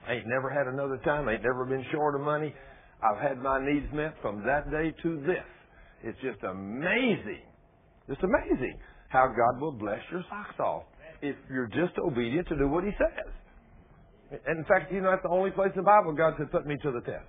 I 0.06 0.12
ain't 0.14 0.26
never 0.26 0.50
had 0.50 0.66
another 0.66 0.98
time. 1.04 1.28
I 1.28 1.34
ain't 1.34 1.42
never 1.42 1.64
been 1.64 1.84
short 1.92 2.14
of 2.14 2.20
money. 2.20 2.54
I've 3.02 3.20
had 3.20 3.38
my 3.38 3.64
needs 3.64 3.86
met 3.92 4.14
from 4.22 4.44
that 4.44 4.70
day 4.70 4.92
to 5.02 5.20
this. 5.26 5.46
It's 6.02 6.18
just 6.22 6.42
amazing, 6.42 7.42
just 8.08 8.20
amazing 8.22 8.78
how 9.08 9.28
God 9.28 9.60
will 9.60 9.72
bless 9.72 10.00
your 10.10 10.24
socks 10.28 10.58
off 10.60 10.84
if 11.22 11.36
you're 11.50 11.68
just 11.68 11.98
obedient 11.98 12.48
to 12.48 12.56
do 12.56 12.68
what 12.68 12.84
He 12.84 12.90
says. 12.98 13.32
And 14.46 14.58
in 14.58 14.64
fact, 14.64 14.92
you 14.92 15.00
know, 15.00 15.10
that's 15.10 15.22
the 15.22 15.30
only 15.30 15.50
place 15.50 15.70
in 15.74 15.82
the 15.82 15.86
Bible 15.86 16.12
God 16.12 16.34
said, 16.38 16.50
"Put 16.50 16.66
me 16.66 16.76
to 16.82 16.92
the 16.92 17.00
test." 17.00 17.26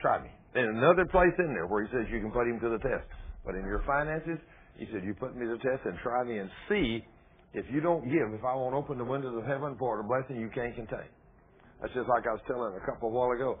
Try 0.00 0.22
me. 0.22 0.30
And 0.54 0.76
another 0.76 1.06
place 1.06 1.32
in 1.38 1.54
there 1.54 1.66
where 1.66 1.84
He 1.84 1.90
says 1.92 2.06
you 2.12 2.20
can 2.20 2.30
put 2.30 2.46
Him 2.46 2.60
to 2.60 2.68
the 2.68 2.78
test. 2.78 3.08
But 3.44 3.54
in 3.54 3.64
your 3.64 3.82
finances, 3.86 4.38
he 4.76 4.86
said, 4.92 5.04
you 5.04 5.14
put 5.14 5.36
me 5.36 5.46
to 5.46 5.58
the 5.58 5.62
test 5.62 5.84
and 5.84 5.98
try 6.02 6.24
me 6.24 6.38
and 6.38 6.50
see 6.68 7.04
if 7.54 7.66
you 7.70 7.80
don't 7.80 8.04
give, 8.04 8.32
if 8.32 8.44
I 8.44 8.54
won't 8.54 8.74
open 8.74 8.98
the 8.98 9.04
windows 9.04 9.36
of 9.36 9.44
heaven 9.44 9.76
for 9.78 10.00
a 10.00 10.04
blessing 10.04 10.40
you 10.40 10.48
can't 10.54 10.74
contain. 10.74 11.10
That's 11.80 11.92
just 11.92 12.08
like 12.08 12.24
I 12.26 12.32
was 12.32 12.40
telling 12.46 12.72
a 12.74 12.86
couple 12.86 13.08
of 13.08 13.14
while 13.14 13.32
ago. 13.32 13.58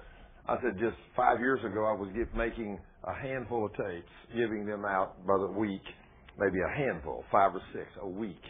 I 0.48 0.56
said 0.62 0.78
just 0.78 0.96
five 1.16 1.38
years 1.38 1.60
ago 1.64 1.84
I 1.86 1.92
was 1.92 2.10
get, 2.16 2.34
making 2.36 2.78
a 3.04 3.14
handful 3.14 3.66
of 3.66 3.72
tapes, 3.72 4.10
giving 4.34 4.66
them 4.66 4.84
out 4.84 5.24
by 5.26 5.38
the 5.38 5.52
week, 5.52 5.82
maybe 6.38 6.58
a 6.58 6.76
handful, 6.76 7.24
five 7.30 7.54
or 7.54 7.62
six 7.72 7.86
a 8.00 8.08
week. 8.08 8.42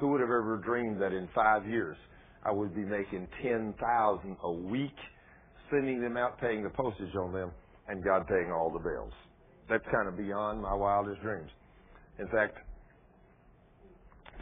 Who 0.00 0.08
would 0.08 0.20
have 0.20 0.30
ever 0.30 0.60
dreamed 0.64 1.00
that 1.00 1.12
in 1.12 1.28
five 1.34 1.66
years 1.68 1.96
I 2.44 2.50
would 2.50 2.74
be 2.74 2.84
making 2.84 3.28
ten 3.40 3.74
thousand 3.80 4.36
a 4.42 4.52
week, 4.52 4.96
sending 5.70 6.00
them 6.00 6.16
out, 6.16 6.40
paying 6.40 6.64
the 6.64 6.70
postage 6.70 7.14
on 7.22 7.32
them, 7.32 7.52
and 7.88 8.02
God 8.02 8.26
paying 8.26 8.50
all 8.50 8.70
the 8.72 8.80
bills. 8.80 9.12
That's 9.68 9.84
kind 9.94 10.08
of 10.08 10.16
beyond 10.16 10.60
my 10.60 10.74
wildest 10.74 11.22
dreams. 11.22 11.50
In 12.18 12.26
fact, 12.28 12.58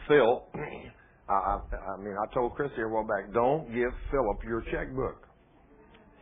Phil, 0.07 0.43
I, 1.29 1.59
I 1.93 1.97
mean, 2.01 2.15
I 2.17 2.33
told 2.33 2.55
Chris 2.55 2.71
here 2.75 2.87
a 2.89 2.93
while 2.93 3.07
back, 3.07 3.31
don't 3.33 3.67
give 3.73 3.91
Philip 4.09 4.43
your 4.43 4.63
checkbook. 4.71 5.27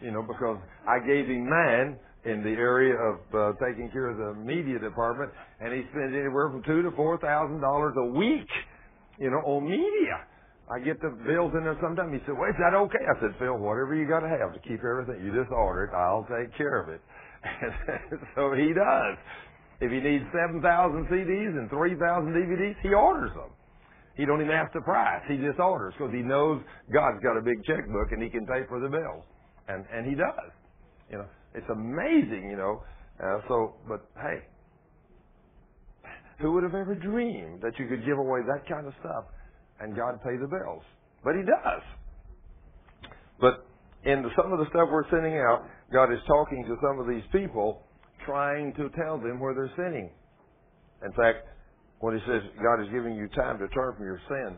You 0.02 0.12
know, 0.12 0.24
because 0.24 0.58
I 0.88 1.00
gave 1.00 1.28
him 1.28 1.50
mine 1.50 2.00
in 2.26 2.44
the 2.44 2.56
area 2.56 2.96
of 2.96 3.16
uh, 3.32 3.54
taking 3.60 3.90
care 3.92 4.12
of 4.12 4.18
the 4.18 4.40
media 4.40 4.80
department, 4.80 5.32
and 5.60 5.74
he 5.74 5.84
spends 5.92 6.12
anywhere 6.16 6.52
from 6.52 6.64
two 6.64 6.82
to 6.84 6.92
four 6.96 7.18
thousand 7.20 7.62
dollars 7.62 7.96
a 7.98 8.08
week, 8.16 8.48
you 9.20 9.30
know, 9.30 9.44
on 9.44 9.64
media. 9.64 10.24
I 10.70 10.80
get 10.80 11.02
the 11.02 11.10
bills 11.26 11.52
in 11.58 11.64
there 11.64 11.80
sometimes. 11.82 12.14
He 12.14 12.22
said, 12.26 12.38
"Well, 12.38 12.50
is 12.50 12.60
that 12.60 12.76
okay?" 12.76 13.04
I 13.04 13.16
said, 13.20 13.36
"Phil, 13.40 13.58
whatever 13.58 13.96
you 13.96 14.08
got 14.08 14.22
to 14.22 14.30
have 14.30 14.54
to 14.54 14.62
keep 14.64 14.84
everything, 14.84 15.24
you 15.26 15.34
just 15.34 15.52
order 15.52 15.90
it. 15.90 15.92
I'll 15.96 16.28
take 16.30 16.56
care 16.56 16.80
of 16.80 16.90
it." 16.90 17.02
And 17.44 18.20
so 18.36 18.54
he 18.54 18.72
does. 18.76 19.16
If 19.80 19.92
he 19.92 20.00
needs 20.04 20.26
7,000 20.36 20.60
CDs 21.08 21.56
and 21.56 21.70
3,000 21.70 22.36
DVDs, 22.36 22.76
he 22.84 22.94
orders 22.94 23.32
them. 23.32 23.48
He 24.18 24.26
don't 24.26 24.42
even 24.42 24.52
ask 24.52 24.74
the 24.74 24.82
price. 24.82 25.24
He 25.30 25.38
just 25.38 25.58
orders 25.58 25.94
because 25.98 26.12
he 26.12 26.20
knows 26.20 26.62
God's 26.92 27.24
got 27.24 27.38
a 27.38 27.42
big 27.42 27.64
checkbook 27.64 28.12
and 28.12 28.22
he 28.22 28.30
can 28.30 28.46
pay 28.46 28.68
for 28.68 28.82
the 28.82 28.90
bills. 28.90 29.24
And, 29.70 29.86
and 29.94 30.06
he 30.06 30.16
does. 30.16 30.52
You 31.10 31.20
know, 31.20 31.28
it's 31.54 31.70
amazing, 31.70 32.50
you 32.50 32.58
know. 32.58 32.84
Uh, 33.24 33.40
so, 33.48 33.76
but 33.88 34.10
hey, 34.16 34.44
who 36.40 36.54
would 36.54 36.64
have 36.64 36.76
ever 36.76 36.96
dreamed 36.96 37.62
that 37.62 37.78
you 37.78 37.88
could 37.88 38.06
give 38.06 38.18
away 38.18 38.40
that 38.48 38.68
kind 38.68 38.88
of 38.88 38.94
stuff 39.00 39.26
and 39.80 39.96
God 39.96 40.20
pay 40.24 40.36
the 40.36 40.48
bills? 40.48 40.84
But 41.24 41.36
he 41.36 41.42
does. 41.42 41.84
But 43.40 43.66
in 44.04 44.24
the, 44.24 44.30
some 44.36 44.52
of 44.52 44.60
the 44.60 44.66
stuff 44.70 44.90
we're 44.92 45.10
sending 45.10 45.38
out, 45.38 45.66
God 45.92 46.12
is 46.12 46.20
talking 46.28 46.64
to 46.66 46.76
some 46.82 47.00
of 47.00 47.08
these 47.08 47.24
people, 47.32 47.84
trying 48.26 48.74
to 48.76 48.90
tell 48.96 49.18
them 49.18 49.40
where 49.40 49.54
they're 49.54 49.72
sinning. 49.76 50.10
In 51.04 51.12
fact, 51.14 51.48
when 52.00 52.16
He 52.16 52.22
says 52.28 52.42
God 52.62 52.82
is 52.82 52.88
giving 52.92 53.16
you 53.16 53.28
time 53.30 53.60
to 53.60 53.68
turn 53.70 53.96
from 53.96 54.06
your 54.06 54.22
sin, 54.28 54.56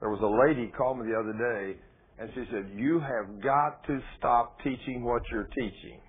there 0.00 0.10
was 0.10 0.22
a 0.22 0.48
lady 0.48 0.70
called 0.76 0.98
me 0.98 1.10
the 1.10 1.18
other 1.18 1.34
day, 1.34 1.80
And 2.20 2.30
she 2.34 2.44
said, 2.50 2.70
You 2.74 3.00
have 3.00 3.42
got 3.42 3.84
to 3.86 4.00
stop 4.18 4.58
teaching 4.62 5.04
what 5.04 5.22
you're 5.30 5.48
teaching. 5.56 6.00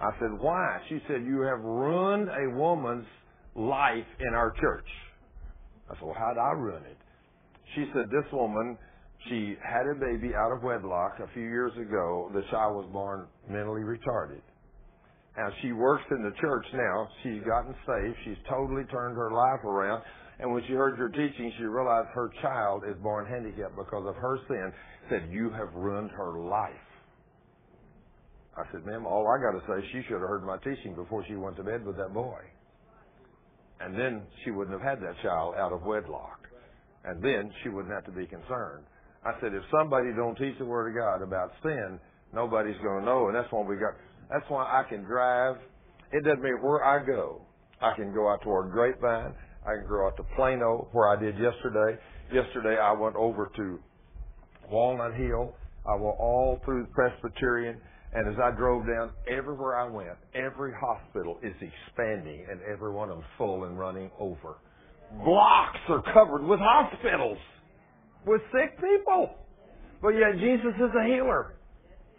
I 0.00 0.10
said, 0.20 0.30
Why? 0.38 0.80
She 0.88 1.00
said, 1.08 1.24
You 1.24 1.40
have 1.42 1.60
ruined 1.60 2.28
a 2.28 2.56
woman's 2.56 3.06
life 3.54 4.06
in 4.20 4.34
our 4.34 4.52
church. 4.60 4.88
I 5.90 5.94
said, 5.94 6.02
Well, 6.02 6.16
how'd 6.16 6.38
I 6.38 6.52
ruin 6.52 6.82
it? 6.84 6.98
She 7.74 7.86
said, 7.92 8.06
This 8.10 8.30
woman, 8.32 8.78
she 9.28 9.56
had 9.62 9.86
a 9.86 9.94
baby 9.98 10.32
out 10.34 10.52
of 10.52 10.62
wedlock 10.62 11.18
a 11.18 11.32
few 11.34 11.42
years 11.42 11.72
ago. 11.76 12.30
The 12.32 12.42
child 12.50 12.76
was 12.76 12.88
born 12.92 13.26
mentally 13.50 13.82
retarded. 13.82 14.42
Now, 15.36 15.50
she 15.60 15.72
works 15.72 16.04
in 16.10 16.22
the 16.22 16.32
church 16.40 16.64
now. 16.72 17.08
She's 17.22 17.42
gotten 17.44 17.74
saved. 17.86 18.16
She's 18.24 18.38
totally 18.48 18.84
turned 18.84 19.16
her 19.16 19.30
life 19.32 19.64
around. 19.64 20.02
And 20.38 20.52
when 20.52 20.62
she 20.66 20.74
heard 20.74 20.98
your 20.98 21.08
teaching, 21.08 21.52
she 21.56 21.64
realized 21.64 22.08
her 22.12 22.30
child 22.42 22.82
is 22.88 22.96
born 23.02 23.26
handicapped 23.26 23.76
because 23.76 24.06
of 24.06 24.16
her 24.16 24.38
sin. 24.48 24.72
Said, 25.08 25.28
You 25.30 25.50
have 25.50 25.72
ruined 25.74 26.10
her 26.10 26.38
life. 26.38 26.72
I 28.56 28.64
said, 28.72 28.84
Ma'am, 28.84 29.06
all 29.06 29.26
I 29.28 29.40
got 29.40 29.58
to 29.58 29.64
say, 29.66 29.86
she 29.92 30.02
should 30.04 30.20
have 30.20 30.28
heard 30.28 30.44
my 30.44 30.56
teaching 30.58 30.94
before 30.94 31.24
she 31.28 31.36
went 31.36 31.56
to 31.56 31.62
bed 31.62 31.84
with 31.84 31.96
that 31.96 32.12
boy. 32.12 32.40
And 33.80 33.94
then 33.94 34.22
she 34.44 34.50
wouldn't 34.50 34.72
have 34.72 34.86
had 34.86 35.06
that 35.06 35.14
child 35.22 35.54
out 35.58 35.72
of 35.72 35.82
wedlock. 35.82 36.40
And 37.04 37.22
then 37.22 37.52
she 37.62 37.68
wouldn't 37.68 37.92
have 37.92 38.04
to 38.04 38.10
be 38.10 38.26
concerned. 38.26 38.84
I 39.24 39.32
said, 39.40 39.52
if 39.52 39.62
somebody 39.70 40.12
don't 40.16 40.36
teach 40.36 40.56
the 40.58 40.64
Word 40.64 40.88
of 40.90 40.96
God 40.96 41.22
about 41.22 41.52
sin, 41.62 41.98
nobody's 42.32 42.76
going 42.82 43.00
to 43.00 43.06
know. 43.06 43.26
And 43.28 43.36
that's 43.36 43.50
why 43.50 43.62
we 43.62 43.76
got, 43.76 43.94
that's 44.30 44.48
why 44.48 44.64
I 44.64 44.88
can 44.88 45.02
drive. 45.04 45.56
It 46.12 46.24
doesn't 46.24 46.42
matter 46.42 46.58
where 46.62 46.84
I 46.84 47.04
go. 47.04 47.42
I 47.80 47.94
can 47.94 48.14
go 48.14 48.28
out 48.30 48.42
toward 48.42 48.72
Grapevine. 48.72 49.34
I 49.66 49.74
can 49.74 49.88
go 49.88 50.06
out 50.06 50.16
to 50.18 50.22
Plano, 50.36 50.88
where 50.92 51.08
I 51.08 51.20
did 51.20 51.34
yesterday. 51.38 51.98
Yesterday 52.32 52.78
I 52.80 52.92
went 52.92 53.16
over 53.16 53.50
to 53.56 53.78
Walnut 54.70 55.14
Hill. 55.14 55.54
I 55.84 55.94
went 55.94 56.16
all 56.18 56.60
through 56.64 56.86
Presbyterian. 56.94 57.80
And 58.14 58.28
as 58.28 58.38
I 58.42 58.52
drove 58.56 58.86
down, 58.86 59.10
everywhere 59.28 59.76
I 59.76 59.90
went, 59.90 60.16
every 60.34 60.72
hospital 60.72 61.38
is 61.42 61.52
expanding 61.60 62.46
and 62.48 62.60
every 62.62 62.92
one 62.92 63.10
of 63.10 63.18
them 63.18 63.26
full 63.36 63.64
and 63.64 63.78
running 63.78 64.10
over. 64.18 64.58
Blocks 65.24 65.78
are 65.88 66.02
covered 66.14 66.44
with 66.44 66.60
hospitals, 66.62 67.38
with 68.24 68.40
sick 68.52 68.76
people. 68.76 69.34
But 70.00 70.10
yet 70.10 70.38
Jesus 70.38 70.74
is 70.76 70.90
a 70.94 71.06
healer. 71.06 71.56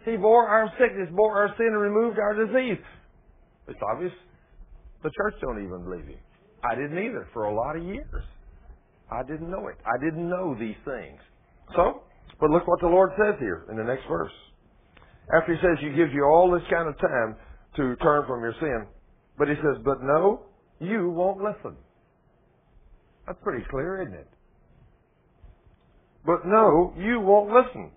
He 0.04 0.16
bore 0.16 0.46
our 0.46 0.70
sickness, 0.78 1.08
bore 1.12 1.36
our 1.36 1.48
sin, 1.56 1.66
and 1.66 1.80
removed 1.80 2.18
our 2.18 2.34
disease. 2.46 2.82
It's 3.68 3.80
obvious. 3.82 4.12
The 5.02 5.10
church 5.10 5.34
don't 5.40 5.64
even 5.64 5.84
believe 5.84 6.06
him. 6.06 6.18
I 6.64 6.74
didn't 6.74 6.98
either 6.98 7.28
for 7.32 7.44
a 7.44 7.54
lot 7.54 7.76
of 7.76 7.84
years. 7.84 8.24
I 9.10 9.22
didn't 9.22 9.50
know 9.50 9.68
it. 9.68 9.76
I 9.86 10.02
didn't 10.02 10.28
know 10.28 10.54
these 10.58 10.76
things. 10.84 11.20
So, 11.74 12.02
but 12.40 12.50
look 12.50 12.66
what 12.66 12.80
the 12.80 12.88
Lord 12.88 13.10
says 13.16 13.34
here 13.38 13.64
in 13.70 13.76
the 13.76 13.84
next 13.84 14.06
verse. 14.08 14.32
After 15.34 15.54
he 15.54 15.60
says 15.60 15.78
he 15.80 15.90
gives 15.90 16.12
you 16.12 16.24
all 16.24 16.50
this 16.50 16.66
kind 16.70 16.88
of 16.88 16.98
time 16.98 17.36
to 17.76 17.96
turn 17.96 18.26
from 18.26 18.42
your 18.42 18.54
sin, 18.60 18.86
but 19.38 19.48
he 19.48 19.54
says, 19.56 19.80
but 19.84 20.02
no, 20.02 20.42
you 20.80 21.10
won't 21.10 21.42
listen. 21.42 21.76
That's 23.26 23.38
pretty 23.42 23.64
clear, 23.70 24.02
isn't 24.02 24.14
it? 24.14 24.28
But 26.24 26.46
no, 26.46 26.92
you 26.96 27.20
won't 27.20 27.50
listen. 27.52 27.90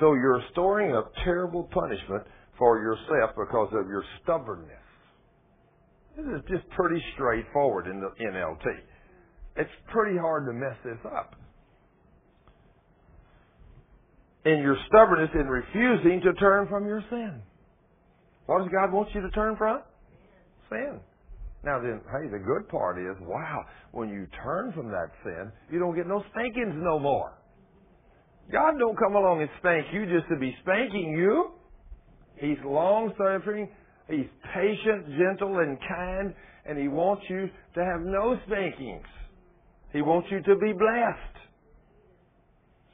So 0.00 0.14
you're 0.14 0.42
storing 0.52 0.94
up 0.94 1.12
terrible 1.22 1.68
punishment 1.72 2.24
for 2.58 2.78
yourself 2.80 3.36
because 3.36 3.72
of 3.72 3.88
your 3.88 4.04
stubbornness. 4.22 4.83
This 6.16 6.26
is 6.26 6.42
just 6.48 6.68
pretty 6.70 7.02
straightforward 7.14 7.86
in 7.86 8.00
the 8.00 8.10
NLT. 8.24 8.66
It's 9.56 9.70
pretty 9.92 10.16
hard 10.18 10.46
to 10.46 10.52
mess 10.52 10.76
this 10.84 10.98
up. 11.04 11.34
In 14.44 14.58
your 14.58 14.76
stubbornness 14.88 15.30
in 15.34 15.46
refusing 15.46 16.20
to 16.22 16.32
turn 16.34 16.68
from 16.68 16.86
your 16.86 17.02
sin. 17.10 17.40
What 18.46 18.58
does 18.58 18.68
God 18.70 18.92
want 18.92 19.08
you 19.14 19.22
to 19.22 19.30
turn 19.30 19.56
from? 19.56 19.80
Sin. 20.68 21.00
Now 21.64 21.80
then, 21.80 22.00
hey, 22.12 22.28
the 22.28 22.38
good 22.38 22.68
part 22.68 22.98
is, 22.98 23.16
wow, 23.22 23.64
when 23.92 24.10
you 24.10 24.26
turn 24.44 24.72
from 24.72 24.88
that 24.88 25.08
sin, 25.24 25.50
you 25.70 25.78
don't 25.78 25.96
get 25.96 26.06
no 26.06 26.22
spankings 26.30 26.74
no 26.76 26.98
more. 26.98 27.32
God 28.52 28.74
don't 28.78 28.98
come 28.98 29.14
along 29.14 29.40
and 29.40 29.50
spank 29.60 29.86
you 29.92 30.04
just 30.04 30.28
to 30.28 30.36
be 30.38 30.54
spanking 30.62 31.14
you. 31.16 31.52
He's 32.36 32.58
long 32.64 33.12
suffering. 33.16 33.68
He's 34.08 34.26
patient, 34.54 35.06
gentle, 35.18 35.58
and 35.58 35.78
kind, 35.88 36.34
and 36.66 36.78
He 36.78 36.88
wants 36.88 37.24
you 37.28 37.48
to 37.74 37.84
have 37.84 38.00
no 38.02 38.36
spankings. 38.46 39.06
He 39.92 40.02
wants 40.02 40.28
you 40.30 40.42
to 40.42 40.56
be 40.56 40.72
blessed. 40.72 41.36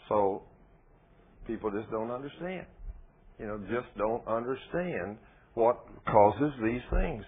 So, 0.08 0.42
people 1.46 1.70
just 1.70 1.90
don't 1.90 2.10
understand. 2.10 2.66
You 3.38 3.46
know, 3.46 3.58
just 3.70 3.96
don't 3.96 4.26
understand 4.28 5.16
what 5.54 5.78
causes 6.06 6.52
these 6.62 6.82
things. 6.92 7.24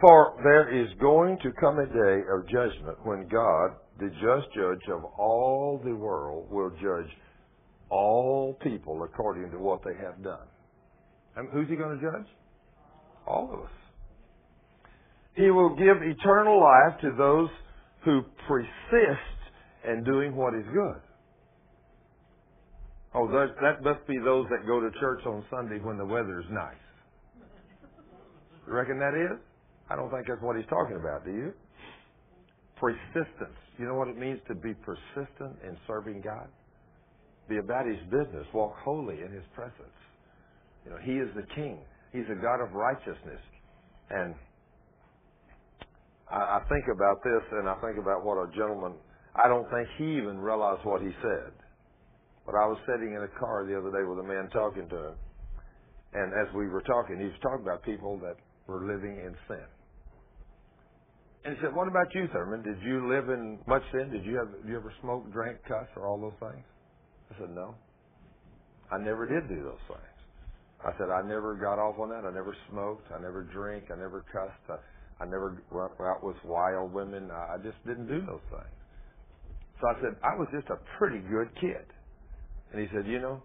For 0.00 0.34
there 0.42 0.82
is 0.82 0.88
going 1.00 1.38
to 1.42 1.50
come 1.60 1.78
a 1.78 1.86
day 1.86 2.22
of 2.32 2.48
judgment 2.48 3.04
when 3.04 3.28
God, 3.28 3.72
the 3.98 4.08
just 4.08 4.54
judge 4.54 4.88
of 4.92 5.04
all 5.18 5.80
the 5.84 5.94
world, 5.94 6.50
will 6.50 6.70
judge 6.80 7.10
all 7.90 8.56
people 8.62 9.02
according 9.02 9.50
to 9.50 9.58
what 9.58 9.80
they 9.84 9.94
have 10.04 10.22
done. 10.22 10.46
And 11.38 11.48
who's 11.50 11.68
he 11.68 11.76
going 11.76 11.96
to 11.96 12.04
judge? 12.04 12.26
All 13.24 13.48
of 13.52 13.60
us. 13.60 13.70
He 15.36 15.50
will 15.50 15.76
give 15.76 16.02
eternal 16.02 16.60
life 16.60 17.00
to 17.02 17.12
those 17.16 17.48
who 18.04 18.22
persist 18.48 19.38
in 19.88 20.02
doing 20.02 20.34
what 20.34 20.54
is 20.54 20.64
good. 20.74 21.00
Oh, 23.14 23.28
that, 23.28 23.84
must 23.84 24.04
be 24.08 24.18
those 24.18 24.46
that 24.50 24.66
go 24.66 24.80
to 24.80 24.90
church 24.98 25.20
on 25.26 25.44
Sunday 25.48 25.78
when 25.78 25.96
the 25.96 26.04
weather's 26.04 26.44
nice. 26.50 26.74
You 28.66 28.72
reckon 28.72 28.98
that 28.98 29.14
is? 29.14 29.38
I 29.88 29.94
don't 29.94 30.10
think 30.10 30.26
that's 30.26 30.42
what 30.42 30.56
he's 30.56 30.66
talking 30.68 30.96
about, 30.96 31.24
do 31.24 31.30
you? 31.30 31.52
Persistence. 32.80 33.56
You 33.78 33.86
know 33.86 33.94
what 33.94 34.08
it 34.08 34.18
means 34.18 34.40
to 34.48 34.56
be 34.56 34.74
persistent 34.74 35.54
in 35.62 35.76
serving 35.86 36.20
God? 36.20 36.48
Be 37.48 37.58
about 37.58 37.86
his 37.86 37.98
business. 38.10 38.44
Walk 38.52 38.74
holy 38.84 39.22
in 39.22 39.32
his 39.32 39.44
presence. 39.54 39.98
You 40.88 40.94
know, 40.94 41.00
he 41.04 41.20
is 41.20 41.28
the 41.36 41.44
king. 41.54 41.76
He's 42.16 42.24
a 42.32 42.40
God 42.40 42.64
of 42.64 42.72
righteousness. 42.72 43.44
And 44.08 44.34
I, 46.32 46.56
I 46.56 46.60
think 46.72 46.88
about 46.88 47.20
this 47.20 47.44
and 47.52 47.68
I 47.68 47.76
think 47.84 48.00
about 48.00 48.24
what 48.24 48.40
a 48.40 48.48
gentleman, 48.56 48.96
I 49.36 49.48
don't 49.48 49.68
think 49.68 49.86
he 49.98 50.16
even 50.16 50.40
realized 50.40 50.80
what 50.84 51.02
he 51.02 51.12
said. 51.20 51.52
But 52.46 52.56
I 52.56 52.64
was 52.64 52.78
sitting 52.88 53.12
in 53.12 53.20
a 53.20 53.28
car 53.38 53.68
the 53.68 53.76
other 53.76 53.92
day 53.92 54.00
with 54.08 54.24
a 54.24 54.26
man 54.26 54.48
talking 54.48 54.88
to 54.88 55.12
him. 55.12 55.16
And 56.14 56.32
as 56.32 56.48
we 56.56 56.68
were 56.68 56.80
talking, 56.80 57.20
he 57.20 57.28
was 57.28 57.40
talking 57.42 57.68
about 57.68 57.84
people 57.84 58.16
that 58.24 58.40
were 58.66 58.88
living 58.88 59.20
in 59.20 59.36
sin. 59.46 59.68
And 61.44 61.54
he 61.54 61.60
said, 61.60 61.76
"What 61.76 61.86
about 61.86 62.08
you, 62.14 62.26
Thurman? 62.32 62.62
Did 62.62 62.80
you 62.80 63.12
live 63.12 63.28
in 63.28 63.58
much 63.66 63.82
sin? 63.92 64.08
Did 64.10 64.24
you 64.24 64.36
have? 64.36 64.50
Did 64.50 64.68
you 64.68 64.76
ever 64.76 64.92
smoke, 65.02 65.30
drink, 65.30 65.58
cuss, 65.68 65.86
or 65.96 66.06
all 66.08 66.18
those 66.18 66.36
things?" 66.40 66.64
I 67.30 67.38
said, 67.38 67.50
"No. 67.54 67.74
I 68.90 68.96
never 68.96 69.26
did 69.28 69.48
do 69.48 69.62
those 69.62 69.84
things." 69.86 70.17
I 70.84 70.92
said, 70.98 71.10
"I 71.10 71.22
never 71.22 71.54
got 71.54 71.78
off 71.78 71.98
on 71.98 72.10
that. 72.10 72.24
I 72.24 72.30
never 72.30 72.54
smoked. 72.70 73.10
I 73.10 73.20
never 73.20 73.42
drink. 73.42 73.90
I 73.90 73.96
never 73.96 74.24
cussed. 74.30 74.70
I, 74.70 74.78
I 75.22 75.26
never 75.26 75.60
went 75.72 75.90
out 76.00 76.22
with 76.22 76.36
wild 76.44 76.92
women. 76.92 77.30
I, 77.30 77.54
I 77.54 77.56
just 77.62 77.78
didn't 77.86 78.06
do 78.06 78.20
those 78.24 78.44
things." 78.50 78.78
So 79.80 79.88
I 79.88 79.94
said, 80.00 80.16
"I 80.22 80.36
was 80.36 80.46
just 80.52 80.68
a 80.70 80.78
pretty 80.98 81.18
good 81.18 81.48
kid." 81.60 81.86
And 82.72 82.80
he 82.80 82.86
said, 82.94 83.06
"You 83.06 83.18
know, 83.20 83.42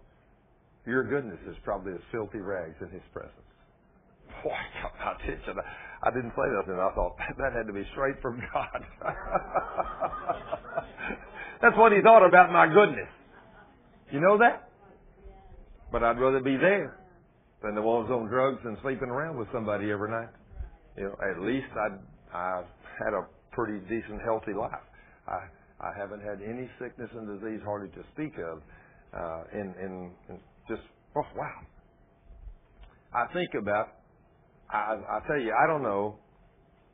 your 0.86 1.02
goodness 1.02 1.40
is 1.48 1.56
probably 1.64 1.92
as 1.92 2.00
filthy 2.12 2.38
rags 2.38 2.76
in 2.80 2.90
His 2.90 3.02
presence." 3.12 3.34
Boy, 4.44 4.54
I 4.54 4.82
got 5.02 5.20
attention. 5.20 5.58
I 6.02 6.10
didn't 6.10 6.32
say 6.36 6.46
nothing. 6.54 6.78
I 6.78 6.94
thought 6.94 7.16
that 7.38 7.52
had 7.52 7.66
to 7.66 7.72
be 7.72 7.84
straight 7.92 8.20
from 8.22 8.40
God. 8.52 8.80
That's 11.62 11.76
what 11.78 11.92
he 11.92 12.02
thought 12.02 12.26
about 12.26 12.52
my 12.52 12.66
goodness. 12.68 13.08
You 14.12 14.20
know 14.20 14.36
that? 14.38 14.68
But 15.90 16.04
I'd 16.04 16.20
rather 16.20 16.40
be 16.40 16.56
there 16.56 16.98
than 17.64 17.74
the 17.74 17.82
ones 17.82 18.10
on 18.10 18.26
drugs 18.26 18.60
and 18.64 18.76
sleeping 18.82 19.08
around 19.08 19.38
with 19.38 19.48
somebody 19.52 19.90
every 19.90 20.10
night. 20.10 20.28
You 20.96 21.04
know, 21.04 21.16
at 21.24 21.40
least 21.40 21.72
I'd, 21.72 21.98
I've 22.36 22.70
had 22.98 23.14
a 23.14 23.26
pretty 23.52 23.80
decent, 23.88 24.20
healthy 24.22 24.52
life. 24.52 24.84
I 25.26 25.48
I 25.80 25.90
haven't 25.98 26.20
had 26.20 26.40
any 26.40 26.70
sickness 26.80 27.10
and 27.14 27.26
disease 27.26 27.60
hardly 27.64 27.88
to 27.88 28.04
speak 28.14 28.34
of. 28.38 28.62
Uh, 29.12 29.44
in, 29.52 29.74
in, 29.80 30.10
in 30.28 30.38
just 30.68 30.82
oh 31.16 31.22
wow. 31.36 31.60
I 33.12 33.32
think 33.32 33.50
about 33.60 33.88
I, 34.70 34.96
I 35.08 35.20
tell 35.26 35.38
you, 35.38 35.52
I 35.52 35.66
don't 35.66 35.82
know, 35.82 36.16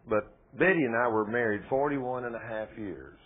but 0.08 0.34
Betty 0.58 0.84
and 0.84 0.96
I 0.96 1.08
were 1.08 1.26
married 1.26 1.62
41 1.70 2.24
and 2.24 2.34
a 2.34 2.38
half 2.38 2.68
years. 2.76 3.16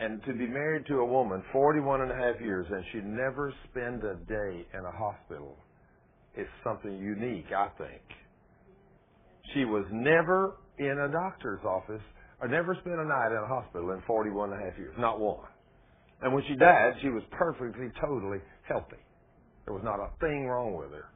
And 0.00 0.22
to 0.24 0.32
be 0.32 0.46
married 0.46 0.86
to 0.86 0.98
a 0.98 1.04
woman 1.04 1.42
41 1.52 2.02
and 2.02 2.10
a 2.10 2.14
half 2.14 2.40
years 2.40 2.66
and 2.70 2.84
she 2.92 2.98
never 2.98 3.52
spend 3.70 4.02
a 4.04 4.14
day 4.14 4.66
in 4.74 4.84
a 4.84 4.92
hospital 4.92 5.56
is 6.38 6.46
something 6.64 6.96
unique, 6.96 7.46
I 7.56 7.68
think. 7.78 8.02
She 9.54 9.64
was 9.64 9.84
never 9.90 10.56
in 10.78 10.98
a 10.98 11.08
doctor's 11.10 11.64
office 11.64 12.02
or 12.40 12.48
never 12.48 12.74
spent 12.80 12.96
a 12.96 13.04
night 13.04 13.32
in 13.32 13.38
a 13.42 13.46
hospital 13.46 13.90
in 13.92 14.02
41 14.06 14.52
and 14.52 14.62
a 14.62 14.64
half 14.64 14.78
years. 14.78 14.94
Not 14.98 15.20
one. 15.20 15.46
And 16.22 16.32
when 16.32 16.44
she 16.48 16.54
died, 16.56 16.94
she 17.00 17.08
was 17.08 17.22
perfectly, 17.30 17.88
totally 18.00 18.38
healthy. 18.68 18.96
There 19.64 19.74
was 19.74 19.82
not 19.84 20.00
a 20.00 20.10
thing 20.20 20.46
wrong 20.46 20.74
with 20.74 20.90
her. 20.90 21.06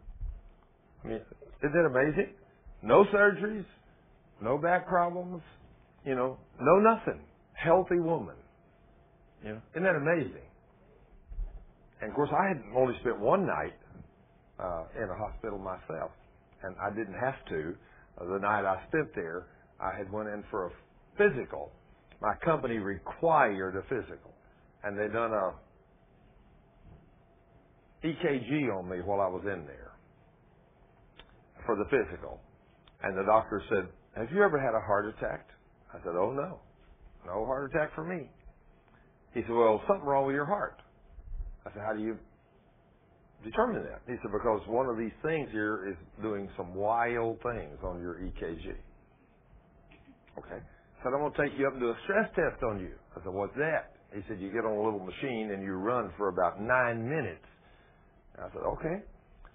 I 1.05 1.09
mean, 1.09 1.20
isn't 1.62 1.73
that 1.73 1.87
amazing? 1.87 2.35
No 2.83 3.05
surgeries, 3.07 3.64
no 4.41 4.59
back 4.59 4.87
problems, 4.87 5.43
you 6.05 6.14
know, 6.14 6.39
no 6.61 6.79
nothing. 6.79 7.20
Healthy 7.55 8.01
woman. 8.01 8.35
Know, 9.45 9.61
isn't 9.73 9.83
that 9.83 9.97
amazing? 9.97 10.47
And 12.01 12.11
of 12.11 12.16
course, 12.16 12.31
I 12.33 12.49
had 12.49 12.62
only 12.77 12.95
spent 13.01 13.18
one 13.20 13.47
night 13.47 13.73
uh, 14.62 14.84
in 15.02 15.10
a 15.10 15.14
hospital 15.14 15.58
myself, 15.58 16.12
and 16.62 16.76
I 16.80 16.94
didn't 16.94 17.18
have 17.18 17.44
to. 17.50 17.74
Uh, 18.20 18.24
the 18.32 18.38
night 18.38 18.64
I 18.64 18.82
spent 18.88 19.14
there, 19.14 19.46
I 19.80 19.96
had 19.96 20.10
went 20.12 20.28
in 20.28 20.44
for 20.50 20.66
a 20.66 20.70
physical. 21.18 21.72
My 22.20 22.34
company 22.44 22.78
required 22.78 23.76
a 23.76 23.82
physical, 23.82 24.32
and 24.84 24.98
they 24.98 25.08
done 25.08 25.32
a 25.32 25.54
EKG 28.04 28.76
on 28.76 28.88
me 28.88 28.98
while 29.04 29.20
I 29.20 29.28
was 29.28 29.42
in 29.44 29.64
there 29.66 29.92
for 31.66 31.76
the 31.76 31.84
physical. 31.84 32.40
And 33.02 33.16
the 33.16 33.24
doctor 33.24 33.62
said, 33.68 33.88
Have 34.16 34.30
you 34.32 34.42
ever 34.42 34.58
had 34.60 34.74
a 34.74 34.80
heart 34.80 35.06
attack? 35.06 35.48
I 35.92 35.98
said, 35.98 36.14
Oh, 36.16 36.32
no. 36.32 36.60
No 37.26 37.44
heart 37.46 37.72
attack 37.72 37.94
for 37.94 38.04
me. 38.04 38.28
He 39.34 39.42
said, 39.42 39.50
Well, 39.50 39.82
something 39.86 40.06
wrong 40.06 40.26
with 40.26 40.34
your 40.34 40.46
heart. 40.46 40.80
I 41.66 41.72
said, 41.72 41.82
How 41.86 41.94
do 41.94 42.02
you 42.02 42.16
determine 43.45 43.82
that? 43.84 44.03
He 44.07 44.14
said, 44.22 44.32
Because 44.32 44.61
one 44.66 44.86
of 44.86 44.97
these 44.99 45.14
things 45.22 45.49
here 45.53 45.88
is 45.88 45.97
doing 46.22 46.49
some 46.57 46.74
wild 46.74 47.38
things 47.43 47.78
on 47.84 48.01
your 48.01 48.14
EKG. 48.14 48.74
Okay. 50.38 50.61
I 50.61 50.99
said, 51.03 51.12
I'm 51.14 51.20
going 51.20 51.32
to 51.32 51.43
take 51.43 51.59
you 51.59 51.66
up 51.66 51.74
and 51.74 51.82
do 51.82 51.90
a 51.90 51.99
stress 52.05 52.30
test 52.34 52.62
on 52.62 52.80
you. 52.80 52.95
I 53.16 53.22
said, 53.22 53.32
What's 53.32 53.57
that? 53.57 53.97
He 54.14 54.22
said, 54.28 54.40
You 54.40 54.53
get 54.53 54.64
on 54.64 54.72
a 54.76 54.82
little 54.82 55.03
machine 55.03 55.51
and 55.53 55.62
you 55.62 55.72
run 55.72 56.12
for 56.16 56.28
about 56.28 56.61
nine 56.61 57.03
minutes. 57.09 57.45
I 58.38 58.49
said, 58.53 58.62
Okay. 58.78 59.03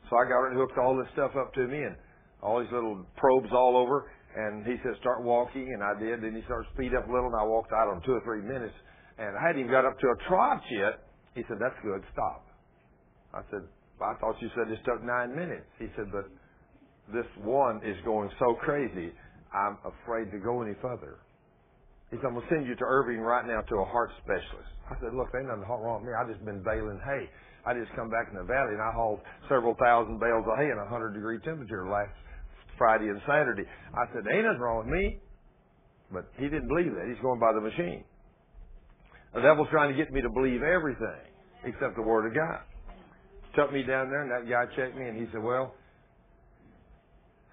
So 0.09 0.15
I 0.15 0.23
got 0.29 0.47
and 0.47 0.57
hooked 0.57 0.77
all 0.77 0.95
this 0.95 1.07
stuff 1.13 1.31
up 1.35 1.53
to 1.55 1.67
me 1.67 1.77
and 1.83 1.95
all 2.41 2.59
these 2.61 2.71
little 2.71 3.05
probes 3.17 3.51
all 3.51 3.75
over. 3.75 4.09
And 4.35 4.65
he 4.65 4.75
said, 4.83 4.93
start 5.01 5.23
walking, 5.23 5.65
and 5.73 5.81
I 5.81 5.97
did. 5.99 6.21
Then 6.21 6.35
he 6.35 6.43
started 6.45 6.69
speed 6.73 6.93
up 6.93 7.09
a 7.09 7.11
little, 7.11 7.27
and 7.27 7.35
I 7.35 7.43
walked 7.43 7.73
out 7.73 7.89
on 7.89 8.01
two 8.05 8.13
or 8.13 8.21
three 8.21 8.41
minutes. 8.41 8.75
And 9.17 9.35
I 9.35 9.41
hadn't 9.41 9.65
even 9.65 9.71
got 9.71 9.83
up 9.83 9.97
to 9.97 10.07
a 10.07 10.17
trot 10.29 10.61
yet. 10.69 11.09
He 11.33 11.41
said, 11.47 11.57
that's 11.59 11.75
good, 11.81 12.03
stop. 12.13 12.45
I 13.33 13.41
said, 13.49 13.65
I 14.01 14.13
thought 14.19 14.35
you 14.41 14.49
said 14.55 14.69
this 14.69 14.79
took 14.85 15.03
nine 15.03 15.35
minutes. 15.35 15.65
He 15.79 15.87
said, 15.95 16.11
but 16.11 16.29
this 17.13 17.25
one 17.41 17.81
is 17.83 17.97
going 18.05 18.29
so 18.37 18.53
crazy, 18.61 19.11
I'm 19.53 19.77
afraid 19.81 20.31
to 20.31 20.39
go 20.39 20.61
any 20.61 20.75
further. 20.81 21.17
He 22.11 22.17
said, 22.17 22.27
I'm 22.27 22.35
going 22.35 22.47
to 22.47 22.53
send 22.53 22.67
you 22.67 22.75
to 22.75 22.85
Irving 22.85 23.19
right 23.19 23.45
now 23.45 23.61
to 23.61 23.75
a 23.83 23.85
heart 23.85 24.11
specialist. 24.23 24.71
I 24.87 24.95
said, 25.01 25.11
look, 25.13 25.27
ain't 25.35 25.47
nothing 25.47 25.67
wrong 25.67 26.03
with 26.03 26.07
me. 26.07 26.15
I've 26.15 26.29
just 26.29 26.43
been 26.45 26.63
baling 26.63 26.99
hay. 27.03 27.27
I 27.67 27.73
just 27.73 27.91
come 27.99 28.07
back 28.07 28.31
in 28.31 28.37
the 28.37 28.47
valley 28.47 28.79
and 28.79 28.81
I 28.81 28.95
hauled 28.95 29.19
several 29.49 29.75
thousand 29.75 30.19
bales 30.19 30.47
of 30.47 30.55
hay 30.55 30.71
in 30.71 30.79
a 30.79 30.87
hundred 30.87 31.11
degree 31.19 31.39
temperature 31.43 31.89
last 31.89 32.15
Friday 32.77 33.11
and 33.11 33.19
Saturday. 33.27 33.67
I 33.91 34.07
said, 34.13 34.23
ain't 34.23 34.47
nothing 34.47 34.63
wrong 34.63 34.87
with 34.87 34.93
me. 34.93 35.19
But 36.11 36.31
he 36.39 36.47
didn't 36.47 36.69
believe 36.69 36.95
that. 36.95 37.11
He's 37.11 37.21
going 37.21 37.39
by 37.39 37.51
the 37.51 37.59
machine. 37.59 38.03
The 39.33 39.41
devil's 39.41 39.67
trying 39.71 39.91
to 39.91 39.97
get 39.97 40.13
me 40.13 40.21
to 40.21 40.29
believe 40.29 40.63
everything 40.63 41.27
except 41.65 41.95
the 41.95 42.01
Word 42.01 42.27
of 42.27 42.33
God. 42.33 42.63
Took 43.57 43.73
me 43.73 43.81
down 43.81 44.11
there 44.13 44.21
and 44.21 44.29
that 44.29 44.45
guy 44.45 44.69
checked 44.75 44.95
me 44.95 45.07
and 45.07 45.17
he 45.17 45.25
said, 45.33 45.41
well, 45.41 45.73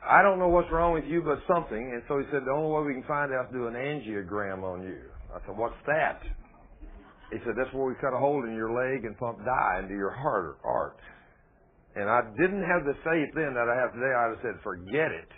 I 0.05 0.21
don't 0.21 0.39
know 0.39 0.49
what's 0.49 0.71
wrong 0.71 0.93
with 0.93 1.05
you, 1.09 1.23
but 1.23 1.41
something. 1.49 1.81
And 1.81 2.03
so 2.09 2.19
he 2.19 2.25
said, 2.31 2.45
the 2.45 2.53
only 2.53 2.69
way 2.77 2.93
we 2.93 3.01
can 3.01 3.09
find 3.09 3.33
out 3.33 3.49
is 3.49 3.57
do 3.57 3.67
an 3.67 3.75
angiogram 3.75 4.63
on 4.63 4.83
you. 4.85 5.01
I 5.33 5.41
said, 5.47 5.57
what's 5.57 5.81
that? 5.87 6.21
He 7.33 7.39
said, 7.41 7.57
that's 7.57 7.73
where 7.73 7.89
we 7.89 7.95
cut 8.05 8.13
a 8.13 8.21
hole 8.21 8.45
in 8.45 8.55
your 8.55 8.69
leg 8.69 9.07
and 9.07 9.17
pump 9.17 9.39
dye 9.47 9.81
into 9.83 9.95
your 9.97 10.13
heart. 10.13 10.61
Or 10.63 10.93
heart. 10.93 11.01
And 11.97 12.11
I 12.11 12.21
didn't 12.37 12.69
have 12.69 12.85
the 12.85 12.95
faith 13.01 13.33
then 13.35 13.55
that 13.55 13.65
I 13.71 13.81
have 13.81 13.95
today. 13.95 14.13
I'd 14.13 14.37
have 14.37 14.43
said, 14.43 14.61
forget 14.63 15.09
it. 15.09 15.31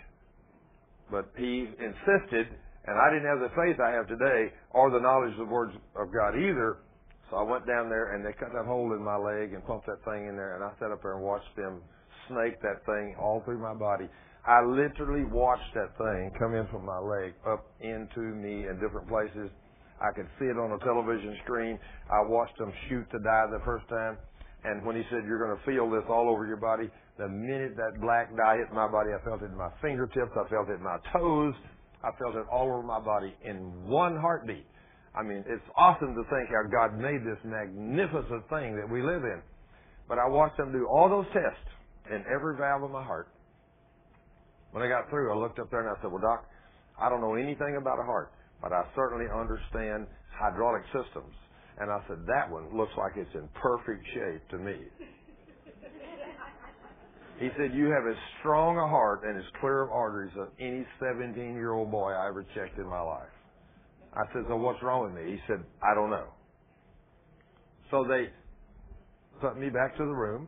But 1.09 1.31
he 1.37 1.69
insisted, 1.79 2.51
and 2.85 2.95
I 2.99 3.07
didn't 3.13 3.29
have 3.29 3.39
the 3.39 3.55
faith 3.55 3.79
I 3.79 3.95
have 3.95 4.07
today 4.07 4.51
or 4.71 4.91
the 4.91 4.99
knowledge 4.99 5.31
of 5.31 5.47
the 5.47 5.53
words 5.53 5.71
of 5.95 6.11
God 6.11 6.35
either. 6.35 6.83
So 7.29 7.37
I 7.37 7.43
went 7.43 7.67
down 7.67 7.89
there 7.89 8.15
and 8.15 8.25
they 8.25 8.31
cut 8.33 8.49
that 8.53 8.65
hole 8.65 8.93
in 8.93 9.03
my 9.03 9.17
leg 9.17 9.53
and 9.53 9.65
pumped 9.65 9.85
that 9.87 10.03
thing 10.05 10.27
in 10.27 10.35
there 10.35 10.55
and 10.55 10.63
I 10.63 10.71
sat 10.79 10.91
up 10.91 11.01
there 11.01 11.15
and 11.15 11.23
watched 11.23 11.53
them 11.55 11.81
snake 12.29 12.61
that 12.61 12.85
thing 12.85 13.15
all 13.19 13.41
through 13.43 13.59
my 13.59 13.73
body. 13.73 14.07
I 14.47 14.63
literally 14.63 15.25
watched 15.25 15.73
that 15.75 15.91
thing 15.97 16.31
come 16.39 16.55
in 16.55 16.67
from 16.71 16.85
my 16.85 16.99
leg 16.99 17.33
up 17.43 17.67
into 17.81 18.21
me 18.21 18.67
in 18.67 18.79
different 18.79 19.09
places. 19.09 19.51
I 19.99 20.15
could 20.15 20.27
see 20.39 20.45
it 20.45 20.55
on 20.55 20.71
a 20.71 20.79
television 20.85 21.35
screen. 21.43 21.77
I 22.07 22.23
watched 22.23 22.57
them 22.57 22.71
shoot 22.87 23.05
the 23.11 23.19
dye 23.19 23.47
the 23.51 23.59
first 23.65 23.89
time. 23.89 24.17
And 24.63 24.85
when 24.85 24.95
he 24.95 25.03
said, 25.09 25.25
you're 25.27 25.43
going 25.43 25.57
to 25.57 25.65
feel 25.65 25.89
this 25.89 26.03
all 26.09 26.29
over 26.29 26.45
your 26.45 26.57
body, 26.57 26.89
the 27.17 27.27
minute 27.27 27.75
that 27.75 27.99
black 27.99 28.29
dye 28.37 28.57
hit 28.57 28.71
my 28.73 28.87
body, 28.87 29.09
I 29.11 29.23
felt 29.25 29.41
it 29.41 29.51
in 29.51 29.57
my 29.57 29.69
fingertips. 29.81 30.31
I 30.37 30.47
felt 30.49 30.69
it 30.69 30.79
in 30.79 30.83
my 30.83 30.97
toes. 31.11 31.53
I 32.03 32.09
felt 32.21 32.35
it 32.35 32.45
all 32.51 32.71
over 32.71 32.83
my 32.83 32.99
body 32.99 33.33
in 33.43 33.87
one 33.87 34.15
heartbeat. 34.15 34.65
I 35.17 35.23
mean, 35.23 35.43
it's 35.47 35.65
awesome 35.75 36.13
to 36.13 36.23
think 36.29 36.49
how 36.53 36.69
God 36.69 36.99
made 36.99 37.25
this 37.25 37.41
magnificent 37.43 38.47
thing 38.49 38.77
that 38.77 38.87
we 38.87 39.01
live 39.01 39.23
in. 39.23 39.41
But 40.07 40.19
I 40.19 40.27
watched 40.27 40.57
them 40.57 40.71
do 40.71 40.85
all 40.85 41.09
those 41.09 41.25
tests 41.33 41.67
in 42.11 42.23
every 42.29 42.55
valve 42.55 42.83
of 42.83 42.91
my 42.91 43.03
heart. 43.03 43.27
When 44.71 44.83
I 44.83 44.87
got 44.87 45.09
through, 45.09 45.33
I 45.33 45.35
looked 45.35 45.57
up 45.57 45.71
there 45.71 45.81
and 45.81 45.89
I 45.89 45.99
said, 46.01 46.11
well, 46.11 46.21
Doc, 46.21 46.45
I 47.01 47.09
don't 47.09 47.21
know 47.21 47.33
anything 47.33 47.77
about 47.81 47.99
a 47.99 48.03
heart, 48.03 48.31
but 48.61 48.71
I 48.71 48.83
certainly 48.95 49.25
understand 49.25 50.05
hydraulic 50.37 50.83
systems. 50.93 51.33
And 51.79 51.89
I 51.89 51.99
said, 52.07 52.17
that 52.27 52.51
one 52.51 52.75
looks 52.75 52.93
like 52.97 53.13
it's 53.15 53.33
in 53.33 53.49
perfect 53.59 54.05
shape 54.13 54.47
to 54.49 54.57
me. 54.57 54.77
He 57.39 57.49
said, 57.55 57.71
you 57.71 57.85
have 57.93 58.07
as 58.09 58.17
strong 58.39 58.77
a 58.79 58.87
heart 58.87 59.21
and 59.23 59.37
as 59.37 59.45
clear 59.61 59.83
of 59.83 59.91
arteries 59.91 60.31
as 60.41 60.47
any 60.59 60.83
17 60.99 61.53
year 61.53 61.73
old 61.73 61.91
boy 61.91 62.09
I 62.09 62.29
ever 62.29 62.43
checked 62.55 62.79
in 62.79 62.87
my 62.87 62.99
life. 62.99 63.29
I 64.17 64.33
said, 64.33 64.43
so 64.47 64.55
what's 64.55 64.81
wrong 64.81 65.03
with 65.03 65.13
me? 65.13 65.31
He 65.31 65.37
said, 65.47 65.63
I 65.83 65.93
don't 65.93 66.09
know. 66.09 66.25
So 67.91 68.03
they 68.03 68.29
put 69.39 69.57
me 69.59 69.69
back 69.69 69.95
to 69.97 70.03
the 70.03 70.11
room. 70.11 70.47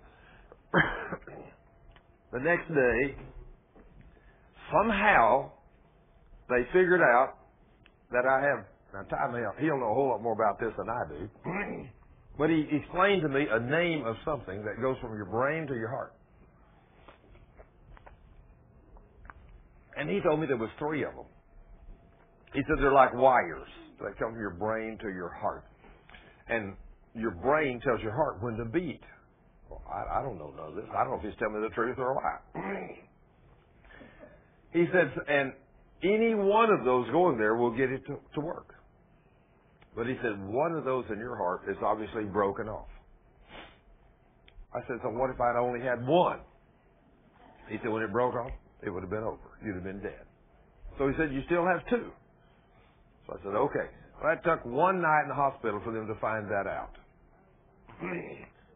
the 2.33 2.39
next 2.39 2.67
day, 2.67 3.15
somehow, 4.73 5.51
they 6.49 6.65
figured 6.73 7.01
out 7.01 7.35
that 8.11 8.25
I 8.25 8.41
have 8.41 8.65
now, 8.93 9.05
Mel, 9.31 9.53
he'll 9.59 9.77
know 9.77 9.91
a 9.91 9.93
whole 9.93 10.09
lot 10.09 10.21
more 10.21 10.33
about 10.33 10.59
this 10.59 10.73
than 10.77 10.89
I 10.89 11.03
do. 11.07 11.29
but 12.37 12.49
he 12.49 12.65
explained 12.71 13.21
to 13.21 13.29
me 13.29 13.45
a 13.49 13.59
name 13.59 14.05
of 14.05 14.15
something 14.25 14.63
that 14.65 14.81
goes 14.81 14.97
from 15.01 15.15
your 15.15 15.25
brain 15.25 15.67
to 15.67 15.75
your 15.75 15.89
heart. 15.89 16.13
And 19.95 20.09
he 20.09 20.21
told 20.21 20.39
me 20.39 20.47
there 20.47 20.57
was 20.57 20.69
three 20.79 21.03
of 21.03 21.13
them. 21.13 21.25
He 22.53 22.61
said 22.67 22.77
they're 22.79 22.93
like 22.93 23.13
wires 23.13 23.69
that 24.01 24.17
come 24.17 24.31
from 24.31 24.39
your 24.39 24.55
brain 24.55 24.97
to 25.01 25.09
your 25.09 25.29
heart. 25.29 25.65
And 26.47 26.75
your 27.13 27.31
brain 27.31 27.79
tells 27.81 28.01
your 28.01 28.15
heart 28.15 28.41
when 28.41 28.57
to 28.57 28.65
beat. 28.65 29.01
Well, 29.69 29.81
I, 29.87 30.19
I 30.19 30.23
don't 30.23 30.37
know 30.39 30.51
none 30.55 30.69
of 30.69 30.75
this. 30.75 30.85
I 30.91 31.03
don't 31.03 31.11
know 31.13 31.17
if 31.17 31.23
he's 31.23 31.37
telling 31.37 31.61
me 31.61 31.67
the 31.67 31.75
truth 31.75 31.97
or 31.99 32.11
a 32.11 32.15
lie. 32.15 32.97
he 34.73 34.85
says, 34.91 35.09
and 35.27 35.53
any 36.01 36.33
one 36.33 36.71
of 36.71 36.85
those 36.85 37.09
going 37.11 37.37
there 37.37 37.55
will 37.55 37.75
get 37.75 37.91
it 37.91 38.05
to, 38.07 38.17
to 38.33 38.41
work. 38.41 38.73
But 39.95 40.07
he 40.07 40.15
said, 40.23 40.39
one 40.47 40.73
of 40.73 40.85
those 40.85 41.05
in 41.11 41.19
your 41.19 41.35
heart 41.35 41.61
is 41.69 41.77
obviously 41.83 42.23
broken 42.23 42.67
off. 42.67 42.87
I 44.73 44.79
said, 44.87 44.97
so 45.03 45.09
what 45.09 45.29
if 45.29 45.41
I'd 45.41 45.57
only 45.57 45.81
had 45.81 46.05
one? 46.05 46.39
He 47.69 47.77
said, 47.81 47.91
when 47.91 48.03
it 48.03 48.11
broke 48.11 48.35
off, 48.35 48.51
it 48.81 48.89
would 48.89 49.01
have 49.01 49.09
been 49.09 49.23
over. 49.23 49.57
You'd 49.63 49.75
have 49.75 49.83
been 49.83 50.01
dead. 50.01 50.25
So 50.97 51.07
he 51.07 51.13
said, 51.17 51.33
you 51.33 51.41
still 51.45 51.65
have 51.65 51.85
two. 51.89 52.11
So 53.29 53.37
I 53.37 53.43
said, 53.43 53.55
okay. 53.55 53.87
Well, 54.21 54.33
it 54.33 54.41
took 54.43 54.65
one 54.65 55.01
night 55.01 55.23
in 55.23 55.29
the 55.29 55.35
hospital 55.35 55.79
for 55.83 55.93
them 55.93 56.07
to 56.07 56.15
find 56.19 56.49
that 56.49 56.67
out. 56.67 56.91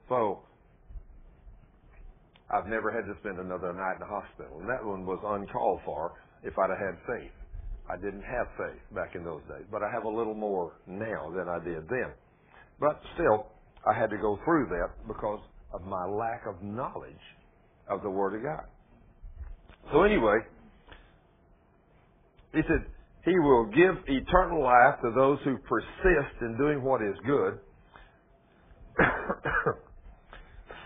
so 0.09 0.39
I've 2.49 2.67
never 2.67 2.91
had 2.91 3.05
to 3.11 3.19
spend 3.19 3.39
another 3.39 3.73
night 3.73 3.95
in 3.95 3.99
the 3.99 4.05
hospital. 4.05 4.59
And 4.59 4.69
that 4.69 4.85
one 4.85 5.05
was 5.05 5.19
uncalled 5.25 5.81
for 5.85 6.13
if 6.43 6.53
I'd 6.57 6.69
have 6.69 6.79
had 6.79 6.97
faith. 7.07 7.31
I 7.89 7.97
didn't 7.97 8.23
have 8.23 8.47
faith 8.57 8.81
back 8.95 9.15
in 9.15 9.23
those 9.25 9.41
days, 9.49 9.65
but 9.69 9.83
I 9.83 9.91
have 9.91 10.05
a 10.05 10.09
little 10.09 10.33
more 10.33 10.73
now 10.87 11.33
than 11.35 11.49
I 11.49 11.59
did 11.63 11.89
then. 11.89 12.13
But 12.79 13.01
still, 13.15 13.47
I 13.85 13.97
had 13.97 14.09
to 14.11 14.17
go 14.17 14.39
through 14.45 14.67
that 14.69 15.07
because 15.07 15.41
of 15.73 15.81
my 15.81 16.05
lack 16.05 16.45
of 16.47 16.61
knowledge 16.63 17.25
of 17.89 18.01
the 18.01 18.09
Word 18.09 18.35
of 18.35 18.43
God. 18.43 18.65
So 19.91 20.03
anyway, 20.03 20.37
he 22.53 22.61
said, 22.67 22.85
He 23.25 23.39
will 23.39 23.65
give 23.65 23.95
eternal 24.07 24.63
life 24.63 24.99
to 25.01 25.11
those 25.15 25.39
who 25.45 25.57
persist 25.59 26.41
in 26.41 26.57
doing 26.57 26.83
what 26.83 27.01
is 27.01 27.15
good, 27.25 27.59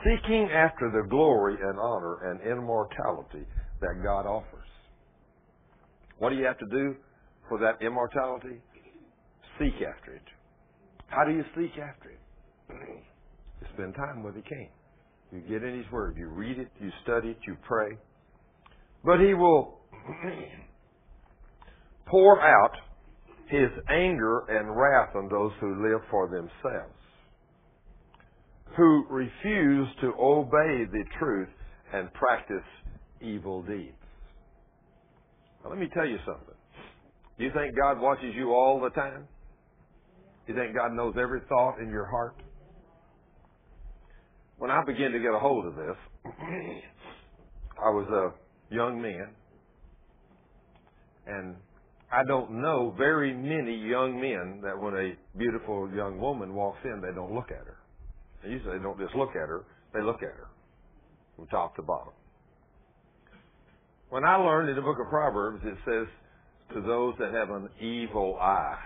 seeking 0.03 0.49
after 0.53 0.91
the 0.91 1.07
glory 1.09 1.55
and 1.61 1.79
honor 1.79 2.29
and 2.29 2.41
immortality 2.41 3.45
that 3.81 4.03
God 4.03 4.27
offers. 4.27 4.67
What 6.19 6.29
do 6.29 6.35
you 6.35 6.45
have 6.45 6.59
to 6.59 6.67
do 6.67 6.95
for 7.49 7.59
that 7.59 7.81
immortality? 7.85 8.61
Seek 9.59 9.73
after 9.75 10.13
it. 10.13 10.21
How 11.07 11.23
do 11.25 11.31
you 11.31 11.43
seek 11.55 11.71
after 11.79 12.09
it? 12.09 12.19
You 13.59 13.67
spend 13.73 13.95
time 13.95 14.21
with 14.21 14.35
the 14.35 14.43
King. 14.43 14.69
You 15.31 15.39
get 15.39 15.63
in 15.63 15.81
His 15.81 15.91
Word. 15.91 16.15
You 16.15 16.27
read 16.27 16.59
it. 16.59 16.67
You 16.79 16.91
study 17.03 17.29
it. 17.29 17.39
You 17.47 17.57
pray. 17.67 17.97
But 19.03 19.19
He 19.19 19.33
will 19.33 19.79
pour 22.09 22.41
out 22.41 22.73
His 23.49 23.69
anger 23.89 24.39
and 24.49 24.75
wrath 24.75 25.15
on 25.15 25.29
those 25.29 25.51
who 25.59 25.89
live 25.89 26.01
for 26.09 26.27
themselves, 26.27 26.93
who 28.75 29.05
refuse 29.09 29.87
to 30.01 30.13
obey 30.19 30.85
the 30.91 31.03
truth 31.19 31.49
and 31.93 32.11
practice 32.13 32.65
evil 33.21 33.63
deeds. 33.63 33.93
Now, 35.63 35.69
let 35.69 35.79
me 35.79 35.87
tell 35.93 36.05
you 36.05 36.17
something. 36.25 36.55
Do 37.37 37.43
you 37.43 37.51
think 37.53 37.75
God 37.77 37.99
watches 38.01 38.33
you 38.35 38.51
all 38.51 38.81
the 38.81 38.89
time? 38.89 39.27
Do 40.45 40.53
you 40.53 40.59
think 40.59 40.75
God 40.75 40.93
knows 40.93 41.15
every 41.19 41.41
thought 41.49 41.79
in 41.79 41.89
your 41.89 42.05
heart? 42.05 42.35
When 44.57 44.71
I 44.71 44.83
began 44.83 45.11
to 45.11 45.19
get 45.19 45.33
a 45.33 45.39
hold 45.39 45.65
of 45.65 45.75
this, 45.75 45.95
I 46.25 47.89
was 47.89 48.07
a 48.09 48.73
young 48.73 49.01
man, 49.01 49.27
and 51.27 51.55
I 52.11 52.23
don't 52.23 52.61
know 52.61 52.93
very 52.97 53.33
many 53.33 53.75
young 53.75 54.19
men 54.19 54.61
that 54.63 54.81
when 54.81 54.95
a 54.95 55.37
beautiful 55.37 55.89
young 55.93 56.19
woman 56.19 56.53
walks 56.53 56.79
in, 56.85 57.01
they 57.01 57.13
don't 57.13 57.33
look 57.33 57.51
at 57.51 57.65
her. 57.65 57.77
And 58.43 58.53
usually 58.53 58.77
they 58.77 58.83
don't 58.83 58.99
just 58.99 59.15
look 59.15 59.31
at 59.31 59.49
her, 59.49 59.65
they 59.93 60.01
look 60.01 60.23
at 60.23 60.29
her 60.29 60.47
from 61.35 61.47
top 61.47 61.75
to 61.75 61.81
bottom. 61.81 62.13
When 64.09 64.23
I 64.23 64.37
learned 64.37 64.69
in 64.69 64.75
the 64.75 64.81
book 64.81 64.97
of 65.03 65.09
Proverbs, 65.09 65.61
it 65.65 65.77
says, 65.85 66.07
to 66.73 66.81
those 66.81 67.13
that 67.19 67.33
have 67.33 67.49
an 67.49 67.69
evil 67.79 68.37
eye. 68.39 68.77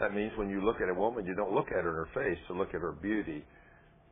That 0.00 0.14
means 0.14 0.32
when 0.36 0.48
you 0.48 0.64
look 0.64 0.76
at 0.80 0.88
a 0.88 0.94
woman, 0.94 1.26
you 1.26 1.34
don't 1.34 1.52
look 1.52 1.68
at 1.68 1.84
her 1.84 1.90
in 1.90 2.06
her 2.06 2.08
face 2.14 2.38
to 2.48 2.54
look 2.54 2.68
at 2.68 2.80
her 2.80 2.92
beauty. 2.92 3.44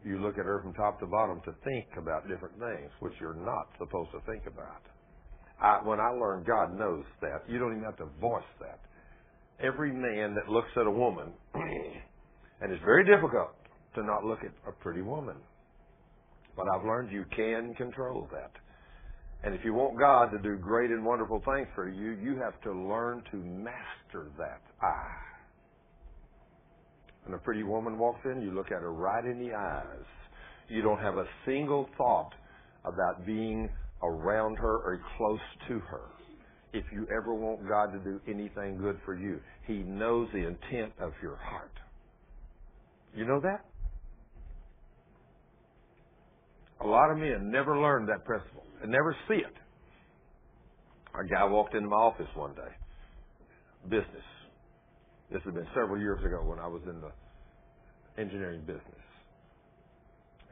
You 0.05 0.21
look 0.21 0.39
at 0.39 0.45
her 0.45 0.61
from 0.63 0.75
top 0.75 0.99
to 1.01 1.07
bottom 1.07 1.41
to 1.45 1.55
think 1.65 1.87
about 1.97 2.29
different 2.29 2.59
things, 2.59 2.91
which 3.01 3.13
you're 3.21 3.35
not 3.35 3.69
supposed 3.79 4.11
to 4.13 4.21
think 4.31 4.45
about. 4.47 4.83
I, 5.61 5.81
when 5.83 6.01
I 6.01 6.11
learned 6.11 6.47
God 6.47 6.79
knows 6.79 7.05
that, 7.23 7.43
you 7.49 7.59
don't 7.59 7.73
even 7.73 7.85
have 7.85 7.97
to 7.99 8.09
voice 8.21 8.43
that. 8.61 8.81
Every 9.59 9.91
man 9.91 10.35
that 10.35 10.49
looks 10.51 10.69
at 10.77 10.87
a 10.87 10.91
woman, 10.91 11.33
and 11.55 12.73
it's 12.73 12.85
very 12.85 13.05
difficult 13.05 13.51
to 13.95 14.03
not 14.03 14.25
look 14.25 14.41
at 14.41 14.53
a 14.69 14.73
pretty 14.73 15.03
woman. 15.03 15.37
But 16.57 16.67
I've 16.75 16.85
learned 16.85 17.11
you 17.11 17.25
can 17.35 17.75
control 17.75 18.29
that. 18.33 18.51
And 19.45 19.55
if 19.55 19.61
you 19.65 19.75
want 19.75 19.99
God 19.99 20.31
to 20.33 20.39
do 20.39 20.57
great 20.57 20.91
and 20.91 21.05
wonderful 21.05 21.43
things 21.45 21.69
for 21.75 21.89
you, 21.89 22.13
you 22.13 22.37
have 22.39 22.61
to 22.63 22.73
learn 22.73 23.23
to 23.31 23.37
master 23.37 24.31
that 24.39 24.61
eye. 24.83 25.27
When 27.25 27.35
a 27.35 27.39
pretty 27.39 27.63
woman 27.63 27.99
walks 27.99 28.21
in, 28.25 28.41
you 28.41 28.53
look 28.53 28.67
at 28.67 28.81
her 28.81 28.93
right 28.93 29.25
in 29.25 29.39
the 29.39 29.55
eyes. 29.55 30.07
You 30.69 30.83
don't 30.83 30.99
have 30.99 31.17
a 31.17 31.27
single 31.45 31.89
thought 31.97 32.33
about 32.85 33.27
being 33.27 33.69
around 34.03 34.57
her 34.57 34.77
or 34.77 35.01
close 35.17 35.41
to 35.69 35.79
her. 35.81 36.03
If 36.73 36.85
you 36.93 37.07
ever 37.11 37.35
want 37.35 37.67
God 37.69 37.93
to 37.93 37.99
do 37.99 38.21
anything 38.29 38.77
good 38.79 38.99
for 39.05 39.15
you, 39.15 39.41
He 39.67 39.79
knows 39.79 40.29
the 40.33 40.47
intent 40.47 40.93
of 41.01 41.13
your 41.23 41.37
heart. 41.37 41.73
You 43.15 43.25
know 43.25 43.41
that? 43.41 43.65
A 46.83 46.87
lot 46.87 47.11
of 47.11 47.17
men 47.17 47.51
never 47.51 47.79
learn 47.79 48.07
that 48.07 48.25
principle 48.25 48.63
and 48.83 48.93
never 48.93 49.17
see 49.29 49.37
it. 49.37 49.55
A 51.19 51.25
guy 51.27 51.45
walked 51.45 51.75
into 51.75 51.89
my 51.89 51.97
office 51.97 52.29
one 52.35 52.55
day, 52.55 52.73
business. 53.89 54.25
This 55.33 55.41
had 55.45 55.55
been 55.55 55.67
several 55.75 55.99
years 55.99 56.23
ago 56.23 56.43
when 56.45 56.59
I 56.59 56.67
was 56.67 56.83
in 56.85 57.01
the 57.01 58.21
engineering 58.21 58.61
business. 58.61 58.83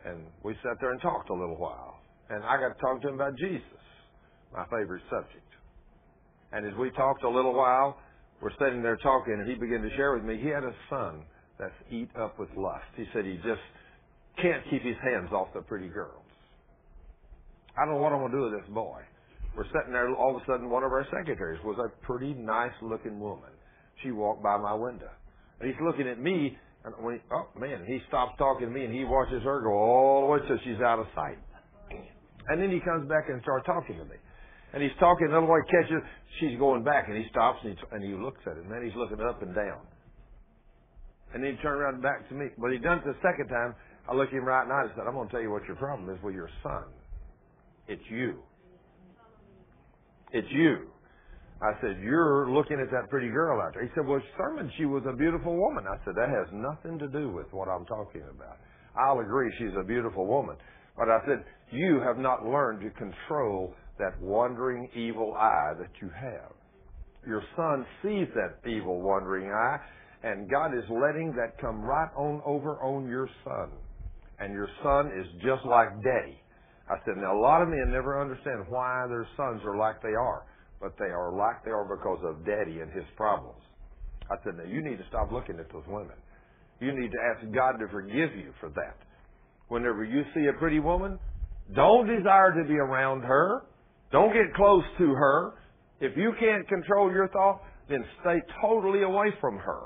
And 0.07 0.21
we 0.43 0.55
sat 0.63 0.77
there 0.81 0.93
and 0.93 1.01
talked 1.03 1.29
a 1.29 1.35
little 1.35 1.57
while. 1.57 1.99
And 2.31 2.43
I 2.45 2.57
got 2.57 2.75
to 2.75 2.81
talk 2.81 3.03
to 3.03 3.09
him 3.09 3.15
about 3.15 3.37
Jesus, 3.37 3.83
my 4.53 4.65
favorite 4.65 5.03
subject. 5.11 5.45
And 6.53 6.67
as 6.67 6.73
we 6.79 6.91
talked 6.91 7.25
a 7.25 7.29
little 7.29 7.55
while, 7.55 7.99
we're 8.41 8.55
sitting 8.59 8.83
there 8.83 8.97
talking, 8.97 9.35
and 9.35 9.49
he 9.49 9.55
began 9.55 9.83
to 9.83 9.91
share 9.97 10.15
with 10.15 10.25
me 10.25 10.39
he 10.41 10.49
had 10.49 10.65
a 10.65 10.75
son 10.89 11.23
that's 11.59 11.75
eat 11.91 12.11
up 12.21 12.39
with 12.39 12.49
lust. 12.57 12.85
He 12.97 13.05
said 13.13 13.25
he 13.25 13.37
just 13.37 13.63
can't 14.41 14.63
keep 14.71 14.83
his 14.83 14.97
hands 15.03 15.31
off 15.33 15.49
the 15.55 15.63
pretty 15.63 15.89
girls. 15.89 16.23
I 17.77 17.85
don't 17.85 17.95
know 17.95 18.01
what 18.01 18.13
I'm 18.13 18.21
going 18.21 18.33
to 18.33 18.39
do 18.39 18.45
with 18.45 18.61
this 18.63 18.71
boy. 18.75 19.01
We're 19.57 19.67
sitting 19.67 19.93
there, 19.93 20.13
all 20.15 20.37
of 20.37 20.43
a 20.43 20.47
sudden, 20.47 20.69
one 20.71 20.83
of 20.83 20.93
our 20.93 21.07
secretaries 21.11 21.61
was 21.65 21.79
a 21.79 21.89
pretty 22.05 22.35
nice 22.35 22.75
looking 22.83 23.21
woman. 23.21 23.51
She 24.03 24.11
walked 24.11 24.43
by 24.43 24.57
my 24.57 24.75
window. 24.75 25.11
And 25.61 25.71
he's 25.71 25.81
looking 25.81 26.09
at 26.09 26.19
me, 26.19 26.57
and 26.85 26.95
when 27.01 27.15
he, 27.15 27.21
oh 27.33 27.49
man, 27.59 27.85
he 27.87 28.01
stops 28.09 28.35
talking 28.39 28.67
to 28.67 28.73
me 28.73 28.85
and 28.85 28.95
he 28.95 29.05
watches 29.05 29.43
her 29.45 29.61
go 29.63 29.73
all 29.73 30.21
the 30.23 30.27
way 30.27 30.39
till 30.49 30.59
she's 30.65 30.81
out 30.81 30.99
of 30.99 31.07
sight. 31.15 31.39
And 32.49 32.61
then 32.61 32.71
he 32.71 32.81
comes 32.81 33.09
back 33.09 33.29
and 33.29 33.41
starts 33.43 33.67
talking 33.67 33.97
to 33.99 34.05
me. 34.05 34.17
And 34.73 34.83
he's 34.83 34.95
talking, 34.99 35.31
and 35.31 35.35
the 35.35 35.41
way 35.47 35.63
catches, 35.71 36.03
she's 36.41 36.59
going 36.59 36.83
back, 36.83 37.07
and 37.09 37.17
he 37.17 37.25
stops 37.31 37.61
and 37.63 37.79
he, 37.79 37.79
and 37.95 38.03
he 38.03 38.13
looks 38.15 38.43
at 38.47 38.59
it, 38.59 38.65
and 38.65 38.73
then 38.73 38.83
he's 38.83 38.97
looking 38.97 39.21
up 39.23 39.41
and 39.41 39.55
down. 39.55 39.87
And 41.33 41.43
then 41.43 41.57
he 41.57 41.63
turned 41.63 41.81
around 41.81 42.03
back 42.03 42.29
to 42.29 42.35
me. 42.35 42.47
But 42.59 42.73
he 42.73 42.79
done 42.79 42.99
it 42.99 43.05
the 43.05 43.17
second 43.23 43.49
time. 43.49 43.75
I 44.09 44.15
looked 44.15 44.33
him 44.33 44.45
right 44.45 44.63
in 44.63 44.69
the 44.69 44.75
eye 44.75 44.83
and 44.83 44.91
said, 44.95 45.05
I'm 45.07 45.15
going 45.15 45.29
to 45.29 45.33
tell 45.33 45.43
you 45.43 45.51
what 45.51 45.65
your 45.67 45.77
problem 45.77 46.11
is 46.11 46.23
with 46.23 46.35
your 46.35 46.51
son. 46.63 46.85
It's 47.89 48.03
you. 48.11 48.43
It's 50.33 50.49
you. 50.51 50.91
I 51.63 51.73
said, 51.81 51.99
You're 52.03 52.51
looking 52.51 52.79
at 52.81 52.91
that 52.91 53.09
pretty 53.11 53.29
girl 53.29 53.61
out 53.61 53.75
there. 53.75 53.85
He 53.85 53.91
said, 53.95 54.07
Well, 54.07 54.21
Thurman, 54.37 54.71
she 54.77 54.85
was 54.85 55.03
a 55.09 55.17
beautiful 55.17 55.57
woman. 55.57 55.85
I 55.87 55.97
said, 56.05 56.15
That 56.17 56.29
has 56.29 56.47
nothing 56.53 56.99
to 56.99 57.09
do 57.09 57.31
with 57.31 57.47
what 57.53 57.69
I'm 57.69 57.87
talking 57.87 58.23
about. 58.23 58.59
I'll 58.99 59.21
agree 59.21 59.51
she's 59.59 59.75
a 59.79 59.85
beautiful 59.85 60.27
woman. 60.27 60.57
But 60.97 61.09
I 61.09 61.19
said, 61.27 61.45
You 61.73 62.01
have 62.05 62.19
not 62.19 62.47
learned 62.47 62.81
to 62.83 62.91
control 62.91 63.75
that 63.99 64.21
wandering 64.21 64.89
evil 64.95 65.35
eye 65.35 65.73
that 65.79 65.91
you 66.01 66.11
have. 66.15 66.53
Your 67.27 67.43
son 67.57 67.87
sees 68.03 68.29
that 68.35 68.69
evil 68.69 69.01
wandering 69.01 69.51
eye, 69.51 69.79
and 70.23 70.51
God 70.51 70.77
is 70.77 70.85
letting 70.91 71.35
that 71.37 71.59
come 71.61 71.81
right 71.81 72.11
on 72.17 72.43
over 72.45 72.77
on 72.83 73.09
your 73.09 73.29
son. 73.45 73.71
And 74.39 74.53
your 74.53 74.69
son 74.83 75.07
is 75.19 75.27
just 75.43 75.65
like 75.65 75.89
daddy. 76.03 76.39
I 76.89 76.97
said, 77.05 77.17
now 77.17 77.37
a 77.37 77.41
lot 77.41 77.63
of 77.63 77.69
men 77.69 77.91
never 77.91 78.21
understand 78.21 78.67
why 78.69 79.07
their 79.09 79.27
sons 79.37 79.63
are 79.65 79.77
like 79.77 80.03
they 80.03 80.15
are, 80.15 80.45
but 80.81 80.93
they 80.99 81.07
are 81.13 81.33
like 81.33 81.65
they 81.65 81.71
are 81.71 81.85
because 81.85 82.21
of 82.25 82.45
daddy 82.45 82.81
and 82.81 82.93
his 82.93 83.05
problems. 83.17 83.61
I 84.31 84.37
said, 84.45 84.57
now 84.57 84.65
you 84.65 84.83
need 84.83 84.99
to 84.99 85.05
stop 85.09 85.33
looking 85.33 85.59
at 85.59 85.73
those 85.73 85.87
women. 85.87 86.17
You 86.81 86.93
need 86.93 87.11
to 87.13 87.21
ask 87.33 87.41
God 87.55 87.79
to 87.79 87.89
forgive 87.89 88.37
you 88.37 88.53
for 88.61 88.69
that. 88.71 88.97
Whenever 89.69 90.05
you 90.05 90.23
see 90.35 90.47
a 90.47 90.59
pretty 90.59 90.79
woman, 90.79 91.19
don't 91.75 92.07
desire 92.07 92.53
to 92.63 92.69
be 92.69 92.75
around 92.75 93.23
her. 93.23 93.63
Don't 94.13 94.33
get 94.33 94.55
close 94.55 94.85
to 94.99 95.15
her. 95.15 95.55
If 96.01 96.17
you 96.17 96.33
can't 96.39 96.69
control 96.69 97.11
your 97.11 97.29
thought, 97.29 97.63
then 97.89 98.05
stay 98.21 98.41
totally 98.61 99.03
away 99.03 99.27
from 99.41 99.59
her. 99.59 99.81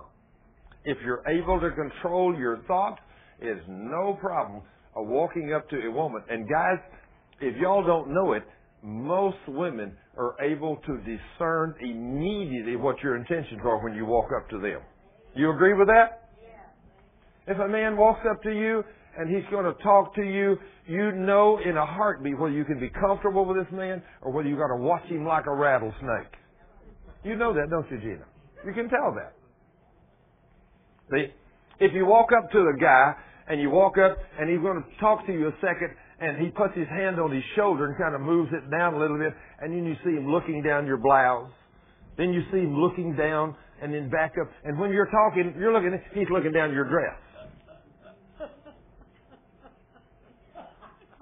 If 0.85 0.99
you're 1.05 1.23
able 1.29 1.61
to 1.61 1.71
control 1.71 2.37
your 2.37 2.59
thought, 2.67 2.99
it's 3.41 3.61
no 3.69 4.19
problem 4.21 4.63
of 4.97 5.07
walking 5.07 5.53
up 5.53 5.69
to 5.71 5.77
a 5.87 5.91
woman. 5.91 6.23
And 6.29 6.49
guys, 6.49 6.79
if 7.41 7.57
y'all 7.57 7.87
don't 7.87 8.13
know 8.13 8.33
it, 8.33 8.43
most 8.83 9.39
women 9.47 9.97
are 10.17 10.35
able 10.41 10.77
to 10.87 10.99
discern 10.99 11.75
immediately 11.81 12.77
what 12.77 13.01
your 13.03 13.17
intentions 13.17 13.61
are 13.65 13.83
when 13.83 13.95
you 13.95 14.07
walk 14.07 14.31
up 14.37 14.49
to 14.51 14.59
them. 14.59 14.81
You 15.35 15.53
agree 15.53 15.75
with 15.75 15.89
that? 15.89 16.31
If 17.47 17.59
a 17.59 17.69
man 17.69 17.97
walks 17.97 18.21
up 18.29 18.43
to 18.43 18.51
you 18.51 18.83
and 19.19 19.29
he's 19.29 19.45
going 19.51 19.65
to 19.65 19.75
talk 19.83 20.15
to 20.15 20.23
you, 20.23 20.57
you 20.87 21.11
know 21.13 21.59
in 21.59 21.77
a 21.77 21.85
heartbeat 21.85 22.39
whether 22.39 22.55
you 22.55 22.65
can 22.65 22.79
be 22.79 22.89
comfortable 22.89 23.45
with 23.45 23.59
this 23.59 23.73
man 23.73 24.01
or 24.23 24.33
whether 24.33 24.49
you're 24.49 24.65
going 24.65 24.81
to 24.81 24.87
watch 24.87 25.05
him 25.07 25.27
like 25.27 25.47
a 25.47 25.55
rattlesnake. 25.55 26.33
You 27.25 27.35
know 27.35 27.53
that, 27.53 27.69
don't 27.69 27.91
you, 27.91 27.99
Gina? 27.99 28.25
You 28.65 28.73
can 28.73 28.89
tell 28.89 29.13
that. 29.17 29.35
See, 31.11 31.27
if 31.81 31.93
you 31.95 32.07
walk 32.07 32.29
up 32.31 32.51
to 32.53 32.59
the 32.59 32.79
guy 32.81 33.15
and 33.49 33.61
you 33.61 33.71
walk 33.71 33.99
up 33.99 34.17
and 34.39 34.49
he's 34.49 34.61
going 34.61 34.83
to 34.83 35.01
talk 35.01 35.27
to 35.27 35.33
you 35.33 35.49
a 35.49 35.53
second 35.61 35.91
and 36.21 36.41
he 36.41 36.51
puts 36.51 36.77
his 36.77 36.89
hand 36.89 37.19
on 37.19 37.35
his 37.35 37.43
shoulder 37.57 37.87
and 37.87 37.99
kind 37.99 38.15
of 38.15 38.21
moves 38.21 38.51
it 38.53 38.71
down 38.71 38.95
a 38.95 38.99
little 38.99 39.19
bit 39.19 39.35
and 39.61 39.73
then 39.73 39.85
you 39.85 39.95
see 40.05 40.15
him 40.17 40.31
looking 40.31 40.63
down 40.63 40.87
your 40.87 40.97
blouse. 40.97 41.51
Then 42.17 42.33
you 42.33 42.43
see 42.53 42.59
him 42.59 42.77
looking 42.77 43.17
down 43.17 43.57
and 43.83 43.93
then 43.93 44.11
back 44.11 44.35
up. 44.41 44.49
And 44.65 44.79
when 44.79 44.91
you're 44.93 45.11
talking, 45.11 45.55
you're 45.59 45.73
looking, 45.73 45.99
he's 46.15 46.29
looking 46.31 46.53
down 46.53 46.73
your 46.73 46.89
dress. 46.89 47.19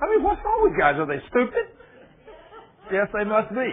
I 0.01 0.11
mean, 0.11 0.23
what's 0.23 0.41
wrong 0.45 0.61
with 0.63 0.79
guys? 0.79 0.97
Are 0.99 1.07
they 1.07 1.23
stupid? 1.29 1.73
Yes, 2.93 3.09
they 3.13 3.25
must 3.25 3.51
be. 3.51 3.71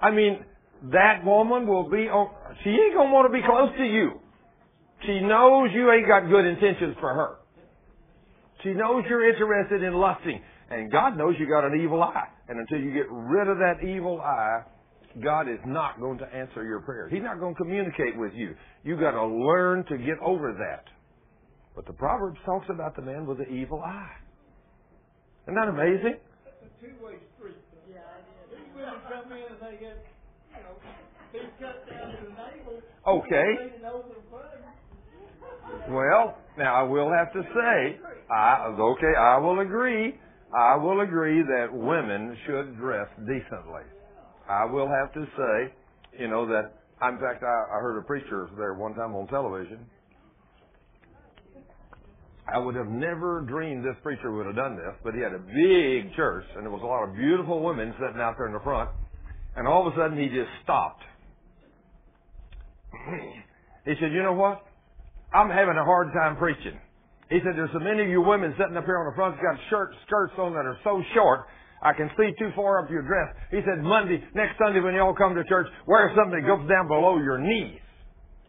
I 0.00 0.10
mean, 0.10 0.44
that 0.92 1.24
woman 1.24 1.66
will 1.66 1.88
be 1.88 2.08
on, 2.08 2.30
she 2.64 2.70
ain't 2.70 2.94
gonna 2.94 3.12
want 3.12 3.30
to 3.30 3.32
be 3.32 3.44
close 3.46 3.70
to 3.76 3.84
you. 3.84 4.20
She 5.04 5.20
knows 5.20 5.70
you 5.72 5.90
ain't 5.92 6.06
got 6.06 6.28
good 6.28 6.46
intentions 6.46 6.96
for 7.00 7.12
her. 7.12 7.36
She 8.62 8.70
knows 8.70 9.04
you're 9.08 9.28
interested 9.28 9.82
in 9.82 9.94
lusting. 9.94 10.40
And 10.70 10.90
God 10.90 11.16
knows 11.16 11.34
you 11.38 11.46
got 11.46 11.64
an 11.64 11.80
evil 11.80 12.02
eye. 12.02 12.26
And 12.48 12.58
until 12.58 12.78
you 12.78 12.92
get 12.92 13.06
rid 13.10 13.48
of 13.48 13.58
that 13.58 13.86
evil 13.86 14.20
eye, 14.20 14.62
God 15.22 15.48
is 15.48 15.60
not 15.64 16.00
going 16.00 16.18
to 16.18 16.26
answer 16.26 16.64
your 16.64 16.80
prayer. 16.80 17.08
He's 17.08 17.22
not 17.22 17.38
going 17.38 17.54
to 17.54 17.58
communicate 17.62 18.16
with 18.16 18.32
you. 18.34 18.54
You've 18.82 19.00
got 19.00 19.12
to 19.12 19.24
learn 19.24 19.84
to 19.88 19.96
get 19.96 20.18
over 20.20 20.52
that. 20.52 20.84
But 21.76 21.84
the 21.86 21.92
Proverbs 21.92 22.38
talks 22.46 22.66
about 22.70 22.96
the 22.96 23.02
man 23.02 23.26
with 23.26 23.36
the 23.38 23.46
evil 23.48 23.82
eye. 23.84 24.16
Isn't 25.44 25.54
that 25.54 25.68
amazing? 25.68 26.16
It's 26.16 26.64
a 26.64 26.70
two-way 26.80 27.20
street. 27.36 27.60
though. 27.70 28.56
These 28.56 28.72
women 28.74 28.98
come 29.06 29.30
in 29.30 29.44
and 29.44 29.60
they 29.60 29.78
get, 29.78 30.00
you 30.56 30.62
know, 30.64 30.74
feet 31.30 31.52
cut 31.60 31.84
down 31.86 32.16
to 32.16 32.16
the 32.24 32.32
navel. 32.32 32.80
Okay. 33.06 33.48
Leaning 33.60 33.84
over 33.84 34.08
in 34.08 34.24
front 34.32 34.46
of 34.56 34.60
them. 34.64 35.94
Well, 35.94 36.38
now 36.56 36.74
I 36.74 36.82
will 36.82 37.12
have 37.12 37.32
to 37.34 37.42
say, 37.42 38.00
I 38.30 38.74
okay, 38.78 39.12
I 39.18 39.38
will 39.38 39.60
agree. 39.60 40.18
I 40.56 40.76
will 40.76 41.02
agree 41.02 41.42
that 41.42 41.68
women 41.72 42.36
should 42.46 42.76
dress 42.78 43.08
decently. 43.18 43.82
I 44.48 44.64
will 44.64 44.88
have 44.88 45.12
to 45.14 45.26
say, 45.36 45.74
you 46.18 46.28
know, 46.28 46.46
that 46.46 46.72
in 47.02 47.18
fact 47.18 47.42
I, 47.42 47.76
I 47.76 47.80
heard 47.80 47.98
a 47.98 48.02
preacher 48.02 48.48
there 48.56 48.74
one 48.74 48.94
time 48.94 49.14
on 49.14 49.26
television. 49.26 49.86
I 52.52 52.58
would 52.58 52.74
have 52.76 52.88
never 52.88 53.40
dreamed 53.42 53.84
this 53.84 53.96
preacher 54.02 54.30
would 54.30 54.46
have 54.46 54.54
done 54.54 54.76
this, 54.76 54.94
but 55.02 55.14
he 55.14 55.20
had 55.20 55.32
a 55.32 55.38
big 55.38 56.14
church 56.14 56.44
and 56.54 56.64
there 56.64 56.70
was 56.70 56.82
a 56.82 56.86
lot 56.86 57.08
of 57.08 57.14
beautiful 57.14 57.62
women 57.62 57.92
sitting 57.98 58.20
out 58.20 58.36
there 58.38 58.46
in 58.46 58.52
the 58.52 58.60
front, 58.60 58.90
and 59.56 59.66
all 59.66 59.86
of 59.86 59.92
a 59.92 59.96
sudden 59.96 60.18
he 60.18 60.28
just 60.28 60.50
stopped. 60.62 61.02
he 63.84 63.94
said, 64.00 64.12
"You 64.12 64.22
know 64.22 64.34
what? 64.34 64.64
I'm 65.34 65.50
having 65.50 65.76
a 65.76 65.84
hard 65.84 66.12
time 66.12 66.36
preaching. 66.36 66.78
He 67.30 67.38
said, 67.42 67.58
there's 67.58 67.72
so 67.72 67.80
many 67.80 68.04
of 68.04 68.08
you 68.08 68.22
women 68.22 68.54
sitting 68.56 68.76
up 68.76 68.84
here 68.84 68.98
on 68.98 69.10
the 69.10 69.16
front 69.16 69.34
got 69.42 69.58
shirt, 69.68 69.90
skirts 70.06 70.34
on 70.38 70.52
that 70.54 70.64
are 70.64 70.78
so 70.84 71.02
short, 71.14 71.46
I 71.82 71.92
can 71.92 72.08
see 72.16 72.30
too 72.38 72.50
far 72.54 72.82
up 72.82 72.90
your 72.90 73.02
dress. 73.02 73.34
He 73.50 73.58
said, 73.66 73.82
Monday, 73.82 74.22
next 74.34 74.58
Sunday 74.58 74.80
when 74.80 74.94
y'all 74.94 75.14
come 75.14 75.34
to 75.34 75.42
church, 75.44 75.66
wear 75.86 76.12
something 76.16 76.40
that 76.40 76.46
goes 76.46 76.68
down 76.68 76.86
below 76.86 77.18
your 77.18 77.38
knees. 77.38 77.80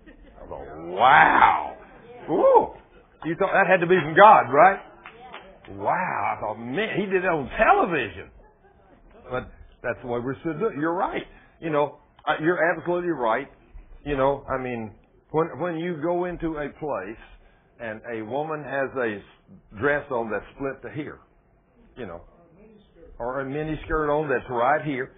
I 0.08 0.48
go, 0.48 0.62
wow. 0.94 1.76
Ooh. 2.30 2.68
You 3.26 3.36
thought 3.36 3.52
that 3.54 3.68
had 3.68 3.82
to 3.82 3.88
be 3.88 3.98
from 4.02 4.16
God, 4.16 4.52
right? 4.54 4.80
Wow. 5.72 6.36
I 6.36 6.40
thought, 6.40 6.56
man, 6.60 6.90
he 6.98 7.06
did 7.06 7.24
it 7.24 7.28
on 7.28 7.50
television. 7.58 8.30
But 9.30 9.52
that's 9.84 10.00
the 10.02 10.08
way 10.08 10.20
we're 10.20 10.36
supposed 10.40 10.60
to 10.60 10.60
do 10.60 10.68
it. 10.68 10.80
You're 10.80 10.94
right. 10.94 11.24
You 11.60 11.70
know, 11.70 11.98
you're 12.42 12.60
absolutely 12.72 13.12
right. 13.12 13.48
You 14.06 14.16
know, 14.16 14.46
I 14.50 14.62
mean, 14.62 14.92
when 15.32 15.48
when 15.60 15.78
you 15.78 15.98
go 16.02 16.26
into 16.26 16.58
a 16.58 16.70
place 16.80 17.22
and 17.80 18.02
a 18.14 18.22
woman 18.24 18.64
has 18.64 18.90
a 18.98 19.22
dress 19.80 20.06
on 20.12 20.32
that's 20.32 20.46
split 20.56 20.82
to 20.84 20.90
here, 20.96 21.20
you 21.98 22.06
know, 22.06 22.22
or 23.20 23.42
a 23.42 23.46
mini 23.46 23.80
skirt 23.86 24.10
on 24.10 24.30
that's 24.30 24.50
right 24.50 24.84
here. 24.86 25.12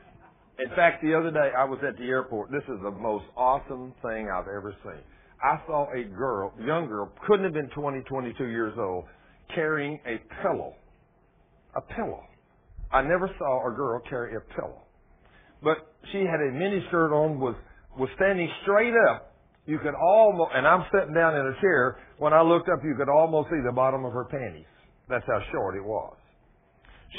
In 0.58 0.70
fact, 0.76 1.04
the 1.04 1.14
other 1.14 1.32
day 1.32 1.52
I 1.58 1.64
was 1.64 1.80
at 1.88 1.97
the 1.97 2.06
airport. 2.06 2.52
This 2.52 2.64
is 2.64 2.82
the 2.82 2.91
most 2.91 3.26
awesome 3.38 3.93
thing 4.02 4.30
I've 4.30 4.47
ever 4.47 4.76
seen. 4.84 5.04
I 5.41 5.61
saw 5.67 5.87
a 5.91 6.03
girl, 6.03 6.53
young 6.59 6.87
girl, 6.87 7.11
couldn't 7.25 7.45
have 7.45 7.53
been 7.53 7.69
20, 7.69 8.01
22 8.01 8.45
years 8.47 8.73
old, 8.77 9.05
carrying 9.55 9.99
a 10.05 10.19
pillow. 10.41 10.75
A 11.75 11.81
pillow. 11.81 12.23
I 12.91 13.01
never 13.03 13.29
saw 13.37 13.71
a 13.71 13.75
girl 13.75 14.01
carry 14.09 14.35
a 14.35 14.41
pillow. 14.55 14.81
But 15.63 15.77
she 16.11 16.19
had 16.19 16.41
a 16.41 16.51
mini 16.51 16.83
skirt 16.87 17.13
on, 17.13 17.39
was 17.39 17.55
was 17.97 18.09
standing 18.15 18.49
straight 18.63 18.93
up. 19.09 19.35
You 19.65 19.77
could 19.79 19.93
almost, 19.93 20.51
and 20.55 20.65
I'm 20.65 20.85
sitting 20.91 21.13
down 21.13 21.35
in 21.35 21.45
a 21.45 21.61
chair. 21.61 21.97
When 22.17 22.33
I 22.33 22.41
looked 22.41 22.69
up, 22.69 22.79
you 22.83 22.95
could 22.97 23.09
almost 23.09 23.49
see 23.49 23.61
the 23.65 23.73
bottom 23.73 24.05
of 24.05 24.13
her 24.13 24.25
panties. 24.25 24.65
That's 25.09 25.25
how 25.27 25.39
short 25.51 25.75
it 25.75 25.83
was. 25.83 26.15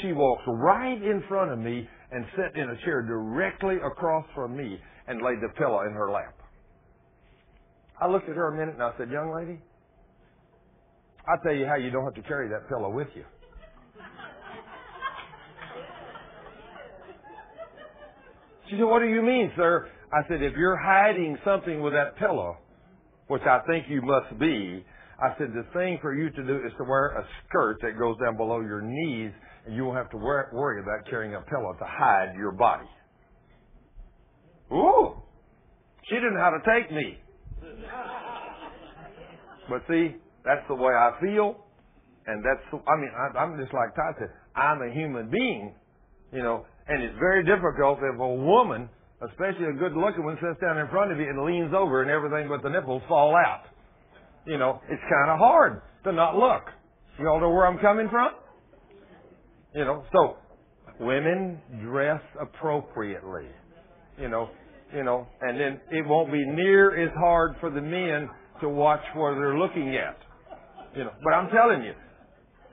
She 0.01 0.11
walked 0.11 0.43
right 0.47 1.01
in 1.01 1.23
front 1.27 1.51
of 1.51 1.59
me 1.59 1.87
and 2.11 2.25
sat 2.35 2.55
in 2.55 2.69
a 2.69 2.75
chair 2.83 3.01
directly 3.03 3.75
across 3.77 4.25
from 4.33 4.55
me 4.55 4.79
and 5.07 5.21
laid 5.21 5.39
the 5.41 5.49
pillow 5.57 5.81
in 5.81 5.93
her 5.93 6.11
lap. 6.11 6.40
I 8.01 8.07
looked 8.07 8.27
at 8.27 8.35
her 8.35 8.47
a 8.47 8.57
minute 8.57 8.73
and 8.73 8.83
I 8.83 8.91
said, 8.97 9.11
Young 9.11 9.31
lady, 9.33 9.59
I'll 11.27 11.39
tell 11.43 11.53
you 11.53 11.67
how 11.67 11.75
you 11.75 11.91
don't 11.91 12.03
have 12.03 12.15
to 12.15 12.23
carry 12.23 12.49
that 12.49 12.67
pillow 12.67 12.89
with 12.89 13.07
you. 13.15 13.23
She 18.69 18.77
said, 18.77 18.85
What 18.85 18.99
do 18.99 19.07
you 19.07 19.21
mean, 19.21 19.51
sir? 19.55 19.87
I 20.11 20.27
said, 20.27 20.41
If 20.41 20.53
you're 20.57 20.77
hiding 20.77 21.37
something 21.45 21.81
with 21.81 21.93
that 21.93 22.17
pillow, 22.17 22.57
which 23.27 23.43
I 23.43 23.59
think 23.67 23.85
you 23.87 24.01
must 24.01 24.39
be, 24.39 24.83
I 25.21 25.37
said, 25.37 25.53
the 25.53 25.65
thing 25.73 25.99
for 26.01 26.15
you 26.15 26.31
to 26.31 26.43
do 26.43 26.55
is 26.65 26.73
to 26.79 26.83
wear 26.83 27.09
a 27.09 27.25
skirt 27.45 27.77
that 27.83 27.99
goes 27.99 28.17
down 28.17 28.37
below 28.37 28.61
your 28.61 28.81
knees, 28.81 29.31
and 29.67 29.75
you 29.75 29.85
won't 29.85 29.97
have 29.97 30.09
to 30.09 30.17
worry 30.17 30.81
about 30.81 31.07
carrying 31.07 31.35
a 31.35 31.41
pillow 31.41 31.73
to 31.77 31.85
hide 31.85 32.33
your 32.35 32.51
body. 32.51 32.89
Ooh! 34.73 35.21
She 36.09 36.15
didn't 36.15 36.33
know 36.33 36.39
how 36.39 36.49
to 36.49 36.79
take 36.79 36.91
me. 36.91 37.19
But 39.69 39.83
see, 39.87 40.15
that's 40.43 40.67
the 40.67 40.75
way 40.75 40.93
I 40.93 41.11
feel, 41.21 41.55
and 42.27 42.43
that's, 42.43 42.61
I 42.73 42.95
mean, 42.97 43.11
I, 43.15 43.37
I'm 43.37 43.57
just 43.59 43.73
like 43.73 43.95
Todd 43.95 44.15
said, 44.19 44.29
I'm 44.55 44.81
a 44.81 44.91
human 44.93 45.29
being, 45.29 45.73
you 46.33 46.43
know, 46.43 46.65
and 46.87 47.03
it's 47.03 47.17
very 47.19 47.45
difficult 47.45 47.99
if 48.01 48.19
a 48.19 48.27
woman, 48.27 48.89
especially 49.29 49.65
a 49.65 49.73
good 49.73 49.93
looking 49.93 50.25
one, 50.25 50.37
sits 50.41 50.59
down 50.59 50.77
in 50.77 50.87
front 50.89 51.11
of 51.11 51.19
you 51.19 51.29
and 51.29 51.45
leans 51.45 51.73
over 51.73 52.01
and 52.01 52.11
everything 52.11 52.49
but 52.49 52.63
the 52.63 52.69
nipples 52.69 53.01
fall 53.07 53.35
out. 53.35 53.63
You 54.45 54.57
know, 54.57 54.81
it's 54.89 55.01
kind 55.03 55.31
of 55.31 55.37
hard 55.37 55.81
to 56.03 56.11
not 56.11 56.35
look. 56.35 56.63
You 57.19 57.29
all 57.29 57.39
know 57.39 57.49
where 57.49 57.67
I'm 57.67 57.77
coming 57.79 58.09
from? 58.09 58.31
You 59.75 59.85
know, 59.85 60.03
so 60.11 60.37
women 60.99 61.61
dress 61.83 62.21
appropriately. 62.41 63.45
You 64.19 64.27
know, 64.27 64.49
you 64.93 65.03
know, 65.03 65.27
and 65.41 65.59
then 65.59 65.79
it 65.91 66.05
won't 66.05 66.31
be 66.31 66.43
near 66.45 67.03
as 67.03 67.11
hard 67.17 67.55
for 67.59 67.69
the 67.69 67.81
men 67.81 68.29
to 68.61 68.69
watch 68.69 69.01
where 69.15 69.35
they're 69.35 69.57
looking 69.57 69.95
at. 69.95 70.17
You 70.95 71.05
know, 71.05 71.11
but 71.23 71.33
I'm 71.33 71.49
telling 71.49 71.83
you, 71.83 71.93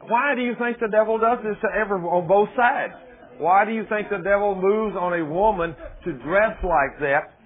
why 0.09 0.35
do 0.35 0.43
you 0.43 0.55
think 0.59 0.79
the 0.81 0.89
devil 0.91 1.19
does 1.19 1.39
this 1.43 1.57
to 1.62 1.69
every 1.75 1.99
on 1.99 2.27
both 2.27 2.49
sides? 2.57 2.95
Why 3.39 3.64
do 3.64 3.73
you 3.73 3.85
think 3.89 4.11
the 4.11 4.19
devil 4.19 4.55
moves 4.55 4.97
on 4.99 5.14
a 5.14 5.25
woman 5.25 5.75
to 6.05 6.12
dress 6.25 6.59
like 6.62 6.99
that 7.01 7.39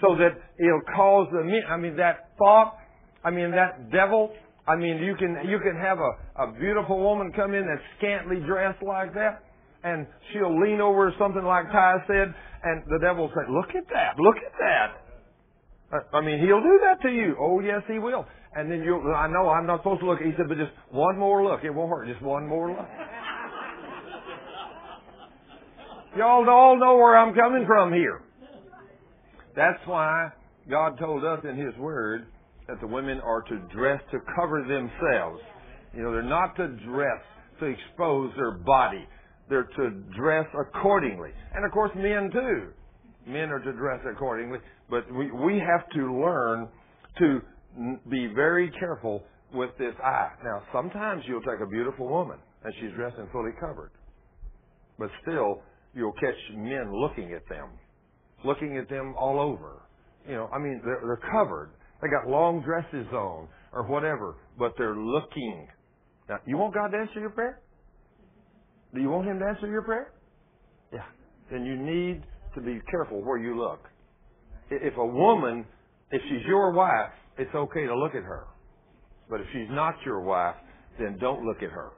so 0.00 0.16
that 0.16 0.32
it'll 0.58 0.96
cause 0.96 1.28
the 1.32 1.44
men? 1.44 1.62
I 1.68 1.76
mean, 1.76 1.96
that 1.96 2.30
thought. 2.38 2.76
I 3.24 3.30
mean, 3.30 3.50
that 3.52 3.90
devil. 3.90 4.32
I 4.66 4.76
mean, 4.76 4.98
you 4.98 5.14
can 5.16 5.36
you 5.46 5.58
can 5.60 5.76
have 5.76 5.98
a, 5.98 6.44
a 6.48 6.52
beautiful 6.58 6.98
woman 6.98 7.32
come 7.36 7.52
in 7.52 7.66
that's 7.66 7.84
scantily 7.98 8.40
dressed 8.46 8.82
like 8.82 9.12
that, 9.14 9.44
and 9.84 10.06
she'll 10.32 10.58
lean 10.60 10.80
over 10.80 11.12
something 11.18 11.44
like 11.44 11.70
Ty 11.70 12.02
said, 12.06 12.34
and 12.64 12.82
the 12.88 12.98
devil 13.00 13.28
will 13.28 13.34
say, 13.34 13.46
"Look 13.48 13.76
at 13.76 13.86
that! 13.92 14.18
Look 14.18 14.36
at 14.36 14.52
that!" 14.58 15.04
I 16.12 16.20
mean, 16.20 16.40
he'll 16.40 16.62
do 16.62 16.80
that 16.82 17.00
to 17.02 17.14
you. 17.14 17.36
Oh, 17.38 17.60
yes, 17.60 17.82
he 17.86 18.00
will. 18.00 18.26
And 18.54 18.70
then 18.70 18.82
you, 18.82 19.12
I 19.12 19.28
know 19.28 19.48
I'm 19.48 19.66
not 19.66 19.80
supposed 19.80 20.00
to 20.00 20.06
look. 20.06 20.18
He 20.20 20.32
said, 20.36 20.48
but 20.48 20.58
just 20.58 20.72
one 20.90 21.18
more 21.18 21.44
look. 21.44 21.62
It 21.62 21.70
won't 21.70 21.90
hurt. 21.90 22.08
Just 22.08 22.22
one 22.22 22.48
more 22.48 22.70
look. 22.70 22.78
Y'all 26.16 26.48
all 26.48 26.78
know 26.78 26.96
where 26.96 27.16
I'm 27.16 27.34
coming 27.34 27.64
from 27.66 27.92
here. 27.92 28.22
That's 29.56 29.80
why 29.86 30.30
God 30.70 30.98
told 30.98 31.24
us 31.24 31.40
in 31.48 31.56
His 31.56 31.76
Word 31.76 32.26
that 32.68 32.80
the 32.80 32.86
women 32.86 33.20
are 33.20 33.42
to 33.42 33.58
dress 33.74 34.00
to 34.10 34.18
cover 34.36 34.62
themselves. 34.62 35.40
You 35.92 36.02
know, 36.02 36.12
they're 36.12 36.22
not 36.22 36.56
to 36.56 36.68
dress 36.86 37.20
to 37.60 37.66
expose 37.66 38.32
their 38.36 38.52
body. 38.52 39.06
They're 39.48 39.68
to 39.76 39.90
dress 40.16 40.46
accordingly. 40.58 41.30
And 41.54 41.64
of 41.64 41.72
course, 41.72 41.90
men 41.96 42.30
too. 42.32 42.68
Men 43.26 43.50
are 43.50 43.60
to 43.60 43.72
dress 43.72 44.00
accordingly. 44.10 44.58
But 44.90 45.12
we, 45.12 45.30
we 45.30 45.58
have 45.58 45.88
to 45.90 46.20
learn 46.20 46.68
to 47.18 47.40
be 48.10 48.28
very 48.34 48.70
careful 48.78 49.22
with 49.52 49.70
this 49.78 49.94
eye. 50.02 50.30
Now, 50.42 50.62
sometimes 50.72 51.22
you'll 51.26 51.42
take 51.42 51.60
a 51.62 51.66
beautiful 51.66 52.08
woman 52.08 52.38
and 52.64 52.72
she's 52.80 52.92
dressed 52.96 53.16
and 53.18 53.30
fully 53.30 53.52
covered. 53.60 53.90
But 54.98 55.10
still, 55.22 55.62
you'll 55.94 56.12
catch 56.12 56.34
men 56.56 56.92
looking 56.92 57.32
at 57.32 57.48
them, 57.48 57.70
looking 58.44 58.78
at 58.78 58.88
them 58.88 59.14
all 59.18 59.40
over. 59.40 59.82
You 60.28 60.34
know, 60.34 60.48
I 60.52 60.58
mean, 60.58 60.80
they're, 60.84 61.00
they're 61.04 61.30
covered. 61.30 61.70
They 62.00 62.08
got 62.08 62.28
long 62.28 62.62
dresses 62.62 63.06
on 63.12 63.48
or 63.72 63.86
whatever, 63.86 64.36
but 64.58 64.72
they're 64.78 64.96
looking. 64.96 65.68
Now, 66.28 66.38
you 66.46 66.56
want 66.56 66.74
God 66.74 66.88
to 66.88 66.98
answer 66.98 67.20
your 67.20 67.30
prayer? 67.30 67.60
Do 68.94 69.00
you 69.00 69.10
want 69.10 69.26
Him 69.26 69.38
to 69.40 69.44
answer 69.44 69.66
your 69.66 69.82
prayer? 69.82 70.12
Yeah. 70.92 71.04
Then 71.50 71.64
you 71.64 71.76
need 71.76 72.22
to 72.54 72.60
be 72.60 72.80
careful 72.90 73.22
where 73.22 73.38
you 73.38 73.58
look. 73.58 73.80
If 74.70 74.96
a 74.96 75.06
woman, 75.06 75.66
if 76.10 76.22
she's 76.28 76.46
your 76.46 76.72
wife, 76.72 77.10
it's 77.36 77.54
okay 77.54 77.86
to 77.86 77.96
look 77.96 78.14
at 78.14 78.22
her. 78.22 78.44
But 79.28 79.40
if 79.40 79.46
she's 79.52 79.68
not 79.70 79.94
your 80.06 80.20
wife, 80.20 80.54
then 80.98 81.18
don't 81.20 81.44
look 81.44 81.62
at 81.62 81.70
her. 81.70 81.90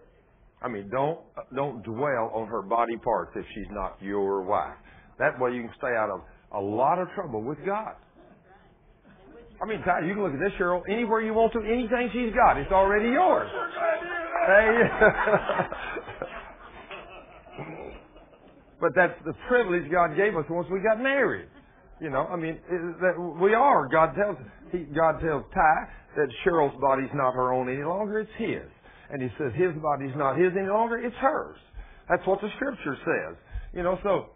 I 0.62 0.68
mean, 0.68 0.88
don't 0.90 1.20
don't 1.55 1.82
dwell 1.84 2.30
on 2.34 2.49
her 2.49 2.62
body 2.62 2.97
parts 2.97 3.32
if 3.36 3.44
she's 3.55 3.70
not 3.70 3.99
your 4.01 4.42
wife. 4.42 4.76
That 5.18 5.38
way 5.38 5.53
you 5.53 5.62
can 5.62 5.70
stay 5.76 5.94
out 5.97 6.11
of 6.11 6.20
a 6.53 6.61
lot 6.61 6.99
of 6.99 7.09
trouble 7.14 7.42
with 7.42 7.59
God. 7.66 7.94
I 9.62 9.66
mean, 9.66 9.82
Ty, 9.82 10.01
you 10.07 10.14
can 10.14 10.22
look 10.22 10.34
at 10.34 10.40
this 10.40 10.53
Cheryl 10.59 10.82
anywhere 10.90 11.20
you 11.20 11.34
want 11.34 11.53
to. 11.55 11.61
Anything 11.61 12.11
she's 12.12 12.32
got, 12.34 12.59
it's 12.59 12.72
already 12.72 13.09
yours. 13.11 13.51
Hey. 14.47 14.82
but 18.81 18.91
that's 18.95 19.18
the 19.24 19.33
privilege 19.49 19.91
God 19.91 20.16
gave 20.16 20.37
us 20.37 20.45
once 20.51 20.68
we 20.70 20.81
got 20.81 21.03
married. 21.03 21.49
You 22.01 22.11
know, 22.11 22.27
I 22.29 22.37
mean, 22.37 22.59
that 23.01 23.16
we 23.41 23.55
are. 23.55 23.89
God 23.89 24.14
tells 24.14 24.37
he, 24.70 24.85
God 24.93 25.20
tells 25.20 25.45
Ty 25.55 25.89
that 26.16 26.29
Cheryl's 26.45 26.79
body's 26.81 27.12
not 27.14 27.33
her 27.33 27.53
own 27.53 27.68
any 27.68 27.85
longer; 27.85 28.20
it's 28.20 28.31
his. 28.37 28.68
And 29.09 29.22
he 29.22 29.29
says 29.39 29.53
his 29.55 29.72
body's 29.81 30.14
not 30.16 30.37
his 30.37 30.53
any 30.59 30.68
longer; 30.68 30.99
it's 30.99 31.16
hers. 31.16 31.57
That's 32.09 32.27
what 32.27 32.41
the 32.41 32.49
Scripture 32.57 32.97
says. 33.05 33.37
You 33.72 33.83
know, 33.83 33.99
so 34.03 34.27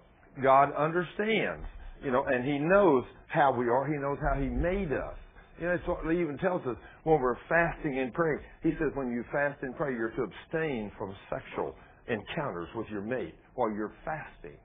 God 0.43 0.72
understands. 0.76 1.66
You 2.03 2.11
know, 2.11 2.24
and 2.26 2.45
He 2.45 2.59
knows 2.59 3.05
how 3.28 3.53
we 3.53 3.68
are. 3.68 3.86
He 3.86 3.99
knows 3.99 4.18
how 4.22 4.41
He 4.41 4.49
made 4.49 4.93
us. 4.93 5.16
You 5.61 5.66
know, 5.66 5.74
it's 5.74 5.86
what 5.86 6.01
He 6.11 6.20
even 6.20 6.38
tells 6.38 6.62
us 6.66 6.76
when 7.05 7.20
we're 7.20 7.36
fasting 7.49 7.99
and 7.99 8.12
praying. 8.14 8.41
He 8.62 8.70
says 8.78 8.91
when 8.95 9.11
you 9.11 9.24
fast 9.30 9.62
and 9.62 9.76
pray, 9.76 9.93
you're 9.93 10.11
to 10.11 10.22
abstain 10.22 10.91
from 10.97 11.14
sexual 11.28 11.74
encounters 12.09 12.68
with 12.74 12.86
your 12.88 13.03
mate 13.03 13.34
while 13.55 13.70
you're 13.70 13.92
fasting. 14.05 14.59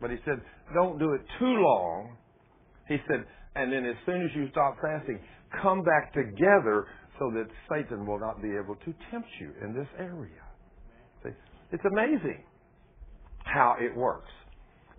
But 0.00 0.10
he 0.10 0.16
said, 0.24 0.40
don't 0.74 0.98
do 0.98 1.12
it 1.12 1.22
too 1.38 1.54
long. 1.58 2.16
He 2.88 2.96
said, 3.08 3.24
and 3.54 3.72
then 3.72 3.84
as 3.84 3.96
soon 4.06 4.22
as 4.22 4.30
you 4.34 4.48
stop 4.50 4.76
fasting, 4.80 5.18
come 5.62 5.82
back 5.82 6.12
together 6.12 6.86
so 7.18 7.30
that 7.34 7.46
Satan 7.68 8.06
will 8.06 8.20
not 8.20 8.40
be 8.40 8.50
able 8.50 8.76
to 8.76 8.94
tempt 9.10 9.28
you 9.40 9.52
in 9.62 9.74
this 9.74 9.88
area. 9.98 10.42
See? 11.24 11.30
It's 11.72 11.84
amazing 11.84 12.44
how 13.44 13.76
it 13.80 13.96
works. 13.96 14.30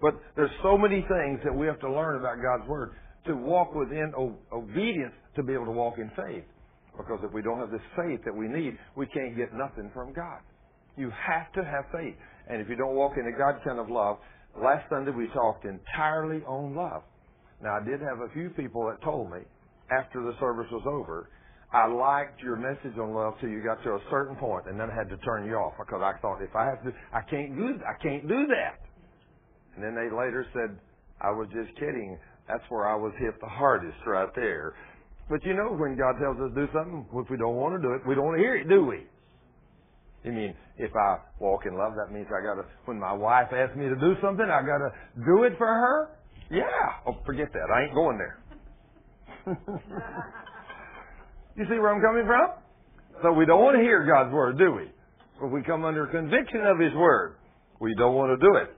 But 0.01 0.15
there's 0.35 0.51
so 0.63 0.77
many 0.77 1.01
things 1.07 1.39
that 1.43 1.53
we 1.53 1.67
have 1.67 1.79
to 1.79 1.91
learn 1.91 2.19
about 2.19 2.37
God's 2.41 2.67
Word 2.69 2.91
to 3.27 3.35
walk 3.35 3.73
within 3.75 4.13
obedience 4.51 5.13
to 5.35 5.43
be 5.43 5.53
able 5.53 5.65
to 5.65 5.71
walk 5.71 5.95
in 5.97 6.09
faith. 6.15 6.43
Because 6.97 7.19
if 7.23 7.31
we 7.31 7.41
don't 7.41 7.59
have 7.59 7.71
this 7.71 7.81
faith 7.95 8.19
that 8.25 8.35
we 8.35 8.47
need, 8.47 8.77
we 8.95 9.05
can't 9.07 9.35
get 9.35 9.53
nothing 9.53 9.89
from 9.93 10.13
God. 10.13 10.39
You 10.97 11.11
have 11.11 11.51
to 11.53 11.63
have 11.63 11.85
faith. 11.93 12.15
And 12.49 12.61
if 12.61 12.69
you 12.69 12.75
don't 12.75 12.95
walk 12.95 13.13
in 13.17 13.27
a 13.27 13.37
God 13.37 13.61
kind 13.63 13.79
of 13.79 13.89
love, 13.89 14.17
last 14.61 14.89
Sunday 14.89 15.11
we 15.11 15.27
talked 15.29 15.65
entirely 15.65 16.43
on 16.45 16.75
love. 16.75 17.03
Now 17.61 17.77
I 17.81 17.85
did 17.85 18.01
have 18.01 18.19
a 18.19 18.33
few 18.33 18.49
people 18.49 18.85
that 18.89 19.03
told 19.03 19.31
me 19.31 19.39
after 19.91 20.21
the 20.21 20.33
service 20.39 20.67
was 20.71 20.83
over, 20.85 21.29
I 21.71 21.87
liked 21.87 22.41
your 22.41 22.55
message 22.55 22.97
on 22.97 23.13
love 23.13 23.35
till 23.39 23.49
you 23.49 23.63
got 23.63 23.83
to 23.83 23.91
a 23.91 24.01
certain 24.09 24.35
point, 24.35 24.65
and 24.67 24.79
then 24.79 24.89
I 24.89 24.95
had 24.95 25.09
to 25.09 25.17
turn 25.17 25.45
you 25.45 25.55
off 25.55 25.73
because 25.77 26.01
I 26.01 26.17
thought 26.19 26.41
if 26.41 26.55
I 26.55 26.65
have 26.65 26.83
to, 26.83 26.91
I 27.13 27.21
can't 27.29 27.55
do, 27.55 27.77
I 27.85 28.01
can't 28.01 28.27
do 28.27 28.47
that. 28.47 28.81
And 29.75 29.83
then 29.83 29.93
they 29.93 30.09
later 30.09 30.45
said, 30.53 30.79
I 31.21 31.29
was 31.31 31.47
just 31.53 31.73
kidding. 31.79 32.17
That's 32.47 32.63
where 32.69 32.87
I 32.87 32.95
was 32.95 33.13
hit 33.19 33.39
the 33.39 33.47
hardest 33.47 33.97
right 34.07 34.29
there. 34.35 34.73
But 35.29 35.45
you 35.45 35.53
know, 35.53 35.75
when 35.77 35.95
God 35.95 36.17
tells 36.19 36.37
us 36.41 36.49
to 36.55 36.65
do 36.65 36.73
something, 36.73 37.05
if 37.13 37.29
we 37.29 37.37
don't 37.37 37.55
want 37.55 37.79
to 37.79 37.87
do 37.87 37.93
it, 37.93 38.01
we 38.07 38.15
don't 38.15 38.25
want 38.25 38.37
to 38.37 38.43
hear 38.43 38.55
it, 38.55 38.67
do 38.67 38.85
we? 38.85 39.05
You 40.23 40.31
mean 40.31 40.55
if 40.77 40.91
I 40.95 41.17
walk 41.39 41.65
in 41.65 41.77
love, 41.77 41.93
that 41.95 42.13
means 42.13 42.27
I 42.27 42.43
gotta, 42.43 42.67
when 42.85 42.99
my 42.99 43.13
wife 43.13 43.47
asks 43.53 43.75
me 43.75 43.87
to 43.87 43.95
do 43.95 44.15
something, 44.21 44.45
I 44.45 44.61
gotta 44.61 44.91
do 45.25 45.43
it 45.43 45.53
for 45.57 45.67
her? 45.67 46.09
Yeah. 46.51 46.63
Oh, 47.05 47.17
forget 47.25 47.51
that. 47.53 47.67
I 47.73 47.83
ain't 47.83 47.93
going 47.93 48.17
there. 48.17 48.39
you 51.55 51.65
see 51.65 51.79
where 51.79 51.93
I'm 51.93 52.01
coming 52.01 52.25
from? 52.25 52.49
So 53.21 53.33
we 53.33 53.45
don't 53.45 53.61
want 53.61 53.77
to 53.77 53.81
hear 53.81 54.05
God's 54.05 54.33
word, 54.33 54.57
do 54.57 54.71
we? 54.71 54.91
If 55.41 55.51
we 55.51 55.61
come 55.63 55.85
under 55.85 56.07
conviction 56.07 56.65
of 56.65 56.79
His 56.79 56.93
word, 56.93 57.35
we 57.79 57.93
don't 57.95 58.15
want 58.15 58.39
to 58.39 58.45
do 58.45 58.55
it. 58.55 58.75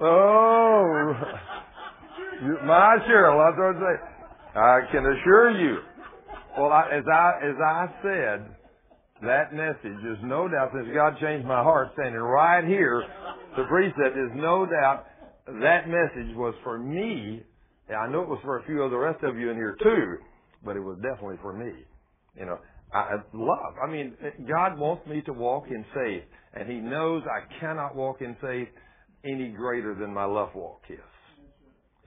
Oh, 0.00 1.14
my 2.64 2.96
Cheryl, 3.08 3.38
that's 3.38 3.58
what 3.58 3.76
I 3.76 3.80
say. 3.80 3.96
I 4.58 4.80
can 4.90 5.06
assure 5.06 5.50
you. 5.50 5.78
Well, 6.56 6.70
I, 6.70 6.88
as 6.92 7.04
I 7.12 7.30
as 7.42 7.56
I 7.60 7.86
said, 8.02 8.56
that 9.22 9.54
message 9.54 10.04
is 10.04 10.18
no 10.22 10.48
doubt 10.48 10.70
since 10.72 10.88
God 10.94 11.14
changed 11.20 11.46
my 11.46 11.62
heart, 11.62 11.90
standing 11.94 12.20
right 12.20 12.64
here, 12.64 13.02
the 13.56 13.64
said, 13.96 14.12
there's 14.14 14.32
no 14.34 14.66
doubt 14.66 15.06
that 15.46 15.88
message 15.88 16.34
was 16.36 16.54
for 16.62 16.78
me. 16.78 17.42
I 17.88 18.08
know 18.10 18.22
it 18.22 18.28
was 18.28 18.40
for 18.42 18.58
a 18.58 18.64
few 18.64 18.82
of 18.82 18.90
the 18.90 18.96
rest 18.96 19.22
of 19.22 19.36
you 19.36 19.50
in 19.50 19.56
here 19.56 19.76
too, 19.82 20.16
but 20.64 20.76
it 20.76 20.80
was 20.80 20.96
definitely 21.02 21.36
for 21.42 21.52
me. 21.52 21.72
You 22.38 22.46
know, 22.46 22.58
I 22.92 23.16
love. 23.32 23.74
I 23.82 23.90
mean, 23.90 24.14
God 24.48 24.78
wants 24.78 25.06
me 25.06 25.22
to 25.22 25.32
walk 25.32 25.64
in 25.68 25.84
faith, 25.94 26.24
and 26.54 26.70
He 26.70 26.76
knows 26.76 27.22
I 27.26 27.60
cannot 27.60 27.94
walk 27.94 28.20
in 28.20 28.36
faith 28.40 28.68
any 29.24 29.48
greater 29.50 29.94
than 29.94 30.12
my 30.14 30.24
love 30.24 30.50
walk 30.54 30.82
is. 30.88 30.98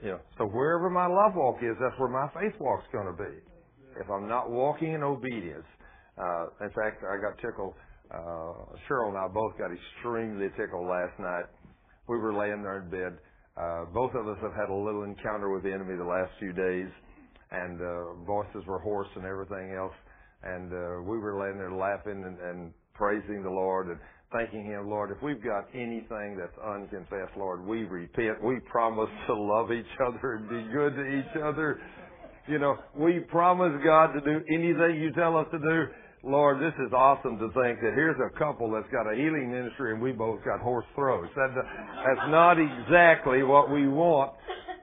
You 0.03 0.11
know, 0.11 0.19
so 0.37 0.45
wherever 0.45 0.89
my 0.89 1.07
love 1.07 1.33
walk 1.35 1.57
is, 1.61 1.75
that's 1.79 1.99
where 1.99 2.09
my 2.09 2.27
faith 2.33 2.59
walk's 2.59 2.85
going 2.91 3.07
to 3.07 3.23
be. 3.23 3.46
If 4.01 4.09
I'm 4.09 4.27
not 4.27 4.49
walking 4.49 4.93
in 4.93 5.03
obedience, 5.03 5.65
uh, 6.17 6.47
in 6.61 6.69
fact, 6.71 7.03
I 7.03 7.17
got 7.21 7.37
tickled. 7.41 7.73
Uh, 8.09 8.73
Cheryl 8.87 9.09
and 9.09 9.17
I 9.17 9.27
both 9.27 9.57
got 9.57 9.69
extremely 9.71 10.47
tickled 10.57 10.87
last 10.87 11.19
night. 11.19 11.45
We 12.07 12.17
were 12.17 12.33
laying 12.33 12.63
there 12.63 12.81
in 12.81 12.89
bed. 12.89 13.19
Uh, 13.57 13.85
both 13.93 14.13
of 14.15 14.27
us 14.27 14.37
have 14.41 14.53
had 14.53 14.69
a 14.69 14.73
little 14.73 15.03
encounter 15.03 15.51
with 15.51 15.63
the 15.63 15.73
enemy 15.73 15.97
the 15.97 16.05
last 16.05 16.31
few 16.39 16.53
days, 16.53 16.87
and 17.51 17.81
uh, 17.81 18.13
voices 18.25 18.63
were 18.67 18.79
hoarse 18.79 19.09
and 19.15 19.25
everything 19.25 19.73
else. 19.73 19.93
And 20.43 20.71
uh, 20.71 21.01
we 21.03 21.17
were 21.17 21.41
laying 21.41 21.57
there 21.57 21.73
laughing 21.73 22.23
and, 22.23 22.37
and 22.39 22.73
praising 22.93 23.43
the 23.43 23.49
Lord. 23.49 23.87
And 23.87 23.99
thanking 24.31 24.65
Him, 24.65 24.89
Lord, 24.89 25.11
if 25.11 25.21
we've 25.23 25.43
got 25.43 25.67
anything 25.73 26.37
that's 26.37 26.57
unconfessed, 26.63 27.35
Lord, 27.37 27.65
we 27.65 27.83
repent. 27.83 28.43
We 28.43 28.59
promise 28.71 29.09
to 29.27 29.33
love 29.33 29.71
each 29.71 29.85
other 30.05 30.35
and 30.35 30.49
be 30.49 30.71
good 30.71 30.95
to 30.95 31.05
each 31.05 31.43
other. 31.43 31.81
You 32.47 32.59
know, 32.59 32.77
we 32.95 33.19
promise 33.19 33.73
God 33.83 34.13
to 34.13 34.21
do 34.21 34.39
anything 34.49 35.01
you 35.01 35.11
tell 35.13 35.35
us 35.35 35.47
to 35.51 35.59
do. 35.59 35.85
Lord, 36.23 36.59
this 36.59 36.73
is 36.85 36.93
awesome 36.93 37.37
to 37.39 37.47
think 37.51 37.79
that 37.79 37.91
here's 37.93 38.15
a 38.19 38.37
couple 38.39 38.71
that's 38.71 38.89
got 38.91 39.03
a 39.11 39.15
healing 39.15 39.51
ministry 39.51 39.93
and 39.93 40.01
we 40.01 40.11
both 40.11 40.43
got 40.43 40.59
hoarse 40.61 40.85
throats. 40.95 41.29
That, 41.35 41.51
that's 41.53 42.27
not 42.29 42.57
exactly 42.57 43.43
what 43.43 43.69
we 43.69 43.87
want. 43.87 44.33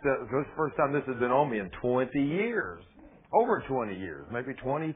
This 0.05 0.12
is 0.23 0.29
the 0.31 0.45
first 0.57 0.77
time 0.77 0.93
this 0.93 1.03
has 1.07 1.17
been 1.17 1.33
on 1.33 1.51
me 1.51 1.59
in 1.59 1.71
20 1.81 2.12
years. 2.21 2.83
Over 3.33 3.65
20 3.67 3.99
years, 3.99 4.27
maybe 4.31 4.53
25. 4.62 4.95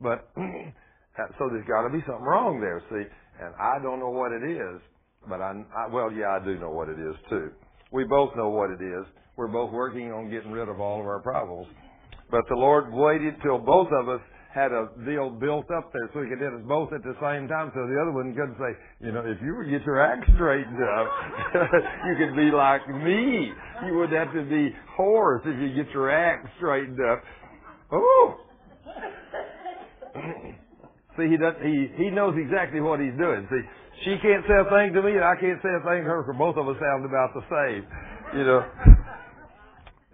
But, 0.00 0.28
so 0.36 1.48
there's 1.48 1.66
got 1.66 1.86
to 1.86 1.90
be 1.90 2.02
something 2.06 2.26
wrong 2.26 2.60
there, 2.60 2.82
see? 2.90 3.08
And 3.40 3.54
I 3.58 3.78
don't 3.82 4.00
know 4.00 4.10
what 4.10 4.32
it 4.32 4.42
is, 4.42 4.80
but 5.28 5.40
I, 5.40 5.54
I, 5.74 5.86
well, 5.94 6.12
yeah, 6.12 6.38
I 6.40 6.44
do 6.44 6.58
know 6.58 6.70
what 6.70 6.88
it 6.88 6.98
is 6.98 7.14
too. 7.30 7.50
We 7.92 8.04
both 8.04 8.34
know 8.36 8.50
what 8.50 8.70
it 8.70 8.82
is. 8.82 9.06
We're 9.36 9.48
both 9.48 9.72
working 9.72 10.12
on 10.12 10.30
getting 10.30 10.50
rid 10.50 10.68
of 10.68 10.80
all 10.80 11.00
of 11.00 11.06
our 11.06 11.20
problems. 11.20 11.68
But 12.30 12.42
the 12.48 12.56
Lord 12.56 12.92
waited 12.92 13.34
till 13.42 13.58
both 13.58 13.88
of 13.92 14.08
us 14.08 14.20
had 14.54 14.70
a 14.70 14.88
deal 15.08 15.30
built 15.30 15.64
up 15.72 15.92
there 15.92 16.10
so 16.12 16.20
he 16.20 16.28
could 16.28 16.38
hit 16.38 16.52
us 16.52 16.60
both 16.68 16.92
at 16.92 17.02
the 17.02 17.16
same 17.24 17.48
time 17.48 17.72
so 17.72 17.88
the 17.88 17.96
other 17.96 18.12
one 18.12 18.36
couldn't 18.36 18.60
say, 18.60 18.76
you 19.00 19.12
know, 19.12 19.24
if 19.24 19.40
you 19.40 19.56
would 19.56 19.70
get 19.70 19.80
your 19.88 20.00
act 20.00 20.28
straightened 20.36 20.76
up, 20.76 21.08
you 22.08 22.14
could 22.20 22.36
be 22.36 22.52
like 22.52 22.84
me. 22.88 23.48
You 23.88 23.96
wouldn't 23.96 24.12
have 24.12 24.32
to 24.36 24.44
be 24.44 24.76
hoarse 24.92 25.40
if 25.46 25.56
you 25.56 25.72
get 25.72 25.92
your 25.94 26.12
act 26.12 26.48
straightened 26.58 27.00
up. 27.00 27.24
Oh! 27.92 28.36
See, 31.16 31.28
he 31.28 31.36
does, 31.36 31.56
he, 31.64 31.88
he 31.96 32.10
knows 32.10 32.36
exactly 32.36 32.80
what 32.80 33.00
he's 33.00 33.16
doing. 33.16 33.48
See, 33.48 33.60
she 34.04 34.16
can't 34.20 34.44
say 34.48 34.56
a 34.60 34.68
thing 34.68 34.92
to 34.92 35.00
me 35.00 35.16
and 35.16 35.24
I 35.24 35.36
can't 35.40 35.60
say 35.64 35.72
a 35.72 35.80
thing 35.80 36.04
to 36.04 36.10
her 36.12 36.22
because 36.24 36.36
both 36.36 36.56
of 36.56 36.68
us 36.68 36.76
sound 36.76 37.04
about 37.08 37.32
the 37.32 37.44
same. 37.48 37.88
You 38.36 38.44
know. 38.44 38.64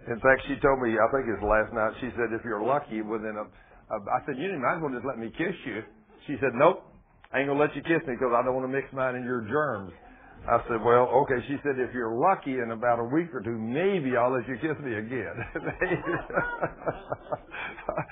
In 0.09 0.19
fact, 0.19 0.41
she 0.49 0.57
told 0.59 0.81
me, 0.81 0.97
I 0.97 1.07
think 1.13 1.29
it 1.29 1.37
was 1.37 1.45
last 1.45 1.71
night, 1.73 1.93
she 2.01 2.09
said, 2.17 2.33
if 2.33 2.43
you're 2.43 2.65
lucky 2.65 3.01
within 3.01 3.37
a, 3.37 3.45
a 3.45 3.97
I 4.09 4.25
said, 4.25 4.37
you 4.37 4.49
might 4.57 4.77
as 4.77 4.81
well 4.81 4.93
just 4.93 5.05
let 5.05 5.19
me 5.21 5.29
kiss 5.37 5.53
you. 5.65 5.83
She 6.25 6.35
said, 6.41 6.57
nope, 6.57 6.81
I 7.31 7.39
ain't 7.39 7.47
gonna 7.47 7.61
let 7.61 7.75
you 7.75 7.83
kiss 7.85 8.01
me 8.09 8.17
because 8.17 8.33
I 8.33 8.41
don't 8.41 8.57
want 8.57 8.65
to 8.65 8.73
mix 8.73 8.91
mine 8.91 9.15
in 9.15 9.23
your 9.23 9.45
germs. 9.45 9.93
I 10.49 10.57
said, 10.67 10.81
well, 10.81 11.05
okay. 11.23 11.45
She 11.47 11.57
said, 11.61 11.77
if 11.77 11.93
you're 11.93 12.17
lucky 12.17 12.57
in 12.57 12.71
about 12.71 12.97
a 12.97 13.03
week 13.03 13.29
or 13.35 13.41
two, 13.43 13.59
maybe 13.59 14.17
I'll 14.17 14.33
let 14.33 14.47
you 14.47 14.57
kiss 14.57 14.79
me 14.81 14.97
again. 14.97 15.37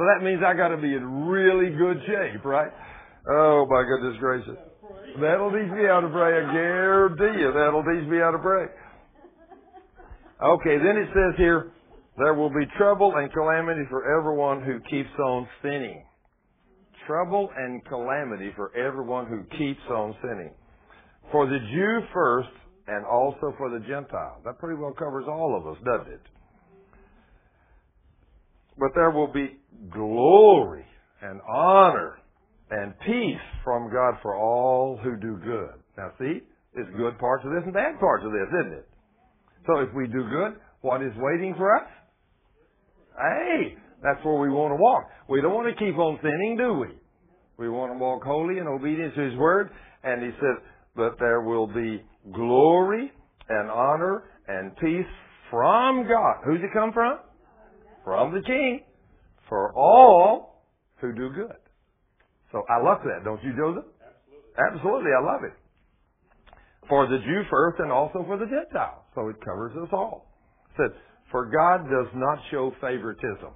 So 0.00 0.08
that 0.08 0.24
means 0.24 0.40
I 0.40 0.56
got 0.56 0.68
to 0.68 0.80
be 0.80 0.96
in 0.96 1.28
really 1.28 1.76
good 1.76 2.00
shape, 2.08 2.42
right? 2.42 2.72
Oh 3.28 3.68
my 3.68 3.84
goodness 3.84 4.16
gracious. 4.18 4.56
That'll 5.20 5.52
teach 5.52 5.68
me 5.76 5.84
how 5.84 6.00
to 6.00 6.08
pray. 6.08 6.40
I 6.40 6.52
guarantee 6.56 7.36
you 7.36 7.52
that'll 7.52 7.84
teach 7.84 8.08
me 8.08 8.16
how 8.16 8.30
to 8.30 8.40
pray. 8.40 8.64
Okay, 10.42 10.78
then 10.78 10.96
it 10.96 11.08
says 11.12 11.34
here, 11.36 11.72
there 12.16 12.34
will 12.34 12.48
be 12.48 12.64
trouble 12.78 13.12
and 13.16 13.30
calamity 13.32 13.82
for 13.90 14.18
everyone 14.18 14.62
who 14.62 14.80
keeps 14.90 15.10
on 15.18 15.46
sinning. 15.62 16.04
Trouble 17.06 17.50
and 17.56 17.84
calamity 17.86 18.50
for 18.56 18.74
everyone 18.74 19.26
who 19.26 19.42
keeps 19.58 19.80
on 19.90 20.14
sinning. 20.22 20.52
For 21.30 21.46
the 21.46 21.58
Jew 21.58 22.00
first 22.14 22.48
and 22.86 23.04
also 23.04 23.54
for 23.58 23.70
the 23.70 23.80
Gentile. 23.80 24.40
That 24.44 24.58
pretty 24.58 24.80
well 24.80 24.92
covers 24.92 25.26
all 25.28 25.56
of 25.56 25.66
us, 25.66 25.82
doesn't 25.84 26.12
it? 26.12 26.22
But 28.78 28.90
there 28.94 29.10
will 29.10 29.32
be 29.32 29.58
glory 29.92 30.86
and 31.22 31.40
honor 31.48 32.16
and 32.70 32.94
peace 33.00 33.44
from 33.62 33.92
God 33.92 34.14
for 34.22 34.36
all 34.36 34.98
who 35.02 35.16
do 35.16 35.36
good. 35.44 35.74
Now 35.98 36.12
see, 36.18 36.40
there's 36.74 36.94
good 36.96 37.18
parts 37.18 37.44
of 37.44 37.52
this 37.52 37.62
and 37.64 37.74
bad 37.74 38.00
parts 38.00 38.24
of 38.24 38.32
this, 38.32 38.48
isn't 38.60 38.72
it? 38.78 38.89
So 39.66 39.80
if 39.80 39.92
we 39.94 40.06
do 40.06 40.24
good, 40.28 40.56
what 40.80 41.02
is 41.02 41.12
waiting 41.16 41.54
for 41.56 41.76
us? 41.76 41.88
Hey, 43.16 43.76
that's 44.02 44.24
where 44.24 44.38
we 44.38 44.48
want 44.48 44.72
to 44.72 44.76
walk. 44.76 45.04
We 45.28 45.40
don't 45.40 45.54
want 45.54 45.68
to 45.68 45.84
keep 45.84 45.96
on 45.98 46.18
sinning, 46.22 46.56
do 46.56 46.74
we? 46.74 46.86
We 47.58 47.68
want 47.68 47.92
to 47.92 47.98
walk 47.98 48.22
holy 48.24 48.58
and 48.58 48.68
obedience 48.68 49.14
to 49.16 49.22
His 49.22 49.36
Word. 49.36 49.70
And 50.02 50.22
He 50.22 50.30
says, 50.30 50.64
but 50.96 51.16
there 51.18 51.42
will 51.42 51.66
be 51.66 52.02
glory 52.32 53.12
and 53.48 53.70
honor 53.70 54.24
and 54.48 54.74
peace 54.76 55.06
from 55.50 56.08
God. 56.08 56.42
Who's 56.44 56.60
it 56.62 56.72
come 56.72 56.92
from? 56.92 57.18
From 58.04 58.32
the 58.32 58.40
King. 58.42 58.80
For 59.48 59.74
all 59.76 60.64
who 61.00 61.12
do 61.12 61.30
good. 61.30 61.56
So 62.52 62.62
I 62.68 62.82
love 62.82 62.98
that, 63.04 63.24
don't 63.24 63.42
you, 63.42 63.52
Joseph? 63.56 63.84
Absolutely. 64.00 64.72
Absolutely, 64.72 65.10
I 65.12 65.24
love 65.24 65.44
it. 65.44 65.52
For 66.88 67.06
the 67.06 67.18
Jew 67.18 67.42
first 67.50 67.78
and 67.80 67.92
also 67.92 68.24
for 68.26 68.38
the 68.38 68.46
Gentile. 68.46 68.99
So 69.14 69.28
it 69.28 69.36
covers 69.44 69.76
us 69.76 69.88
all. 69.92 70.26
It 70.70 70.76
said, 70.76 71.00
for 71.30 71.46
God 71.46 71.84
does 71.88 72.10
not 72.14 72.38
show 72.50 72.72
favoritism. 72.80 73.54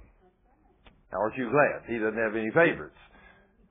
Aren't 1.11 1.37
you 1.37 1.49
glad? 1.49 1.87
He 1.87 1.99
doesn't 1.99 2.17
have 2.19 2.35
any 2.35 2.49
favorites. 2.51 2.95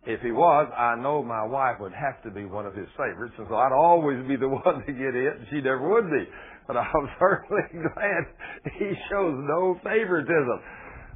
If 0.07 0.21
he 0.21 0.33
was, 0.33 0.69
I 0.77 1.01
know 1.01 1.23
my 1.23 1.45
wife 1.45 1.81
would 1.81 1.93
have 1.93 2.23
to 2.25 2.31
be 2.31 2.45
one 2.45 2.67
of 2.67 2.75
his 2.75 2.89
favorites, 2.93 3.35
and 3.39 3.47
so 3.49 3.57
I'd 3.57 3.73
always 3.73 4.21
be 4.29 4.37
the 4.37 4.49
one 4.65 4.85
to 4.85 4.93
get 4.93 5.17
it, 5.17 5.37
and 5.41 5.47
she 5.51 5.61
never 5.61 5.89
would 5.89 6.11
be. 6.11 6.25
But 6.67 6.77
I'm 6.77 7.09
certainly 7.21 7.65
glad 7.73 8.23
he 8.79 8.93
shows 9.11 9.37
no 9.49 9.81
favoritism. 9.83 10.61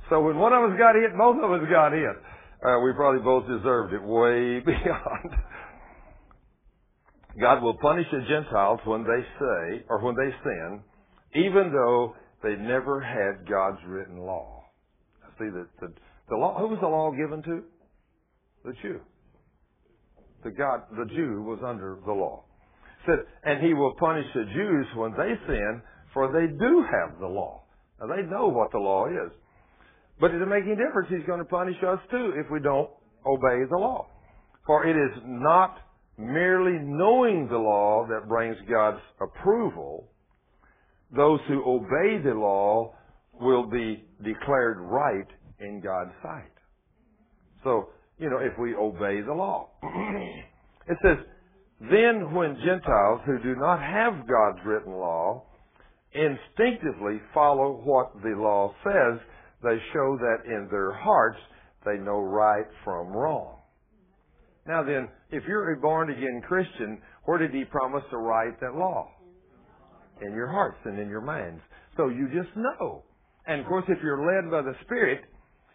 So 0.09 0.23
when 0.23 0.39
one 0.39 0.53
of 0.53 0.73
us 0.73 0.79
got 0.79 0.95
hit, 0.97 1.13
both 1.17 1.37
of 1.37 1.53
us 1.53 1.69
got 1.71 1.93
hit. 1.93 2.17
Uh, 2.65 2.81
we 2.81 2.93
probably 2.97 3.21
both 3.21 3.47
deserved 3.47 3.93
it 3.93 4.03
way 4.03 4.61
beyond. 4.65 5.37
God 7.41 7.63
will 7.63 7.77
punish 7.79 8.07
the 8.11 8.21
Gentiles 8.29 8.81
when 8.85 9.05
they 9.05 9.23
say, 9.39 9.85
or 9.89 10.03
when 10.03 10.17
they 10.17 10.31
sin, 10.43 10.81
even 11.35 11.73
though 11.73 12.15
they 12.43 12.57
never 12.57 13.01
had 13.01 13.49
God's 13.49 13.79
written 13.87 14.19
law. 14.19 14.65
See, 15.39 15.47
the, 15.47 15.67
the, 15.81 15.93
the 16.31 16.37
law, 16.37 16.59
who 16.59 16.69
was 16.69 16.79
the 16.81 16.89
law 16.89 17.13
given 17.13 17.43
to? 17.45 17.63
The 18.65 18.73
Jew. 18.83 19.01
The 20.45 20.51
God, 20.51 20.83
the 20.97 21.07
Jew 21.07 21.43
was 21.43 21.61
under 21.65 21.99
the 22.05 22.13
law. 22.13 22.45
Said, 23.07 23.19
and 23.45 23.65
he 23.65 23.75
will 23.75 23.95
punish 23.99 24.27
the 24.35 24.45
Jews 24.45 24.87
when 24.97 25.13
they 25.13 25.35
sin, 25.47 25.83
for 26.13 26.33
they 26.33 26.47
do 26.47 26.85
have 26.91 27.21
the 27.21 27.27
law. 27.27 27.63
Now 28.01 28.15
they 28.15 28.23
know 28.23 28.49
what 28.49 28.73
the 28.73 28.79
law 28.79 29.07
is. 29.07 29.33
But 30.21 30.31
it 30.31 30.35
doesn't 30.35 30.49
make 30.49 30.65
any 30.65 30.75
difference. 30.75 31.09
He's 31.11 31.27
going 31.27 31.39
to 31.39 31.45
punish 31.45 31.77
us 31.87 31.99
too 32.11 32.33
if 32.37 32.51
we 32.51 32.61
don't 32.61 32.91
obey 33.25 33.63
the 33.71 33.77
law. 33.77 34.07
For 34.67 34.85
it 34.87 34.97
is 34.97 35.23
not 35.25 35.79
merely 36.19 36.79
knowing 36.83 37.49
the 37.49 37.57
law 37.57 38.07
that 38.09 38.29
brings 38.29 38.57
God's 38.69 39.01
approval. 39.21 40.11
Those 41.15 41.41
who 41.49 41.63
obey 41.65 42.21
the 42.23 42.35
law 42.35 42.95
will 43.41 43.67
be 43.67 44.05
declared 44.23 44.79
right 44.81 45.27
in 45.61 45.81
God's 45.81 46.11
sight. 46.23 46.53
So, 47.63 47.91
you 48.19 48.29
know, 48.29 48.39
if 48.39 48.59
we 48.59 48.75
obey 48.75 49.21
the 49.21 49.33
law. 49.33 49.71
it 50.89 50.99
says, 51.03 51.19
then 51.81 52.35
when 52.35 52.57
Gentiles 52.57 53.21
who 53.25 53.39
do 53.39 53.55
not 53.55 53.81
have 53.81 54.27
God's 54.27 54.59
written 54.67 54.93
law 54.93 55.45
instinctively 56.13 57.21
follow 57.33 57.81
what 57.85 58.13
the 58.23 58.35
law 58.37 58.75
says, 58.83 59.21
they 59.63 59.79
show 59.93 60.19
that 60.19 60.47
in 60.47 60.69
their 60.71 60.93
hearts 60.93 61.39
they 61.85 61.97
know 61.99 62.19
right 62.19 62.67
from 62.85 63.09
wrong. 63.09 63.58
Now 64.69 64.85
then, 64.85 65.09
if 65.31 65.45
you're 65.49 65.73
a 65.73 65.81
born 65.81 66.11
again 66.11 66.43
Christian, 66.47 67.01
where 67.25 67.39
did 67.39 67.53
he 67.53 67.65
promise 67.65 68.05
to 68.11 68.19
write 68.19 68.61
that 68.61 68.75
law? 68.75 69.09
In 70.21 70.33
your 70.35 70.49
hearts 70.49 70.77
and 70.85 70.99
in 70.99 71.09
your 71.09 71.23
minds. 71.23 71.63
So 71.97 72.09
you 72.09 72.29
just 72.29 72.55
know. 72.55 73.03
And 73.47 73.63
of 73.63 73.67
course, 73.67 73.85
if 73.89 73.99
you're 74.03 74.21
led 74.21 74.51
by 74.51 74.61
the 74.61 74.75
Spirit, 74.85 75.23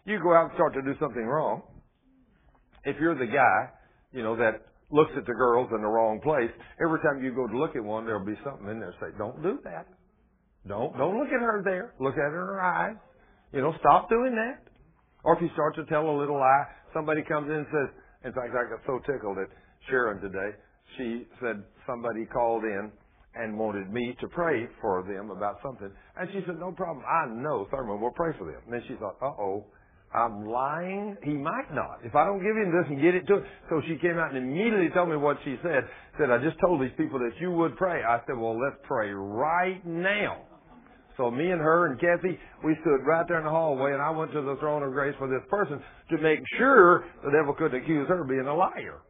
you 0.04 0.20
go 0.22 0.32
out 0.32 0.44
and 0.44 0.52
start 0.54 0.74
to 0.74 0.82
do 0.82 0.94
something 1.00 1.24
wrong. 1.24 1.62
If 2.84 2.96
you're 3.00 3.18
the 3.18 3.26
guy, 3.26 3.70
you 4.12 4.22
know, 4.22 4.36
that 4.36 4.62
looks 4.92 5.10
at 5.16 5.26
the 5.26 5.32
girls 5.32 5.70
in 5.74 5.80
the 5.80 5.88
wrong 5.88 6.20
place, 6.22 6.50
every 6.80 7.00
time 7.00 7.24
you 7.24 7.34
go 7.34 7.48
to 7.48 7.58
look 7.58 7.74
at 7.74 7.82
one, 7.82 8.04
there'll 8.04 8.24
be 8.24 8.38
something 8.44 8.68
in 8.68 8.78
there 8.78 8.94
say, 9.00 9.08
don't 9.18 9.42
do 9.42 9.58
that. 9.64 9.86
Don't, 10.68 10.96
don't 10.96 11.18
look 11.18 11.28
at 11.28 11.40
her 11.40 11.62
there. 11.64 11.94
Look 11.98 12.14
at 12.14 12.30
her 12.30 12.62
eyes. 12.62 12.96
You 13.52 13.60
know, 13.60 13.74
stop 13.80 14.08
doing 14.08 14.36
that. 14.36 14.70
Or 15.24 15.34
if 15.34 15.42
you 15.42 15.48
start 15.54 15.74
to 15.76 15.84
tell 15.86 16.08
a 16.08 16.16
little 16.16 16.36
lie, 16.36 16.64
somebody 16.92 17.22
comes 17.22 17.48
in 17.48 17.56
and 17.56 17.66
says, 17.72 18.03
in 18.24 18.32
fact, 18.32 18.50
I 18.56 18.68
got 18.70 18.80
so 18.86 18.98
tickled 19.10 19.38
at 19.38 19.48
Sharon 19.88 20.20
today. 20.20 20.56
She 20.96 21.26
said 21.40 21.62
somebody 21.86 22.24
called 22.26 22.64
in 22.64 22.90
and 23.34 23.58
wanted 23.58 23.92
me 23.92 24.16
to 24.20 24.28
pray 24.28 24.66
for 24.80 25.02
them 25.02 25.30
about 25.30 25.58
something. 25.62 25.90
And 26.16 26.28
she 26.32 26.40
said, 26.46 26.58
no 26.58 26.72
problem. 26.72 27.04
I 27.04 27.26
know 27.26 27.66
Thurman 27.70 28.00
will 28.00 28.12
pray 28.12 28.32
for 28.38 28.44
them. 28.44 28.62
And 28.64 28.72
then 28.72 28.82
she 28.88 28.94
thought, 28.94 29.16
uh-oh, 29.20 29.66
I'm 30.14 30.46
lying. 30.46 31.16
He 31.24 31.32
might 31.32 31.74
not. 31.74 31.98
If 32.04 32.14
I 32.14 32.24
don't 32.24 32.38
give 32.38 32.54
him 32.54 32.70
this 32.70 32.86
and 32.88 33.02
get 33.02 33.16
it 33.16 33.26
to 33.26 33.38
him. 33.38 33.44
So 33.68 33.82
she 33.88 33.96
came 33.98 34.16
out 34.18 34.32
and 34.32 34.38
immediately 34.38 34.88
told 34.94 35.10
me 35.10 35.16
what 35.16 35.38
she 35.44 35.56
said. 35.62 35.82
Said, 36.18 36.30
I 36.30 36.38
just 36.38 36.60
told 36.60 36.80
these 36.80 36.94
people 36.96 37.18
that 37.18 37.32
you 37.40 37.50
would 37.50 37.76
pray. 37.76 38.02
I 38.04 38.20
said, 38.26 38.38
well, 38.38 38.54
let's 38.58 38.76
pray 38.86 39.10
right 39.10 39.84
now. 39.84 40.42
So 41.16 41.30
me 41.30 41.50
and 41.50 41.60
her 41.60 41.86
and 41.86 42.00
Kathy, 42.00 42.38
we 42.64 42.76
stood 42.80 43.06
right 43.06 43.24
there 43.28 43.38
in 43.38 43.44
the 43.44 43.50
hallway 43.50 43.92
and 43.92 44.02
I 44.02 44.10
went 44.10 44.32
to 44.32 44.42
the 44.42 44.56
throne 44.56 44.82
of 44.82 44.92
grace 44.92 45.14
for 45.18 45.28
this 45.28 45.46
person 45.48 45.80
to 46.10 46.18
make 46.18 46.40
sure 46.58 47.04
the 47.24 47.30
devil 47.30 47.54
couldn't 47.54 47.80
accuse 47.80 48.08
her 48.08 48.22
of 48.22 48.28
being 48.28 48.46
a 48.46 48.54
liar. 48.54 49.02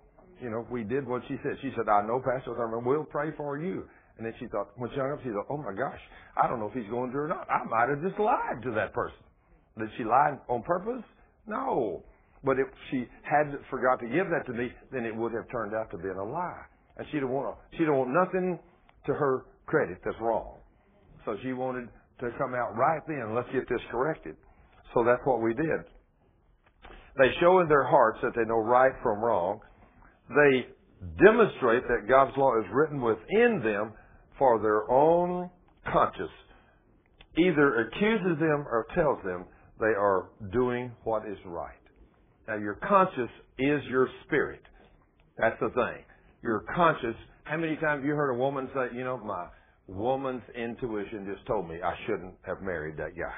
You 0.42 0.50
know, 0.50 0.66
we 0.70 0.84
did 0.84 1.06
what 1.06 1.22
she 1.28 1.36
said. 1.42 1.56
She 1.62 1.72
said, 1.76 1.88
I 1.88 2.06
know 2.06 2.20
Pastor 2.20 2.54
Thurman 2.54 2.84
will 2.84 3.04
pray 3.04 3.30
for 3.36 3.58
you. 3.58 3.84
And 4.18 4.26
then 4.26 4.34
she 4.38 4.46
thought, 4.46 4.70
when 4.76 4.90
she 4.90 4.96
hung 4.96 5.12
up, 5.12 5.20
she 5.24 5.30
thought, 5.30 5.46
oh 5.48 5.56
my 5.56 5.72
gosh, 5.72 5.98
I 6.40 6.46
don't 6.46 6.60
know 6.60 6.68
if 6.68 6.74
he's 6.74 6.90
going 6.90 7.10
to 7.10 7.18
or 7.18 7.28
not. 7.28 7.48
I 7.50 7.64
might 7.64 7.88
have 7.88 8.02
just 8.02 8.18
lied 8.20 8.62
to 8.62 8.70
that 8.72 8.92
person. 8.92 9.18
Did 9.78 9.88
she 9.96 10.04
lie 10.04 10.38
on 10.48 10.62
purpose? 10.62 11.02
No. 11.46 12.04
But 12.44 12.58
if 12.58 12.68
she 12.90 13.08
had 13.22 13.56
forgot 13.70 13.98
to 14.00 14.06
give 14.06 14.28
that 14.30 14.46
to 14.46 14.52
me, 14.52 14.70
then 14.92 15.04
it 15.04 15.16
would 15.16 15.32
have 15.32 15.50
turned 15.50 15.74
out 15.74 15.90
to 15.90 15.98
be 15.98 16.08
a 16.08 16.22
lie. 16.22 16.62
And 16.96 17.06
she 17.10 17.18
don't 17.18 17.30
want 17.30 17.56
she 17.76 17.84
don't 17.84 17.98
want 17.98 18.10
nothing 18.10 18.58
to 19.06 19.12
her 19.12 19.46
credit 19.66 19.98
that's 20.04 20.16
wrong. 20.20 20.58
So 21.24 21.36
she 21.42 21.52
wanted 21.52 21.88
to 22.20 22.30
come 22.38 22.54
out 22.54 22.76
right 22.76 23.00
then. 23.06 23.34
Let's 23.34 23.48
get 23.52 23.68
this 23.68 23.80
corrected. 23.90 24.36
So 24.94 25.04
that's 25.04 25.22
what 25.24 25.42
we 25.42 25.54
did. 25.54 25.80
They 27.18 27.30
show 27.40 27.60
in 27.60 27.68
their 27.68 27.84
hearts 27.84 28.18
that 28.22 28.32
they 28.34 28.44
know 28.44 28.58
right 28.58 28.92
from 29.02 29.20
wrong. 29.20 29.60
They 30.28 30.66
demonstrate 31.22 31.82
that 31.88 32.08
God's 32.08 32.36
law 32.36 32.58
is 32.58 32.66
written 32.72 33.00
within 33.00 33.60
them 33.62 33.92
for 34.38 34.60
their 34.60 34.90
own 34.90 35.50
conscience. 35.92 36.30
Either 37.36 37.86
accuses 37.86 38.38
them 38.38 38.66
or 38.68 38.86
tells 38.94 39.22
them 39.24 39.44
they 39.80 39.86
are 39.86 40.30
doing 40.52 40.92
what 41.04 41.26
is 41.26 41.38
right. 41.44 41.72
Now 42.48 42.56
your 42.56 42.74
conscience 42.74 43.30
is 43.58 43.80
your 43.88 44.08
spirit. 44.24 44.62
That's 45.38 45.58
the 45.60 45.70
thing. 45.70 46.04
Your 46.42 46.64
conscience. 46.74 47.16
How 47.44 47.56
many 47.56 47.74
times 47.76 48.00
have 48.00 48.04
you 48.04 48.14
heard 48.14 48.30
a 48.30 48.38
woman 48.38 48.68
say, 48.74 48.96
you 48.96 49.04
know, 49.04 49.18
my 49.18 49.46
woman's 49.86 50.42
intuition 50.54 51.26
just 51.32 51.46
told 51.46 51.68
me 51.68 51.76
I 51.82 51.94
shouldn't 52.06 52.34
have 52.42 52.62
married 52.62 52.96
that 52.96 53.16
guy. 53.16 53.34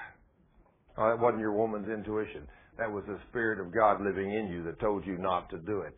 Oh, 0.99 1.09
that 1.09 1.19
wasn't 1.19 1.41
your 1.41 1.53
woman's 1.53 1.89
intuition. 1.89 2.47
That 2.79 2.91
was 2.91 3.05
the 3.07 3.19
Spirit 3.31 3.61
of 3.61 3.75
God 3.75 4.01
living 4.01 4.33
in 4.33 4.49
you 4.49 4.63
that 4.65 4.81
told 4.81 5.07
you 5.07 5.19
not 5.19 5.51
to 5.51 5.59
do 5.59 5.81
it. 5.81 5.97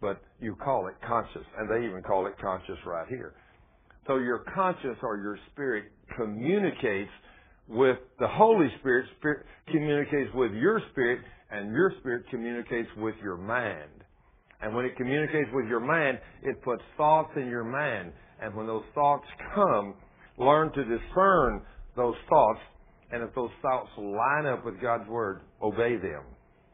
But 0.00 0.20
you 0.40 0.54
call 0.54 0.88
it 0.88 0.94
conscious, 1.06 1.44
and 1.58 1.68
they 1.68 1.86
even 1.86 2.02
call 2.02 2.26
it 2.26 2.34
conscious 2.40 2.78
right 2.86 3.08
here. 3.08 3.34
So 4.06 4.16
your 4.16 4.44
conscious 4.54 4.96
or 5.02 5.18
your 5.18 5.38
spirit 5.52 5.86
communicates 6.16 7.10
with 7.68 7.98
the 8.18 8.28
Holy 8.28 8.68
Spirit, 8.80 9.06
spirit 9.18 9.44
communicates 9.70 10.30
with 10.34 10.52
your 10.52 10.80
spirit, 10.92 11.20
and 11.50 11.72
your 11.72 11.92
spirit 12.00 12.24
communicates 12.30 12.88
with 12.96 13.14
your 13.22 13.36
mind. 13.36 13.90
And 14.60 14.74
when 14.74 14.84
it 14.84 14.96
communicates 14.96 15.50
with 15.52 15.66
your 15.66 15.80
mind, 15.80 16.18
it 16.42 16.62
puts 16.62 16.82
thoughts 16.96 17.30
in 17.36 17.46
your 17.46 17.64
mind. 17.64 18.12
And 18.40 18.54
when 18.54 18.66
those 18.66 18.84
thoughts 18.94 19.26
come, 19.54 19.94
learn 20.38 20.72
to 20.72 20.84
discern 20.84 21.62
those 21.96 22.14
thoughts. 22.28 22.60
And 23.10 23.22
if 23.22 23.34
those 23.34 23.50
thoughts 23.62 23.88
line 23.96 24.46
up 24.46 24.64
with 24.64 24.80
God's 24.80 25.08
Word, 25.08 25.40
obey 25.62 25.96
them. 25.96 26.22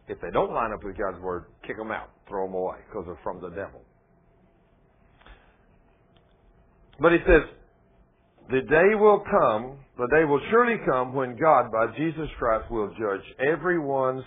If 0.08 0.20
they 0.20 0.30
don't 0.32 0.52
line 0.52 0.72
up 0.72 0.84
with 0.84 0.96
God's 0.98 1.22
Word, 1.22 1.44
kick 1.66 1.76
them 1.76 1.90
out, 1.90 2.10
throw 2.28 2.46
them 2.46 2.54
away, 2.54 2.76
because 2.88 3.04
they're 3.06 3.18
from 3.22 3.40
the 3.40 3.50
devil. 3.50 3.80
But 7.00 7.12
he 7.12 7.18
says, 7.26 7.42
the 8.50 8.60
day 8.60 8.94
will 8.94 9.24
come, 9.30 9.78
the 9.96 10.06
day 10.08 10.24
will 10.24 10.40
surely 10.50 10.76
come 10.84 11.14
when 11.14 11.36
God, 11.36 11.72
by 11.72 11.86
Jesus 11.96 12.28
Christ, 12.38 12.70
will 12.70 12.88
judge 12.88 13.24
everyone's 13.40 14.24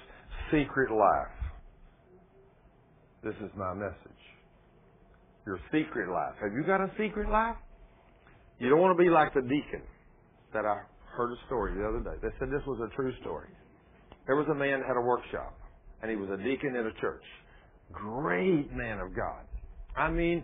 secret 0.52 0.92
life. 0.92 1.28
This 3.24 3.36
is 3.44 3.52
my 3.56 3.74
message 3.74 3.96
your 5.48 5.60
secret 5.72 6.12
life. 6.12 6.36
Have 6.44 6.52
you 6.52 6.64
got 6.68 6.82
a 6.82 6.92
secret 7.00 7.32
life? 7.32 7.56
You 8.60 8.70
don't 8.70 8.82
want 8.82 8.98
to 8.98 9.02
be 9.02 9.10
like 9.10 9.34
the 9.34 9.42
deacon 9.42 9.82
that 10.54 10.66
I 10.66 10.84
heard 11.16 11.32
a 11.32 11.40
story 11.48 11.74
the 11.74 11.88
other 11.88 12.04
day. 12.04 12.20
They 12.22 12.36
said 12.38 12.50
this 12.52 12.66
was 12.68 12.80
a 12.84 12.94
true 12.96 13.14
story. 13.22 13.48
There 14.28 14.36
was 14.36 14.48
a 14.52 14.54
man 14.54 14.84
had 14.86 14.98
a 14.98 15.02
workshop, 15.02 15.56
and 16.02 16.12
he 16.12 16.18
was 16.18 16.30
a 16.30 16.38
deacon 16.44 16.76
in 16.76 16.86
a 16.86 16.94
church. 17.00 17.24
Great 17.94 18.74
man 18.74 19.00
of 19.00 19.16
God. 19.16 19.48
I 19.96 20.12
mean, 20.12 20.44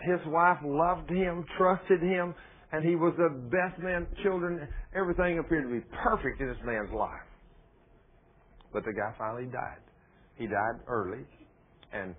his 0.00 0.20
wife 0.26 0.58
loved 0.64 1.10
him, 1.10 1.44
trusted 1.58 2.00
him, 2.00 2.34
and 2.72 2.82
he 2.82 2.96
was 2.96 3.12
the 3.18 3.28
best 3.50 3.78
man. 3.82 4.06
Children, 4.22 4.66
everything 4.96 5.38
appeared 5.38 5.68
to 5.68 5.74
be 5.74 5.84
perfect 6.02 6.40
in 6.40 6.48
this 6.48 6.56
man's 6.64 6.90
life. 6.92 7.28
But 8.72 8.84
the 8.84 8.92
guy 8.92 9.14
finally 9.18 9.46
died. 9.52 9.84
He 10.36 10.46
died 10.46 10.80
early, 10.88 11.24
and 11.92 12.14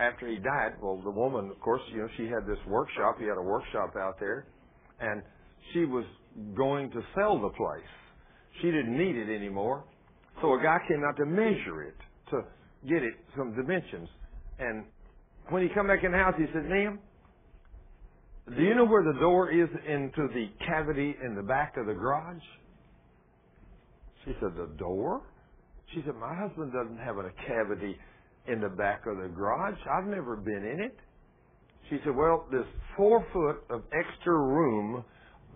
after 0.00 0.28
he 0.28 0.36
died, 0.36 0.74
well, 0.80 1.00
the 1.02 1.10
woman, 1.10 1.50
of 1.50 1.60
course, 1.60 1.82
you 1.92 1.98
know, 1.98 2.08
she 2.16 2.24
had 2.24 2.46
this 2.46 2.58
workshop. 2.66 3.16
He 3.18 3.26
had 3.26 3.36
a 3.36 3.42
workshop 3.42 3.94
out 3.96 4.18
there, 4.20 4.46
and 5.00 5.22
she 5.72 5.84
was 5.84 6.04
going 6.56 6.90
to 6.90 7.00
sell 7.14 7.40
the 7.40 7.50
place. 7.50 7.92
She 8.60 8.70
didn't 8.70 8.96
need 8.96 9.16
it 9.16 9.34
anymore, 9.34 9.84
so 10.40 10.54
a 10.54 10.62
guy 10.62 10.78
came 10.88 11.02
out 11.04 11.16
to 11.16 11.26
measure 11.26 11.82
it 11.82 11.96
to 12.30 12.42
get 12.88 13.02
it 13.02 13.14
some 13.36 13.54
dimensions. 13.54 14.08
And 14.58 14.84
when 15.50 15.62
he 15.62 15.68
come 15.74 15.86
back 15.86 16.04
in 16.04 16.12
the 16.12 16.18
house, 16.18 16.34
he 16.36 16.46
said, 16.52 16.64
"Ma'am, 16.68 16.98
do 18.56 18.62
you 18.62 18.74
know 18.74 18.84
where 18.84 19.04
the 19.04 19.18
door 19.20 19.50
is 19.50 19.68
into 19.86 20.28
the 20.34 20.50
cavity 20.66 21.16
in 21.24 21.34
the 21.34 21.42
back 21.42 21.76
of 21.76 21.86
the 21.86 21.94
garage?" 21.94 22.42
She 24.24 24.32
said, 24.40 24.56
"The 24.56 24.66
door?" 24.78 25.22
She 25.94 26.02
said, 26.04 26.16
"My 26.16 26.34
husband 26.34 26.72
doesn't 26.72 26.98
have 26.98 27.16
a 27.18 27.30
cavity 27.46 27.98
in 28.48 28.60
the 28.60 28.68
back 28.68 29.06
of 29.06 29.18
the 29.18 29.28
garage. 29.28 29.78
I've 29.90 30.06
never 30.06 30.36
been 30.36 30.64
in 30.64 30.80
it." 30.80 30.98
She 31.88 31.98
said, 32.04 32.14
"Well, 32.14 32.46
this 32.50 32.66
four 32.96 33.24
foot 33.32 33.64
of 33.70 33.82
extra 33.92 34.36
room, 34.36 35.04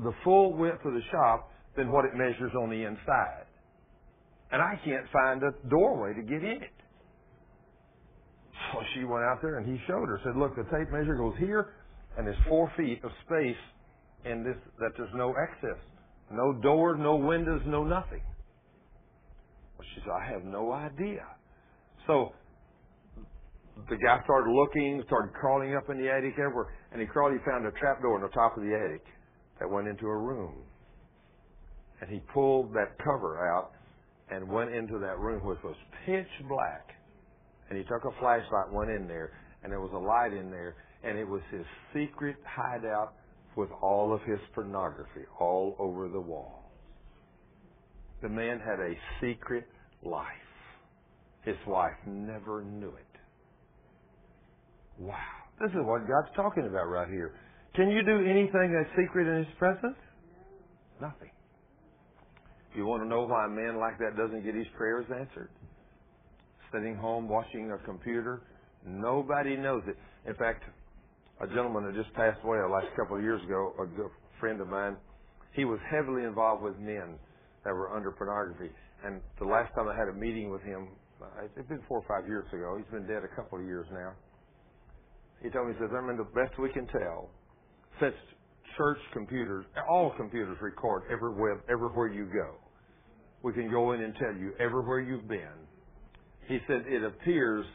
the 0.00 0.12
full 0.24 0.54
width 0.54 0.84
of 0.84 0.94
the 0.94 1.02
shop, 1.10 1.50
than 1.74 1.90
what 1.90 2.04
it 2.04 2.14
measures 2.14 2.54
on 2.54 2.70
the 2.70 2.84
inside, 2.84 3.46
and 4.50 4.62
I 4.62 4.76
can't 4.84 5.08
find 5.08 5.42
a 5.42 5.52
doorway 5.68 6.14
to 6.14 6.22
get 6.22 6.44
in 6.44 6.62
it." 6.62 6.72
So 8.72 8.82
she 8.94 9.04
went 9.04 9.24
out 9.24 9.42
there 9.42 9.58
and 9.58 9.66
he 9.66 9.78
showed 9.86 10.08
her. 10.08 10.18
Said, 10.24 10.36
"Look, 10.36 10.54
the 10.56 10.64
tape 10.64 10.90
measure 10.90 11.16
goes 11.16 11.36
here, 11.36 11.74
and 12.16 12.26
there's 12.26 12.38
four 12.48 12.70
feet 12.76 13.02
of 13.04 13.12
space 13.26 13.56
in 14.24 14.44
this 14.44 14.56
that 14.78 14.92
there's 14.96 15.14
no 15.14 15.34
access, 15.36 15.78
no 16.30 16.52
doors, 16.54 16.98
no 16.98 17.16
windows, 17.16 17.62
no 17.66 17.84
nothing." 17.84 18.22
Well, 19.76 19.86
she 19.94 20.00
said, 20.00 20.10
"I 20.10 20.24
have 20.24 20.44
no 20.44 20.72
idea." 20.72 21.26
So 22.06 22.34
the 23.88 23.96
guy 23.96 24.22
started 24.24 24.50
looking, 24.50 25.02
started 25.06 25.32
crawling 25.34 25.74
up 25.74 25.88
in 25.90 25.98
the 25.98 26.10
attic 26.10 26.34
everywhere, 26.38 26.74
and 26.92 27.00
he 27.00 27.06
crawled. 27.06 27.32
He 27.32 27.38
found 27.48 27.66
a 27.66 27.72
trap 27.72 28.02
door 28.02 28.16
in 28.16 28.22
the 28.22 28.28
top 28.28 28.56
of 28.56 28.62
the 28.62 28.74
attic 28.74 29.04
that 29.60 29.70
went 29.70 29.88
into 29.88 30.06
a 30.06 30.16
room, 30.16 30.54
and 32.00 32.10
he 32.10 32.20
pulled 32.32 32.72
that 32.74 32.98
cover 33.02 33.48
out 33.48 33.72
and 34.30 34.48
went 34.48 34.74
into 34.74 34.98
that 34.98 35.18
room, 35.18 35.44
which 35.44 35.62
was 35.62 35.76
pitch 36.06 36.28
black 36.48 36.92
and 37.72 37.78
he 37.78 37.86
took 37.86 38.04
a 38.04 38.20
flashlight, 38.20 38.70
went 38.70 38.90
in 38.90 39.08
there, 39.08 39.32
and 39.62 39.72
there 39.72 39.80
was 39.80 39.92
a 39.94 39.98
light 39.98 40.34
in 40.34 40.50
there, 40.50 40.76
and 41.02 41.18
it 41.18 41.26
was 41.26 41.40
his 41.50 41.64
secret 41.94 42.36
hideout 42.44 43.14
with 43.56 43.70
all 43.80 44.12
of 44.12 44.20
his 44.22 44.38
pornography 44.54 45.22
all 45.40 45.74
over 45.78 46.06
the 46.10 46.20
wall. 46.20 46.70
The 48.20 48.28
man 48.28 48.60
had 48.60 48.78
a 48.78 48.92
secret 49.22 49.64
life. 50.02 50.26
His 51.46 51.56
wife 51.66 51.96
never 52.06 52.62
knew 52.62 52.88
it. 52.88 53.11
Wow. 54.98 55.16
This 55.60 55.70
is 55.70 55.82
what 55.82 56.06
God's 56.08 56.34
talking 56.34 56.66
about 56.66 56.88
right 56.88 57.08
here. 57.08 57.34
Can 57.74 57.90
you 57.90 58.02
do 58.02 58.18
anything 58.18 58.72
that's 58.72 58.90
secret 58.96 59.26
in 59.28 59.44
His 59.44 59.54
presence? 59.58 59.96
Nothing. 61.00 61.30
You 62.74 62.86
want 62.86 63.02
to 63.02 63.08
know 63.08 63.22
why 63.26 63.46
a 63.46 63.48
man 63.48 63.78
like 63.78 63.98
that 63.98 64.16
doesn't 64.16 64.44
get 64.44 64.54
his 64.54 64.66
prayers 64.76 65.04
answered? 65.10 65.50
sitting 66.72 66.96
home 66.96 67.28
watching 67.28 67.70
a 67.70 67.78
computer. 67.84 68.42
Nobody 68.86 69.56
knows 69.56 69.82
it. 69.86 69.96
In 70.26 70.34
fact, 70.34 70.64
a 71.40 71.46
gentleman 71.46 71.84
that 71.84 71.94
just 71.94 72.12
passed 72.14 72.40
away 72.42 72.58
the 72.58 72.72
last 72.72 72.88
couple 72.96 73.16
of 73.16 73.22
years 73.22 73.42
ago, 73.44 73.74
a 73.80 73.86
good 73.86 74.10
friend 74.40 74.60
of 74.60 74.68
mine, 74.68 74.96
he 75.52 75.64
was 75.64 75.78
heavily 75.90 76.24
involved 76.24 76.62
with 76.62 76.78
men 76.78 77.18
that 77.64 77.74
were 77.74 77.94
under 77.94 78.10
pornography. 78.10 78.72
And 79.04 79.20
the 79.38 79.44
last 79.44 79.74
time 79.74 79.88
I 79.88 79.96
had 79.96 80.08
a 80.08 80.14
meeting 80.14 80.50
with 80.50 80.62
him, 80.62 80.88
it's 81.56 81.68
been 81.68 81.82
four 81.86 81.98
or 82.00 82.06
five 82.08 82.26
years 82.26 82.46
ago. 82.52 82.76
He's 82.78 82.90
been 82.90 83.06
dead 83.06 83.22
a 83.22 83.36
couple 83.36 83.58
of 83.58 83.64
years 83.64 83.86
now. 83.92 84.12
He 85.42 85.50
told 85.50 85.68
me, 85.68 85.74
he 85.74 85.80
says, 85.80 85.90
I 85.96 86.00
mean, 86.06 86.16
the 86.16 86.24
best 86.24 86.58
we 86.58 86.70
can 86.70 86.86
tell, 86.86 87.30
since 88.00 88.14
church 88.76 88.98
computers, 89.12 89.64
all 89.88 90.12
computers 90.16 90.56
record 90.60 91.02
everywhere, 91.10 91.62
everywhere 91.68 92.08
you 92.08 92.26
go. 92.26 92.54
We 93.42 93.52
can 93.52 93.70
go 93.70 93.92
in 93.92 94.02
and 94.02 94.14
tell 94.14 94.34
you 94.34 94.52
everywhere 94.60 95.00
you've 95.00 95.28
been, 95.28 95.66
he 96.46 96.58
said 96.66 96.84
it 96.86 97.02
appears 97.02 97.66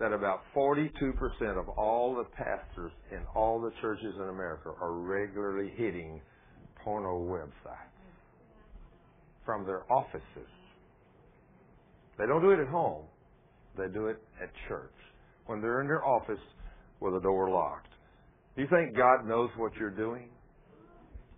that 0.00 0.12
about 0.12 0.42
42% 0.56 1.12
of 1.58 1.68
all 1.70 2.16
the 2.16 2.24
pastors 2.24 2.92
in 3.12 3.20
all 3.34 3.60
the 3.60 3.70
churches 3.80 4.14
in 4.16 4.28
America 4.28 4.70
are 4.80 4.94
regularly 4.94 5.72
hitting 5.76 6.20
porno 6.82 7.20
websites 7.20 7.76
from 9.44 9.64
their 9.64 9.90
offices. 9.92 10.50
They 12.18 12.26
don't 12.26 12.42
do 12.42 12.50
it 12.50 12.60
at 12.60 12.68
home. 12.68 13.04
They 13.76 13.88
do 13.92 14.06
it 14.06 14.18
at 14.42 14.50
church. 14.68 14.92
When 15.46 15.60
they're 15.60 15.80
in 15.80 15.86
their 15.86 16.04
office 16.04 16.40
with 17.02 17.14
the 17.14 17.20
door 17.20 17.50
locked. 17.50 17.88
Do 18.56 18.62
you 18.62 18.68
think 18.68 18.96
God 18.96 19.26
knows 19.26 19.50
what 19.56 19.74
you're 19.76 19.90
doing? 19.90 20.28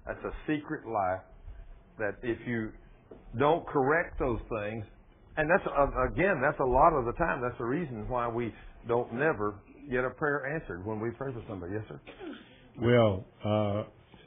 That's 0.07 0.23
a 0.25 0.33
secret 0.47 0.87
life 0.87 1.23
that 1.99 2.17
if 2.23 2.39
you 2.47 2.71
don't 3.39 3.67
correct 3.67 4.19
those 4.19 4.41
things, 4.49 4.85
and 5.37 5.49
that's, 5.51 5.67
uh, 5.67 6.13
again, 6.13 6.41
that's 6.43 6.59
a 6.61 6.65
lot 6.65 6.93
of 6.93 7.07
the 7.07 7.13
time. 7.13 7.41
That's 7.41 7.59
the 7.59 7.65
reason 7.65 8.09
why 8.09 8.29
we 8.29 8.53
don't 8.87 9.13
never 9.15 9.57
get 9.91 10.05
a 10.05 10.11
prayer 10.11 10.55
answered 10.55 10.85
when 10.85 11.01
we 11.01 11.11
pray 11.11 11.33
for 11.33 11.43
somebody. 11.49 11.75
Yes, 11.75 11.85
sir? 11.89 12.01
Well, 12.81 13.25
uh, 13.45 13.85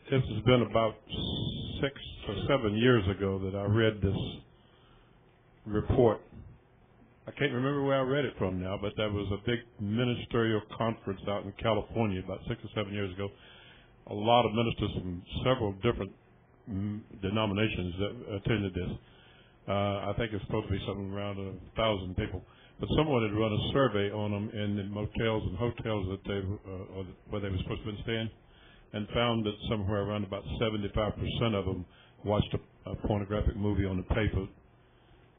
this 0.09 0.21
has 0.33 0.43
been 0.43 0.67
about 0.69 0.95
six 1.81 1.93
or 2.29 2.35
seven 2.47 2.77
years 2.77 3.03
ago 3.15 3.39
that 3.39 3.57
I 3.57 3.65
read 3.65 4.01
this 4.01 4.17
report. 5.65 6.21
I 7.27 7.31
can't 7.31 7.51
remember 7.51 7.83
where 7.83 7.99
I 7.99 8.03
read 8.03 8.25
it 8.25 8.33
from 8.37 8.61
now, 8.61 8.79
but 8.81 8.93
there 8.95 9.11
was 9.11 9.27
a 9.33 9.45
big 9.45 9.59
ministerial 9.79 10.61
conference 10.77 11.19
out 11.27 11.43
in 11.43 11.51
California 11.61 12.21
about 12.23 12.39
six 12.47 12.61
or 12.63 12.69
seven 12.73 12.93
years 12.93 13.13
ago. 13.13 13.27
A 14.09 14.13
lot 14.13 14.45
of 14.45 14.53
ministers 14.53 14.91
from 14.93 15.21
several 15.43 15.73
different 15.83 16.11
mm, 16.71 17.01
denominations 17.21 17.93
that 17.99 18.35
attended 18.37 18.73
this 18.73 18.97
uh, 19.67 20.07
I 20.07 20.13
think 20.17 20.31
it's 20.31 20.43
supposed 20.45 20.67
to 20.67 20.73
be 20.73 20.83
something 20.87 21.11
around 21.11 21.39
a 21.39 21.51
thousand 21.75 22.15
people. 22.15 22.41
But 22.79 22.87
someone 22.95 23.23
had 23.23 23.35
run 23.35 23.51
a 23.51 23.73
survey 23.73 24.11
on 24.11 24.31
them 24.31 24.49
in 24.53 24.77
the 24.77 24.83
motels 24.83 25.43
and 25.43 25.57
hotels 25.57 26.07
that 26.07 26.23
they 26.23 26.39
uh, 26.39 27.03
where 27.29 27.41
they 27.41 27.49
were 27.49 27.57
supposed 27.63 27.83
to 27.83 27.91
be 27.91 27.99
staying, 28.03 28.29
and 28.93 29.07
found 29.13 29.45
that 29.45 29.55
somewhere 29.69 30.03
around 30.03 30.23
about 30.23 30.43
75% 30.61 31.53
of 31.53 31.65
them 31.65 31.85
watched 32.23 32.53
a, 32.53 32.91
a 32.91 32.95
pornographic 33.07 33.57
movie 33.57 33.85
on 33.85 33.97
the 33.97 34.03
pay 34.03 34.29
for 34.31 34.47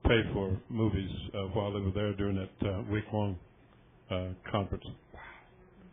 pay 0.05 0.21
for 0.33 0.57
movies 0.69 1.11
uh, 1.35 1.49
while 1.55 1.73
they 1.73 1.81
were 1.81 1.93
there 1.93 2.15
during 2.15 2.37
that 2.37 2.69
uh, 2.69 2.83
week 2.91 3.05
long 3.13 3.37
uh, 4.11 4.29
conference. 4.51 4.85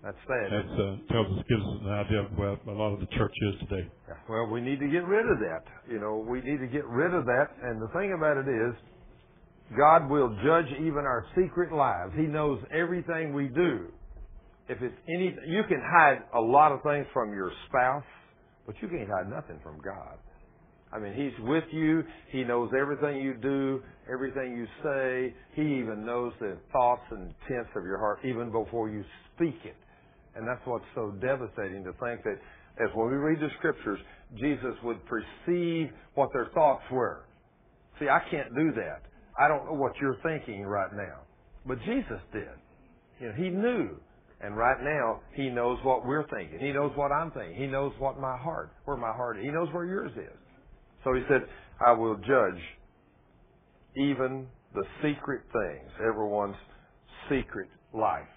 That's 0.03 0.17
sad. 0.27 0.51
That 0.51 0.69
uh, 0.69 1.11
tells 1.11 1.37
us, 1.37 1.43
gives 1.49 1.63
us 1.63 1.77
an 1.81 1.89
idea 1.89 2.19
of 2.21 2.37
where 2.37 2.49
a 2.49 2.71
lot 2.71 2.93
of 2.93 2.99
the 2.99 3.07
church 3.17 3.33
is 3.41 3.67
today. 3.67 3.89
Yeah. 4.07 4.13
Well, 4.29 4.45
we 4.51 4.61
need 4.61 4.79
to 4.79 4.87
get 4.87 5.03
rid 5.05 5.25
of 5.25 5.39
that. 5.39 5.65
You 5.89 5.99
know, 5.99 6.23
we 6.29 6.41
need 6.41 6.59
to 6.59 6.67
get 6.67 6.85
rid 6.85 7.13
of 7.15 7.25
that. 7.25 7.47
And 7.63 7.81
the 7.81 7.87
thing 7.87 8.13
about 8.15 8.37
it 8.37 8.47
is, 8.47 8.75
God 9.75 10.07
will 10.07 10.29
judge 10.45 10.69
even 10.79 11.09
our 11.09 11.25
secret 11.35 11.73
lives. 11.73 12.13
He 12.15 12.27
knows 12.27 12.61
everything 12.71 13.33
we 13.33 13.47
do. 13.47 13.87
If 14.69 14.81
it's 14.81 14.95
any, 15.09 15.35
you 15.47 15.63
can 15.67 15.81
hide 15.83 16.19
a 16.35 16.39
lot 16.39 16.71
of 16.71 16.83
things 16.83 17.07
from 17.11 17.33
your 17.33 17.51
spouse, 17.67 18.05
but 18.67 18.75
you 18.81 18.87
can't 18.87 19.09
hide 19.09 19.27
nothing 19.29 19.59
from 19.63 19.81
God. 19.83 20.17
I 20.95 20.99
mean, 20.99 21.13
He's 21.13 21.45
with 21.45 21.65
you. 21.71 22.03
He 22.29 22.43
knows 22.43 22.71
everything 22.79 23.21
you 23.21 23.33
do, 23.33 23.81
everything 24.11 24.55
you 24.55 24.65
say. 24.83 25.33
He 25.53 25.79
even 25.79 26.05
knows 26.05 26.31
the 26.39 26.57
thoughts 26.71 27.03
and 27.11 27.33
intents 27.49 27.69
of 27.75 27.83
your 27.83 27.97
heart 27.97 28.19
even 28.23 28.51
before 28.51 28.89
you 28.89 29.03
speak 29.35 29.57
it. 29.65 29.75
And 30.35 30.47
that's 30.47 30.61
what's 30.65 30.85
so 30.95 31.11
devastating 31.21 31.83
to 31.83 31.91
think 31.93 32.23
that 32.23 32.37
as 32.81 32.89
when 32.93 33.07
we 33.09 33.17
read 33.17 33.39
the 33.39 33.49
scriptures, 33.57 33.99
Jesus 34.37 34.75
would 34.83 34.99
perceive 35.05 35.89
what 36.13 36.29
their 36.33 36.49
thoughts 36.53 36.83
were. 36.91 37.23
See, 37.99 38.07
I 38.09 38.19
can't 38.29 38.53
do 38.55 38.71
that. 38.73 39.01
I 39.39 39.47
don't 39.47 39.65
know 39.65 39.73
what 39.73 39.93
you're 40.01 40.17
thinking 40.23 40.63
right 40.63 40.93
now. 40.93 41.21
But 41.65 41.79
Jesus 41.85 42.19
did. 42.31 42.47
You 43.19 43.27
know, 43.27 43.33
he 43.35 43.49
knew. 43.49 43.97
And 44.41 44.57
right 44.57 44.77
now, 44.81 45.21
he 45.33 45.49
knows 45.49 45.79
what 45.83 46.05
we're 46.05 46.27
thinking. 46.27 46.59
He 46.59 46.71
knows 46.71 46.91
what 46.95 47.11
I'm 47.11 47.31
thinking. 47.31 47.55
He 47.55 47.67
knows 47.67 47.93
what 47.97 48.19
my 48.19 48.37
heart, 48.37 48.71
where 48.83 48.97
my 48.97 49.13
heart 49.13 49.37
is. 49.37 49.45
He 49.45 49.51
knows 49.51 49.69
where 49.71 49.85
yours 49.85 50.11
is. 50.15 50.37
So 51.05 51.13
he 51.13 51.21
said, 51.29 51.47
I 51.85 51.93
will 51.93 52.15
judge 52.17 52.59
even 53.95 54.47
the 54.73 54.83
secret 55.01 55.43
things, 55.53 55.89
everyone's 56.05 56.55
secret 57.29 57.69
life, 57.93 58.27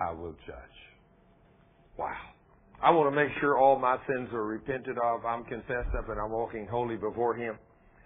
I 0.00 0.12
will 0.12 0.36
judge. 0.46 0.76
Wow. 1.98 2.14
I 2.82 2.90
want 2.90 3.12
to 3.12 3.16
make 3.16 3.30
sure 3.40 3.58
all 3.58 3.78
my 3.78 3.96
sins 4.06 4.28
are 4.32 4.44
repented 4.44 4.96
of. 4.98 5.24
I'm 5.24 5.44
confessed 5.44 5.94
of 5.98 6.08
and 6.10 6.20
I'm 6.20 6.30
walking 6.30 6.68
holy 6.70 6.96
before 6.96 7.34
Him. 7.34 7.58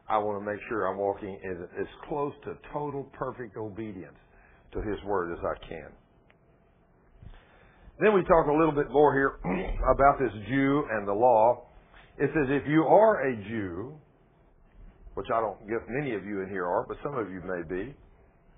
I 0.08 0.16
want 0.18 0.40
to 0.40 0.50
make 0.50 0.60
sure 0.68 0.86
I'm 0.86 0.98
walking 0.98 1.38
as, 1.44 1.56
as 1.80 1.86
close 2.08 2.32
to 2.44 2.56
total 2.72 3.04
perfect 3.12 3.56
obedience 3.56 4.16
to 4.72 4.80
His 4.80 5.02
Word 5.04 5.32
as 5.32 5.44
I 5.44 5.66
can. 5.66 5.88
Then 8.00 8.14
we 8.14 8.22
talk 8.22 8.46
a 8.46 8.52
little 8.52 8.72
bit 8.72 8.90
more 8.90 9.12
here 9.12 9.40
about 9.92 10.18
this 10.20 10.32
Jew 10.48 10.84
and 10.92 11.08
the 11.08 11.12
law. 11.12 11.67
It 12.20 12.30
says, 12.34 12.48
if 12.48 12.66
you 12.68 12.82
are 12.84 13.28
a 13.28 13.36
Jew, 13.36 13.94
which 15.14 15.26
I 15.32 15.40
don't 15.40 15.60
guess 15.68 15.86
many 15.88 16.14
of 16.14 16.24
you 16.24 16.42
in 16.42 16.48
here 16.48 16.66
are, 16.66 16.84
but 16.86 16.96
some 17.02 17.16
of 17.16 17.30
you 17.30 17.40
may 17.46 17.62
be, 17.68 17.94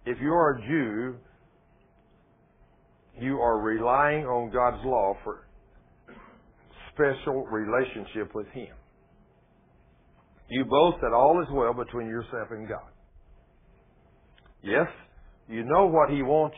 if 0.07 0.19
you 0.21 0.33
are 0.33 0.57
a 0.57 0.61
Jew, 0.63 1.17
You 3.19 3.39
are 3.41 3.59
relying 3.59 4.25
on 4.25 4.51
God's 4.51 4.83
law 4.85 5.17
for 5.25 5.47
special 6.95 7.45
relationship 7.47 8.35
with 8.35 8.47
Him. 8.49 8.75
You 10.49 10.65
boast 10.65 10.99
that 11.03 11.13
all 11.13 11.43
is 11.43 11.49
well 11.53 11.75
between 11.75 12.07
yourself 12.09 12.49
and 12.51 12.69
God. 12.69 12.89
Yes, 14.63 14.87
you 15.49 15.65
know 15.65 15.87
what 15.87 16.11
He 16.11 16.23
wants. 16.23 16.57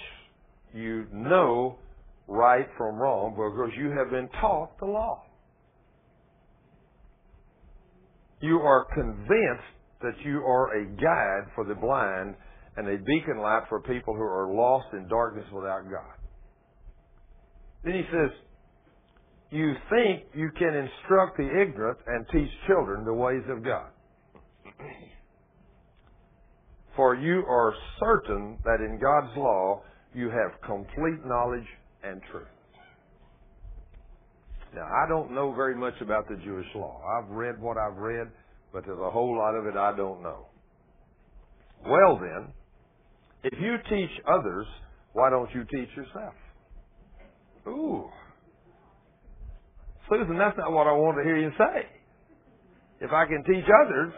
You 0.72 1.06
know 1.12 1.78
right 2.28 2.66
from 2.78 2.96
wrong 2.96 3.32
because 3.32 3.70
you 3.76 3.90
have 3.90 4.10
been 4.10 4.28
taught 4.40 4.78
the 4.78 4.86
law. 4.86 5.22
You 8.42 8.58
are 8.58 8.86
convinced 8.92 9.72
that 10.02 10.14
you 10.24 10.40
are 10.40 10.76
a 10.76 10.84
guide 10.84 11.50
for 11.54 11.64
the 11.64 11.76
blind 11.76 12.34
and 12.76 12.88
a 12.88 12.98
beacon 12.98 13.38
light 13.38 13.62
for 13.68 13.80
people 13.80 14.14
who 14.14 14.22
are 14.22 14.52
lost 14.52 14.88
in 14.92 15.06
darkness 15.08 15.46
without 15.52 15.84
God. 15.84 16.18
Then 17.84 17.94
he 17.94 18.02
says, 18.10 18.30
you 19.52 19.74
think 19.90 20.24
you 20.34 20.50
can 20.58 20.74
instruct 20.74 21.36
the 21.36 21.44
ignorant 21.44 21.98
and 22.06 22.26
teach 22.32 22.50
children 22.66 23.04
the 23.04 23.12
ways 23.12 23.42
of 23.48 23.62
God. 23.62 23.90
For 26.96 27.14
you 27.14 27.44
are 27.48 27.74
certain 28.00 28.58
that 28.64 28.80
in 28.80 28.98
God's 28.98 29.36
law 29.36 29.82
you 30.14 30.30
have 30.30 30.60
complete 30.66 31.24
knowledge 31.24 31.66
and 32.02 32.20
truth. 32.30 32.48
Now, 34.74 34.86
I 34.86 35.08
don't 35.08 35.32
know 35.32 35.52
very 35.54 35.74
much 35.74 35.94
about 36.00 36.28
the 36.28 36.36
Jewish 36.36 36.66
law. 36.74 37.00
I've 37.04 37.28
read 37.30 37.60
what 37.60 37.76
I've 37.76 37.96
read, 37.96 38.28
but 38.72 38.84
there's 38.86 38.98
a 38.98 39.10
whole 39.10 39.36
lot 39.36 39.54
of 39.54 39.66
it 39.66 39.76
I 39.76 39.94
don't 39.96 40.22
know. 40.22 40.46
Well, 41.84 42.18
then, 42.18 42.52
if 43.44 43.58
you 43.60 43.76
teach 43.90 44.10
others, 44.26 44.66
why 45.12 45.30
don't 45.30 45.50
you 45.54 45.64
teach 45.64 45.94
yourself? 45.96 46.34
Ooh. 47.66 48.08
Susan, 50.08 50.38
that's 50.38 50.56
not 50.56 50.72
what 50.72 50.86
I 50.86 50.92
want 50.92 51.18
to 51.18 51.24
hear 51.24 51.36
you 51.36 51.50
say. 51.58 51.86
If 53.00 53.12
I 53.12 53.26
can 53.26 53.42
teach 53.44 53.64
others, 53.84 54.12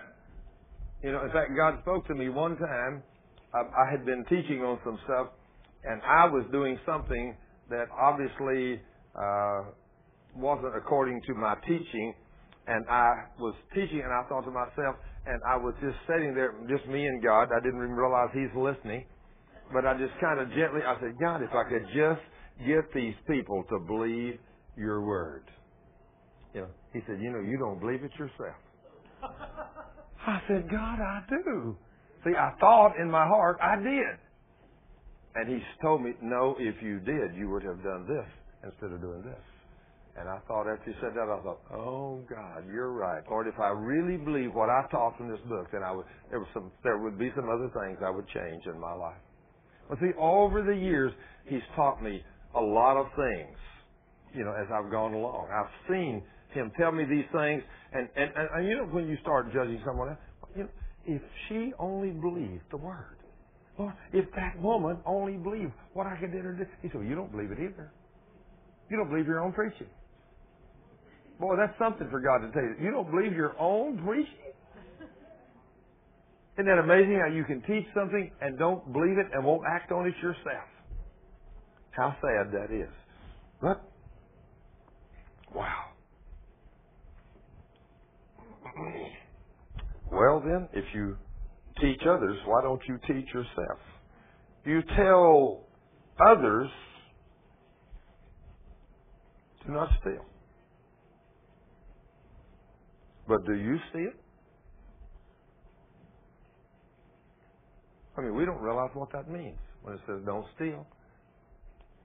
you 1.02 1.12
know, 1.12 1.24
in 1.24 1.30
fact, 1.32 1.50
God 1.56 1.78
spoke 1.82 2.06
to 2.08 2.14
me 2.14 2.28
one 2.28 2.56
time. 2.56 3.02
I, 3.52 3.58
I 3.58 3.90
had 3.90 4.04
been 4.06 4.24
teaching 4.28 4.62
on 4.62 4.78
some 4.84 4.98
stuff, 5.04 5.28
and 5.84 6.00
I 6.02 6.26
was 6.26 6.44
doing 6.52 6.78
something 6.86 7.36
that 7.70 7.86
obviously 7.92 8.80
uh, 9.14 9.62
wasn't 10.36 10.76
according 10.76 11.20
to 11.26 11.34
my 11.34 11.54
teaching. 11.66 12.14
And 12.66 12.88
I 12.88 13.28
was 13.38 13.54
teaching, 13.74 14.00
and 14.00 14.12
I 14.12 14.28
thought 14.28 14.44
to 14.46 14.50
myself, 14.50 14.96
and 15.26 15.40
I 15.46 15.56
was 15.56 15.74
just 15.82 15.96
sitting 16.08 16.34
there, 16.34 16.54
just 16.68 16.86
me 16.88 17.06
and 17.06 17.22
God. 17.22 17.48
I 17.52 17.60
didn't 17.60 17.76
even 17.76 17.92
realize 17.92 18.28
He's 18.32 18.54
listening. 18.56 19.04
But 19.72 19.86
I 19.86 19.94
just 19.96 20.12
kind 20.20 20.40
of 20.40 20.48
gently, 20.50 20.80
I 20.86 20.96
said, 21.00 21.14
God, 21.20 21.42
if 21.42 21.50
I 21.52 21.64
could 21.68 21.86
just 21.94 22.20
get 22.66 22.92
these 22.94 23.14
people 23.26 23.64
to 23.70 23.78
believe 23.80 24.38
your 24.76 25.02
word. 25.02 25.44
You 26.54 26.62
know, 26.62 26.68
he 26.92 27.00
said, 27.06 27.20
you 27.20 27.30
know, 27.30 27.40
you 27.40 27.58
don't 27.58 27.80
believe 27.80 28.04
it 28.04 28.12
yourself. 28.18 28.56
I 30.26 30.40
said, 30.48 30.70
God, 30.70 31.00
I 31.00 31.22
do. 31.28 31.76
See, 32.24 32.32
I 32.36 32.52
thought 32.60 32.92
in 33.00 33.10
my 33.10 33.26
heart 33.26 33.58
I 33.62 33.76
did. 33.76 34.18
And 35.34 35.48
he 35.48 35.58
told 35.82 36.02
me, 36.02 36.12
no, 36.22 36.54
if 36.58 36.80
you 36.80 37.00
did, 37.00 37.34
you 37.36 37.50
would 37.50 37.64
have 37.64 37.82
done 37.82 38.06
this 38.06 38.26
instead 38.62 38.92
of 38.92 39.00
doing 39.00 39.22
this. 39.22 39.53
And 40.16 40.28
I 40.28 40.38
thought 40.46 40.70
after 40.70 40.84
he 40.86 40.96
said 41.00 41.10
that, 41.16 41.28
I 41.28 41.42
thought, 41.42 41.60
oh 41.74 42.20
God, 42.30 42.64
you're 42.72 42.92
right. 42.92 43.22
Lord, 43.28 43.48
if 43.48 43.58
I 43.58 43.68
really 43.70 44.16
believe 44.16 44.54
what 44.54 44.70
I 44.70 44.86
taught 44.90 45.16
from 45.16 45.28
this 45.28 45.40
book, 45.48 45.66
then 45.72 45.82
I 45.82 45.90
would, 45.90 46.06
there 46.30 46.38
was 46.38 46.48
some, 46.54 46.70
there 46.84 46.98
would 46.98 47.18
be 47.18 47.32
some 47.34 47.48
other 47.48 47.68
things 47.82 47.98
I 48.04 48.10
would 48.10 48.28
change 48.28 48.62
in 48.66 48.78
my 48.78 48.92
life. 48.94 49.18
But 49.88 49.98
see, 49.98 50.12
over 50.18 50.62
the 50.62 50.74
years, 50.74 51.12
he's 51.46 51.66
taught 51.74 52.02
me 52.02 52.22
a 52.54 52.60
lot 52.60 52.96
of 52.96 53.06
things, 53.16 53.56
you 54.34 54.44
know, 54.44 54.52
as 54.52 54.68
I've 54.72 54.90
gone 54.90 55.14
along. 55.14 55.48
I've 55.52 55.70
seen 55.90 56.22
him 56.52 56.70
tell 56.78 56.92
me 56.92 57.04
these 57.04 57.26
things, 57.32 57.62
and, 57.92 58.08
and, 58.16 58.30
and, 58.36 58.48
and 58.54 58.68
you 58.68 58.76
know, 58.76 58.84
when 58.84 59.08
you 59.08 59.16
start 59.20 59.52
judging 59.52 59.82
someone 59.84 60.10
else, 60.10 60.18
you 60.54 60.62
know, 60.62 60.68
if 61.06 61.22
she 61.48 61.72
only 61.80 62.10
believed 62.10 62.62
the 62.70 62.76
word, 62.76 63.18
Lord, 63.78 63.94
if 64.12 64.26
that 64.36 64.62
woman 64.62 64.98
only 65.04 65.36
believed 65.36 65.72
what 65.92 66.06
I 66.06 66.16
could 66.20 66.30
do 66.30 66.38
her 66.38 66.52
do, 66.52 66.64
he 66.80 66.88
said, 66.88 66.98
well, 66.98 67.04
you 67.04 67.16
don't 67.16 67.32
believe 67.32 67.50
it 67.50 67.58
either. 67.58 67.90
You 68.88 68.96
don't 68.96 69.10
believe 69.10 69.26
your 69.26 69.40
own 69.40 69.52
preaching. 69.52 69.88
Boy, 71.40 71.56
that's 71.56 71.76
something 71.78 72.08
for 72.10 72.20
God 72.20 72.38
to 72.38 72.52
tell 72.52 72.62
you. 72.62 72.76
You 72.80 72.90
don't 72.90 73.10
believe 73.10 73.32
your 73.32 73.58
own 73.58 73.98
preaching? 74.04 74.32
Isn't 76.56 76.66
that 76.66 76.78
amazing 76.78 77.20
how 77.20 77.34
you 77.34 77.44
can 77.44 77.60
teach 77.62 77.84
something 77.94 78.30
and 78.40 78.56
don't 78.58 78.92
believe 78.92 79.18
it 79.18 79.26
and 79.32 79.44
won't 79.44 79.64
act 79.66 79.90
on 79.90 80.06
it 80.06 80.14
yourself? 80.22 80.68
How 81.90 82.14
sad 82.20 82.52
that 82.52 82.72
is. 82.72 82.90
But, 83.60 83.82
wow. 85.54 85.86
Well, 90.12 90.40
then, 90.44 90.68
if 90.72 90.84
you 90.94 91.16
teach 91.80 92.00
others, 92.08 92.38
why 92.46 92.62
don't 92.62 92.82
you 92.86 92.98
teach 93.06 93.26
yourself? 93.34 93.78
You 94.64 94.82
tell 94.96 95.66
others 96.24 96.70
do 99.66 99.72
not 99.72 99.88
steal. 100.00 100.24
But 103.26 103.46
do 103.46 103.54
you 103.54 103.76
steal? 103.90 104.12
I 108.16 108.20
mean, 108.20 108.34
we 108.34 108.44
don't 108.44 108.60
realize 108.60 108.90
what 108.94 109.10
that 109.12 109.30
means 109.30 109.58
when 109.82 109.94
it 109.94 110.00
says 110.06 110.20
don't 110.24 110.46
steal. 110.56 110.86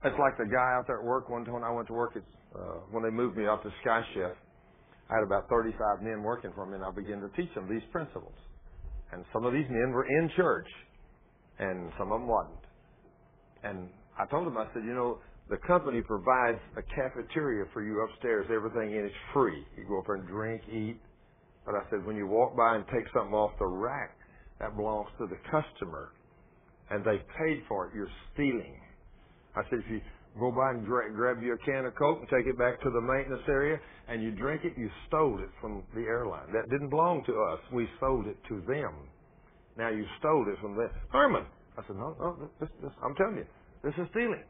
It's 0.02 0.16
like 0.18 0.36
the 0.38 0.46
guy 0.46 0.74
out 0.78 0.86
there 0.86 0.98
at 0.98 1.04
work 1.04 1.28
one 1.28 1.44
time 1.44 1.62
I 1.62 1.70
went 1.70 1.86
to 1.88 1.94
work 1.94 2.16
at, 2.16 2.22
uh, 2.58 2.80
when 2.90 3.02
they 3.02 3.10
moved 3.10 3.36
me 3.36 3.46
up 3.46 3.62
to 3.62 3.70
Sky 3.82 4.00
Chef. 4.14 4.32
I 5.10 5.14
had 5.14 5.24
about 5.24 5.48
35 5.48 6.02
men 6.02 6.22
working 6.22 6.52
for 6.54 6.66
me 6.66 6.76
and 6.76 6.84
I 6.84 6.90
began 6.90 7.20
to 7.20 7.28
teach 7.36 7.52
them 7.54 7.68
these 7.68 7.82
principles. 7.92 8.34
And 9.12 9.24
some 9.32 9.44
of 9.44 9.52
these 9.52 9.68
men 9.68 9.90
were 9.90 10.06
in 10.06 10.30
church 10.36 10.68
and 11.58 11.92
some 11.98 12.12
of 12.12 12.20
them 12.20 12.28
wasn't. 12.28 12.64
And 13.62 13.88
I 14.18 14.24
told 14.26 14.46
them, 14.46 14.56
I 14.56 14.66
said, 14.72 14.84
you 14.84 14.94
know, 14.94 15.18
the 15.50 15.58
company 15.66 16.00
provides 16.00 16.58
a 16.76 16.82
cafeteria 16.82 17.66
for 17.72 17.82
you 17.82 18.06
upstairs. 18.08 18.46
Everything 18.54 18.94
in 18.96 19.04
it's 19.04 19.14
free. 19.34 19.66
You 19.76 19.84
go 19.86 19.98
up 19.98 20.06
there 20.06 20.16
and 20.16 20.26
drink, 20.26 20.62
eat. 20.72 21.00
But 21.66 21.74
I 21.74 21.82
said, 21.90 22.04
when 22.06 22.16
you 22.16 22.26
walk 22.26 22.56
by 22.56 22.76
and 22.76 22.84
take 22.86 23.04
something 23.14 23.34
off 23.34 23.52
the 23.58 23.66
rack, 23.66 24.16
that 24.60 24.76
belongs 24.76 25.08
to 25.18 25.26
the 25.26 25.38
customer. 25.50 26.12
And 26.90 27.04
they 27.04 27.18
paid 27.38 27.62
for 27.68 27.86
it. 27.86 27.94
You're 27.94 28.10
stealing. 28.34 28.80
I 29.56 29.62
said, 29.70 29.80
if 29.84 29.90
you 29.90 30.00
go 30.38 30.50
by 30.52 30.70
and 30.70 30.84
gra- 30.84 31.12
grab 31.12 31.42
you 31.42 31.54
a 31.54 31.58
can 31.58 31.86
of 31.86 31.94
Coke 31.96 32.20
and 32.20 32.28
take 32.28 32.46
it 32.46 32.58
back 32.58 32.80
to 32.82 32.90
the 32.90 33.00
maintenance 33.00 33.42
area 33.48 33.78
and 34.08 34.22
you 34.22 34.30
drink 34.32 34.62
it, 34.64 34.74
you 34.76 34.90
stole 35.08 35.38
it 35.40 35.50
from 35.60 35.82
the 35.94 36.02
airline. 36.02 36.52
That 36.52 36.70
didn't 36.70 36.90
belong 36.90 37.24
to 37.26 37.32
us. 37.52 37.60
We 37.72 37.88
sold 38.00 38.26
it 38.26 38.36
to 38.48 38.62
them. 38.68 38.94
Now 39.76 39.90
you 39.90 40.04
stole 40.18 40.46
it 40.48 40.60
from 40.60 40.76
them. 40.76 40.90
Thurman. 41.12 41.46
I 41.78 41.82
said, 41.86 41.96
no, 41.96 42.16
no, 42.20 42.50
this, 42.60 42.68
this, 42.82 42.92
I'm 43.02 43.14
telling 43.14 43.36
you, 43.38 43.46
this 43.82 43.94
is 43.98 44.06
stealing. 44.10 44.44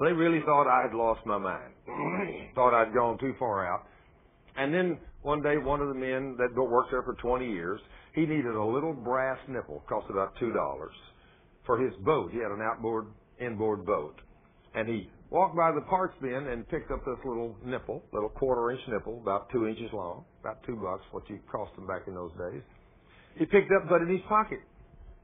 They 0.00 0.12
really 0.12 0.40
thought 0.44 0.66
I 0.66 0.82
had 0.82 0.94
lost 0.96 1.20
my 1.26 1.38
mind. 1.38 1.72
thought 2.54 2.74
I'd 2.74 2.94
gone 2.94 3.18
too 3.18 3.34
far 3.38 3.66
out. 3.66 3.86
And 4.56 4.72
then 4.72 4.98
one 5.22 5.42
day, 5.42 5.56
one 5.56 5.80
of 5.80 5.88
the 5.88 5.94
men 5.94 6.36
that 6.38 6.54
worked 6.54 6.90
there 6.90 7.02
for 7.02 7.14
20 7.14 7.50
years, 7.50 7.80
he 8.14 8.22
needed 8.22 8.54
a 8.54 8.64
little 8.64 8.92
brass 8.92 9.38
nipple, 9.48 9.82
cost 9.88 10.06
about 10.10 10.34
two 10.38 10.52
dollars, 10.52 10.92
for 11.64 11.78
his 11.78 11.92
boat. 12.04 12.30
He 12.32 12.38
had 12.38 12.50
an 12.50 12.60
outboard, 12.60 13.06
inboard 13.40 13.86
boat, 13.86 14.20
and 14.74 14.88
he 14.88 15.08
walked 15.30 15.56
by 15.56 15.72
the 15.72 15.80
parts 15.82 16.14
bin 16.20 16.48
and 16.48 16.68
picked 16.68 16.90
up 16.90 17.04
this 17.04 17.16
little 17.24 17.56
nipple, 17.64 18.02
little 18.12 18.28
quarter-inch 18.28 18.80
nipple, 18.88 19.20
about 19.22 19.48
two 19.50 19.66
inches 19.66 19.90
long, 19.92 20.24
about 20.40 20.62
two 20.66 20.76
bucks, 20.76 21.02
what 21.12 21.28
you 21.30 21.38
cost 21.50 21.74
them 21.76 21.86
back 21.86 22.02
in 22.06 22.14
those 22.14 22.32
days. 22.32 22.62
He 23.38 23.46
picked 23.46 23.72
up, 23.72 23.88
but 23.88 24.02
in 24.02 24.08
his 24.08 24.20
pocket. 24.28 24.60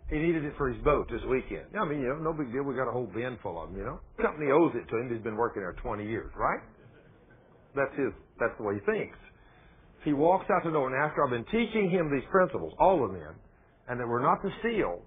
He 0.09 0.17
needed 0.17 0.43
it 0.45 0.55
for 0.57 0.73
his 0.73 0.83
boat 0.83 1.07
this 1.11 1.21
weekend. 1.29 1.69
I 1.79 1.85
mean, 1.85 2.01
you 2.01 2.09
know, 2.09 2.17
no 2.17 2.33
big 2.33 2.51
deal. 2.51 2.63
We 2.63 2.75
got 2.75 2.89
a 2.89 2.93
whole 2.93 3.11
bin 3.13 3.37
full 3.43 3.61
of 3.61 3.69
them, 3.69 3.79
you 3.79 3.85
know. 3.85 4.01
Company 4.17 4.51
owes 4.51 4.73
it 4.75 4.89
to 4.89 4.97
him. 4.97 5.13
He's 5.13 5.23
been 5.23 5.37
working 5.37 5.61
there 5.61 5.77
20 5.83 6.07
years, 6.09 6.33
right? 6.35 6.61
That's 7.77 7.93
his, 7.93 8.17
that's 8.41 8.57
the 8.59 8.65
way 8.65 8.75
he 8.75 8.81
thinks. 8.81 9.19
He 10.05 10.13
walks 10.13 10.47
out 10.51 10.63
the 10.65 10.71
door, 10.71 10.87
and 10.87 10.97
after 10.97 11.25
I've 11.25 11.31
been 11.31 11.45
teaching 11.47 11.91
him 11.91 12.11
these 12.11 12.27
principles, 12.31 12.73
all 12.79 13.05
of 13.05 13.13
them, 13.13 13.35
and 13.89 13.99
that 13.99 14.07
we're 14.07 14.23
not 14.23 14.41
to 14.43 14.51
steal, 14.61 15.03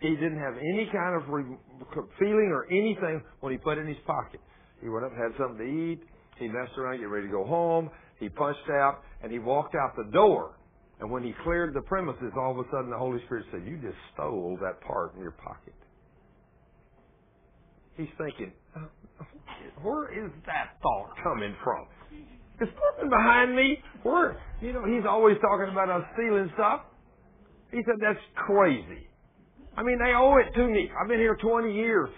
he 0.00 0.10
didn't 0.10 0.38
have 0.38 0.54
any 0.56 0.88
kind 0.92 1.20
of 1.20 1.28
re- 1.28 1.58
feeling 2.18 2.50
or 2.52 2.66
anything 2.70 3.22
when 3.40 3.52
he 3.52 3.58
put 3.58 3.78
it 3.78 3.82
in 3.82 3.88
his 3.88 4.02
pocket. 4.06 4.40
He 4.80 4.88
went 4.88 5.04
up, 5.04 5.12
and 5.12 5.20
had 5.20 5.38
something 5.38 5.58
to 5.58 5.64
eat. 5.64 6.02
He 6.38 6.48
messed 6.48 6.76
around, 6.78 6.98
get 6.98 7.08
ready 7.08 7.26
to 7.26 7.32
go 7.32 7.44
home. 7.44 7.90
He 8.18 8.28
punched 8.28 8.68
out, 8.70 9.02
and 9.22 9.30
he 9.30 9.38
walked 9.38 9.74
out 9.74 9.94
the 9.96 10.10
door. 10.12 10.56
And 11.00 11.10
when 11.10 11.22
he 11.22 11.34
cleared 11.42 11.74
the 11.74 11.82
premises, 11.82 12.32
all 12.36 12.52
of 12.52 12.58
a 12.58 12.70
sudden 12.70 12.90
the 12.90 12.98
Holy 12.98 13.20
Spirit 13.26 13.46
said, 13.50 13.64
"You 13.66 13.76
just 13.78 13.98
stole 14.14 14.56
that 14.62 14.80
part 14.80 15.14
in 15.14 15.20
your 15.20 15.32
pocket." 15.32 15.74
He's 17.96 18.10
thinking, 18.18 18.52
uh, 18.76 18.86
"Where 19.82 20.08
is 20.12 20.30
that 20.46 20.78
thought 20.80 21.16
coming 21.22 21.54
from?" 21.62 21.86
Is 22.60 22.68
something 22.68 23.10
behind 23.10 23.56
me? 23.56 23.78
Where? 24.02 24.40
You 24.60 24.72
know, 24.72 24.84
he's 24.84 25.04
always 25.08 25.36
talking 25.40 25.72
about 25.72 25.90
us 25.90 26.04
stealing 26.14 26.50
stuff. 26.54 26.82
He 27.70 27.78
said, 27.86 27.96
that's 28.00 28.20
crazy. 28.34 29.08
I 29.76 29.82
mean, 29.82 29.98
they 29.98 30.12
owe 30.14 30.36
it 30.36 30.54
to 30.54 30.66
me. 30.66 30.90
I've 31.00 31.08
been 31.08 31.18
here 31.18 31.36
20 31.40 31.74
years. 31.74 32.10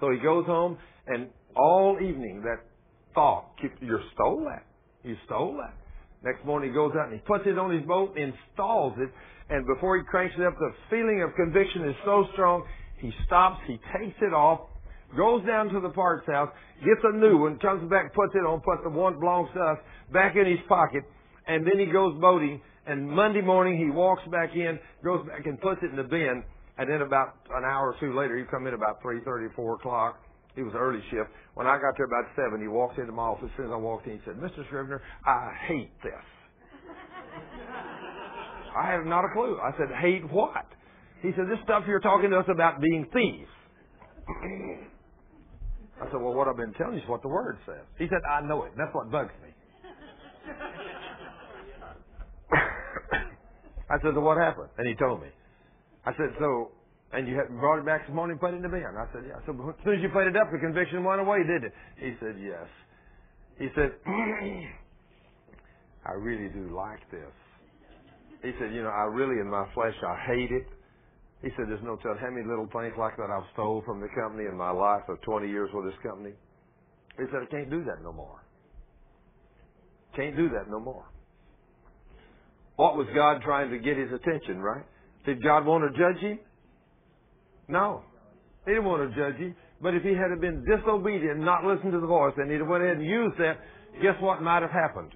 So 0.00 0.10
he 0.10 0.18
goes 0.18 0.46
home, 0.46 0.78
and 1.06 1.28
all 1.56 1.98
evening 2.00 2.42
that 2.44 2.64
thought, 3.14 3.50
you 3.80 3.98
stole 4.14 4.44
that. 4.48 4.64
You 5.02 5.16
stole 5.26 5.54
that. 5.60 5.74
Next 6.24 6.44
morning 6.46 6.70
he 6.70 6.74
goes 6.74 6.92
out 6.96 7.08
and 7.10 7.14
he 7.14 7.20
puts 7.26 7.44
it 7.46 7.58
on 7.58 7.70
his 7.70 7.84
boat, 7.86 8.14
and 8.16 8.32
installs 8.32 8.94
it, 8.98 9.10
and 9.50 9.66
before 9.66 9.98
he 9.98 10.04
cranks 10.04 10.34
it 10.38 10.46
up, 10.46 10.54
the 10.58 10.72
feeling 10.88 11.22
of 11.22 11.34
conviction 11.34 11.88
is 11.88 11.96
so 12.04 12.24
strong, 12.32 12.64
he 12.98 13.12
stops, 13.26 13.60
he 13.66 13.78
takes 13.98 14.16
it 14.22 14.32
off, 14.32 14.60
goes 15.16 15.44
down 15.46 15.68
to 15.70 15.80
the 15.80 15.90
parts 15.90 16.26
house, 16.26 16.50
gets 16.80 17.00
a 17.04 17.16
new 17.16 17.38
one, 17.38 17.58
comes 17.58 17.88
back, 17.90 18.14
puts 18.14 18.34
it 18.34 18.44
on, 18.46 18.60
puts 18.60 18.82
the 18.82 18.90
one 18.90 19.18
belongs 19.18 19.48
to 19.54 19.60
us 19.60 19.78
back 20.12 20.36
in 20.36 20.46
his 20.46 20.60
pocket, 20.68 21.04
and 21.46 21.66
then 21.66 21.78
he 21.78 21.86
goes 21.86 22.18
boating, 22.20 22.60
and 22.86 23.08
Monday 23.08 23.40
morning 23.42 23.78
he 23.78 23.90
walks 23.90 24.22
back 24.30 24.54
in, 24.54 24.78
goes 25.04 25.26
back 25.26 25.46
and 25.46 25.60
puts 25.60 25.80
it 25.82 25.90
in 25.90 25.96
the 25.96 26.02
bin, 26.02 26.42
and 26.78 26.88
then 26.88 27.02
about 27.02 27.36
an 27.54 27.64
hour 27.64 27.92
or 27.92 27.96
two 28.00 28.16
later, 28.18 28.36
he 28.38 28.44
come 28.44 28.66
in 28.66 28.74
about 28.74 29.02
three 29.02 29.20
thirty, 29.24 29.46
four 29.54 29.74
o'clock. 29.74 30.18
He 30.54 30.62
was 30.62 30.74
early 30.76 31.00
shift. 31.10 31.30
When 31.54 31.66
I 31.66 31.76
got 31.76 31.96
there 31.96 32.06
about 32.06 32.28
seven, 32.36 32.60
he 32.60 32.68
walks 32.68 32.98
into 32.98 33.12
my 33.12 33.22
office. 33.22 33.48
As 33.52 33.56
soon 33.56 33.66
as 33.66 33.72
I 33.72 33.76
walked 33.76 34.06
in, 34.06 34.12
he 34.12 34.20
said, 34.24 34.36
"Mr. 34.36 34.66
Scrivener, 34.66 35.00
I 35.24 35.52
hate 35.66 35.92
this." 36.02 36.26
I 38.76 38.90
have 38.90 39.04
not 39.04 39.24
a 39.24 39.28
clue. 39.32 39.58
I 39.60 39.72
said, 39.78 39.88
"Hate 40.00 40.30
what?" 40.30 40.66
He 41.20 41.32
said, 41.36 41.48
"This 41.48 41.60
stuff 41.64 41.84
you're 41.86 42.00
talking 42.00 42.30
to 42.30 42.38
us 42.38 42.48
about 42.48 42.80
being 42.80 43.06
thieves." 43.12 43.48
I 46.00 46.06
said, 46.06 46.20
"Well, 46.20 46.34
what 46.34 46.48
I've 46.48 46.56
been 46.56 46.72
telling 46.74 46.94
you 46.94 47.02
is 47.02 47.08
what 47.08 47.22
the 47.22 47.28
word 47.28 47.58
says." 47.66 47.84
He 47.98 48.06
said, 48.08 48.20
"I 48.28 48.40
know 48.40 48.64
it. 48.64 48.72
That's 48.76 48.94
what 48.94 49.10
bugs 49.10 49.32
me." 49.42 49.50
I 53.90 53.98
said, 54.02 54.14
"So 54.14 54.20
what 54.20 54.38
happened?" 54.38 54.68
And 54.78 54.88
he 54.88 54.94
told 54.94 55.20
me. 55.20 55.28
I 56.04 56.12
said, 56.16 56.34
"So 56.38 56.72
and 57.12 57.28
you 57.28 57.38
brought 57.60 57.78
it 57.78 57.84
back 57.84 58.06
this 58.06 58.14
morning 58.14 58.32
and 58.32 58.40
put 58.40 58.54
it 58.54 58.56
in 58.56 58.62
the 58.62 58.68
bin. 58.68 58.82
I 58.82 59.06
said, 59.12 59.24
yeah. 59.28 59.36
So 59.44 59.52
as 59.52 59.84
soon 59.84 59.96
as 59.96 60.02
you 60.02 60.08
put 60.08 60.26
it 60.26 60.34
up, 60.36 60.50
the 60.50 60.58
conviction 60.58 61.04
went 61.04 61.20
away, 61.20 61.44
did 61.44 61.64
it? 61.64 61.72
He 62.00 62.14
said, 62.20 62.36
yes. 62.40 62.66
He 63.58 63.68
said, 63.76 63.92
I 66.06 66.12
really 66.16 66.48
do 66.48 66.74
like 66.74 67.00
this. 67.10 67.28
He 68.42 68.52
said, 68.58 68.72
you 68.72 68.82
know, 68.82 68.88
I 68.88 69.04
really 69.04 69.40
in 69.40 69.50
my 69.50 69.66
flesh, 69.74 69.94
I 70.02 70.16
hate 70.26 70.50
it. 70.50 70.66
He 71.42 71.48
said, 71.56 71.66
there's 71.68 71.82
no 71.82 71.96
telling 71.96 72.18
how 72.18 72.30
many 72.30 72.46
little 72.46 72.68
things 72.72 72.94
like 72.96 73.16
that 73.16 73.30
I've 73.30 73.48
stole 73.52 73.82
from 73.84 74.00
the 74.00 74.08
company 74.14 74.46
in 74.48 74.56
my 74.56 74.70
life 74.70 75.02
of 75.08 75.20
20 75.22 75.48
years 75.48 75.70
with 75.74 75.86
this 75.86 75.98
company. 76.02 76.34
He 77.18 77.24
said, 77.30 77.42
I 77.42 77.50
can't 77.50 77.68
do 77.68 77.84
that 77.84 78.02
no 78.02 78.12
more. 78.12 78.40
Can't 80.14 80.36
do 80.36 80.48
that 80.50 80.70
no 80.70 80.78
more. 80.78 81.04
What 82.76 82.96
was 82.96 83.06
God 83.14 83.42
trying 83.42 83.70
to 83.70 83.78
get 83.78 83.96
his 83.96 84.10
attention, 84.12 84.60
right? 84.60 84.84
Did 85.26 85.42
God 85.42 85.66
want 85.66 85.84
to 85.92 85.98
judge 85.98 86.22
him? 86.22 86.38
No. 87.68 88.02
He 88.64 88.72
didn't 88.72 88.84
want 88.84 89.10
to 89.10 89.16
judge 89.16 89.40
him. 89.40 89.56
But 89.80 89.94
if 89.94 90.02
he 90.02 90.10
had 90.10 90.40
been 90.40 90.64
disobedient 90.64 91.40
not 91.40 91.64
listened 91.64 91.92
to 91.92 92.00
the 92.00 92.06
voice 92.06 92.34
and 92.36 92.50
he'd 92.50 92.62
went 92.62 92.84
ahead 92.84 92.98
and 92.98 93.06
used 93.06 93.36
that, 93.38 93.58
guess 94.00 94.14
what 94.20 94.42
might 94.42 94.62
have 94.62 94.70
happened? 94.70 95.12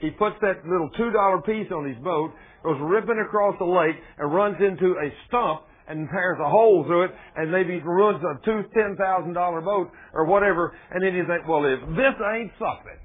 He 0.00 0.10
puts 0.10 0.36
that 0.42 0.64
little 0.64 0.90
two 0.96 1.10
dollar 1.10 1.40
piece 1.42 1.70
on 1.72 1.88
his 1.88 1.96
boat, 2.02 2.32
goes 2.62 2.76
ripping 2.80 3.22
across 3.24 3.56
the 3.58 3.64
lake 3.64 3.96
and 4.18 4.32
runs 4.32 4.56
into 4.60 4.92
a 4.92 5.08
stump 5.28 5.62
and 5.88 6.08
tears 6.10 6.38
a 6.40 6.50
hole 6.50 6.84
through 6.86 7.04
it 7.04 7.10
and 7.36 7.50
maybe 7.50 7.80
ruins 7.80 8.22
a 8.22 8.44
two 8.44 8.62
ten 8.74 8.96
thousand 8.96 9.32
dollar 9.32 9.60
boat 9.60 9.90
or 10.12 10.26
whatever 10.26 10.76
and 10.90 11.02
then 11.02 11.14
you 11.14 11.24
think, 11.26 11.48
Well 11.48 11.64
if 11.64 11.80
this 11.96 12.16
ain't 12.34 12.52
something 12.58 13.00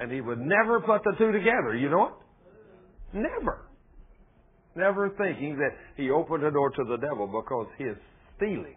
and 0.00 0.10
he 0.10 0.20
would 0.20 0.40
never 0.40 0.80
put 0.80 1.02
the 1.04 1.12
two 1.18 1.30
together, 1.30 1.76
you 1.76 1.90
know 1.90 1.98
what? 1.98 2.18
Never 3.12 3.70
never 4.76 5.10
thinking 5.10 5.56
that 5.56 5.70
he 5.96 6.10
opened 6.10 6.44
the 6.44 6.50
door 6.50 6.70
to 6.70 6.84
the 6.84 6.96
devil 6.96 7.26
because 7.26 7.66
his 7.78 7.96
stealing, 8.36 8.76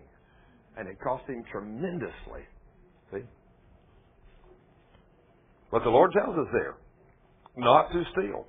and 0.77 0.87
it 0.87 0.99
cost 1.01 1.27
him 1.27 1.43
tremendously. 1.51 2.43
See? 3.11 3.23
But 5.71 5.83
the 5.83 5.89
Lord 5.89 6.11
tells 6.13 6.37
us 6.37 6.47
there 6.51 6.75
not 7.55 7.91
to 7.91 8.03
steal. 8.11 8.45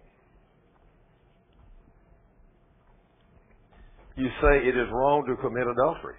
You 4.17 4.29
say 4.41 4.59
it 4.69 4.77
is 4.77 4.89
wrong 4.93 5.25
to 5.27 5.37
commit 5.43 5.67
adultery, 5.67 6.15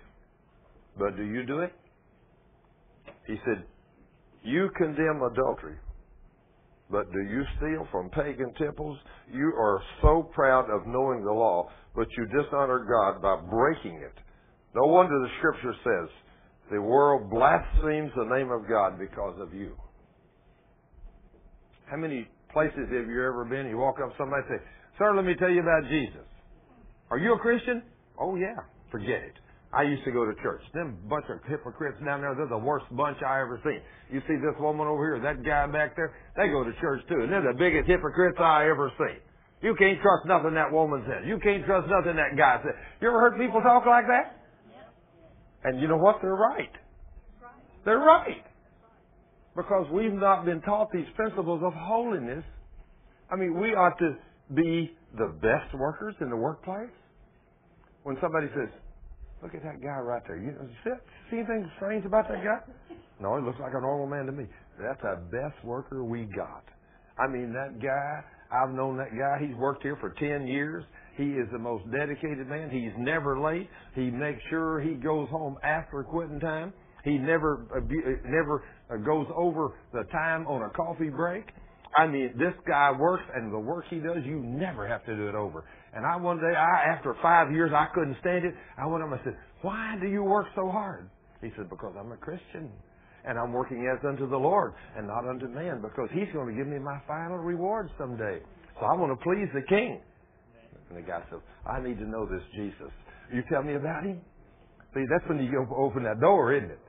but 0.97 1.15
do 1.15 1.23
you 1.23 1.45
do 1.45 1.59
it? 1.59 1.71
He 3.25 3.35
said, 3.45 3.63
You 4.43 4.69
condemn 4.77 5.21
adultery, 5.31 5.77
but 6.91 7.11
do 7.11 7.19
you 7.19 7.43
steal 7.57 7.87
from 7.91 8.09
pagan 8.09 8.53
temples? 8.59 8.97
You 9.31 9.53
are 9.57 9.81
so 10.01 10.29
proud 10.33 10.69
of 10.69 10.85
knowing 10.85 11.23
the 11.23 11.31
law, 11.31 11.69
but 11.95 12.07
you 12.17 12.25
dishonor 12.25 12.85
God 12.85 13.21
by 13.21 13.37
breaking 13.49 13.95
it. 14.01 14.13
No 14.75 14.87
wonder 14.87 15.17
the 15.17 15.29
scripture 15.39 15.73
says, 15.83 16.09
the 16.71 16.81
world 16.81 17.29
blasphemes 17.29 18.11
the 18.15 18.25
name 18.35 18.51
of 18.51 18.67
God 18.67 18.97
because 18.99 19.39
of 19.39 19.53
you. 19.53 19.75
How 21.85 21.97
many 21.97 22.27
places 22.56 22.88
have 22.88 23.11
you 23.11 23.19
ever 23.19 23.44
been? 23.44 23.68
You 23.68 23.76
walk 23.76 23.99
up 23.99 24.15
to 24.15 24.15
somebody 24.15 24.48
and 24.48 24.56
say, 24.56 24.64
Sir, 24.98 25.11
let 25.11 25.27
me 25.27 25.36
tell 25.36 25.52
you 25.52 25.60
about 25.60 25.84
Jesus. 25.91 26.23
Are 27.11 27.19
you 27.19 27.36
a 27.36 27.40
Christian? 27.40 27.84
Oh 28.15 28.40
yeah. 28.40 28.64
Forget 28.95 29.27
it. 29.27 29.36
I 29.76 29.84
used 29.84 30.07
to 30.07 30.11
go 30.15 30.23
to 30.23 30.32
church. 30.40 30.64
Them 30.72 30.95
bunch 31.11 31.27
of 31.27 31.44
hypocrites 31.52 31.99
down 31.99 32.23
there, 32.23 32.32
they're 32.32 32.48
the 32.48 32.57
worst 32.57 32.88
bunch 32.95 33.19
I 33.19 33.44
ever 33.44 33.60
seen. 33.60 33.84
You 34.07 34.23
see 34.23 34.40
this 34.40 34.56
woman 34.56 34.88
over 34.88 35.03
here, 35.03 35.19
that 35.19 35.44
guy 35.44 35.68
back 35.68 35.99
there, 35.99 36.15
they 36.40 36.48
go 36.48 36.64
to 36.64 36.72
church 36.80 37.03
too, 37.11 37.19
and 37.19 37.27
they're 37.27 37.44
the 37.44 37.60
biggest 37.60 37.91
hypocrites 37.91 38.40
I 38.40 38.72
ever 38.72 38.88
seen. 38.95 39.19
You 39.60 39.76
can't 39.76 39.99
trust 39.99 40.23
nothing 40.23 40.56
that 40.56 40.72
woman 40.72 41.03
says. 41.03 41.27
You 41.27 41.40
can't 41.44 41.65
trust 41.65 41.91
nothing 41.91 42.15
that 42.15 42.40
guy 42.40 42.64
says. 42.64 42.72
You 43.02 43.10
ever 43.10 43.19
heard 43.19 43.36
people 43.36 43.60
talk 43.60 43.84
like 43.84 44.07
that? 44.07 44.40
And 45.68 45.82
you 45.82 45.90
know 45.90 45.98
what? 45.98 46.22
They're 46.22 46.40
right. 46.40 46.72
They're 47.84 47.99
right. 47.99 48.44
Because 49.56 49.88
we've 49.91 50.14
not 50.14 50.45
been 50.45 50.61
taught 50.61 50.91
these 50.91 51.07
principles 51.15 51.61
of 51.64 51.73
holiness. 51.73 52.44
I 53.32 53.36
mean, 53.36 53.60
we 53.60 53.69
ought 53.69 53.98
to 53.99 54.15
be 54.53 54.95
the 55.18 55.27
best 55.41 55.73
workers 55.73 56.15
in 56.22 56.30
the 56.30 56.36
workplace. 56.36 56.90
When 58.03 58.18
somebody 58.22 58.48
says, 58.53 58.69
Look 59.45 59.53
at 59.53 59.64
that 59.64 59.82
guy 59.82 59.99
right 59.99 60.23
there. 60.27 60.38
You 60.38 60.53
know, 60.53 60.68
see, 60.84 60.90
see 61.30 61.38
anything 61.38 61.69
strange 61.77 62.06
about 62.06 62.27
that 62.30 62.44
guy? 62.44 62.95
No, 63.22 63.38
he 63.38 63.45
looks 63.45 63.60
like 63.60 63.73
a 63.76 63.82
normal 63.82 64.07
man 64.07 64.26
to 64.26 64.32
me. 64.32 64.45
That's 64.80 65.02
the 65.02 65.22
best 65.32 65.64
worker 65.64 66.03
we 66.03 66.23
got. 66.36 66.64
I 67.19 67.27
mean, 67.27 67.53
that 67.53 67.80
guy, 67.80 68.23
I've 68.52 68.73
known 68.73 68.98
that 68.98 69.11
guy. 69.11 69.45
He's 69.45 69.56
worked 69.56 69.84
here 69.84 69.98
for 70.02 70.10
10 70.10 70.48
years. 70.48 70.84
He 71.15 71.26
is 71.26 71.48
the 71.52 71.60
most 71.60 71.86
dedicated 71.91 72.48
man. 72.48 72.69
He's 72.69 72.91
never 72.98 73.40
late. 73.40 73.69
He 73.94 74.10
makes 74.10 74.41
sure 74.49 74.82
he 74.82 74.95
goes 74.95 75.30
home 75.30 75.57
after 75.64 76.03
quitting 76.03 76.40
time. 76.40 76.73
He 77.06 77.19
never, 77.19 77.68
uh, 77.73 77.80
never 78.26 78.64
uh, 78.90 78.98
goes 78.98 79.27
over 79.36 79.76
the 79.94 80.03
time 80.11 80.48
on 80.48 80.64
a 80.64 80.69
coffee 80.72 81.10
break. 81.10 81.45
I 81.95 82.07
mean, 82.07 82.34
this 82.38 82.53
guy 82.68 82.91
works, 82.91 83.23
and 83.34 83.53
the 83.53 83.60
work 83.60 83.86
he 83.90 83.99
does, 83.99 84.18
you 84.26 84.41
never 84.41 84.86
have 84.88 85.06
to 85.06 85.15
do 85.15 85.30
it 85.30 85.36
over. 85.36 85.64
And 85.94 86.06
I 86.06 86.18
one 86.18 86.38
day, 86.38 86.53
I 86.57 86.91
after 86.91 87.15
five 87.22 87.53
years, 87.53 87.72
I 87.73 87.88
couldn't 87.94 88.18
stand 88.19 88.44
it. 88.44 88.53
I 88.77 88.86
went 88.88 89.03
up 89.03 89.11
and 89.11 89.19
I 89.22 89.23
said, 89.23 89.38
"Why 89.61 89.95
do 90.02 90.07
you 90.07 90.23
work 90.23 90.48
so 90.56 90.69
hard?" 90.69 91.10
He 91.41 91.52
said, 91.56 91.69
"Because 91.69 91.94
I'm 91.98 92.11
a 92.11 92.18
Christian, 92.18 92.69
and 93.23 93.38
I'm 93.38 93.53
working 93.53 93.88
as 93.88 94.03
unto 94.03 94.27
the 94.27 94.38
Lord 94.38 94.73
and 94.98 95.07
not 95.07 95.26
unto 95.30 95.48
man, 95.48 95.82
because 95.82 96.10
He's 96.11 96.27
going 96.34 96.49
to 96.49 96.53
give 96.53 96.68
me 96.68 96.80
my 96.80 96.99
final 97.07 97.38
reward 97.38 97.90
someday. 97.98 98.40
So 98.80 98.88
I 98.88 98.94
want 98.95 99.18
to 99.18 99.23
please 99.23 99.48
the 99.53 99.61
King." 99.69 100.02
And 100.90 100.98
the 100.98 101.02
guy 101.02 101.22
said, 101.30 101.40
"I 101.65 101.80
need 101.80 101.99
to 101.99 102.06
know 102.10 102.26
this 102.26 102.44
Jesus. 102.56 102.91
You 103.32 103.44
tell 103.48 103.64
me 103.64 103.76
about 103.76 104.03
him." 104.03 104.19
See, 104.95 105.06
that's 105.10 105.27
when 105.30 105.40
you 105.40 105.68
open 105.77 106.03
that 106.03 106.19
door, 106.19 106.52
isn't 106.52 106.72
it? 106.72 106.80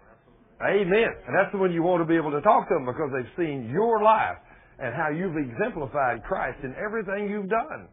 Amen. 0.63 1.09
And 1.27 1.37
that's 1.37 1.55
when 1.55 1.73
you 1.73 1.83
want 1.83 2.01
to 2.01 2.07
be 2.07 2.17
able 2.17 2.31
to 2.31 2.41
talk 2.41 2.69
to 2.69 2.75
them 2.75 2.87
because 2.87 3.11
they've 3.13 3.37
seen 3.37 3.69
your 3.71 4.03
life 4.03 4.39
and 4.79 4.95
how 4.95 5.11
you've 5.11 5.37
exemplified 5.37 6.23
Christ 6.25 6.59
in 6.63 6.75
everything 6.83 7.29
you've 7.29 7.51
done. 7.51 7.89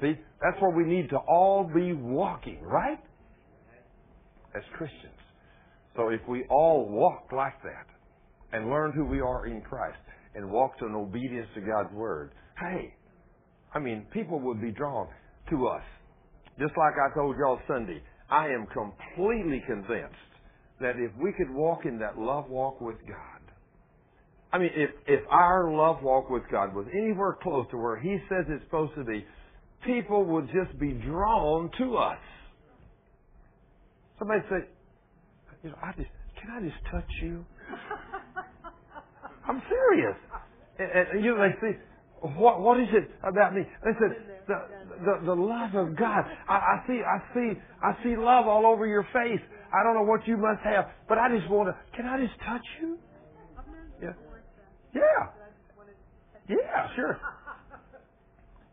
See, 0.00 0.14
that's 0.42 0.60
where 0.60 0.74
we 0.74 0.84
need 0.84 1.08
to 1.10 1.18
all 1.28 1.64
be 1.64 1.92
walking, 1.92 2.60
right? 2.62 2.98
As 4.56 4.62
Christians. 4.76 5.14
So 5.96 6.08
if 6.08 6.20
we 6.28 6.44
all 6.50 6.88
walk 6.88 7.30
like 7.32 7.62
that 7.62 7.86
and 8.52 8.70
learn 8.70 8.92
who 8.92 9.04
we 9.04 9.20
are 9.20 9.46
in 9.46 9.60
Christ 9.62 9.98
and 10.34 10.50
walk 10.50 10.72
in 10.80 10.94
obedience 10.94 11.46
to 11.54 11.60
God's 11.60 11.92
Word, 11.94 12.32
hey, 12.58 12.92
I 13.72 13.78
mean, 13.78 14.06
people 14.12 14.40
would 14.40 14.60
be 14.60 14.72
drawn 14.72 15.06
to 15.50 15.66
us. 15.68 15.82
Just 16.58 16.72
like 16.76 16.94
I 16.94 17.14
told 17.14 17.36
y'all 17.36 17.60
Sunday, 17.68 18.02
I 18.30 18.48
am 18.48 18.66
completely 18.66 19.62
convinced 19.66 20.33
that 20.80 20.96
if 20.96 21.12
we 21.20 21.32
could 21.32 21.50
walk 21.50 21.86
in 21.86 21.98
that 21.98 22.18
love 22.18 22.48
walk 22.48 22.80
with 22.80 22.96
God, 23.06 23.18
I 24.52 24.58
mean, 24.58 24.70
if, 24.74 24.90
if 25.06 25.20
our 25.30 25.72
love 25.72 26.02
walk 26.02 26.30
with 26.30 26.44
God 26.50 26.74
was 26.74 26.86
anywhere 26.92 27.36
close 27.42 27.66
to 27.72 27.76
where 27.76 27.98
He 27.98 28.18
says 28.28 28.44
it's 28.48 28.62
supposed 28.64 28.94
to 28.96 29.04
be, 29.04 29.24
people 29.84 30.24
would 30.24 30.46
just 30.46 30.78
be 30.78 30.92
drawn 30.92 31.70
to 31.78 31.96
us. 31.96 32.18
Somebody 34.18 34.40
say, 34.48 34.68
you 35.64 35.70
know, 35.70 35.76
I 35.82 35.92
just, 35.92 36.08
can 36.40 36.50
I 36.50 36.60
just 36.60 36.84
touch 36.90 37.10
you? 37.22 37.44
I'm 39.48 39.62
serious. 39.68 40.16
And, 40.78 40.90
and, 40.90 41.24
you 41.24 41.34
know, 41.34 41.42
they 41.42 41.54
say, 41.60 41.78
what, 42.36 42.60
what 42.60 42.80
is 42.80 42.88
it 42.92 43.10
about 43.22 43.54
me? 43.54 43.62
They 43.84 43.90
said, 44.00 44.16
the, 44.46 44.54
the, 45.04 45.26
the 45.26 45.34
love 45.34 45.74
of 45.74 45.96
God. 45.96 46.24
I, 46.48 46.54
I 46.54 46.84
see, 46.86 47.00
I 47.02 47.34
see, 47.34 47.60
I 47.82 48.04
see 48.04 48.16
love 48.16 48.46
all 48.46 48.66
over 48.66 48.86
your 48.86 49.06
face. 49.12 49.40
I 49.74 49.82
don't 49.82 49.94
know 49.94 50.04
what 50.04 50.26
you 50.28 50.36
must 50.36 50.62
have, 50.62 50.86
but 51.08 51.18
I 51.18 51.36
just 51.36 51.50
want 51.50 51.68
to, 51.68 51.96
can 51.96 52.06
I 52.06 52.24
just 52.24 52.38
touch 52.46 52.64
you? 52.80 52.98
Yeah. 54.02 54.10
Yeah. 54.94 55.28
Yeah, 56.48 56.88
sure. 56.96 57.18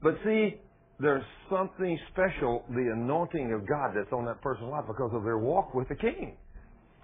But 0.03 0.15
see, 0.26 0.56
there's 0.99 1.23
something 1.49 1.99
special, 2.11 2.65
the 2.69 2.91
anointing 2.91 3.53
of 3.53 3.68
God 3.68 3.91
that's 3.95 4.11
on 4.11 4.26
that 4.26 4.41
person's 4.41 4.72
life 4.72 4.86
because 4.88 5.11
of 5.14 5.23
their 5.23 5.38
walk 5.38 5.76
with 5.76 5.88
the 5.90 5.95
King. 5.95 6.38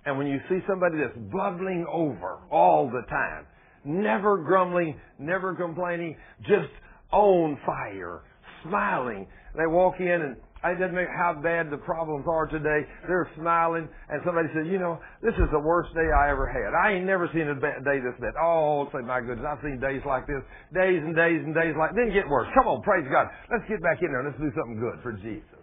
And 0.05 0.17
when 0.17 0.27
you 0.27 0.39
see 0.49 0.59
somebody 0.67 0.97
that's 0.97 1.17
bubbling 1.31 1.85
over 1.91 2.39
all 2.49 2.89
the 2.89 3.03
time, 3.09 3.45
never 3.83 4.37
grumbling, 4.37 4.99
never 5.19 5.53
complaining, 5.53 6.15
just 6.41 6.69
on 7.11 7.59
fire, 7.65 8.21
smiling, 8.63 9.27
they 9.55 9.67
walk 9.67 9.95
in 9.99 10.07
and 10.07 10.37
it 10.65 10.79
doesn't 10.81 10.95
matter 10.95 11.13
how 11.13 11.37
bad 11.37 11.69
the 11.69 11.77
problems 11.77 12.25
are 12.27 12.47
today. 12.47 12.81
They're 13.07 13.29
smiling, 13.37 13.87
and 14.09 14.21
somebody 14.25 14.49
says, 14.53 14.65
"You 14.67 14.79
know, 14.79 14.99
this 15.21 15.35
is 15.35 15.49
the 15.51 15.59
worst 15.59 15.93
day 15.93 16.09
I 16.09 16.29
ever 16.29 16.47
had. 16.47 16.73
I 16.73 16.93
ain't 16.97 17.05
never 17.05 17.29
seen 17.29 17.47
a 17.47 17.55
day 17.55 17.99
this 17.99 18.17
bad." 18.19 18.33
Oh, 18.41 18.89
say 18.91 19.05
my 19.05 19.21
goodness, 19.21 19.45
I've 19.45 19.61
seen 19.61 19.79
days 19.79 20.01
like 20.05 20.25
this, 20.25 20.41
days 20.73 21.03
and 21.03 21.15
days 21.15 21.43
and 21.45 21.53
days 21.53 21.75
like. 21.77 21.93
Then 21.93 22.09
get 22.11 22.27
worse. 22.27 22.47
Come 22.53 22.67
on, 22.67 22.81
praise 22.81 23.05
God. 23.11 23.29
Let's 23.51 23.67
get 23.69 23.81
back 23.81 24.01
in 24.01 24.11
there. 24.11 24.23
Let's 24.23 24.37
do 24.37 24.51
something 24.57 24.79
good 24.79 24.97
for 25.03 25.13
Jesus. 25.13 25.61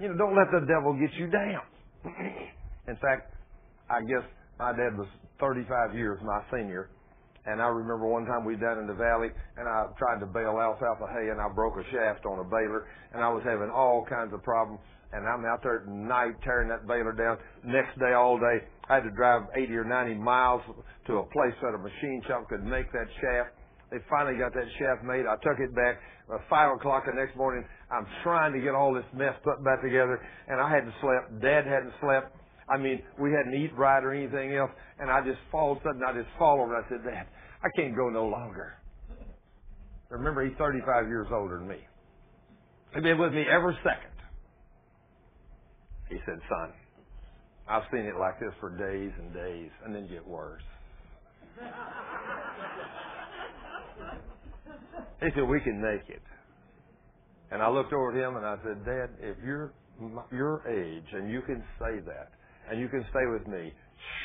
You 0.00 0.08
know, 0.08 0.16
don't 0.16 0.36
let 0.36 0.50
the 0.50 0.64
devil 0.66 0.92
get 0.94 1.12
you 1.14 1.28
down. 1.28 1.62
in 2.88 2.96
fact, 2.96 3.32
I 3.88 4.00
guess 4.00 4.24
my 4.58 4.72
dad 4.72 4.96
was 4.96 5.08
35 5.40 5.94
years 5.94 6.18
my 6.22 6.40
senior, 6.52 6.88
and 7.46 7.60
I 7.60 7.68
remember 7.68 8.06
one 8.06 8.26
time 8.26 8.44
we 8.44 8.56
down 8.56 8.78
in 8.78 8.86
the 8.86 8.94
valley, 8.94 9.28
and 9.56 9.68
I 9.68 9.86
tried 9.98 10.20
to 10.20 10.26
bale 10.26 10.58
alfalfa 10.60 11.06
hay, 11.12 11.30
and 11.30 11.40
I 11.40 11.48
broke 11.48 11.76
a 11.76 11.84
shaft 11.90 12.26
on 12.26 12.38
a 12.38 12.44
baler, 12.44 12.86
and 13.14 13.24
I 13.24 13.28
was 13.28 13.42
having 13.44 13.70
all 13.70 14.04
kinds 14.08 14.34
of 14.34 14.42
problems. 14.42 14.80
And 15.12 15.26
I'm 15.26 15.44
out 15.44 15.62
there 15.62 15.82
at 15.82 15.88
night 15.88 16.38
tearing 16.44 16.68
that 16.68 16.86
baler 16.86 17.12
down. 17.12 17.38
Next 17.64 17.98
day, 17.98 18.12
all 18.12 18.38
day, 18.38 18.62
I 18.88 18.94
had 18.94 19.02
to 19.02 19.10
drive 19.10 19.42
80 19.56 19.74
or 19.74 19.84
90 19.84 20.14
miles 20.14 20.62
to 21.06 21.18
a 21.18 21.24
place 21.34 21.54
that 21.62 21.74
a 21.74 21.78
machine 21.78 22.22
shop 22.28 22.48
could 22.48 22.62
make 22.62 22.92
that 22.92 23.08
shaft. 23.20 23.50
They 23.90 23.98
finally 24.08 24.38
got 24.38 24.54
that 24.54 24.70
shaft 24.78 25.02
made. 25.02 25.26
I 25.26 25.34
took 25.42 25.58
it 25.58 25.74
back. 25.74 25.98
At 26.32 26.46
five 26.48 26.70
o'clock 26.76 27.06
the 27.06 27.12
next 27.12 27.36
morning, 27.36 27.64
I'm 27.90 28.06
trying 28.22 28.52
to 28.52 28.60
get 28.60 28.72
all 28.72 28.94
this 28.94 29.04
mess 29.12 29.34
put 29.42 29.64
back 29.64 29.82
together, 29.82 30.22
and 30.46 30.60
I 30.60 30.70
hadn't 30.70 30.94
slept. 31.00 31.42
Dad 31.42 31.66
hadn't 31.66 31.92
slept. 32.00 32.36
I 32.70 32.78
mean, 32.78 33.02
we 33.18 33.32
hadn't 33.32 33.54
eaten 33.54 33.76
right 33.76 34.02
or 34.02 34.14
anything 34.14 34.54
else. 34.54 34.70
And 34.98 35.10
I 35.10 35.20
just 35.24 35.38
all 35.52 35.72
of 35.72 35.78
a 35.78 35.80
sudden 35.80 36.02
I 36.06 36.12
just 36.12 36.28
fall 36.38 36.60
over. 36.60 36.76
I 36.76 36.88
said, 36.88 37.04
Dad, 37.04 37.26
I 37.62 37.68
can't 37.76 37.96
go 37.96 38.08
no 38.08 38.26
longer. 38.26 38.74
Remember, 40.08 40.44
he's 40.46 40.56
35 40.58 41.08
years 41.08 41.28
older 41.32 41.58
than 41.58 41.68
me. 41.68 41.78
He's 42.94 43.02
been 43.02 43.18
with 43.18 43.32
me 43.32 43.44
every 43.50 43.76
second. 43.84 44.10
He 46.08 46.16
said, 46.26 46.40
son, 46.48 46.72
I've 47.68 47.84
seen 47.92 48.00
it 48.00 48.16
like 48.18 48.40
this 48.40 48.52
for 48.58 48.70
days 48.70 49.12
and 49.18 49.32
days, 49.32 49.70
and 49.84 49.94
then 49.94 50.08
get 50.08 50.26
worse. 50.26 50.62
he 55.20 55.28
said, 55.34 55.44
we 55.48 55.60
can 55.60 55.80
make 55.80 56.08
it. 56.08 56.22
And 57.52 57.62
I 57.62 57.68
looked 57.70 57.92
over 57.92 58.10
at 58.10 58.16
him 58.16 58.36
and 58.36 58.46
I 58.46 58.56
said, 58.64 58.84
Dad, 58.84 59.10
if 59.20 59.36
you're 59.44 59.72
your 60.32 60.66
age 60.68 61.06
and 61.12 61.30
you 61.30 61.42
can 61.42 61.62
say 61.78 62.00
that, 62.06 62.30
and 62.70 62.80
you 62.80 62.88
can 62.88 63.04
stay 63.10 63.26
with 63.26 63.46
me, 63.48 63.72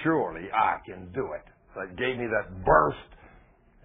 surely 0.04 0.48
I 0.54 0.78
can 0.86 1.12
do 1.14 1.34
it. 1.34 1.46
So 1.74 1.82
it 1.82 1.98
gave 1.98 2.18
me 2.18 2.26
that 2.30 2.64
burst, 2.64 3.10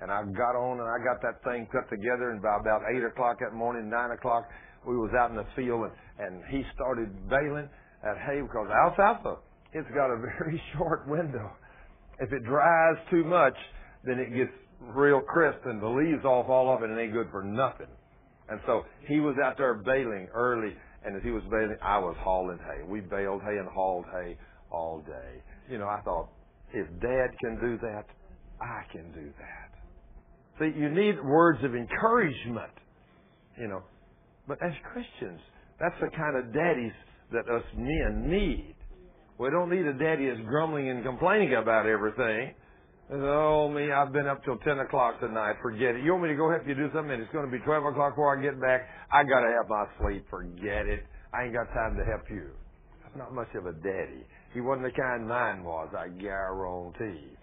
and 0.00 0.10
I 0.10 0.22
got 0.36 0.54
on 0.54 0.78
and 0.78 0.88
I 0.88 1.02
got 1.02 1.20
that 1.22 1.42
thing 1.42 1.66
put 1.72 1.88
together. 1.90 2.30
And 2.30 2.40
by 2.40 2.56
about 2.60 2.82
eight 2.94 3.02
o'clock 3.02 3.38
that 3.40 3.54
morning, 3.54 3.90
nine 3.90 4.12
o'clock, 4.12 4.44
we 4.86 4.96
was 4.96 5.10
out 5.18 5.30
in 5.30 5.36
the 5.36 5.46
field, 5.56 5.88
and, 5.88 5.92
and 6.18 6.44
he 6.50 6.62
started 6.74 7.28
baling 7.28 7.68
that 8.04 8.16
hay 8.26 8.40
because 8.40 8.68
alfalfa, 8.70 9.36
it's 9.72 9.88
got 9.94 10.12
a 10.12 10.16
very 10.38 10.60
short 10.76 11.08
window. 11.08 11.50
If 12.20 12.32
it 12.32 12.44
dries 12.44 12.96
too 13.10 13.24
much, 13.24 13.56
then 14.04 14.18
it 14.18 14.34
gets 14.34 14.52
real 14.80 15.20
crisp 15.20 15.60
and 15.66 15.82
the 15.82 15.88
leaves 15.88 16.24
off 16.24 16.48
all 16.48 16.74
of 16.74 16.82
it 16.82 16.90
and 16.90 16.98
ain't 16.98 17.12
good 17.12 17.28
for 17.30 17.42
nothing. 17.42 17.88
And 18.48 18.60
so 18.66 18.82
he 19.06 19.20
was 19.20 19.36
out 19.42 19.56
there 19.58 19.74
baling 19.74 20.28
early, 20.34 20.74
and 21.04 21.16
as 21.16 21.22
he 21.22 21.30
was 21.30 21.42
baling, 21.50 21.76
I 21.82 21.98
was 21.98 22.16
hauling 22.20 22.58
hay. 22.58 22.82
We 22.86 23.00
baled 23.00 23.42
hay 23.42 23.58
and 23.58 23.68
hauled 23.68 24.06
hay 24.12 24.36
all 24.70 25.02
day. 25.06 25.42
You 25.68 25.78
know, 25.78 25.88
I 25.88 26.00
thought, 26.02 26.28
if 26.72 26.86
Dad 27.00 27.28
can 27.40 27.58
do 27.60 27.78
that, 27.82 28.04
I 28.60 28.82
can 28.92 29.12
do 29.12 29.30
that. 29.38 29.70
See, 30.58 30.78
you 30.78 30.88
need 30.90 31.22
words 31.24 31.64
of 31.64 31.74
encouragement, 31.74 32.72
you 33.58 33.68
know. 33.68 33.82
But 34.46 34.58
as 34.62 34.72
Christians, 34.92 35.40
that's 35.78 35.94
the 36.00 36.08
kind 36.16 36.36
of 36.36 36.52
daddies 36.52 36.92
that 37.32 37.48
us 37.48 37.64
men 37.76 38.30
need. 38.30 38.74
We 39.38 39.48
don't 39.48 39.70
need 39.70 39.86
a 39.86 39.94
daddy 39.94 40.28
that's 40.28 40.46
grumbling 40.46 40.90
and 40.90 41.02
complaining 41.02 41.54
about 41.54 41.86
everything. 41.86 42.54
Oh 43.12 43.68
me, 43.68 43.90
I've 43.90 44.12
been 44.12 44.26
up 44.26 44.44
till 44.44 44.58
ten 44.58 44.78
o'clock 44.78 45.18
tonight. 45.18 45.56
Forget 45.62 45.96
it. 45.96 46.04
You 46.04 46.12
want 46.12 46.24
me 46.24 46.28
to 46.28 46.36
go 46.36 46.50
help 46.50 46.62
you 46.68 46.74
do 46.74 46.90
something, 46.94 47.10
and 47.10 47.22
it's 47.22 47.32
going 47.32 47.46
to 47.46 47.50
be 47.50 47.58
twelve 47.64 47.84
o'clock 47.84 48.12
before 48.12 48.38
I 48.38 48.42
get 48.42 48.60
back. 48.60 48.86
I 49.10 49.24
got 49.24 49.40
to 49.40 49.50
have 49.50 49.66
my 49.68 49.86
sleep. 49.98 50.26
Forget 50.30 50.86
it. 50.86 51.02
I 51.32 51.44
ain't 51.44 51.54
got 51.54 51.66
time 51.74 51.96
to 51.96 52.04
help 52.04 52.28
you. 52.30 52.50
That's 53.02 53.16
not 53.16 53.34
much 53.34 53.48
of 53.56 53.66
a 53.66 53.72
daddy. 53.72 54.22
He 54.52 54.60
wasn't 54.60 54.86
the 54.86 55.00
kind 55.00 55.28
mine 55.28 55.62
was, 55.62 55.88
I 55.96 56.08
guarantee. 56.08 57.36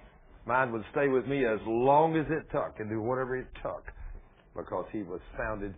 Mine 0.45 0.71
would 0.71 0.83
stay 0.91 1.07
with 1.07 1.25
me 1.25 1.45
as 1.45 1.59
long 1.65 2.17
as 2.17 2.25
it 2.29 2.49
took 2.51 2.79
and 2.79 2.89
do 2.89 3.01
whatever 3.01 3.37
it 3.37 3.47
took 3.61 3.83
because 4.55 4.85
he 4.91 5.03
was 5.03 5.21
founded 5.37 5.73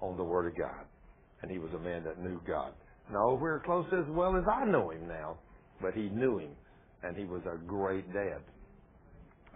on 0.00 0.16
the 0.16 0.24
Word 0.24 0.48
of 0.48 0.58
God. 0.58 0.86
And 1.42 1.50
he 1.50 1.58
was 1.58 1.70
a 1.74 1.78
man 1.78 2.04
that 2.04 2.20
knew 2.20 2.40
God. 2.46 2.72
No, 3.12 3.38
we're 3.40 3.60
close 3.60 3.86
as 3.92 4.08
well 4.10 4.36
as 4.36 4.44
I 4.50 4.64
know 4.64 4.90
him 4.90 5.06
now, 5.06 5.38
but 5.80 5.94
he 5.94 6.08
knew 6.08 6.38
him 6.38 6.52
and 7.02 7.16
he 7.16 7.24
was 7.24 7.42
a 7.46 7.58
great 7.66 8.06
dad. 8.12 8.40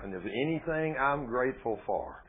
And 0.03 0.12
if 0.15 0.23
anything 0.23 0.97
I'm 1.01 1.27
grateful 1.27 1.78
for, 1.86 2.23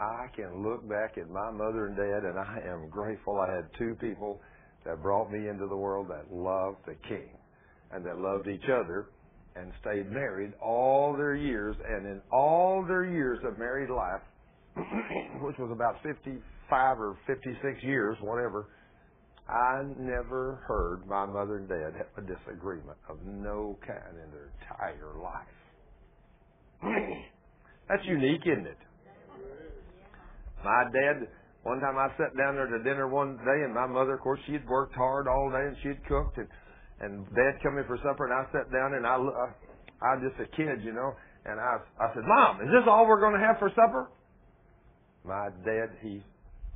I 0.00 0.26
can 0.34 0.62
look 0.62 0.86
back 0.88 1.18
at 1.18 1.30
my 1.30 1.50
mother 1.50 1.86
and 1.86 1.96
dad 1.96 2.24
and 2.28 2.38
I 2.38 2.58
am 2.66 2.88
grateful 2.88 3.38
I 3.38 3.54
had 3.54 3.66
two 3.78 3.94
people 4.00 4.40
that 4.84 5.02
brought 5.02 5.30
me 5.30 5.48
into 5.48 5.66
the 5.68 5.76
world 5.76 6.08
that 6.08 6.34
loved 6.34 6.78
the 6.86 6.96
King 7.08 7.30
and 7.92 8.04
that 8.04 8.18
loved 8.18 8.48
each 8.48 8.64
other 8.64 9.06
and 9.54 9.72
stayed 9.80 10.10
married 10.10 10.52
all 10.62 11.14
their 11.16 11.34
years. 11.34 11.76
And 11.86 12.06
in 12.06 12.20
all 12.32 12.84
their 12.86 13.04
years 13.04 13.38
of 13.44 13.58
married 13.58 13.90
life, 13.90 14.22
which 15.42 15.58
was 15.58 15.70
about 15.70 15.96
55 16.02 16.98
or 16.98 17.18
56 17.26 17.82
years, 17.82 18.16
whatever, 18.20 18.68
I 19.48 19.82
never 19.98 20.62
heard 20.66 21.06
my 21.06 21.26
mother 21.26 21.58
and 21.58 21.68
dad 21.68 21.92
have 21.98 22.24
a 22.24 22.26
disagreement 22.26 22.96
of 23.08 23.18
no 23.24 23.78
kind 23.86 24.16
in 24.24 24.30
their 24.30 24.50
entire 24.60 25.14
life. 25.20 25.60
That's 27.88 28.04
unique, 28.06 28.42
isn't 28.46 28.66
it? 28.66 28.78
My 30.64 30.84
dad, 30.84 31.28
one 31.64 31.80
time 31.80 31.98
I 31.98 32.08
sat 32.16 32.36
down 32.38 32.54
there 32.54 32.68
to 32.68 32.82
dinner 32.84 33.08
one 33.08 33.36
day, 33.38 33.64
and 33.64 33.74
my 33.74 33.86
mother, 33.86 34.14
of 34.14 34.20
course, 34.20 34.40
she 34.46 34.52
had 34.52 34.66
worked 34.66 34.94
hard 34.94 35.26
all 35.26 35.50
day 35.50 35.66
and 35.66 35.76
she 35.82 35.88
had 35.88 36.04
cooked, 36.06 36.38
and 36.38 36.46
and 37.02 37.26
Dad 37.34 37.60
come 37.62 37.78
in 37.78 37.84
for 37.86 37.98
supper, 37.98 38.24
and 38.24 38.34
I 38.34 38.46
sat 38.52 38.72
down, 38.72 38.94
and 38.94 39.06
I, 39.06 39.16
I, 39.18 39.46
I 40.02 40.10
just 40.22 40.40
a 40.40 40.48
kid, 40.56 40.82
you 40.82 40.92
know, 40.92 41.14
and 41.44 41.58
I, 41.58 41.78
I 41.98 42.14
said, 42.14 42.22
Mom, 42.26 42.60
is 42.62 42.68
this 42.70 42.86
all 42.86 43.06
we're 43.06 43.20
going 43.20 43.34
to 43.34 43.44
have 43.44 43.58
for 43.58 43.68
supper? 43.70 44.08
My 45.24 45.50
dad, 45.64 45.98
he 46.02 46.22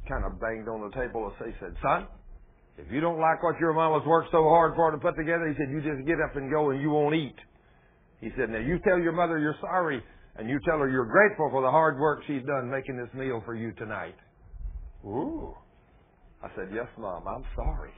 kind 0.09 0.25
of 0.25 0.41
banged 0.41 0.69
on 0.69 0.89
the 0.89 0.95
table 0.97 1.33
and 1.39 1.53
he 1.53 1.59
said, 1.61 1.75
Son, 1.83 2.07
if 2.79 2.91
you 2.93 3.01
don't 3.01 3.21
like 3.21 3.43
what 3.43 3.59
your 3.59 3.73
mama's 3.73 4.07
worked 4.07 4.31
so 4.31 4.45
hard 4.45 4.75
for 4.77 4.91
to 4.91 4.99
put 4.99 5.17
together, 5.17 5.49
he 5.49 5.55
said, 5.57 5.71
you 5.71 5.81
just 5.83 6.07
get 6.07 6.21
up 6.21 6.37
and 6.37 6.51
go 6.51 6.71
and 6.71 6.81
you 6.81 6.91
won't 6.91 7.15
eat. 7.15 7.37
He 8.21 8.31
said, 8.39 8.51
now 8.51 8.59
you 8.59 8.79
tell 8.87 8.99
your 8.99 9.13
mother 9.13 9.39
you're 9.39 9.57
sorry 9.61 10.03
and 10.37 10.49
you 10.49 10.61
tell 10.65 10.79
her 10.79 10.89
you're 10.89 11.11
grateful 11.11 11.49
for 11.51 11.63
the 11.63 11.71
hard 11.71 11.99
work 11.99 12.23
she's 12.27 12.43
done 12.47 12.71
making 12.71 12.97
this 12.97 13.13
meal 13.15 13.43
for 13.45 13.55
you 13.55 13.73
tonight. 13.73 14.17
Ooh. 15.05 15.55
I 16.43 16.49
said, 16.55 16.69
yes, 16.73 16.87
Mom, 16.99 17.27
I'm 17.27 17.45
sorry. 17.57 17.91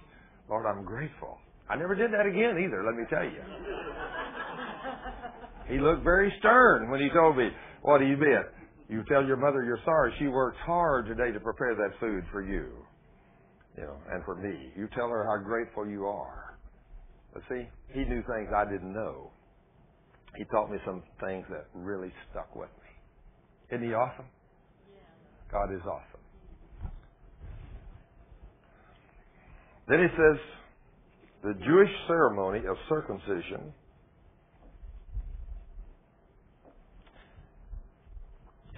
Lord, 0.49 0.65
I'm 0.67 0.85
grateful. 0.85 1.39
I 1.71 1.77
never 1.77 1.95
did 1.95 2.13
that 2.13 2.27
again 2.27 2.59
either, 2.65 2.83
let 2.85 2.95
me 2.95 3.05
tell 3.11 3.25
you. 3.25 3.43
he 5.69 5.79
looked 5.79 6.03
very 6.03 6.33
stern 6.39 6.91
when 6.91 7.01
he 7.01 7.11
told 7.11 7.37
me 7.37 7.51
what 7.83 8.01
he 8.01 8.09
meant. 8.09 8.47
You 8.89 9.05
tell 9.07 9.25
your 9.25 9.37
mother 9.37 9.63
you're 9.65 9.81
sorry. 9.85 10.15
She 10.19 10.29
worked 10.29 10.59
hard 10.59 11.07
today 11.07 11.31
to 11.31 11.41
prepare 11.41 11.75
that 11.75 12.01
food 12.01 12.25
for 12.33 12.43
you. 12.43 12.69
You 13.77 13.83
know, 13.85 13.97
and 14.11 14.25
for 14.25 14.35
me. 14.35 14.73
You 14.77 14.89
tell 14.97 15.09
her 15.09 15.25
how 15.25 15.45
grateful 15.45 15.87
you 15.87 16.07
are. 16.07 16.57
But 17.35 17.43
see, 17.49 17.69
he 17.93 18.01
knew 18.01 18.23
things 18.23 18.49
I 18.55 18.65
didn't 18.65 18.93
know. 18.93 19.31
He 20.37 20.45
taught 20.45 20.71
me 20.71 20.79
some 20.87 21.03
things 21.21 21.45
that 21.51 21.67
really 21.75 22.13
stuck 22.31 22.55
with 22.57 22.71
me. 22.83 23.77
Isn't 23.77 23.87
he 23.87 23.95
awesome? 23.95 24.27
God 25.53 25.73
is 25.73 25.81
awesome. 25.83 26.21
Then 29.89 30.01
he 30.01 30.09
says, 30.17 30.39
the 31.43 31.55
Jewish 31.55 31.91
ceremony 32.07 32.67
of 32.67 32.77
circumcision 32.89 33.73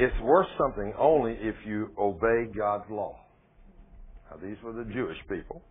it's 0.01 0.21
worth 0.23 0.47
something 0.59 0.93
only 0.99 1.33
if 1.41 1.55
you 1.67 1.91
obey 1.99 2.51
God's 2.57 2.91
law. 2.91 3.19
Now, 4.31 4.39
these 4.43 4.57
were 4.63 4.73
the 4.73 4.91
Jewish 4.93 5.19
people. 5.29 5.63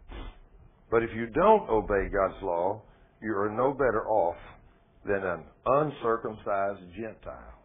But 0.91 1.03
if 1.03 1.09
you 1.15 1.27
don't 1.27 1.69
obey 1.69 2.09
God's 2.13 2.41
law, 2.43 2.81
you 3.21 3.35
are 3.35 3.49
no 3.49 3.71
better 3.73 4.07
off 4.07 4.37
than 5.05 5.23
an 5.23 5.43
uncircumcised 5.65 6.81
Gentile. 6.95 7.58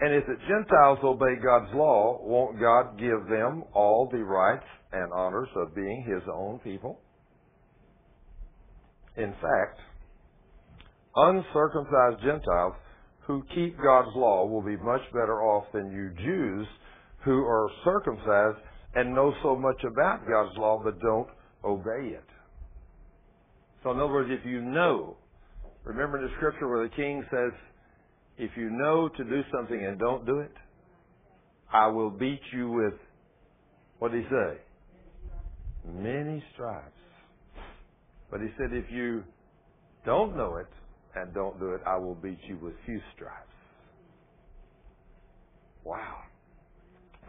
And 0.00 0.12
if 0.14 0.26
the 0.26 0.36
Gentiles 0.48 0.98
obey 1.04 1.36
God's 1.42 1.72
law, 1.74 2.18
won't 2.22 2.60
God 2.60 2.98
give 2.98 3.28
them 3.28 3.64
all 3.72 4.08
the 4.10 4.22
rights 4.22 4.66
and 4.92 5.12
honors 5.12 5.48
of 5.56 5.74
being 5.74 6.04
His 6.06 6.22
own 6.32 6.58
people? 6.64 7.00
In 9.16 9.32
fact, 9.40 9.78
uncircumcised 11.14 12.22
Gentiles 12.24 12.74
who 13.26 13.44
keep 13.54 13.76
God's 13.80 14.14
law 14.16 14.46
will 14.46 14.62
be 14.62 14.76
much 14.76 15.02
better 15.12 15.42
off 15.42 15.66
than 15.72 15.92
you 15.92 16.10
Jews 16.22 16.66
who 17.24 17.44
are 17.44 17.68
circumcised 17.84 18.58
and 18.94 19.14
know 19.14 19.32
so 19.42 19.56
much 19.56 19.82
about 19.84 20.26
God's 20.28 20.56
law 20.58 20.80
but 20.82 21.00
don't 21.00 21.28
obey 21.64 22.08
it. 22.08 22.24
So 23.82 23.92
in 23.92 23.98
other 23.98 24.12
words, 24.12 24.30
if 24.32 24.44
you 24.44 24.60
know, 24.60 25.16
remember 25.84 26.20
the 26.20 26.32
scripture 26.36 26.68
where 26.68 26.88
the 26.88 26.94
king 26.94 27.24
says, 27.30 27.52
if 28.38 28.50
you 28.56 28.70
know 28.70 29.08
to 29.08 29.24
do 29.24 29.42
something 29.54 29.84
and 29.84 29.98
don't 29.98 30.26
do 30.26 30.40
it, 30.40 30.52
I 31.72 31.86
will 31.88 32.10
beat 32.10 32.40
you 32.52 32.70
with, 32.70 32.94
what 33.98 34.12
did 34.12 34.24
he 34.24 34.28
say? 34.30 34.58
Many 35.86 36.42
stripes. 36.54 36.90
But 38.30 38.40
he 38.40 38.48
said, 38.58 38.72
if 38.72 38.90
you 38.90 39.22
don't 40.04 40.36
know 40.36 40.56
it 40.56 40.66
and 41.14 41.32
don't 41.34 41.58
do 41.60 41.72
it, 41.74 41.80
I 41.86 41.96
will 41.98 42.14
beat 42.14 42.38
you 42.48 42.58
with 42.62 42.74
few 42.84 43.00
stripes. 43.14 43.48
Wow. 45.84 46.18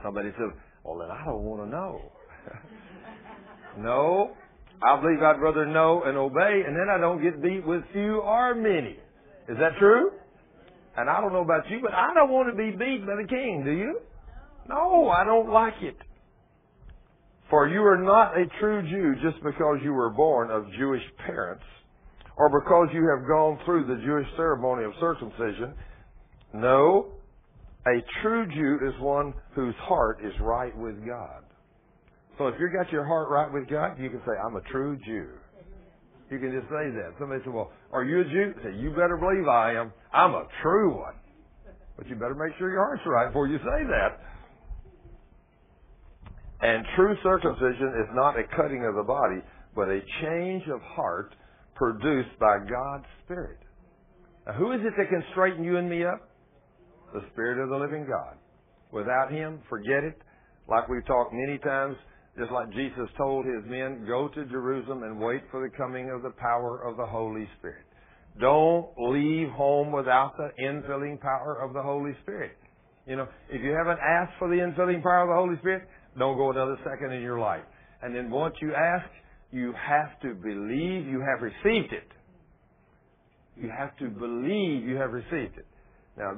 Somebody 0.03 0.31
said, 0.37 0.57
well, 0.83 0.97
then 0.99 1.09
I 1.11 1.25
don't 1.25 1.43
want 1.43 1.63
to 1.63 1.69
know. 1.69 2.11
no. 3.79 4.31
I 4.81 4.99
believe 5.01 5.21
I'd 5.21 5.41
rather 5.41 5.65
know 5.65 6.03
and 6.03 6.17
obey, 6.17 6.61
and 6.65 6.75
then 6.75 6.87
I 6.93 6.99
don't 6.99 7.21
get 7.21 7.41
beat 7.41 7.65
with 7.65 7.81
few 7.93 8.21
or 8.21 8.53
many. 8.55 8.97
Is 9.47 9.57
that 9.59 9.71
true? 9.79 10.11
And 10.97 11.09
I 11.09 11.19
don't 11.21 11.33
know 11.33 11.41
about 11.41 11.69
you, 11.69 11.79
but 11.81 11.93
I 11.93 12.13
don't 12.13 12.31
want 12.31 12.49
to 12.49 12.55
be 12.55 12.71
beat 12.71 13.05
by 13.05 13.15
the 13.21 13.27
king, 13.27 13.63
do 13.65 13.71
you? 13.71 13.99
No, 14.69 15.09
I 15.09 15.23
don't 15.23 15.51
like 15.51 15.81
it. 15.81 15.97
For 17.49 17.67
you 17.67 17.81
are 17.83 18.01
not 18.01 18.37
a 18.37 18.45
true 18.59 18.81
Jew 18.81 19.15
just 19.21 19.43
because 19.43 19.77
you 19.83 19.93
were 19.93 20.09
born 20.09 20.49
of 20.49 20.65
Jewish 20.77 21.03
parents 21.25 21.63
or 22.37 22.49
because 22.49 22.89
you 22.93 23.07
have 23.15 23.27
gone 23.27 23.59
through 23.65 23.85
the 23.85 24.01
Jewish 24.03 24.27
ceremony 24.35 24.85
of 24.85 24.93
circumcision. 24.99 25.73
No, 26.53 27.07
a 27.85 28.01
true 28.21 28.47
Jew 28.47 28.87
is 28.87 28.99
one 28.99 29.33
whose 29.53 29.75
heart 29.79 30.19
is 30.23 30.33
right 30.41 30.75
with 30.75 31.05
God. 31.05 31.43
So 32.37 32.47
if 32.47 32.55
you've 32.59 32.73
got 32.73 32.91
your 32.91 33.05
heart 33.05 33.29
right 33.29 33.51
with 33.51 33.69
God, 33.69 33.99
you 33.99 34.09
can 34.09 34.21
say, 34.25 34.33
I'm 34.43 34.55
a 34.55 34.61
true 34.71 34.97
Jew. 35.05 35.29
You 36.31 36.39
can 36.39 36.51
just 36.51 36.67
say 36.69 36.89
that. 36.97 37.13
Somebody 37.19 37.41
said, 37.43 37.53
well, 37.53 37.71
are 37.91 38.03
you 38.03 38.21
a 38.21 38.23
Jew? 38.23 38.53
I 38.57 38.63
Say, 38.63 38.75
you 38.77 38.89
better 38.91 39.17
believe 39.17 39.47
I 39.47 39.73
am. 39.73 39.93
I'm 40.11 40.33
a 40.33 40.47
true 40.63 40.97
one. 40.97 41.13
But 41.97 42.07
you 42.07 42.15
better 42.15 42.35
make 42.35 42.57
sure 42.57 42.69
your 42.71 42.83
heart's 42.83 43.03
right 43.05 43.27
before 43.27 43.47
you 43.47 43.57
say 43.59 43.85
that. 43.87 44.19
And 46.61 46.83
true 46.95 47.15
circumcision 47.21 47.93
is 48.01 48.09
not 48.13 48.39
a 48.39 48.43
cutting 48.55 48.85
of 48.85 48.95
the 48.95 49.03
body, 49.03 49.41
but 49.75 49.87
a 49.87 49.99
change 50.23 50.63
of 50.73 50.81
heart 50.81 51.33
produced 51.75 52.39
by 52.39 52.57
God's 52.59 53.05
Spirit. 53.23 53.59
Now, 54.47 54.53
who 54.53 54.71
is 54.71 54.79
it 54.81 54.93
that 54.97 55.09
can 55.09 55.23
straighten 55.31 55.63
you 55.63 55.77
and 55.77 55.89
me 55.89 56.05
up? 56.05 56.29
The 57.13 57.21
Spirit 57.33 57.61
of 57.61 57.69
the 57.69 57.77
living 57.77 58.07
God. 58.09 58.37
Without 58.91 59.31
Him, 59.31 59.59
forget 59.69 60.03
it. 60.03 60.17
Like 60.67 60.89
we've 60.89 61.05
talked 61.05 61.33
many 61.33 61.59
times, 61.59 61.95
just 62.37 62.51
like 62.51 62.69
Jesus 62.71 63.07
told 63.17 63.45
His 63.45 63.63
men, 63.65 64.05
go 64.07 64.27
to 64.27 64.45
Jerusalem 64.45 65.03
and 65.03 65.19
wait 65.19 65.41
for 65.51 65.61
the 65.61 65.75
coming 65.75 66.09
of 66.09 66.21
the 66.21 66.31
power 66.31 66.83
of 66.83 66.97
the 66.97 67.05
Holy 67.05 67.47
Spirit. 67.59 67.85
Don't 68.39 68.87
leave 68.97 69.49
home 69.49 69.93
without 69.93 70.35
the 70.35 70.49
infilling 70.61 71.19
power 71.21 71.61
of 71.63 71.73
the 71.73 71.81
Holy 71.81 72.11
Spirit. 72.23 72.51
You 73.07 73.15
know, 73.15 73.27
if 73.49 73.61
you 73.61 73.71
haven't 73.71 73.99
asked 73.99 74.33
for 74.39 74.49
the 74.49 74.55
infilling 74.55 75.01
power 75.01 75.21
of 75.21 75.29
the 75.29 75.35
Holy 75.35 75.57
Spirit, 75.59 75.87
don't 76.17 76.35
go 76.35 76.51
another 76.51 76.77
second 76.83 77.13
in 77.13 77.21
your 77.21 77.39
life. 77.39 77.63
And 78.01 78.13
then 78.13 78.29
once 78.29 78.55
you 78.61 78.73
ask, 78.73 79.05
you 79.51 79.73
have 79.73 80.19
to 80.21 80.33
believe 80.33 81.07
you 81.07 81.21
have 81.21 81.41
received 81.41 81.93
it. 81.93 82.11
You 83.55 83.69
have 83.69 83.95
to 83.97 84.09
believe 84.09 84.83
you 84.83 84.97
have 84.97 85.11
received 85.11 85.57
it. 85.57 85.65
Now, 86.17 86.33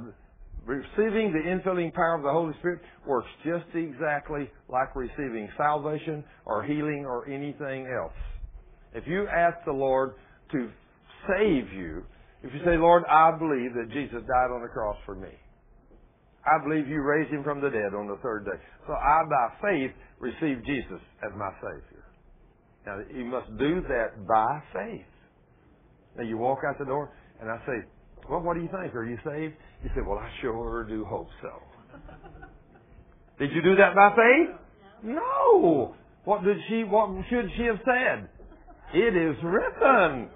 receiving 0.68 1.31
the 1.31 1.39
infilling 1.39 1.94
power 1.94 2.15
of 2.15 2.23
the 2.23 2.31
Holy 2.31 2.53
Spirit 2.60 2.81
works 3.07 3.30
just 3.44 3.65
exactly 3.73 4.49
like 4.68 4.95
receiving 4.95 5.49
salvation 5.57 6.23
or 6.45 6.64
healing 6.64 7.06
or 7.07 7.27
anything 7.27 7.88
else. 7.88 8.14
If 8.94 9.07
you 9.07 9.27
ask 9.27 9.57
the 9.65 9.72
Lord 9.72 10.15
to 10.52 10.69
save 11.27 11.72
you, 11.73 12.03
if 12.44 12.53
you 12.53 12.60
say, 12.65 12.77
Lord, 12.77 13.03
I 13.10 13.31
believe 13.38 13.73
that 13.73 13.89
Jesus 13.94 14.22
died 14.27 14.52
on 14.53 14.61
the 14.61 14.68
cross 14.68 14.98
for 15.06 15.15
me. 15.15 15.31
I 16.45 16.64
believe 16.64 16.88
you 16.88 17.02
raised 17.02 17.31
him 17.31 17.44
from 17.44 17.60
the 17.60 17.69
dead 17.69 17.94
on 17.98 18.07
the 18.07 18.18
third 18.22 18.45
day. 18.45 18.60
So 18.85 18.94
I, 18.94 19.23
by 19.27 19.69
faith, 19.69 19.91
receive 20.19 20.64
Jesus 20.65 21.02
as 21.23 21.31
my 21.35 21.52
Savior. 21.60 22.03
Now, 22.85 22.99
you 23.14 23.26
must 23.26 23.49
do 23.57 23.81
that 23.89 24.26
by 24.27 24.61
faith. 24.72 25.06
Now, 26.15 26.23
you 26.23 26.38
walk 26.38 26.60
out 26.68 26.80
the 26.80 26.85
door, 26.85 27.11
and 27.41 27.49
I 27.49 27.57
say, 27.65 27.84
well, 28.30 28.41
what 28.41 28.56
do 28.56 28.61
you 28.61 28.69
think? 28.69 28.95
Are 28.95 29.06
you 29.06 29.18
saved? 29.26 29.56
He 29.84 29.90
said, 29.95 30.06
well, 30.06 30.20
I 30.20 30.30
sure 30.41 30.84
do 30.84 31.06
hope 31.06 31.30
so. 31.41 31.49
did 33.40 33.52
you 33.52 33.62
do 33.62 33.76
that 33.76 33.95
by 33.95 34.10
faith? 34.16 34.56
No. 35.04 35.95
What 36.26 36.44
did 36.44 36.58
she, 36.68 36.84
what 36.84 37.10
should 37.30 37.49
she 37.56 37.64
have 37.64 37.80
said? 37.86 38.30
It 38.94 39.16
is 39.16 39.36
written. 39.44 40.30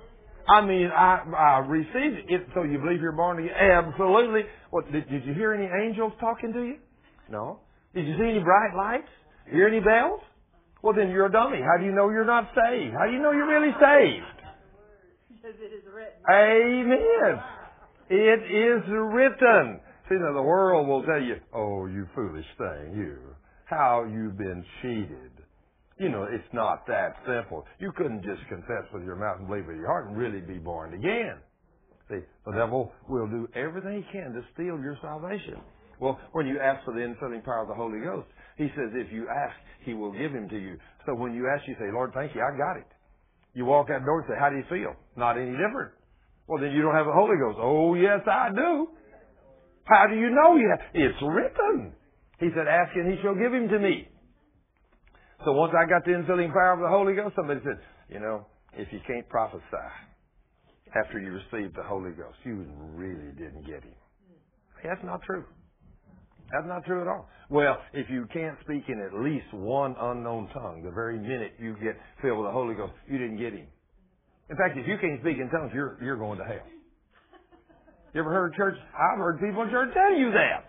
I 0.47 0.61
mean, 0.65 0.87
I, 0.87 1.23
I 1.37 1.57
received 1.67 2.29
it. 2.29 2.47
So 2.53 2.63
you 2.63 2.77
believe 2.79 3.01
you're 3.01 3.11
born 3.11 3.39
again? 3.39 3.55
Absolutely. 3.55 4.41
What, 4.69 4.91
did, 4.91 5.09
did 5.09 5.25
you 5.25 5.33
hear 5.33 5.53
any 5.53 5.67
angels 5.85 6.13
talking 6.19 6.53
to 6.53 6.63
you? 6.63 6.77
No. 7.29 7.59
Did 7.93 8.07
you 8.07 8.15
see 8.17 8.29
any 8.29 8.39
bright 8.39 8.75
lights? 8.75 9.09
Hear 9.49 9.67
any 9.67 9.79
bells? 9.79 10.21
Well, 10.81 10.93
then 10.93 11.09
you're 11.09 11.27
a 11.27 11.31
dummy. 11.31 11.59
How 11.59 11.77
do 11.79 11.85
you 11.85 11.91
know 11.91 12.09
you're 12.09 12.25
not 12.25 12.49
saved? 12.55 12.93
How 12.93 13.05
do 13.05 13.11
you 13.13 13.21
know 13.21 13.31
you're 13.31 13.47
really 13.47 13.73
saved? 13.79 14.25
Because 15.29 15.57
it 15.61 15.73
is 15.73 15.83
written. 15.93 16.21
Amen. 16.29 17.43
It 18.13 18.43
is 18.43 18.83
written. 18.91 19.79
See, 20.09 20.15
now 20.19 20.33
the 20.33 20.41
world 20.41 20.85
will 20.85 21.01
tell 21.03 21.21
you, 21.21 21.37
oh, 21.53 21.85
you 21.85 22.05
foolish 22.13 22.45
thing, 22.57 22.97
you. 22.97 23.17
How 23.63 24.03
you've 24.03 24.37
been 24.37 24.65
cheated. 24.81 25.31
You 25.97 26.09
know, 26.09 26.23
it's 26.29 26.43
not 26.51 26.85
that 26.87 27.15
simple. 27.25 27.65
You 27.79 27.93
couldn't 27.95 28.23
just 28.23 28.41
confess 28.49 28.83
with 28.93 29.03
your 29.03 29.15
mouth 29.15 29.37
and 29.39 29.47
believe 29.47 29.65
with 29.65 29.77
your 29.77 29.87
heart 29.87 30.09
and 30.09 30.17
really 30.17 30.41
be 30.41 30.57
born 30.57 30.93
again. 30.93 31.37
See, 32.09 32.19
the 32.45 32.51
devil 32.51 32.91
will 33.07 33.27
do 33.27 33.47
everything 33.55 34.03
he 34.03 34.11
can 34.11 34.33
to 34.33 34.41
steal 34.55 34.77
your 34.83 34.97
salvation. 35.01 35.61
Well, 36.01 36.19
when 36.33 36.47
you 36.47 36.59
ask 36.59 36.83
for 36.83 36.93
the 36.93 36.99
infilling 36.99 37.45
power 37.45 37.61
of 37.61 37.69
the 37.69 37.75
Holy 37.75 38.01
Ghost, 38.01 38.27
he 38.57 38.67
says 38.75 38.91
if 38.91 39.13
you 39.13 39.29
ask, 39.29 39.55
he 39.85 39.93
will 39.93 40.11
give 40.11 40.33
him 40.33 40.49
to 40.49 40.57
you. 40.59 40.77
So 41.05 41.15
when 41.15 41.33
you 41.33 41.47
ask, 41.47 41.65
you 41.65 41.75
say, 41.79 41.87
Lord, 41.93 42.11
thank 42.13 42.35
you, 42.35 42.41
I 42.41 42.57
got 42.57 42.75
it. 42.75 42.87
You 43.53 43.63
walk 43.63 43.89
out 43.89 44.01
the 44.01 44.05
door 44.05 44.19
and 44.19 44.27
say, 44.27 44.35
how 44.37 44.49
do 44.49 44.57
you 44.57 44.65
feel? 44.67 44.95
Not 45.15 45.37
any 45.37 45.51
different. 45.51 45.93
Well, 46.51 46.59
then 46.59 46.73
you 46.73 46.81
don't 46.81 46.93
have 46.93 47.05
the 47.05 47.13
Holy 47.13 47.37
Ghost. 47.39 47.59
Oh, 47.61 47.95
yes, 47.95 48.19
I 48.27 48.49
do. 48.53 48.89
How 49.85 50.05
do 50.07 50.15
you 50.15 50.29
know 50.31 50.57
you 50.57 50.67
have? 50.67 50.85
It's 50.93 51.17
written. 51.21 51.93
He 52.41 52.49
said, 52.53 52.67
ask 52.67 52.91
and 52.93 53.09
he 53.09 53.21
shall 53.23 53.35
give 53.35 53.53
him 53.53 53.69
to 53.69 53.79
me. 53.79 54.09
So 55.45 55.53
once 55.53 55.71
I 55.71 55.87
got 55.87 56.03
the 56.03 56.11
infilling 56.11 56.51
power 56.51 56.73
of 56.73 56.81
the 56.81 56.89
Holy 56.89 57.15
Ghost, 57.15 57.37
somebody 57.37 57.61
said, 57.63 57.79
you 58.09 58.19
know, 58.19 58.47
if 58.73 58.91
you 58.91 58.99
can't 59.07 59.29
prophesy 59.29 59.63
after 60.93 61.21
you 61.21 61.31
received 61.31 61.73
the 61.77 61.83
Holy 61.83 62.11
Ghost, 62.11 62.35
you 62.43 62.65
really 62.95 63.31
didn't 63.37 63.65
get 63.65 63.81
him. 63.81 63.95
That's 64.83 64.99
not 65.05 65.21
true. 65.23 65.45
That's 66.51 66.67
not 66.67 66.83
true 66.83 66.99
at 66.99 67.07
all. 67.07 67.29
Well, 67.49 67.77
if 67.93 68.09
you 68.09 68.27
can't 68.33 68.57
speak 68.65 68.83
in 68.89 68.99
at 68.99 69.17
least 69.23 69.53
one 69.53 69.95
unknown 69.97 70.49
tongue 70.53 70.83
the 70.83 70.91
very 70.91 71.17
minute 71.17 71.53
you 71.59 71.77
get 71.81 71.95
filled 72.21 72.39
with 72.39 72.47
the 72.47 72.51
Holy 72.51 72.75
Ghost, 72.75 72.91
you 73.07 73.17
didn't 73.17 73.37
get 73.37 73.53
him. 73.53 73.67
In 74.51 74.57
fact, 74.59 74.75
if 74.75 74.83
you 74.85 74.99
can't 74.99 75.15
speak 75.23 75.39
in 75.39 75.47
tongues, 75.47 75.71
you're, 75.73 75.95
you're 76.03 76.19
going 76.19 76.37
to 76.37 76.43
hell. 76.43 76.67
You 78.13 78.19
ever 78.19 78.35
heard 78.35 78.53
church? 78.53 78.75
I've 78.91 79.17
heard 79.17 79.39
people 79.39 79.63
in 79.63 79.71
church 79.71 79.95
tell 79.95 80.11
you 80.11 80.27
that. 80.35 80.67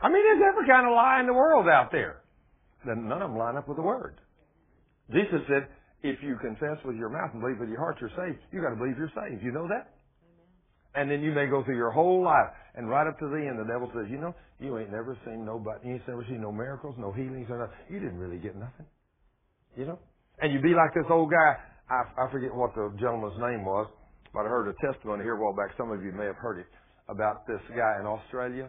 I 0.00 0.06
mean, 0.06 0.22
there's 0.22 0.54
every 0.54 0.62
kind 0.70 0.86
of 0.86 0.94
lie 0.94 1.18
in 1.18 1.26
the 1.26 1.34
world 1.34 1.66
out 1.66 1.90
there. 1.90 2.22
Then 2.86 3.08
none 3.08 3.20
of 3.20 3.30
them 3.30 3.38
line 3.38 3.56
up 3.56 3.66
with 3.66 3.76
the 3.76 3.82
Word. 3.82 4.20
Jesus 5.10 5.42
said, 5.50 5.66
if 6.06 6.22
you 6.22 6.38
confess 6.38 6.78
with 6.84 6.94
your 6.94 7.08
mouth 7.10 7.34
and 7.34 7.42
believe 7.42 7.58
with 7.58 7.68
your 7.68 7.82
heart 7.82 7.98
you're 8.00 8.14
saved, 8.14 8.38
you 8.52 8.62
got 8.62 8.70
to 8.70 8.76
believe 8.76 8.94
you're 8.94 9.10
saved. 9.10 9.42
You 9.42 9.50
know 9.50 9.66
that? 9.66 9.98
And 10.94 11.10
then 11.10 11.22
you 11.22 11.32
may 11.32 11.46
go 11.50 11.64
through 11.64 11.76
your 11.76 11.90
whole 11.90 12.22
life, 12.22 12.54
and 12.76 12.88
right 12.88 13.08
up 13.08 13.18
to 13.18 13.26
the 13.26 13.42
end, 13.42 13.58
the 13.58 13.66
devil 13.66 13.90
says, 13.90 14.06
you 14.08 14.18
know, 14.18 14.34
you 14.60 14.78
ain't 14.78 14.92
never 14.92 15.18
seen 15.26 15.44
nobody, 15.44 15.88
you 15.88 15.94
ain't 15.94 16.06
never 16.06 16.24
seen 16.28 16.40
no 16.40 16.52
miracles, 16.52 16.94
no 16.96 17.10
healings, 17.10 17.48
or 17.50 17.58
nothing. 17.58 17.74
You 17.90 17.98
didn't 17.98 18.18
really 18.18 18.38
get 18.38 18.54
nothing. 18.54 18.86
You 19.76 19.86
know? 19.86 19.98
And 20.38 20.52
you'd 20.52 20.62
be 20.62 20.78
like 20.78 20.94
this 20.94 21.10
old 21.10 21.30
guy 21.30 21.56
I, 21.88 22.02
I 22.18 22.30
forget 22.30 22.54
what 22.54 22.74
the 22.74 22.92
gentleman's 22.98 23.38
name 23.38 23.64
was, 23.64 23.86
but 24.32 24.46
I 24.46 24.48
heard 24.48 24.68
a 24.68 24.74
testimony 24.84 25.22
here 25.22 25.36
a 25.36 25.40
while 25.42 25.54
back. 25.54 25.76
Some 25.76 25.90
of 25.90 26.02
you 26.02 26.12
may 26.12 26.26
have 26.26 26.36
heard 26.36 26.58
it 26.58 26.66
about 27.08 27.46
this 27.46 27.60
guy 27.70 28.00
in 28.00 28.06
Australia 28.06 28.68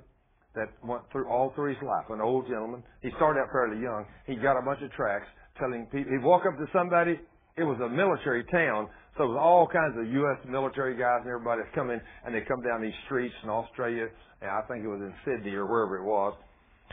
that 0.56 0.69
went 0.84 1.03
through 1.11 1.27
all 1.27 1.52
through 1.56 1.73
his 1.73 1.81
life. 1.84 2.06
An 2.10 2.22
old 2.22 2.48
gentleman. 2.48 2.84
He 3.02 3.10
started 3.18 3.41
out 3.41 3.49
fairly 3.52 3.81
young. 3.81 4.06
He 4.26 4.35
got 4.35 4.57
a 4.57 4.61
bunch 4.61 4.81
of 4.81 4.91
tracts 4.94 5.27
telling 5.60 5.85
people. 5.91 6.14
He'd 6.14 6.23
walk 6.23 6.44
up 6.45 6.57
to 6.57 6.65
somebody 6.73 7.19
it 7.57 7.64
was 7.64 7.81
a 7.81 7.89
military 7.89 8.45
town, 8.45 8.88
so 9.18 9.26
it 9.26 9.34
was 9.34 9.41
all 9.41 9.65
kinds 9.65 9.98
of 9.98 10.06
U.S. 10.06 10.38
military 10.45 10.94
guys 10.94 11.26
and 11.26 11.34
everybody 11.34 11.65
in, 11.65 12.02
and 12.23 12.30
they 12.30 12.45
come 12.45 12.61
down 12.61 12.85
these 12.85 12.95
streets 13.10 13.34
in 13.44 13.49
Australia, 13.49 14.07
and 14.41 14.52
I 14.52 14.61
think 14.69 14.85
it 14.85 14.88
was 14.88 15.02
in 15.02 15.11
Sydney 15.26 15.57
or 15.57 15.65
wherever 15.65 15.98
it 15.98 16.06
was, 16.06 16.38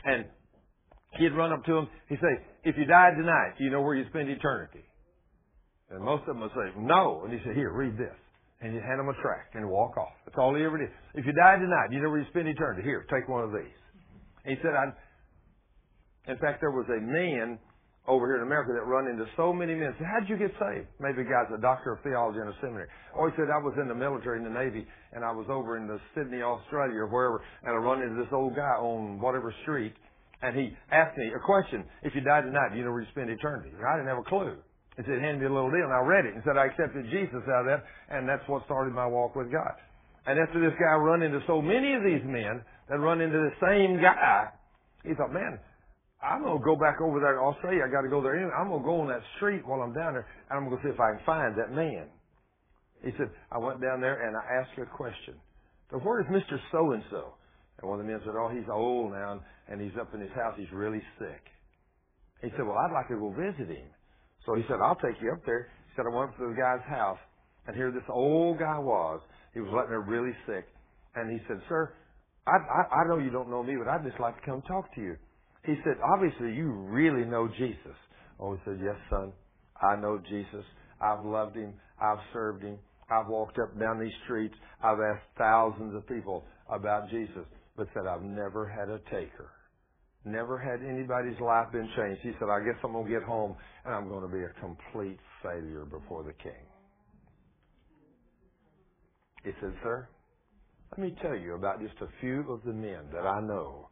and 0.03 0.25
he'd 1.21 1.37
run 1.37 1.53
up 1.53 1.63
to 1.65 1.73
them. 1.73 1.87
He'd 2.09 2.17
say, 2.17 2.41
"If 2.63 2.77
you 2.77 2.85
died 2.85 3.13
tonight, 3.15 3.53
do 3.59 3.63
you 3.63 3.69
know 3.69 3.81
where 3.81 3.93
you 3.93 4.09
spend 4.09 4.27
eternity?" 4.27 4.83
And 5.89 6.03
most 6.03 6.21
of 6.21 6.35
them 6.35 6.41
would 6.41 6.51
say, 6.51 6.73
"No," 6.77 7.23
and 7.23 7.33
he 7.33 7.39
said, 7.45 7.55
"Here, 7.55 7.71
read 7.71 7.97
this." 7.97 8.15
And 8.61 8.73
he'd 8.73 8.81
hand 8.81 8.99
them 8.99 9.09
a 9.09 9.13
tract 9.21 9.55
and 9.55 9.69
walk 9.69 9.97
off. 9.97 10.15
That's 10.25 10.37
all 10.37 10.55
he 10.55 10.63
ever 10.63 10.77
did. 10.77 10.89
If 11.13 11.25
you 11.25 11.33
died 11.33 11.59
tonight, 11.59 11.91
you 11.91 12.01
know 12.01 12.09
where 12.09 12.19
you 12.19 12.25
spend 12.29 12.47
eternity? 12.47 12.83
Here, 12.83 13.05
take 13.11 13.27
one 13.27 13.43
of 13.43 13.51
these. 13.51 13.77
And 14.45 14.57
he 14.57 14.61
said, 14.63 14.73
"I." 14.73 14.93
In 16.31 16.37
fact, 16.37 16.61
there 16.61 16.71
was 16.71 16.87
a 16.89 17.01
man 17.01 17.59
over 18.07 18.27
here 18.29 18.37
in 18.37 18.45
America 18.45 18.71
that 18.73 18.85
run 18.85 19.07
into 19.07 19.25
so 19.35 19.51
many 19.51 19.73
men. 19.73 19.93
Said, 19.97 20.07
How'd 20.07 20.29
you 20.29 20.37
get 20.37 20.53
saved? 20.61 20.87
Maybe 21.01 21.25
the 21.25 21.29
guy's 21.29 21.49
a 21.53 21.61
doctor 21.61 21.93
of 21.93 22.01
theology 22.05 22.39
in 22.39 22.47
a 22.47 22.57
seminary. 22.61 22.87
Or 23.13 23.29
he 23.29 23.35
said, 23.35 23.49
I 23.49 23.57
was 23.57 23.73
in 23.81 23.87
the 23.87 23.97
military, 23.97 24.37
in 24.37 24.45
the 24.45 24.53
Navy, 24.53 24.85
and 25.13 25.25
I 25.25 25.31
was 25.31 25.49
over 25.49 25.77
in 25.77 25.87
the 25.87 25.97
Sydney, 26.13 26.41
Australia, 26.41 27.01
or 27.01 27.09
wherever, 27.09 27.41
and 27.65 27.73
I 27.73 27.79
run 27.81 28.01
into 28.01 28.21
this 28.21 28.31
old 28.31 28.55
guy 28.55 28.77
on 28.77 29.19
whatever 29.19 29.53
street, 29.63 29.93
and 30.41 30.55
he 30.55 30.77
asked 30.91 31.17
me 31.17 31.33
a 31.33 31.41
question. 31.41 31.85
If 32.03 32.13
you 32.13 32.21
died 32.21 32.45
tonight, 32.45 32.77
you 32.77 32.85
know 32.85 32.91
where 32.91 33.01
you 33.01 33.09
spend 33.11 33.29
eternity? 33.29 33.73
I 33.73 33.97
didn't 33.97 34.09
have 34.09 34.21
a 34.21 34.29
clue. 34.29 34.57
He 34.97 35.03
said, 35.03 35.19
hand 35.19 35.39
me 35.39 35.45
a 35.45 35.51
little 35.51 35.71
deal, 35.71 35.83
and 35.83 35.93
I 35.93 35.99
read 35.99 36.25
it, 36.25 36.35
and 36.35 36.43
said 36.47 36.55
I 36.55 36.71
accepted 36.71 37.11
Jesus 37.11 37.43
out 37.51 37.67
of 37.67 37.71
that, 37.71 37.83
and 38.07 38.27
that's 38.27 38.47
what 38.47 38.63
started 38.63 38.95
my 38.95 39.05
walk 39.05 39.35
with 39.35 39.51
God. 39.51 39.75
And 40.25 40.39
after 40.39 40.59
this 40.59 40.73
guy 40.79 40.95
run 40.95 41.21
into 41.21 41.43
so 41.45 41.61
many 41.61 41.93
of 41.93 42.03
these 42.03 42.23
men 42.23 42.63
that 42.89 42.97
run 42.97 43.19
into 43.19 43.37
the 43.37 43.53
same 43.59 44.01
guy, 44.01 44.49
he 45.03 45.13
thought, 45.13 45.33
man, 45.33 45.59
I'm 46.23 46.43
gonna 46.43 46.63
go 46.63 46.75
back 46.75 47.01
over 47.01 47.19
there 47.19 47.35
to 47.35 47.43
Australia. 47.43 47.83
I 47.85 47.91
got 47.91 48.01
to 48.01 48.09
go 48.09 48.21
there. 48.21 48.33
I'm 48.55 48.69
gonna 48.69 48.83
go 48.83 49.01
on 49.01 49.07
that 49.09 49.21
street 49.37 49.61
while 49.67 49.81
I'm 49.81 49.93
down 49.93 50.13
there, 50.13 50.25
and 50.49 50.57
I'm 50.57 50.65
gonna 50.65 50.81
see 50.81 50.89
if 50.89 50.99
I 50.99 51.13
can 51.13 51.21
find 51.25 51.53
that 51.59 51.75
man. 51.75 52.07
He 53.03 53.11
said, 53.17 53.29
I 53.51 53.59
went 53.59 53.81
down 53.81 54.01
there 54.01 54.25
and 54.25 54.35
I 54.35 54.61
asked 54.61 54.79
a 54.81 54.85
question. 54.89 55.35
So 55.91 55.99
where 55.99 56.21
is 56.21 56.27
Mister 56.31 56.59
So 56.71 56.91
and 56.93 57.03
So? 57.11 57.35
And 57.77 57.89
one 57.89 57.99
of 57.99 58.05
the 58.05 58.11
men 58.11 58.21
said, 58.25 58.33
Oh, 58.33 58.49
he's 58.49 58.65
old 58.71 59.11
now, 59.11 59.39
and 59.69 59.79
he's 59.79 59.93
up 59.99 60.13
in 60.15 60.21
his 60.21 60.31
house. 60.31 60.55
He's 60.57 60.71
really 60.73 61.03
sick. 61.19 61.43
He 62.41 62.49
said, 62.57 62.65
Well, 62.65 62.77
I'd 62.77 62.93
like 62.93 63.09
to 63.09 63.19
go 63.19 63.29
visit 63.29 63.69
him. 63.69 63.89
So 64.45 64.55
he 64.55 64.63
said, 64.67 64.77
I'll 64.83 64.95
take 64.95 65.21
you 65.21 65.31
up 65.31 65.45
there. 65.45 65.69
He 65.89 65.93
said, 65.95 66.05
I 66.11 66.15
went 66.15 66.31
to 66.37 66.49
the 66.49 66.55
guy's 66.55 66.85
house, 66.87 67.19
and 67.67 67.75
here 67.75 67.91
this 67.91 68.07
old 68.09 68.59
guy 68.59 68.79
was. 68.79 69.21
He 69.53 69.61
was 69.61 69.71
letting 69.73 69.91
her 69.91 70.01
really 70.01 70.35
sick, 70.45 70.67
and 71.15 71.31
he 71.31 71.39
said, 71.47 71.61
Sir, 71.69 71.93
I, 72.47 72.57
I, 72.57 73.01
I 73.01 73.07
know 73.07 73.17
you 73.17 73.31
don't 73.31 73.49
know 73.49 73.63
me, 73.63 73.75
but 73.77 73.89
I'd 73.89 74.03
just 74.03 74.19
like 74.19 74.39
to 74.39 74.45
come 74.45 74.61
talk 74.63 74.93
to 74.95 75.01
you. 75.01 75.15
He 75.65 75.73
said, 75.83 75.95
obviously 76.13 76.53
you 76.53 76.69
really 76.71 77.25
know 77.25 77.47
Jesus. 77.47 77.97
Oh, 78.39 78.53
he 78.53 78.59
said, 78.65 78.79
yes, 78.83 78.95
son, 79.09 79.33
I 79.81 79.95
know 79.95 80.21
Jesus. 80.29 80.63
I've 81.01 81.25
loved 81.25 81.55
him. 81.55 81.73
I've 81.99 82.19
served 82.33 82.63
him. 82.63 82.77
I've 83.09 83.27
walked 83.27 83.57
up 83.57 83.71
and 83.71 83.79
down 83.79 83.99
these 83.99 84.13
streets. 84.25 84.53
I've 84.83 84.99
asked 84.99 85.25
thousands 85.37 85.95
of 85.95 86.07
people 86.07 86.43
about 86.69 87.09
Jesus, 87.09 87.45
but 87.75 87.87
said 87.93 88.05
I've 88.07 88.23
never 88.23 88.67
had 88.67 88.89
a 88.89 88.99
taker. 89.09 89.49
Never 90.25 90.57
had 90.57 90.81
anybody's 90.83 91.39
life 91.39 91.71
been 91.71 91.87
changed. 91.95 92.21
He 92.23 92.31
said, 92.39 92.49
I 92.49 92.59
guess 92.65 92.75
I'm 92.83 92.93
going 92.93 93.05
to 93.05 93.11
get 93.11 93.21
home 93.21 93.55
and 93.85 93.93
I'm 93.93 94.09
going 94.09 94.23
to 94.23 94.27
be 94.27 94.43
a 94.43 94.49
complete 94.59 95.19
failure 95.43 95.85
before 95.85 96.23
the 96.23 96.33
king. 96.33 96.65
He 99.43 99.51
said, 99.61 99.73
sir, 99.83 100.07
let 100.91 100.99
me 100.99 101.15
tell 101.21 101.35
you 101.35 101.53
about 101.53 101.79
just 101.79 101.93
a 102.01 102.07
few 102.19 102.43
of 102.51 102.63
the 102.65 102.73
men 102.73 103.05
that 103.13 103.27
I 103.27 103.39
know 103.39 103.89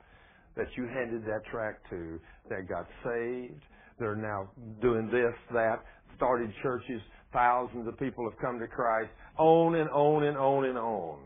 that 0.56 0.66
you 0.76 0.88
handed 0.88 1.24
that 1.26 1.46
tract 1.52 1.88
to 1.92 2.20
that 2.50 2.68
got 2.68 2.88
saved. 3.04 3.62
They're 4.00 4.16
now 4.16 4.50
doing 4.82 5.10
this, 5.12 5.36
that, 5.54 5.84
started 6.16 6.52
churches. 6.64 7.02
Thousands 7.32 7.88
of 7.88 8.00
people 8.00 8.28
have 8.28 8.40
come 8.40 8.60
to 8.60 8.68
Christ. 8.68 9.12
On 9.38 9.76
and 9.76 9.90
on 9.92 10.24
and 10.24 10.38
on 10.38 10.66
and 10.66 10.78
on. 10.80 11.20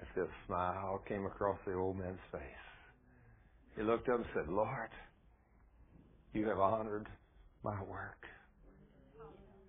As 0.00 0.08
this 0.16 0.28
smile 0.46 1.00
came 1.08 1.24
across 1.24 1.58
the 1.64 1.74
old 1.74 1.96
man's 1.96 2.18
face. 2.32 2.61
He 3.76 3.82
looked 3.82 4.08
up 4.08 4.16
and 4.16 4.26
said, 4.34 4.48
Lord, 4.48 4.90
you 6.32 6.46
have 6.48 6.58
honored 6.58 7.08
my 7.64 7.80
work. 7.82 8.26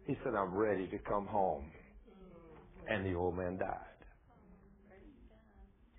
He 0.05 0.17
said, 0.23 0.33
I'm 0.35 0.53
ready 0.53 0.87
to 0.87 0.97
come 0.99 1.25
home. 1.25 1.65
And 2.89 3.05
the 3.05 3.13
old 3.13 3.37
man 3.37 3.57
died. 3.57 3.77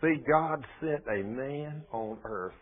See, 0.03 0.23
God 0.29 0.65
sent 0.81 1.03
a 1.09 1.23
man 1.23 1.83
on 1.93 2.19
earth 2.25 2.53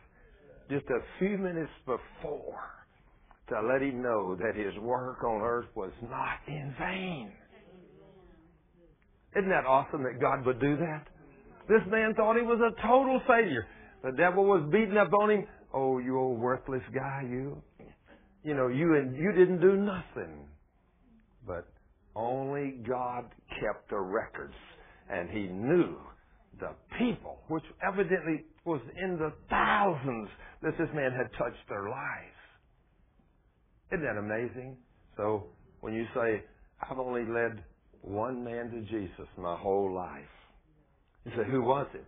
just 0.71 0.87
a 0.87 1.01
few 1.19 1.39
minutes 1.39 1.73
before 1.85 2.61
to 3.49 3.61
let 3.61 3.83
him 3.83 4.01
know 4.01 4.37
that 4.37 4.55
his 4.55 4.79
work 4.81 5.25
on 5.25 5.41
earth 5.41 5.67
was 5.75 5.91
not 6.03 6.39
in 6.47 6.73
vain. 6.79 7.33
Isn't 9.37 9.51
that 9.51 9.67
awesome 9.67 10.05
that 10.05 10.21
God 10.21 10.47
would 10.47 10.61
do 10.61 10.77
that? 10.77 11.05
This 11.69 11.83
man 11.91 12.15
thought 12.15 12.37
he 12.37 12.43
was 12.43 12.61
a 12.61 12.87
total 12.87 13.21
failure. 13.27 13.67
The 14.03 14.13
devil 14.13 14.45
was 14.45 14.69
beating 14.73 14.97
up 14.97 15.13
on 15.13 15.31
him. 15.31 15.47
Oh, 15.73 15.99
you 15.99 16.19
old 16.19 16.39
worthless 16.39 16.83
guy, 16.95 17.25
you. 17.29 17.63
You 18.45 18.55
know, 18.55 18.69
you 18.69 18.97
and 18.97 19.17
you 19.17 19.33
didn't 19.33 19.61
do 19.61 19.77
nothing. 19.77 20.47
But 21.47 21.69
only 22.15 22.79
God 22.87 23.25
kept 23.61 23.91
the 23.91 23.99
records 23.99 24.55
and 25.09 25.31
he 25.31 25.43
knew 25.45 25.97
the 26.61 26.71
people, 26.99 27.39
which 27.49 27.65
evidently 27.87 28.45
was 28.65 28.81
in 29.03 29.19
the 29.19 29.33
thousands 29.49 30.29
that 30.63 30.77
this 30.79 30.89
man 30.95 31.13
had 31.13 31.33
touched 31.39 31.69
their 31.69 31.89
lives. 31.89 32.39
Isn't 33.93 34.05
that 34.05 34.19
amazing? 34.19 34.77
So 35.17 35.47
when 35.81 35.95
you 35.95 36.07
say, 36.15 36.43
I've 36.81 36.99
only 36.99 37.25
led 37.25 37.65
one 38.01 38.45
man 38.45 38.71
to 38.71 38.81
Jesus 38.83 39.27
my 39.37 39.57
whole 39.57 39.93
life, 39.95 40.23
you 41.25 41.33
say, 41.37 41.51
who 41.51 41.63
was 41.63 41.87
it? 41.95 42.07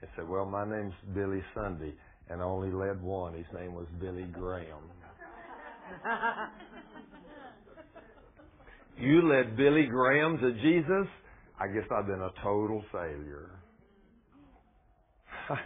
He 0.00 0.06
said, 0.14 0.28
well, 0.28 0.44
my 0.44 0.64
name's 0.64 0.94
Billy 1.14 1.42
Sunday, 1.54 1.92
and 2.30 2.40
I 2.40 2.44
only 2.44 2.70
led 2.70 3.02
one. 3.02 3.34
His 3.34 3.46
name 3.52 3.74
was 3.74 3.86
Billy 4.00 4.26
Graham. 4.32 4.84
you 8.98 9.28
led 9.28 9.56
Billy 9.56 9.86
Graham 9.86 10.38
to 10.38 10.52
Jesus? 10.52 11.08
I 11.58 11.66
guess 11.66 11.82
I've 11.90 12.06
been 12.06 12.22
a 12.22 12.30
total 12.44 12.84
failure. 12.92 13.50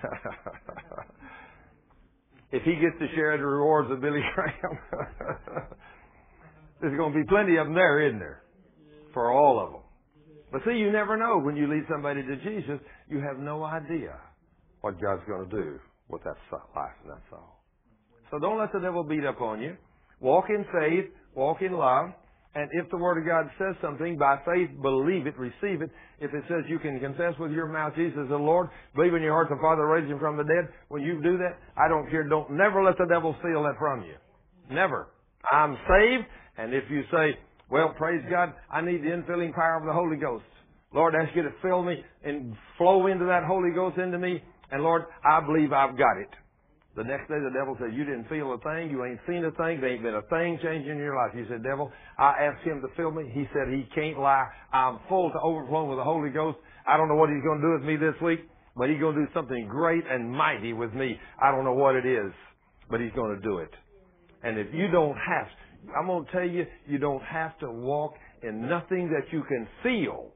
if 2.53 2.63
he 2.63 2.77
gets 2.77 2.99
to 3.01 3.09
share 3.15 3.37
the 3.37 3.45
rewards 3.45 3.91
of 3.91 4.01
Billy 4.01 4.23
Graham, 4.35 4.79
there's 6.81 6.97
going 6.97 7.13
to 7.13 7.19
be 7.19 7.27
plenty 7.29 7.59
of 7.59 7.67
them 7.67 7.75
there, 7.75 8.01
isn't 8.07 8.19
there? 8.19 8.41
For 9.13 9.31
all 9.31 9.61
of 9.61 9.73
them. 9.73 9.82
But 10.53 10.61
see, 10.67 10.77
you 10.77 10.93
never 10.93 11.17
know 11.17 11.41
when 11.41 11.57
you 11.57 11.67
lead 11.67 11.85
somebody 11.91 12.23
to 12.23 12.37
Jesus, 12.37 12.79
you 13.09 13.19
have 13.21 13.39
no 13.39 13.65
idea 13.65 14.17
what 14.83 15.01
God's 15.01 15.23
going 15.27 15.49
to 15.49 15.51
do 15.51 15.79
with 16.09 16.23
that 16.25 16.37
life 16.77 16.93
and 17.03 17.13
that 17.13 17.23
soul. 17.31 17.57
So 18.31 18.39
don't 18.39 18.59
let 18.59 18.73
the 18.73 18.81
devil 18.81 19.03
beat 19.03 19.25
up 19.25 19.41
on 19.41 19.63
you. 19.63 19.77
Walk 20.21 20.45
in 20.51 20.65
faith, 20.73 21.11
walk 21.35 21.63
in 21.63 21.73
love, 21.73 22.11
and 22.55 22.69
if 22.73 22.91
the 22.91 22.99
Word 22.99 23.17
of 23.17 23.27
God 23.27 23.51
says 23.59 23.75
something, 23.81 24.19
by 24.19 24.37
faith, 24.45 24.69
believe 24.83 25.27
it, 25.27 25.39
receive 25.39 25.81
it. 25.81 25.91
If 26.21 26.35
it 26.35 26.45
says 26.49 26.65
you 26.69 26.79
can 26.79 27.01
confess 27.01 27.33
with 27.41 27.51
your 27.51 27.67
mouth 27.67 27.95
Jesus 27.97 28.29
the 28.29 28.37
Lord, 28.37 28.69
believe 28.95 29.15
in 29.15 29.23
your 29.23 29.33
heart 29.33 29.49
the 29.49 29.57
Father 29.61 29.87
raised 29.87 30.11
him 30.11 30.19
from 30.19 30.37
the 30.37 30.45
dead, 30.45 30.69
when 30.89 31.03
you 31.03 31.23
do 31.23 31.39
that, 31.39 31.57
I 31.77 31.89
don't 31.89 32.11
care. 32.11 32.29
Don't 32.29 32.53
never 32.53 32.85
let 32.85 32.99
the 32.99 33.07
devil 33.07 33.35
steal 33.41 33.63
that 33.63 33.79
from 33.79 34.03
you. 34.03 34.17
Never. 34.71 35.09
I'm 35.51 35.77
saved, 35.89 36.29
and 36.59 36.75
if 36.75 36.85
you 36.91 37.03
say, 37.11 37.39
well, 37.73 37.95
praise 37.97 38.23
God, 38.29 38.53
I 38.71 38.83
need 38.83 39.01
the 39.01 39.09
infilling 39.09 39.55
power 39.55 39.79
of 39.81 39.87
the 39.87 39.93
Holy 39.95 40.17
Ghost. 40.17 40.45
Lord, 40.93 41.15
I 41.17 41.25
ask 41.25 41.35
you 41.35 41.43
to 41.43 41.55
fill 41.63 41.83
me 41.83 42.05
and 42.23 42.55
flow 42.77 43.07
into 43.07 43.25
that 43.25 43.45
Holy 43.45 43.71
Ghost 43.75 43.97
into 43.97 44.19
me. 44.19 44.43
And 44.71 44.83
Lord, 44.83 45.05
I 45.25 45.41
believe 45.41 45.73
I've 45.73 45.97
got 45.97 46.19
it. 46.21 46.29
The 46.97 47.05
next 47.05 47.29
day 47.29 47.41
the 47.41 47.49
devil 47.49 47.75
said, 47.81 47.97
you 47.97 48.05
didn't 48.05 48.29
feel 48.29 48.53
a 48.53 48.59
thing, 48.59 48.91
you 48.91 49.03
ain't 49.07 49.21
seen 49.27 49.43
a 49.49 49.51
thing, 49.57 49.81
there 49.81 49.89
ain't 49.89 50.03
been 50.03 50.21
a 50.21 50.29
thing 50.29 50.61
changing 50.63 50.93
in 50.93 50.99
your 50.99 51.17
life. 51.17 51.33
You 51.35 51.47
said, 51.49 51.65
devil, 51.65 51.91
I 52.19 52.45
asked 52.45 52.63
him 52.67 52.83
to 52.83 52.89
fill 52.95 53.11
me. 53.11 53.33
He 53.33 53.49
said 53.55 53.73
he 53.73 53.89
can't 53.95 54.19
lie. 54.19 54.45
I'm 54.75 55.01
full 55.09 55.33
to 55.33 55.41
overflowing 55.41 55.89
with 55.89 55.97
the 55.97 56.05
Holy 56.05 56.29
Ghost. 56.29 56.59
I 56.87 56.99
don't 56.99 57.09
know 57.09 57.17
what 57.17 57.31
he's 57.31 57.43
going 57.43 57.63
to 57.63 57.67
do 57.67 57.73
with 57.73 57.89
me 57.89 57.97
this 57.97 58.21
week, 58.21 58.41
but 58.77 58.91
he's 58.91 59.01
going 59.01 59.17
to 59.17 59.25
do 59.25 59.33
something 59.33 59.67
great 59.67 60.05
and 60.11 60.31
mighty 60.31 60.75
with 60.75 60.93
me. 60.93 61.19
I 61.41 61.51
don't 61.51 61.65
know 61.65 61.73
what 61.73 61.97
it 61.97 62.05
is, 62.05 62.33
but 62.91 63.01
he's 63.01 63.17
going 63.17 63.35
to 63.35 63.41
do 63.41 63.65
it. 63.65 63.73
And 64.43 64.59
if 64.59 64.69
you 64.75 64.89
don't 64.93 65.17
have, 65.17 65.49
I'm 65.97 66.07
going 66.07 66.25
to 66.25 66.33
tell 66.33 66.47
you, 66.47 66.67
you 66.87 66.99
don't 66.99 67.23
have 67.23 67.59
to 67.59 67.71
walk 67.71 68.15
in 68.43 68.69
nothing 68.69 69.11
that 69.11 69.33
you 69.33 69.43
can 69.45 69.67
feel. 69.83 70.29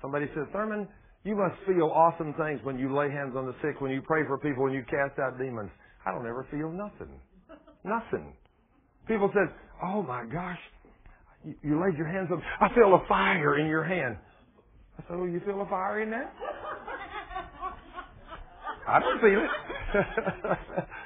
Somebody 0.00 0.26
says, 0.34 0.44
Thurman, 0.52 0.88
you 1.24 1.34
must 1.36 1.54
feel 1.66 1.90
awesome 1.94 2.34
things 2.34 2.60
when 2.62 2.78
you 2.78 2.94
lay 2.94 3.10
hands 3.10 3.34
on 3.36 3.46
the 3.46 3.54
sick, 3.62 3.80
when 3.80 3.90
you 3.90 4.02
pray 4.02 4.22
for 4.26 4.38
people, 4.38 4.64
when 4.64 4.72
you 4.72 4.84
cast 4.84 5.18
out 5.18 5.38
demons. 5.38 5.70
I 6.06 6.12
don't 6.12 6.26
ever 6.26 6.46
feel 6.50 6.70
nothing. 6.70 7.18
Nothing. 7.84 8.34
People 9.08 9.30
said, 9.34 9.54
oh 9.82 10.02
my 10.02 10.24
gosh, 10.24 10.58
you, 11.44 11.54
you 11.62 11.82
laid 11.82 11.96
your 11.96 12.06
hands 12.06 12.28
on, 12.30 12.42
I 12.60 12.74
feel 12.74 12.94
a 12.94 13.06
fire 13.08 13.58
in 13.58 13.66
your 13.66 13.84
hand. 13.84 14.16
I 14.98 15.02
said, 15.02 15.16
oh, 15.18 15.24
you 15.24 15.40
feel 15.44 15.60
a 15.60 15.68
fire 15.68 16.02
in 16.02 16.10
that? 16.10 16.32
I 18.86 19.00
don't 19.00 19.20
feel 19.20 19.40
it. 19.40 20.84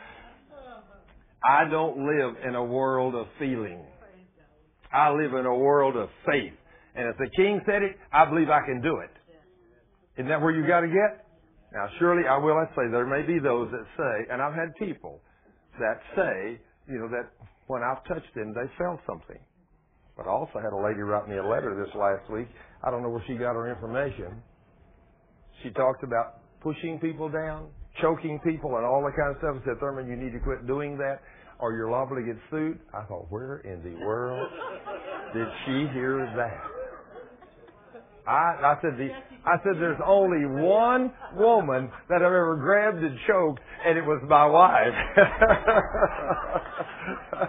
I 1.42 1.68
don't 1.70 1.98
live 1.98 2.36
in 2.46 2.54
a 2.54 2.64
world 2.64 3.14
of 3.14 3.26
feeling. 3.38 3.84
I 4.92 5.10
live 5.10 5.34
in 5.34 5.46
a 5.46 5.54
world 5.54 5.96
of 5.96 6.08
faith. 6.26 6.54
And 6.94 7.08
if 7.08 7.16
the 7.18 7.30
king 7.36 7.60
said 7.66 7.82
it, 7.82 7.96
I 8.12 8.24
believe 8.28 8.48
I 8.48 8.64
can 8.66 8.80
do 8.80 8.98
it. 8.98 9.10
Isn't 10.16 10.28
that 10.28 10.40
where 10.40 10.50
you 10.50 10.66
got 10.66 10.80
to 10.80 10.88
get? 10.88 11.26
Now, 11.72 11.86
surely 11.98 12.26
I 12.26 12.38
will 12.38 12.56
I 12.56 12.64
say 12.74 12.90
there 12.90 13.06
may 13.06 13.22
be 13.22 13.38
those 13.38 13.70
that 13.70 13.84
say, 13.96 14.32
and 14.32 14.42
I've 14.42 14.54
had 14.54 14.74
people 14.78 15.20
that 15.78 16.00
say, 16.16 16.58
you 16.88 16.98
know, 16.98 17.08
that 17.08 17.30
when 17.66 17.82
I've 17.82 18.02
touched 18.04 18.34
them, 18.34 18.52
they 18.54 18.66
felt 18.78 19.00
something. 19.06 19.38
But 20.16 20.26
I 20.26 20.30
also 20.30 20.58
had 20.58 20.72
a 20.72 20.82
lady 20.82 21.00
write 21.00 21.28
me 21.28 21.36
a 21.36 21.46
letter 21.46 21.76
this 21.78 21.94
last 21.94 22.28
week. 22.32 22.48
I 22.82 22.90
don't 22.90 23.02
know 23.02 23.10
where 23.10 23.22
she 23.28 23.34
got 23.34 23.54
her 23.54 23.70
information. 23.70 24.42
She 25.62 25.70
talked 25.70 26.02
about 26.02 26.40
pushing 26.60 26.98
people 26.98 27.28
down, 27.28 27.68
choking 28.00 28.40
people, 28.44 28.76
and 28.76 28.84
all 28.84 29.02
that 29.04 29.16
kind 29.16 29.30
of 29.30 29.38
stuff. 29.38 29.54
And 29.56 29.62
said, 29.64 29.80
Thurman, 29.80 30.08
you 30.08 30.16
need 30.16 30.32
to 30.32 30.40
quit 30.40 30.66
doing 30.66 30.98
that, 30.98 31.20
or 31.58 31.72
you're 31.72 31.90
liable 31.90 32.16
to 32.16 32.22
get 32.22 32.36
sued. 32.50 32.78
I 32.94 33.02
thought, 33.04 33.26
where 33.30 33.58
in 33.58 33.82
the 33.82 34.04
world 34.04 34.48
did 35.34 35.48
she 35.66 35.86
hear 35.92 36.32
that? 36.36 36.78
I, 38.28 38.76
I 38.76 38.78
said, 38.82 38.98
the, 38.98 39.08
I 39.46 39.56
said, 39.64 39.80
there's 39.80 40.00
only 40.04 40.44
one 40.44 41.12
woman 41.34 41.90
that 42.10 42.16
I've 42.16 42.26
ever 42.26 42.56
grabbed 42.56 42.98
and 42.98 43.18
choked, 43.26 43.60
and 43.86 43.96
it 43.96 44.04
was 44.04 44.22
my 44.28 44.44
wife. 44.44 44.92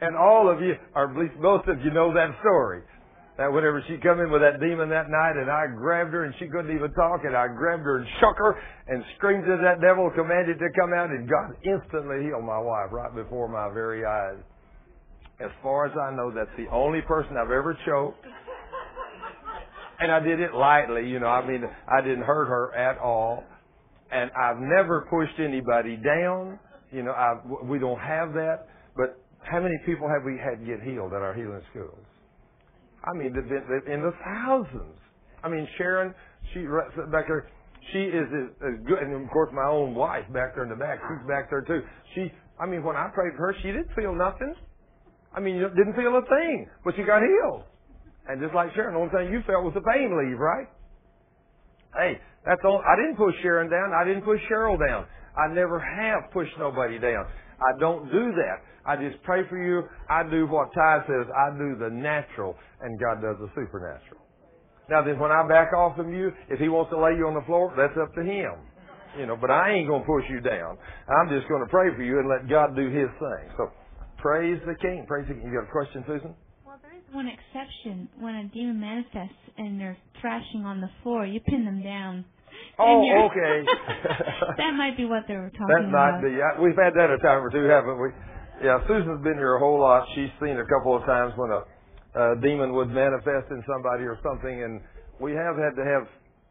and 0.00 0.16
all 0.16 0.50
of 0.50 0.60
you, 0.60 0.74
or 0.94 1.10
at 1.10 1.16
least 1.16 1.34
most 1.38 1.68
of 1.68 1.80
you, 1.82 1.92
know 1.92 2.12
that 2.12 2.30
story. 2.40 2.82
That 3.36 3.52
whenever 3.52 3.84
she 3.86 3.98
come 4.00 4.20
in 4.20 4.32
with 4.32 4.40
that 4.40 4.60
demon 4.60 4.88
that 4.88 5.12
night, 5.12 5.36
and 5.36 5.50
I 5.50 5.68
grabbed 5.68 6.12
her, 6.16 6.24
and 6.24 6.34
she 6.38 6.48
couldn't 6.48 6.74
even 6.74 6.90
talk, 6.92 7.20
and 7.24 7.36
I 7.36 7.48
grabbed 7.48 7.84
her 7.84 7.98
and 7.98 8.06
shook 8.18 8.36
her, 8.38 8.56
and 8.88 9.04
screamed 9.16 9.44
at 9.44 9.60
that 9.60 9.84
devil, 9.84 10.10
commanded 10.16 10.58
to 10.58 10.68
come 10.72 10.94
out, 10.96 11.10
and 11.10 11.28
God 11.28 11.52
instantly 11.60 12.24
healed 12.24 12.44
my 12.44 12.58
wife 12.58 12.88
right 12.90 13.14
before 13.14 13.48
my 13.48 13.68
very 13.72 14.06
eyes. 14.06 14.40
As 15.38 15.50
far 15.62 15.84
as 15.84 15.92
I 16.00 16.16
know, 16.16 16.32
that's 16.32 16.54
the 16.56 16.66
only 16.72 17.02
person 17.02 17.36
I've 17.36 17.52
ever 17.52 17.76
choked. 17.84 18.24
And 19.98 20.12
I 20.12 20.20
did 20.20 20.40
it 20.40 20.54
lightly, 20.54 21.08
you 21.08 21.20
know, 21.20 21.26
I 21.26 21.46
mean, 21.46 21.62
I 21.88 22.00
didn't 22.00 22.24
hurt 22.24 22.48
her 22.48 22.74
at 22.74 22.98
all. 22.98 23.44
And 24.10 24.30
I've 24.32 24.58
never 24.58 25.06
pushed 25.10 25.40
anybody 25.40 25.96
down. 25.96 26.58
You 26.92 27.02
know, 27.02 27.12
I, 27.12 27.40
we 27.64 27.78
don't 27.78 27.98
have 27.98 28.32
that. 28.34 28.68
But 28.96 29.20
how 29.42 29.60
many 29.60 29.76
people 29.84 30.08
have 30.08 30.24
we 30.24 30.38
had 30.38 30.64
get 30.66 30.82
healed 30.82 31.12
at 31.12 31.22
our 31.22 31.34
healing 31.34 31.62
schools? 31.70 31.98
I 33.06 33.12
mean, 33.14 33.28
in 33.28 34.02
the 34.02 34.12
thousands. 34.24 34.98
I 35.44 35.48
mean, 35.48 35.68
Sharon, 35.78 36.14
she 36.52 36.62
back 37.12 37.28
there, 37.28 37.48
she 37.92 38.00
is 38.00 38.26
as 38.60 38.82
good, 38.86 38.98
and 38.98 39.14
of 39.14 39.30
course 39.30 39.50
my 39.54 39.68
own 39.70 39.94
wife 39.94 40.24
back 40.32 40.54
there 40.54 40.64
in 40.64 40.70
the 40.70 40.76
back, 40.76 40.98
she's 41.06 41.26
back 41.28 41.48
there 41.50 41.62
too. 41.62 41.82
She, 42.14 42.32
I 42.58 42.66
mean, 42.66 42.82
when 42.82 42.96
I 42.96 43.08
prayed 43.14 43.36
for 43.36 43.52
her, 43.52 43.54
she 43.62 43.68
didn't 43.68 43.94
feel 43.94 44.14
nothing. 44.14 44.54
I 45.32 45.40
mean, 45.40 45.58
didn't 45.58 45.94
feel 45.94 46.16
a 46.16 46.22
thing, 46.22 46.66
but 46.84 46.96
she 46.96 47.02
got 47.04 47.22
healed. 47.22 47.62
And 48.26 48.40
just 48.40 48.54
like 48.54 48.74
Sharon, 48.74 48.94
the 48.94 49.00
only 49.00 49.12
thing 49.12 49.32
you 49.32 49.42
felt 49.46 49.62
was 49.62 49.74
the 49.74 49.86
pain 49.86 50.10
leave, 50.10 50.38
right? 50.38 50.66
Hey, 51.94 52.18
that's 52.44 52.60
all. 52.64 52.82
I 52.82 52.96
didn't 52.96 53.16
push 53.16 53.34
Sharon 53.42 53.70
down. 53.70 53.92
I 53.94 54.04
didn't 54.04 54.22
push 54.22 54.40
Cheryl 54.50 54.78
down. 54.78 55.06
I 55.36 55.52
never 55.52 55.78
have 55.78 56.32
pushed 56.32 56.58
nobody 56.58 56.98
down. 56.98 57.26
I 57.60 57.78
don't 57.78 58.06
do 58.10 58.32
that. 58.36 58.62
I 58.86 58.96
just 58.96 59.22
pray 59.24 59.42
for 59.48 59.58
you. 59.58 59.82
I 60.08 60.22
do 60.28 60.46
what 60.46 60.72
Ty 60.74 61.02
says. 61.06 61.26
I 61.34 61.50
do 61.58 61.76
the 61.76 61.90
natural, 61.90 62.54
and 62.80 63.00
God 63.00 63.20
does 63.20 63.36
the 63.40 63.48
supernatural. 63.54 64.22
Now 64.88 65.02
then, 65.02 65.18
when 65.18 65.32
I 65.32 65.46
back 65.48 65.72
off 65.72 65.96
from 65.96 66.14
you, 66.14 66.30
if 66.48 66.60
He 66.60 66.68
wants 66.68 66.90
to 66.90 66.98
lay 66.98 67.18
you 67.18 67.26
on 67.26 67.34
the 67.34 67.44
floor, 67.46 67.74
that's 67.76 67.96
up 67.98 68.14
to 68.14 68.22
Him. 68.22 68.54
You 69.18 69.26
know, 69.26 69.36
but 69.36 69.50
I 69.50 69.72
ain't 69.72 69.88
gonna 69.88 70.04
push 70.04 70.24
you 70.30 70.40
down. 70.40 70.78
I'm 71.08 71.28
just 71.28 71.48
gonna 71.48 71.66
pray 71.66 71.90
for 71.96 72.02
you 72.02 72.20
and 72.20 72.28
let 72.28 72.48
God 72.48 72.76
do 72.76 72.86
His 72.86 73.10
thing. 73.18 73.44
So, 73.56 73.72
praise 74.18 74.60
the 74.66 74.76
King. 74.76 75.04
Praise 75.08 75.26
the 75.26 75.34
King. 75.34 75.50
You 75.50 75.58
got 75.58 75.66
a 75.66 75.72
question, 75.72 76.04
Susan? 76.06 76.34
Well, 76.64 76.78
there 76.82 76.94
is 76.94 77.02
one 77.10 77.26
exception. 77.26 78.08
When 78.20 78.34
a 78.34 78.44
demon 78.54 78.78
manifests 78.78 79.42
and 79.58 79.80
they're 79.80 79.96
thrashing 80.20 80.64
on 80.64 80.80
the 80.80 80.90
floor, 81.02 81.26
you 81.26 81.40
pin 81.40 81.64
them 81.64 81.82
down. 81.82 82.24
Oh, 82.78 83.28
okay. 83.30 83.64
that 84.60 84.72
might 84.76 84.96
be 84.96 85.04
what 85.04 85.24
they 85.28 85.34
were 85.34 85.50
talking 85.50 85.72
that 85.72 85.88
about. 85.88 86.20
That 86.20 86.28
might 86.28 86.60
be. 86.60 86.62
We've 86.62 86.76
had 86.76 86.92
that 86.92 87.08
a 87.08 87.18
time 87.24 87.40
or 87.40 87.50
two, 87.50 87.64
haven't 87.64 87.96
we? 88.00 88.12
Yeah, 88.64 88.80
Susan's 88.88 89.22
been 89.24 89.36
here 89.36 89.56
a 89.56 89.58
whole 89.60 89.80
lot. 89.80 90.08
She's 90.14 90.32
seen 90.40 90.56
a 90.56 90.66
couple 90.68 90.96
of 90.96 91.04
times 91.04 91.32
when 91.36 91.50
a, 91.52 91.60
a 92.16 92.40
demon 92.40 92.72
would 92.72 92.88
manifest 92.88 93.52
in 93.52 93.64
somebody 93.68 94.04
or 94.04 94.16
something, 94.24 94.62
and 94.64 94.80
we 95.20 95.32
have 95.32 95.56
had 95.56 95.76
to 95.76 95.84
have, 95.84 96.04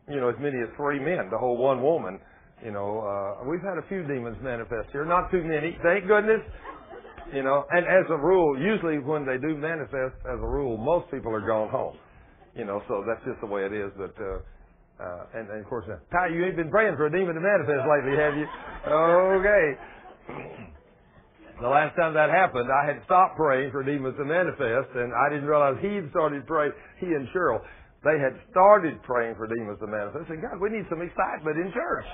you 0.09 0.21
know, 0.21 0.29
as 0.29 0.37
many 0.39 0.57
as 0.61 0.69
three 0.77 0.99
men 0.99 1.29
to 1.29 1.37
hold 1.37 1.59
one 1.59 1.81
woman. 1.81 2.19
You 2.63 2.71
know, 2.71 3.01
uh, 3.01 3.49
we've 3.49 3.61
had 3.61 3.77
a 3.77 3.85
few 3.89 4.05
demons 4.05 4.37
manifest 4.41 4.89
here, 4.91 5.05
not 5.05 5.29
too 5.29 5.43
many, 5.43 5.77
thank 5.83 6.07
goodness. 6.07 6.41
You 7.33 7.41
know, 7.41 7.65
and 7.71 7.85
as 7.85 8.05
a 8.09 8.17
rule, 8.17 8.57
usually 8.57 8.99
when 8.99 9.25
they 9.25 9.37
do 9.37 9.57
manifest, 9.57 10.13
as 10.29 10.37
a 10.37 10.47
rule, 10.47 10.77
most 10.77 11.09
people 11.09 11.33
are 11.33 11.45
gone 11.45 11.69
home. 11.69 11.97
You 12.55 12.65
know, 12.65 12.81
so 12.87 13.03
that's 13.05 13.23
just 13.25 13.41
the 13.41 13.47
way 13.47 13.65
it 13.65 13.73
is. 13.73 13.91
But 13.97 14.13
uh, 14.21 14.39
uh, 14.99 15.37
and, 15.39 15.49
and 15.49 15.59
of 15.59 15.67
course, 15.67 15.85
uh, 15.91 15.99
Ty, 16.11 16.27
you 16.31 16.45
ain't 16.45 16.55
been 16.55 16.71
praying 16.71 16.95
for 16.95 17.07
a 17.07 17.11
demon 17.11 17.35
to 17.35 17.41
manifest 17.41 17.83
lately, 17.83 18.15
have 18.15 18.35
you? 18.37 18.47
Okay. 18.87 19.67
The 21.55 21.71
last 21.71 21.95
time 21.95 22.13
that 22.19 22.27
happened, 22.29 22.67
I 22.67 22.83
had 22.83 22.99
stopped 23.07 23.39
praying 23.39 23.71
for 23.71 23.79
demons 23.79 24.19
to 24.19 24.25
manifest, 24.27 24.91
and 24.91 25.15
I 25.15 25.31
didn't 25.31 25.47
realize 25.47 25.79
he'd 25.79 26.11
started 26.11 26.43
praying. 26.43 26.73
He 26.99 27.07
and 27.07 27.31
Cheryl, 27.31 27.63
they 28.03 28.19
had 28.19 28.35
started 28.51 28.99
praying 29.07 29.39
for 29.39 29.47
demons 29.47 29.79
to 29.79 29.87
manifest. 29.87 30.27
And 30.27 30.43
God, 30.43 30.59
we 30.59 30.67
need 30.67 30.83
some 30.91 30.99
excitement 30.99 31.55
in 31.55 31.71
church. 31.71 32.07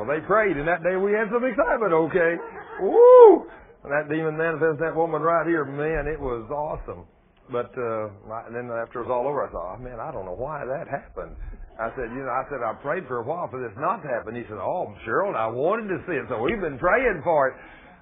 Well, 0.00 0.08
they 0.08 0.24
prayed, 0.24 0.56
and 0.56 0.64
that 0.64 0.80
day 0.80 0.96
we 0.96 1.12
had 1.12 1.28
some 1.28 1.44
excitement. 1.44 1.92
Okay, 2.08 2.40
woo! 2.80 3.44
And 3.84 3.92
that 3.92 4.08
demon 4.08 4.40
manifested 4.40 4.80
that 4.80 4.96
woman 4.96 5.20
right 5.20 5.44
here, 5.44 5.68
man, 5.68 6.08
it 6.08 6.18
was 6.18 6.48
awesome. 6.48 7.04
But 7.50 7.72
uh, 7.76 8.12
and 8.46 8.52
then 8.52 8.68
after 8.68 9.00
it 9.00 9.08
was 9.08 9.12
all 9.12 9.26
over, 9.26 9.46
I 9.46 9.50
thought, 9.50 9.76
oh, 9.76 9.80
man, 9.80 9.96
I 10.00 10.12
don't 10.12 10.28
know 10.28 10.36
why 10.36 10.64
that 10.68 10.84
happened. 10.88 11.32
I 11.80 11.88
said, 11.96 12.12
you 12.12 12.26
know, 12.26 12.34
I 12.34 12.44
said 12.50 12.60
I 12.60 12.74
prayed 12.82 13.06
for 13.08 13.22
a 13.22 13.24
while 13.24 13.48
for 13.48 13.62
this 13.62 13.72
not 13.78 14.02
to 14.02 14.08
happen. 14.08 14.34
He 14.34 14.42
said, 14.48 14.60
oh, 14.60 14.92
Cheryl, 15.06 15.32
I 15.32 15.46
wanted 15.46 15.88
to 15.88 15.98
see 16.04 16.18
it, 16.18 16.26
so 16.28 16.42
we've 16.42 16.60
been 16.60 16.78
praying 16.78 17.22
for 17.24 17.48
it. 17.48 17.54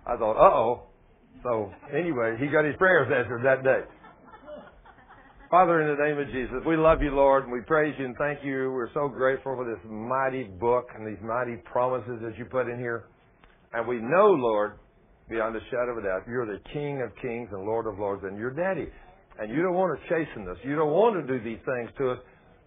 I 0.06 0.16
thought, 0.16 0.34
uh 0.34 0.50
oh. 0.50 0.82
So 1.42 1.70
anyway, 1.92 2.36
he 2.40 2.48
got 2.48 2.64
his 2.64 2.74
prayers 2.76 3.06
answered 3.06 3.44
that 3.44 3.62
day. 3.62 3.86
Father, 5.50 5.80
in 5.80 5.94
the 5.94 6.02
name 6.02 6.18
of 6.18 6.26
Jesus, 6.34 6.58
we 6.66 6.76
love 6.76 7.02
you, 7.02 7.14
Lord, 7.14 7.44
and 7.44 7.52
we 7.52 7.60
praise 7.60 7.94
you 8.00 8.04
and 8.04 8.16
thank 8.18 8.42
you. 8.42 8.72
We're 8.72 8.92
so 8.92 9.06
grateful 9.06 9.54
for 9.54 9.64
this 9.64 9.78
mighty 9.88 10.42
book 10.42 10.88
and 10.96 11.06
these 11.06 11.22
mighty 11.22 11.62
promises 11.70 12.18
that 12.22 12.36
you 12.36 12.46
put 12.46 12.68
in 12.68 12.78
here. 12.78 13.04
And 13.72 13.86
we 13.86 14.00
know, 14.00 14.34
Lord, 14.34 14.78
beyond 15.28 15.54
a 15.54 15.60
shadow 15.70 15.92
of 15.92 15.98
a 15.98 16.02
doubt, 16.02 16.22
you're 16.26 16.46
the 16.46 16.58
King 16.72 17.00
of 17.02 17.14
kings 17.22 17.48
and 17.52 17.62
Lord 17.62 17.86
of 17.86 17.98
lords, 17.98 18.24
and 18.24 18.36
you're 18.36 18.50
Daddy. 18.50 18.88
And 19.38 19.50
you 19.50 19.62
don't 19.62 19.74
want 19.74 19.98
to 19.98 20.08
chasten 20.08 20.48
us. 20.48 20.56
You 20.64 20.76
don't 20.76 20.92
want 20.92 21.26
to 21.26 21.38
do 21.38 21.42
these 21.44 21.60
things 21.64 21.90
to 21.98 22.12
us. 22.12 22.18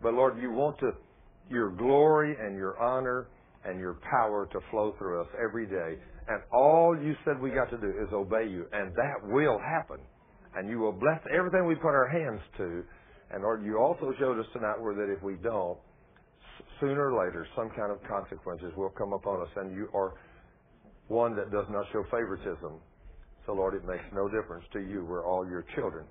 But 0.01 0.13
Lord, 0.13 0.39
you 0.41 0.51
want 0.51 0.77
to, 0.79 0.91
your 1.49 1.71
glory 1.71 2.35
and 2.39 2.55
your 2.55 2.79
honor 2.79 3.27
and 3.65 3.79
your 3.79 3.97
power 4.09 4.47
to 4.51 4.59
flow 4.71 4.93
through 4.97 5.21
us 5.21 5.27
every 5.43 5.65
day. 5.65 5.99
And 6.27 6.41
all 6.53 6.95
you 6.95 7.15
said 7.25 7.41
we 7.41 7.49
got 7.49 7.69
to 7.71 7.77
do 7.77 7.89
is 7.89 8.07
obey 8.13 8.47
you. 8.49 8.65
And 8.71 8.93
that 8.95 9.17
will 9.23 9.59
happen. 9.59 9.97
And 10.55 10.69
you 10.69 10.79
will 10.79 10.93
bless 10.93 11.19
everything 11.35 11.65
we 11.65 11.75
put 11.75 11.93
our 11.93 12.07
hands 12.07 12.41
to. 12.57 12.83
And 13.31 13.43
Lord, 13.43 13.63
you 13.63 13.77
also 13.77 14.13
showed 14.19 14.39
us 14.39 14.45
tonight 14.53 14.79
where 14.79 14.93
that 14.95 15.11
if 15.11 15.21
we 15.23 15.35
don't, 15.35 15.77
sooner 16.79 17.11
or 17.11 17.25
later, 17.25 17.47
some 17.55 17.69
kind 17.69 17.91
of 17.91 17.97
consequences 18.07 18.71
will 18.77 18.89
come 18.89 19.13
upon 19.13 19.41
us. 19.41 19.49
And 19.55 19.75
you 19.75 19.89
are 19.93 20.13
one 21.07 21.35
that 21.35 21.51
does 21.51 21.65
not 21.69 21.85
show 21.91 22.03
favoritism. 22.11 22.73
So 23.45 23.53
Lord, 23.53 23.73
it 23.73 23.85
makes 23.85 24.05
no 24.13 24.29
difference 24.29 24.63
to 24.73 24.79
you. 24.79 25.03
We're 25.03 25.25
all 25.25 25.47
your 25.47 25.65
children. 25.75 26.05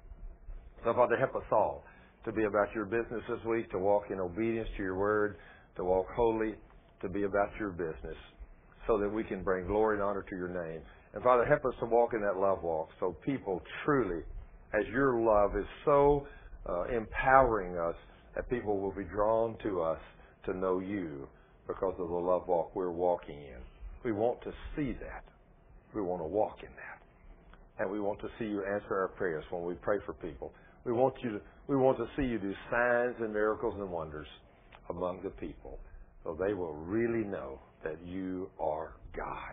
So, 0.85 0.95
Father, 0.95 1.17
help 1.17 1.35
us 1.35 1.49
all 1.51 1.85
to 2.25 2.33
be 2.33 2.45
about 2.45 2.69
your 2.75 2.85
business 2.85 3.23
this 3.29 3.45
week, 3.45 3.71
to 3.71 3.79
walk 3.79 4.05
in 4.11 4.21
obedience 4.21 4.69
to 4.77 4.83
your 4.83 4.97
word, 4.97 5.37
to 5.77 5.85
walk 5.85 6.07
holy, 6.15 6.55
to 7.03 7.09
be 7.09 7.25
about 7.25 7.49
your 7.59 7.71
business, 7.71 8.17
so 8.87 8.99
that 8.99 9.09
we 9.09 9.25
can 9.25 9.43
bring 9.43 9.67
glory 9.67 9.97
and 9.97 10.03
honor 10.03 10.25
to 10.29 10.37
your 10.37 10.49
name. 10.49 10.81
And 11.15 11.23
Father, 11.23 11.45
help 11.45 11.65
us 11.65 11.75
to 11.81 11.87
walk 11.87 12.13
in 12.15 12.21
that 12.21 12.37
love 12.37 12.63
walk 12.63 12.91
so 13.01 13.17
people 13.25 13.63
truly, 13.85 14.23
as 14.75 14.87
your 14.93 15.21
love 15.21 15.57
is 15.57 15.67
so 15.85 16.27
uh, 16.69 16.85
empowering 16.95 17.77
us, 17.77 17.95
that 18.37 18.49
people 18.51 18.79
will 18.79 18.93
be 18.93 19.05
drawn 19.05 19.57
to 19.65 19.81
us 19.81 19.99
to 20.45 20.57
know 20.57 20.81
you 20.81 21.27
because 21.67 21.95
of 21.99 22.09
the 22.09 22.15
love 22.15 22.47
walk 22.47 22.75
we're 22.75 22.91
walking 22.91 23.37
in. 23.37 23.61
We 24.05 24.13
want 24.13 24.41
to 24.43 24.53
see 24.77 24.93
that. 25.01 25.25
We 25.95 26.03
want 26.03 26.23
to 26.23 26.27
walk 26.27 26.59
in 26.63 26.69
that. 26.69 27.83
And 27.83 27.91
we 27.91 28.01
want 28.01 28.21
to 28.21 28.29
see 28.39 28.45
you 28.45 28.65
answer 28.65 28.95
our 28.95 29.09
prayers 29.09 29.45
when 29.51 29.65
we 29.65 29.75
pray 29.75 29.99
for 30.05 30.13
people. 30.15 30.53
We 30.89 30.95
want 30.95 31.17
you 31.23 31.33
to, 31.33 31.41
we 31.67 31.77
want 31.77 31.99
to 31.99 32.07
see 32.17 32.23
you 32.23 32.39
do 32.39 32.55
signs 32.71 33.15
and 33.21 33.31
miracles 33.31 33.75
and 33.79 33.91
wonders 33.91 34.27
among 34.89 35.21
the 35.23 35.29
people 35.29 35.79
so 36.25 36.35
they 36.41 36.55
will 36.55 36.73
really 36.73 37.29
know 37.29 37.59
that 37.85 37.99
you 38.07 38.49
are 38.59 38.95
God. 39.15 39.53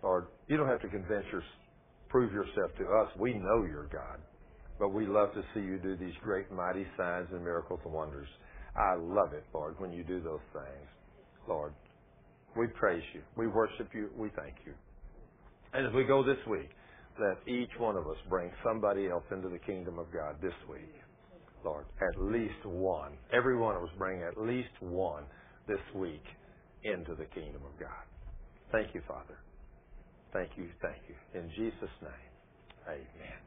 Lord, 0.00 0.26
you 0.46 0.56
don't 0.56 0.68
have 0.68 0.80
to 0.82 0.88
convince 0.88 1.24
your, 1.32 1.42
prove 2.08 2.32
yourself 2.32 2.70
to 2.78 2.84
us. 2.84 3.08
We 3.18 3.34
know 3.34 3.66
you're 3.68 3.88
God. 3.92 4.20
But 4.78 4.90
we 4.90 5.08
love 5.08 5.34
to 5.34 5.42
see 5.52 5.60
you 5.60 5.76
do 5.78 5.96
these 5.96 6.14
great, 6.22 6.52
mighty 6.52 6.86
signs 6.96 7.26
and 7.32 7.42
miracles 7.42 7.80
and 7.84 7.92
wonders. 7.92 8.28
I 8.76 8.94
love 8.94 9.32
it, 9.32 9.44
Lord, 9.52 9.74
when 9.78 9.92
you 9.92 10.04
do 10.04 10.22
those 10.22 10.38
things. 10.52 10.88
Lord, 11.48 11.72
we 12.56 12.68
praise 12.68 13.02
you. 13.12 13.22
We 13.36 13.48
worship 13.48 13.88
you. 13.92 14.08
We 14.16 14.30
thank 14.36 14.54
you. 14.64 14.72
And 15.74 15.84
as 15.84 15.92
we 15.92 16.04
go 16.04 16.22
this 16.22 16.38
week, 16.48 16.70
that 17.20 17.50
each 17.50 17.70
one 17.78 17.96
of 17.96 18.08
us 18.08 18.16
bring 18.28 18.50
somebody 18.64 19.08
else 19.08 19.24
into 19.30 19.48
the 19.48 19.60
kingdom 19.60 19.98
of 19.98 20.12
God 20.12 20.36
this 20.42 20.54
week. 20.70 20.92
Lord, 21.64 21.86
at 22.00 22.20
least 22.20 22.64
one. 22.64 23.18
Every 23.32 23.56
one 23.56 23.76
of 23.76 23.82
us 23.84 23.90
bring 23.98 24.22
at 24.22 24.38
least 24.38 24.70
one 24.80 25.24
this 25.68 25.80
week 25.94 26.24
into 26.84 27.14
the 27.14 27.26
kingdom 27.26 27.62
of 27.64 27.78
God. 27.78 28.04
Thank 28.72 28.94
you, 28.94 29.02
Father. 29.06 29.38
Thank 30.32 30.50
you, 30.56 30.68
thank 30.82 30.98
you. 31.08 31.40
In 31.40 31.50
Jesus' 31.56 31.90
name, 32.02 32.32
amen. 32.88 33.38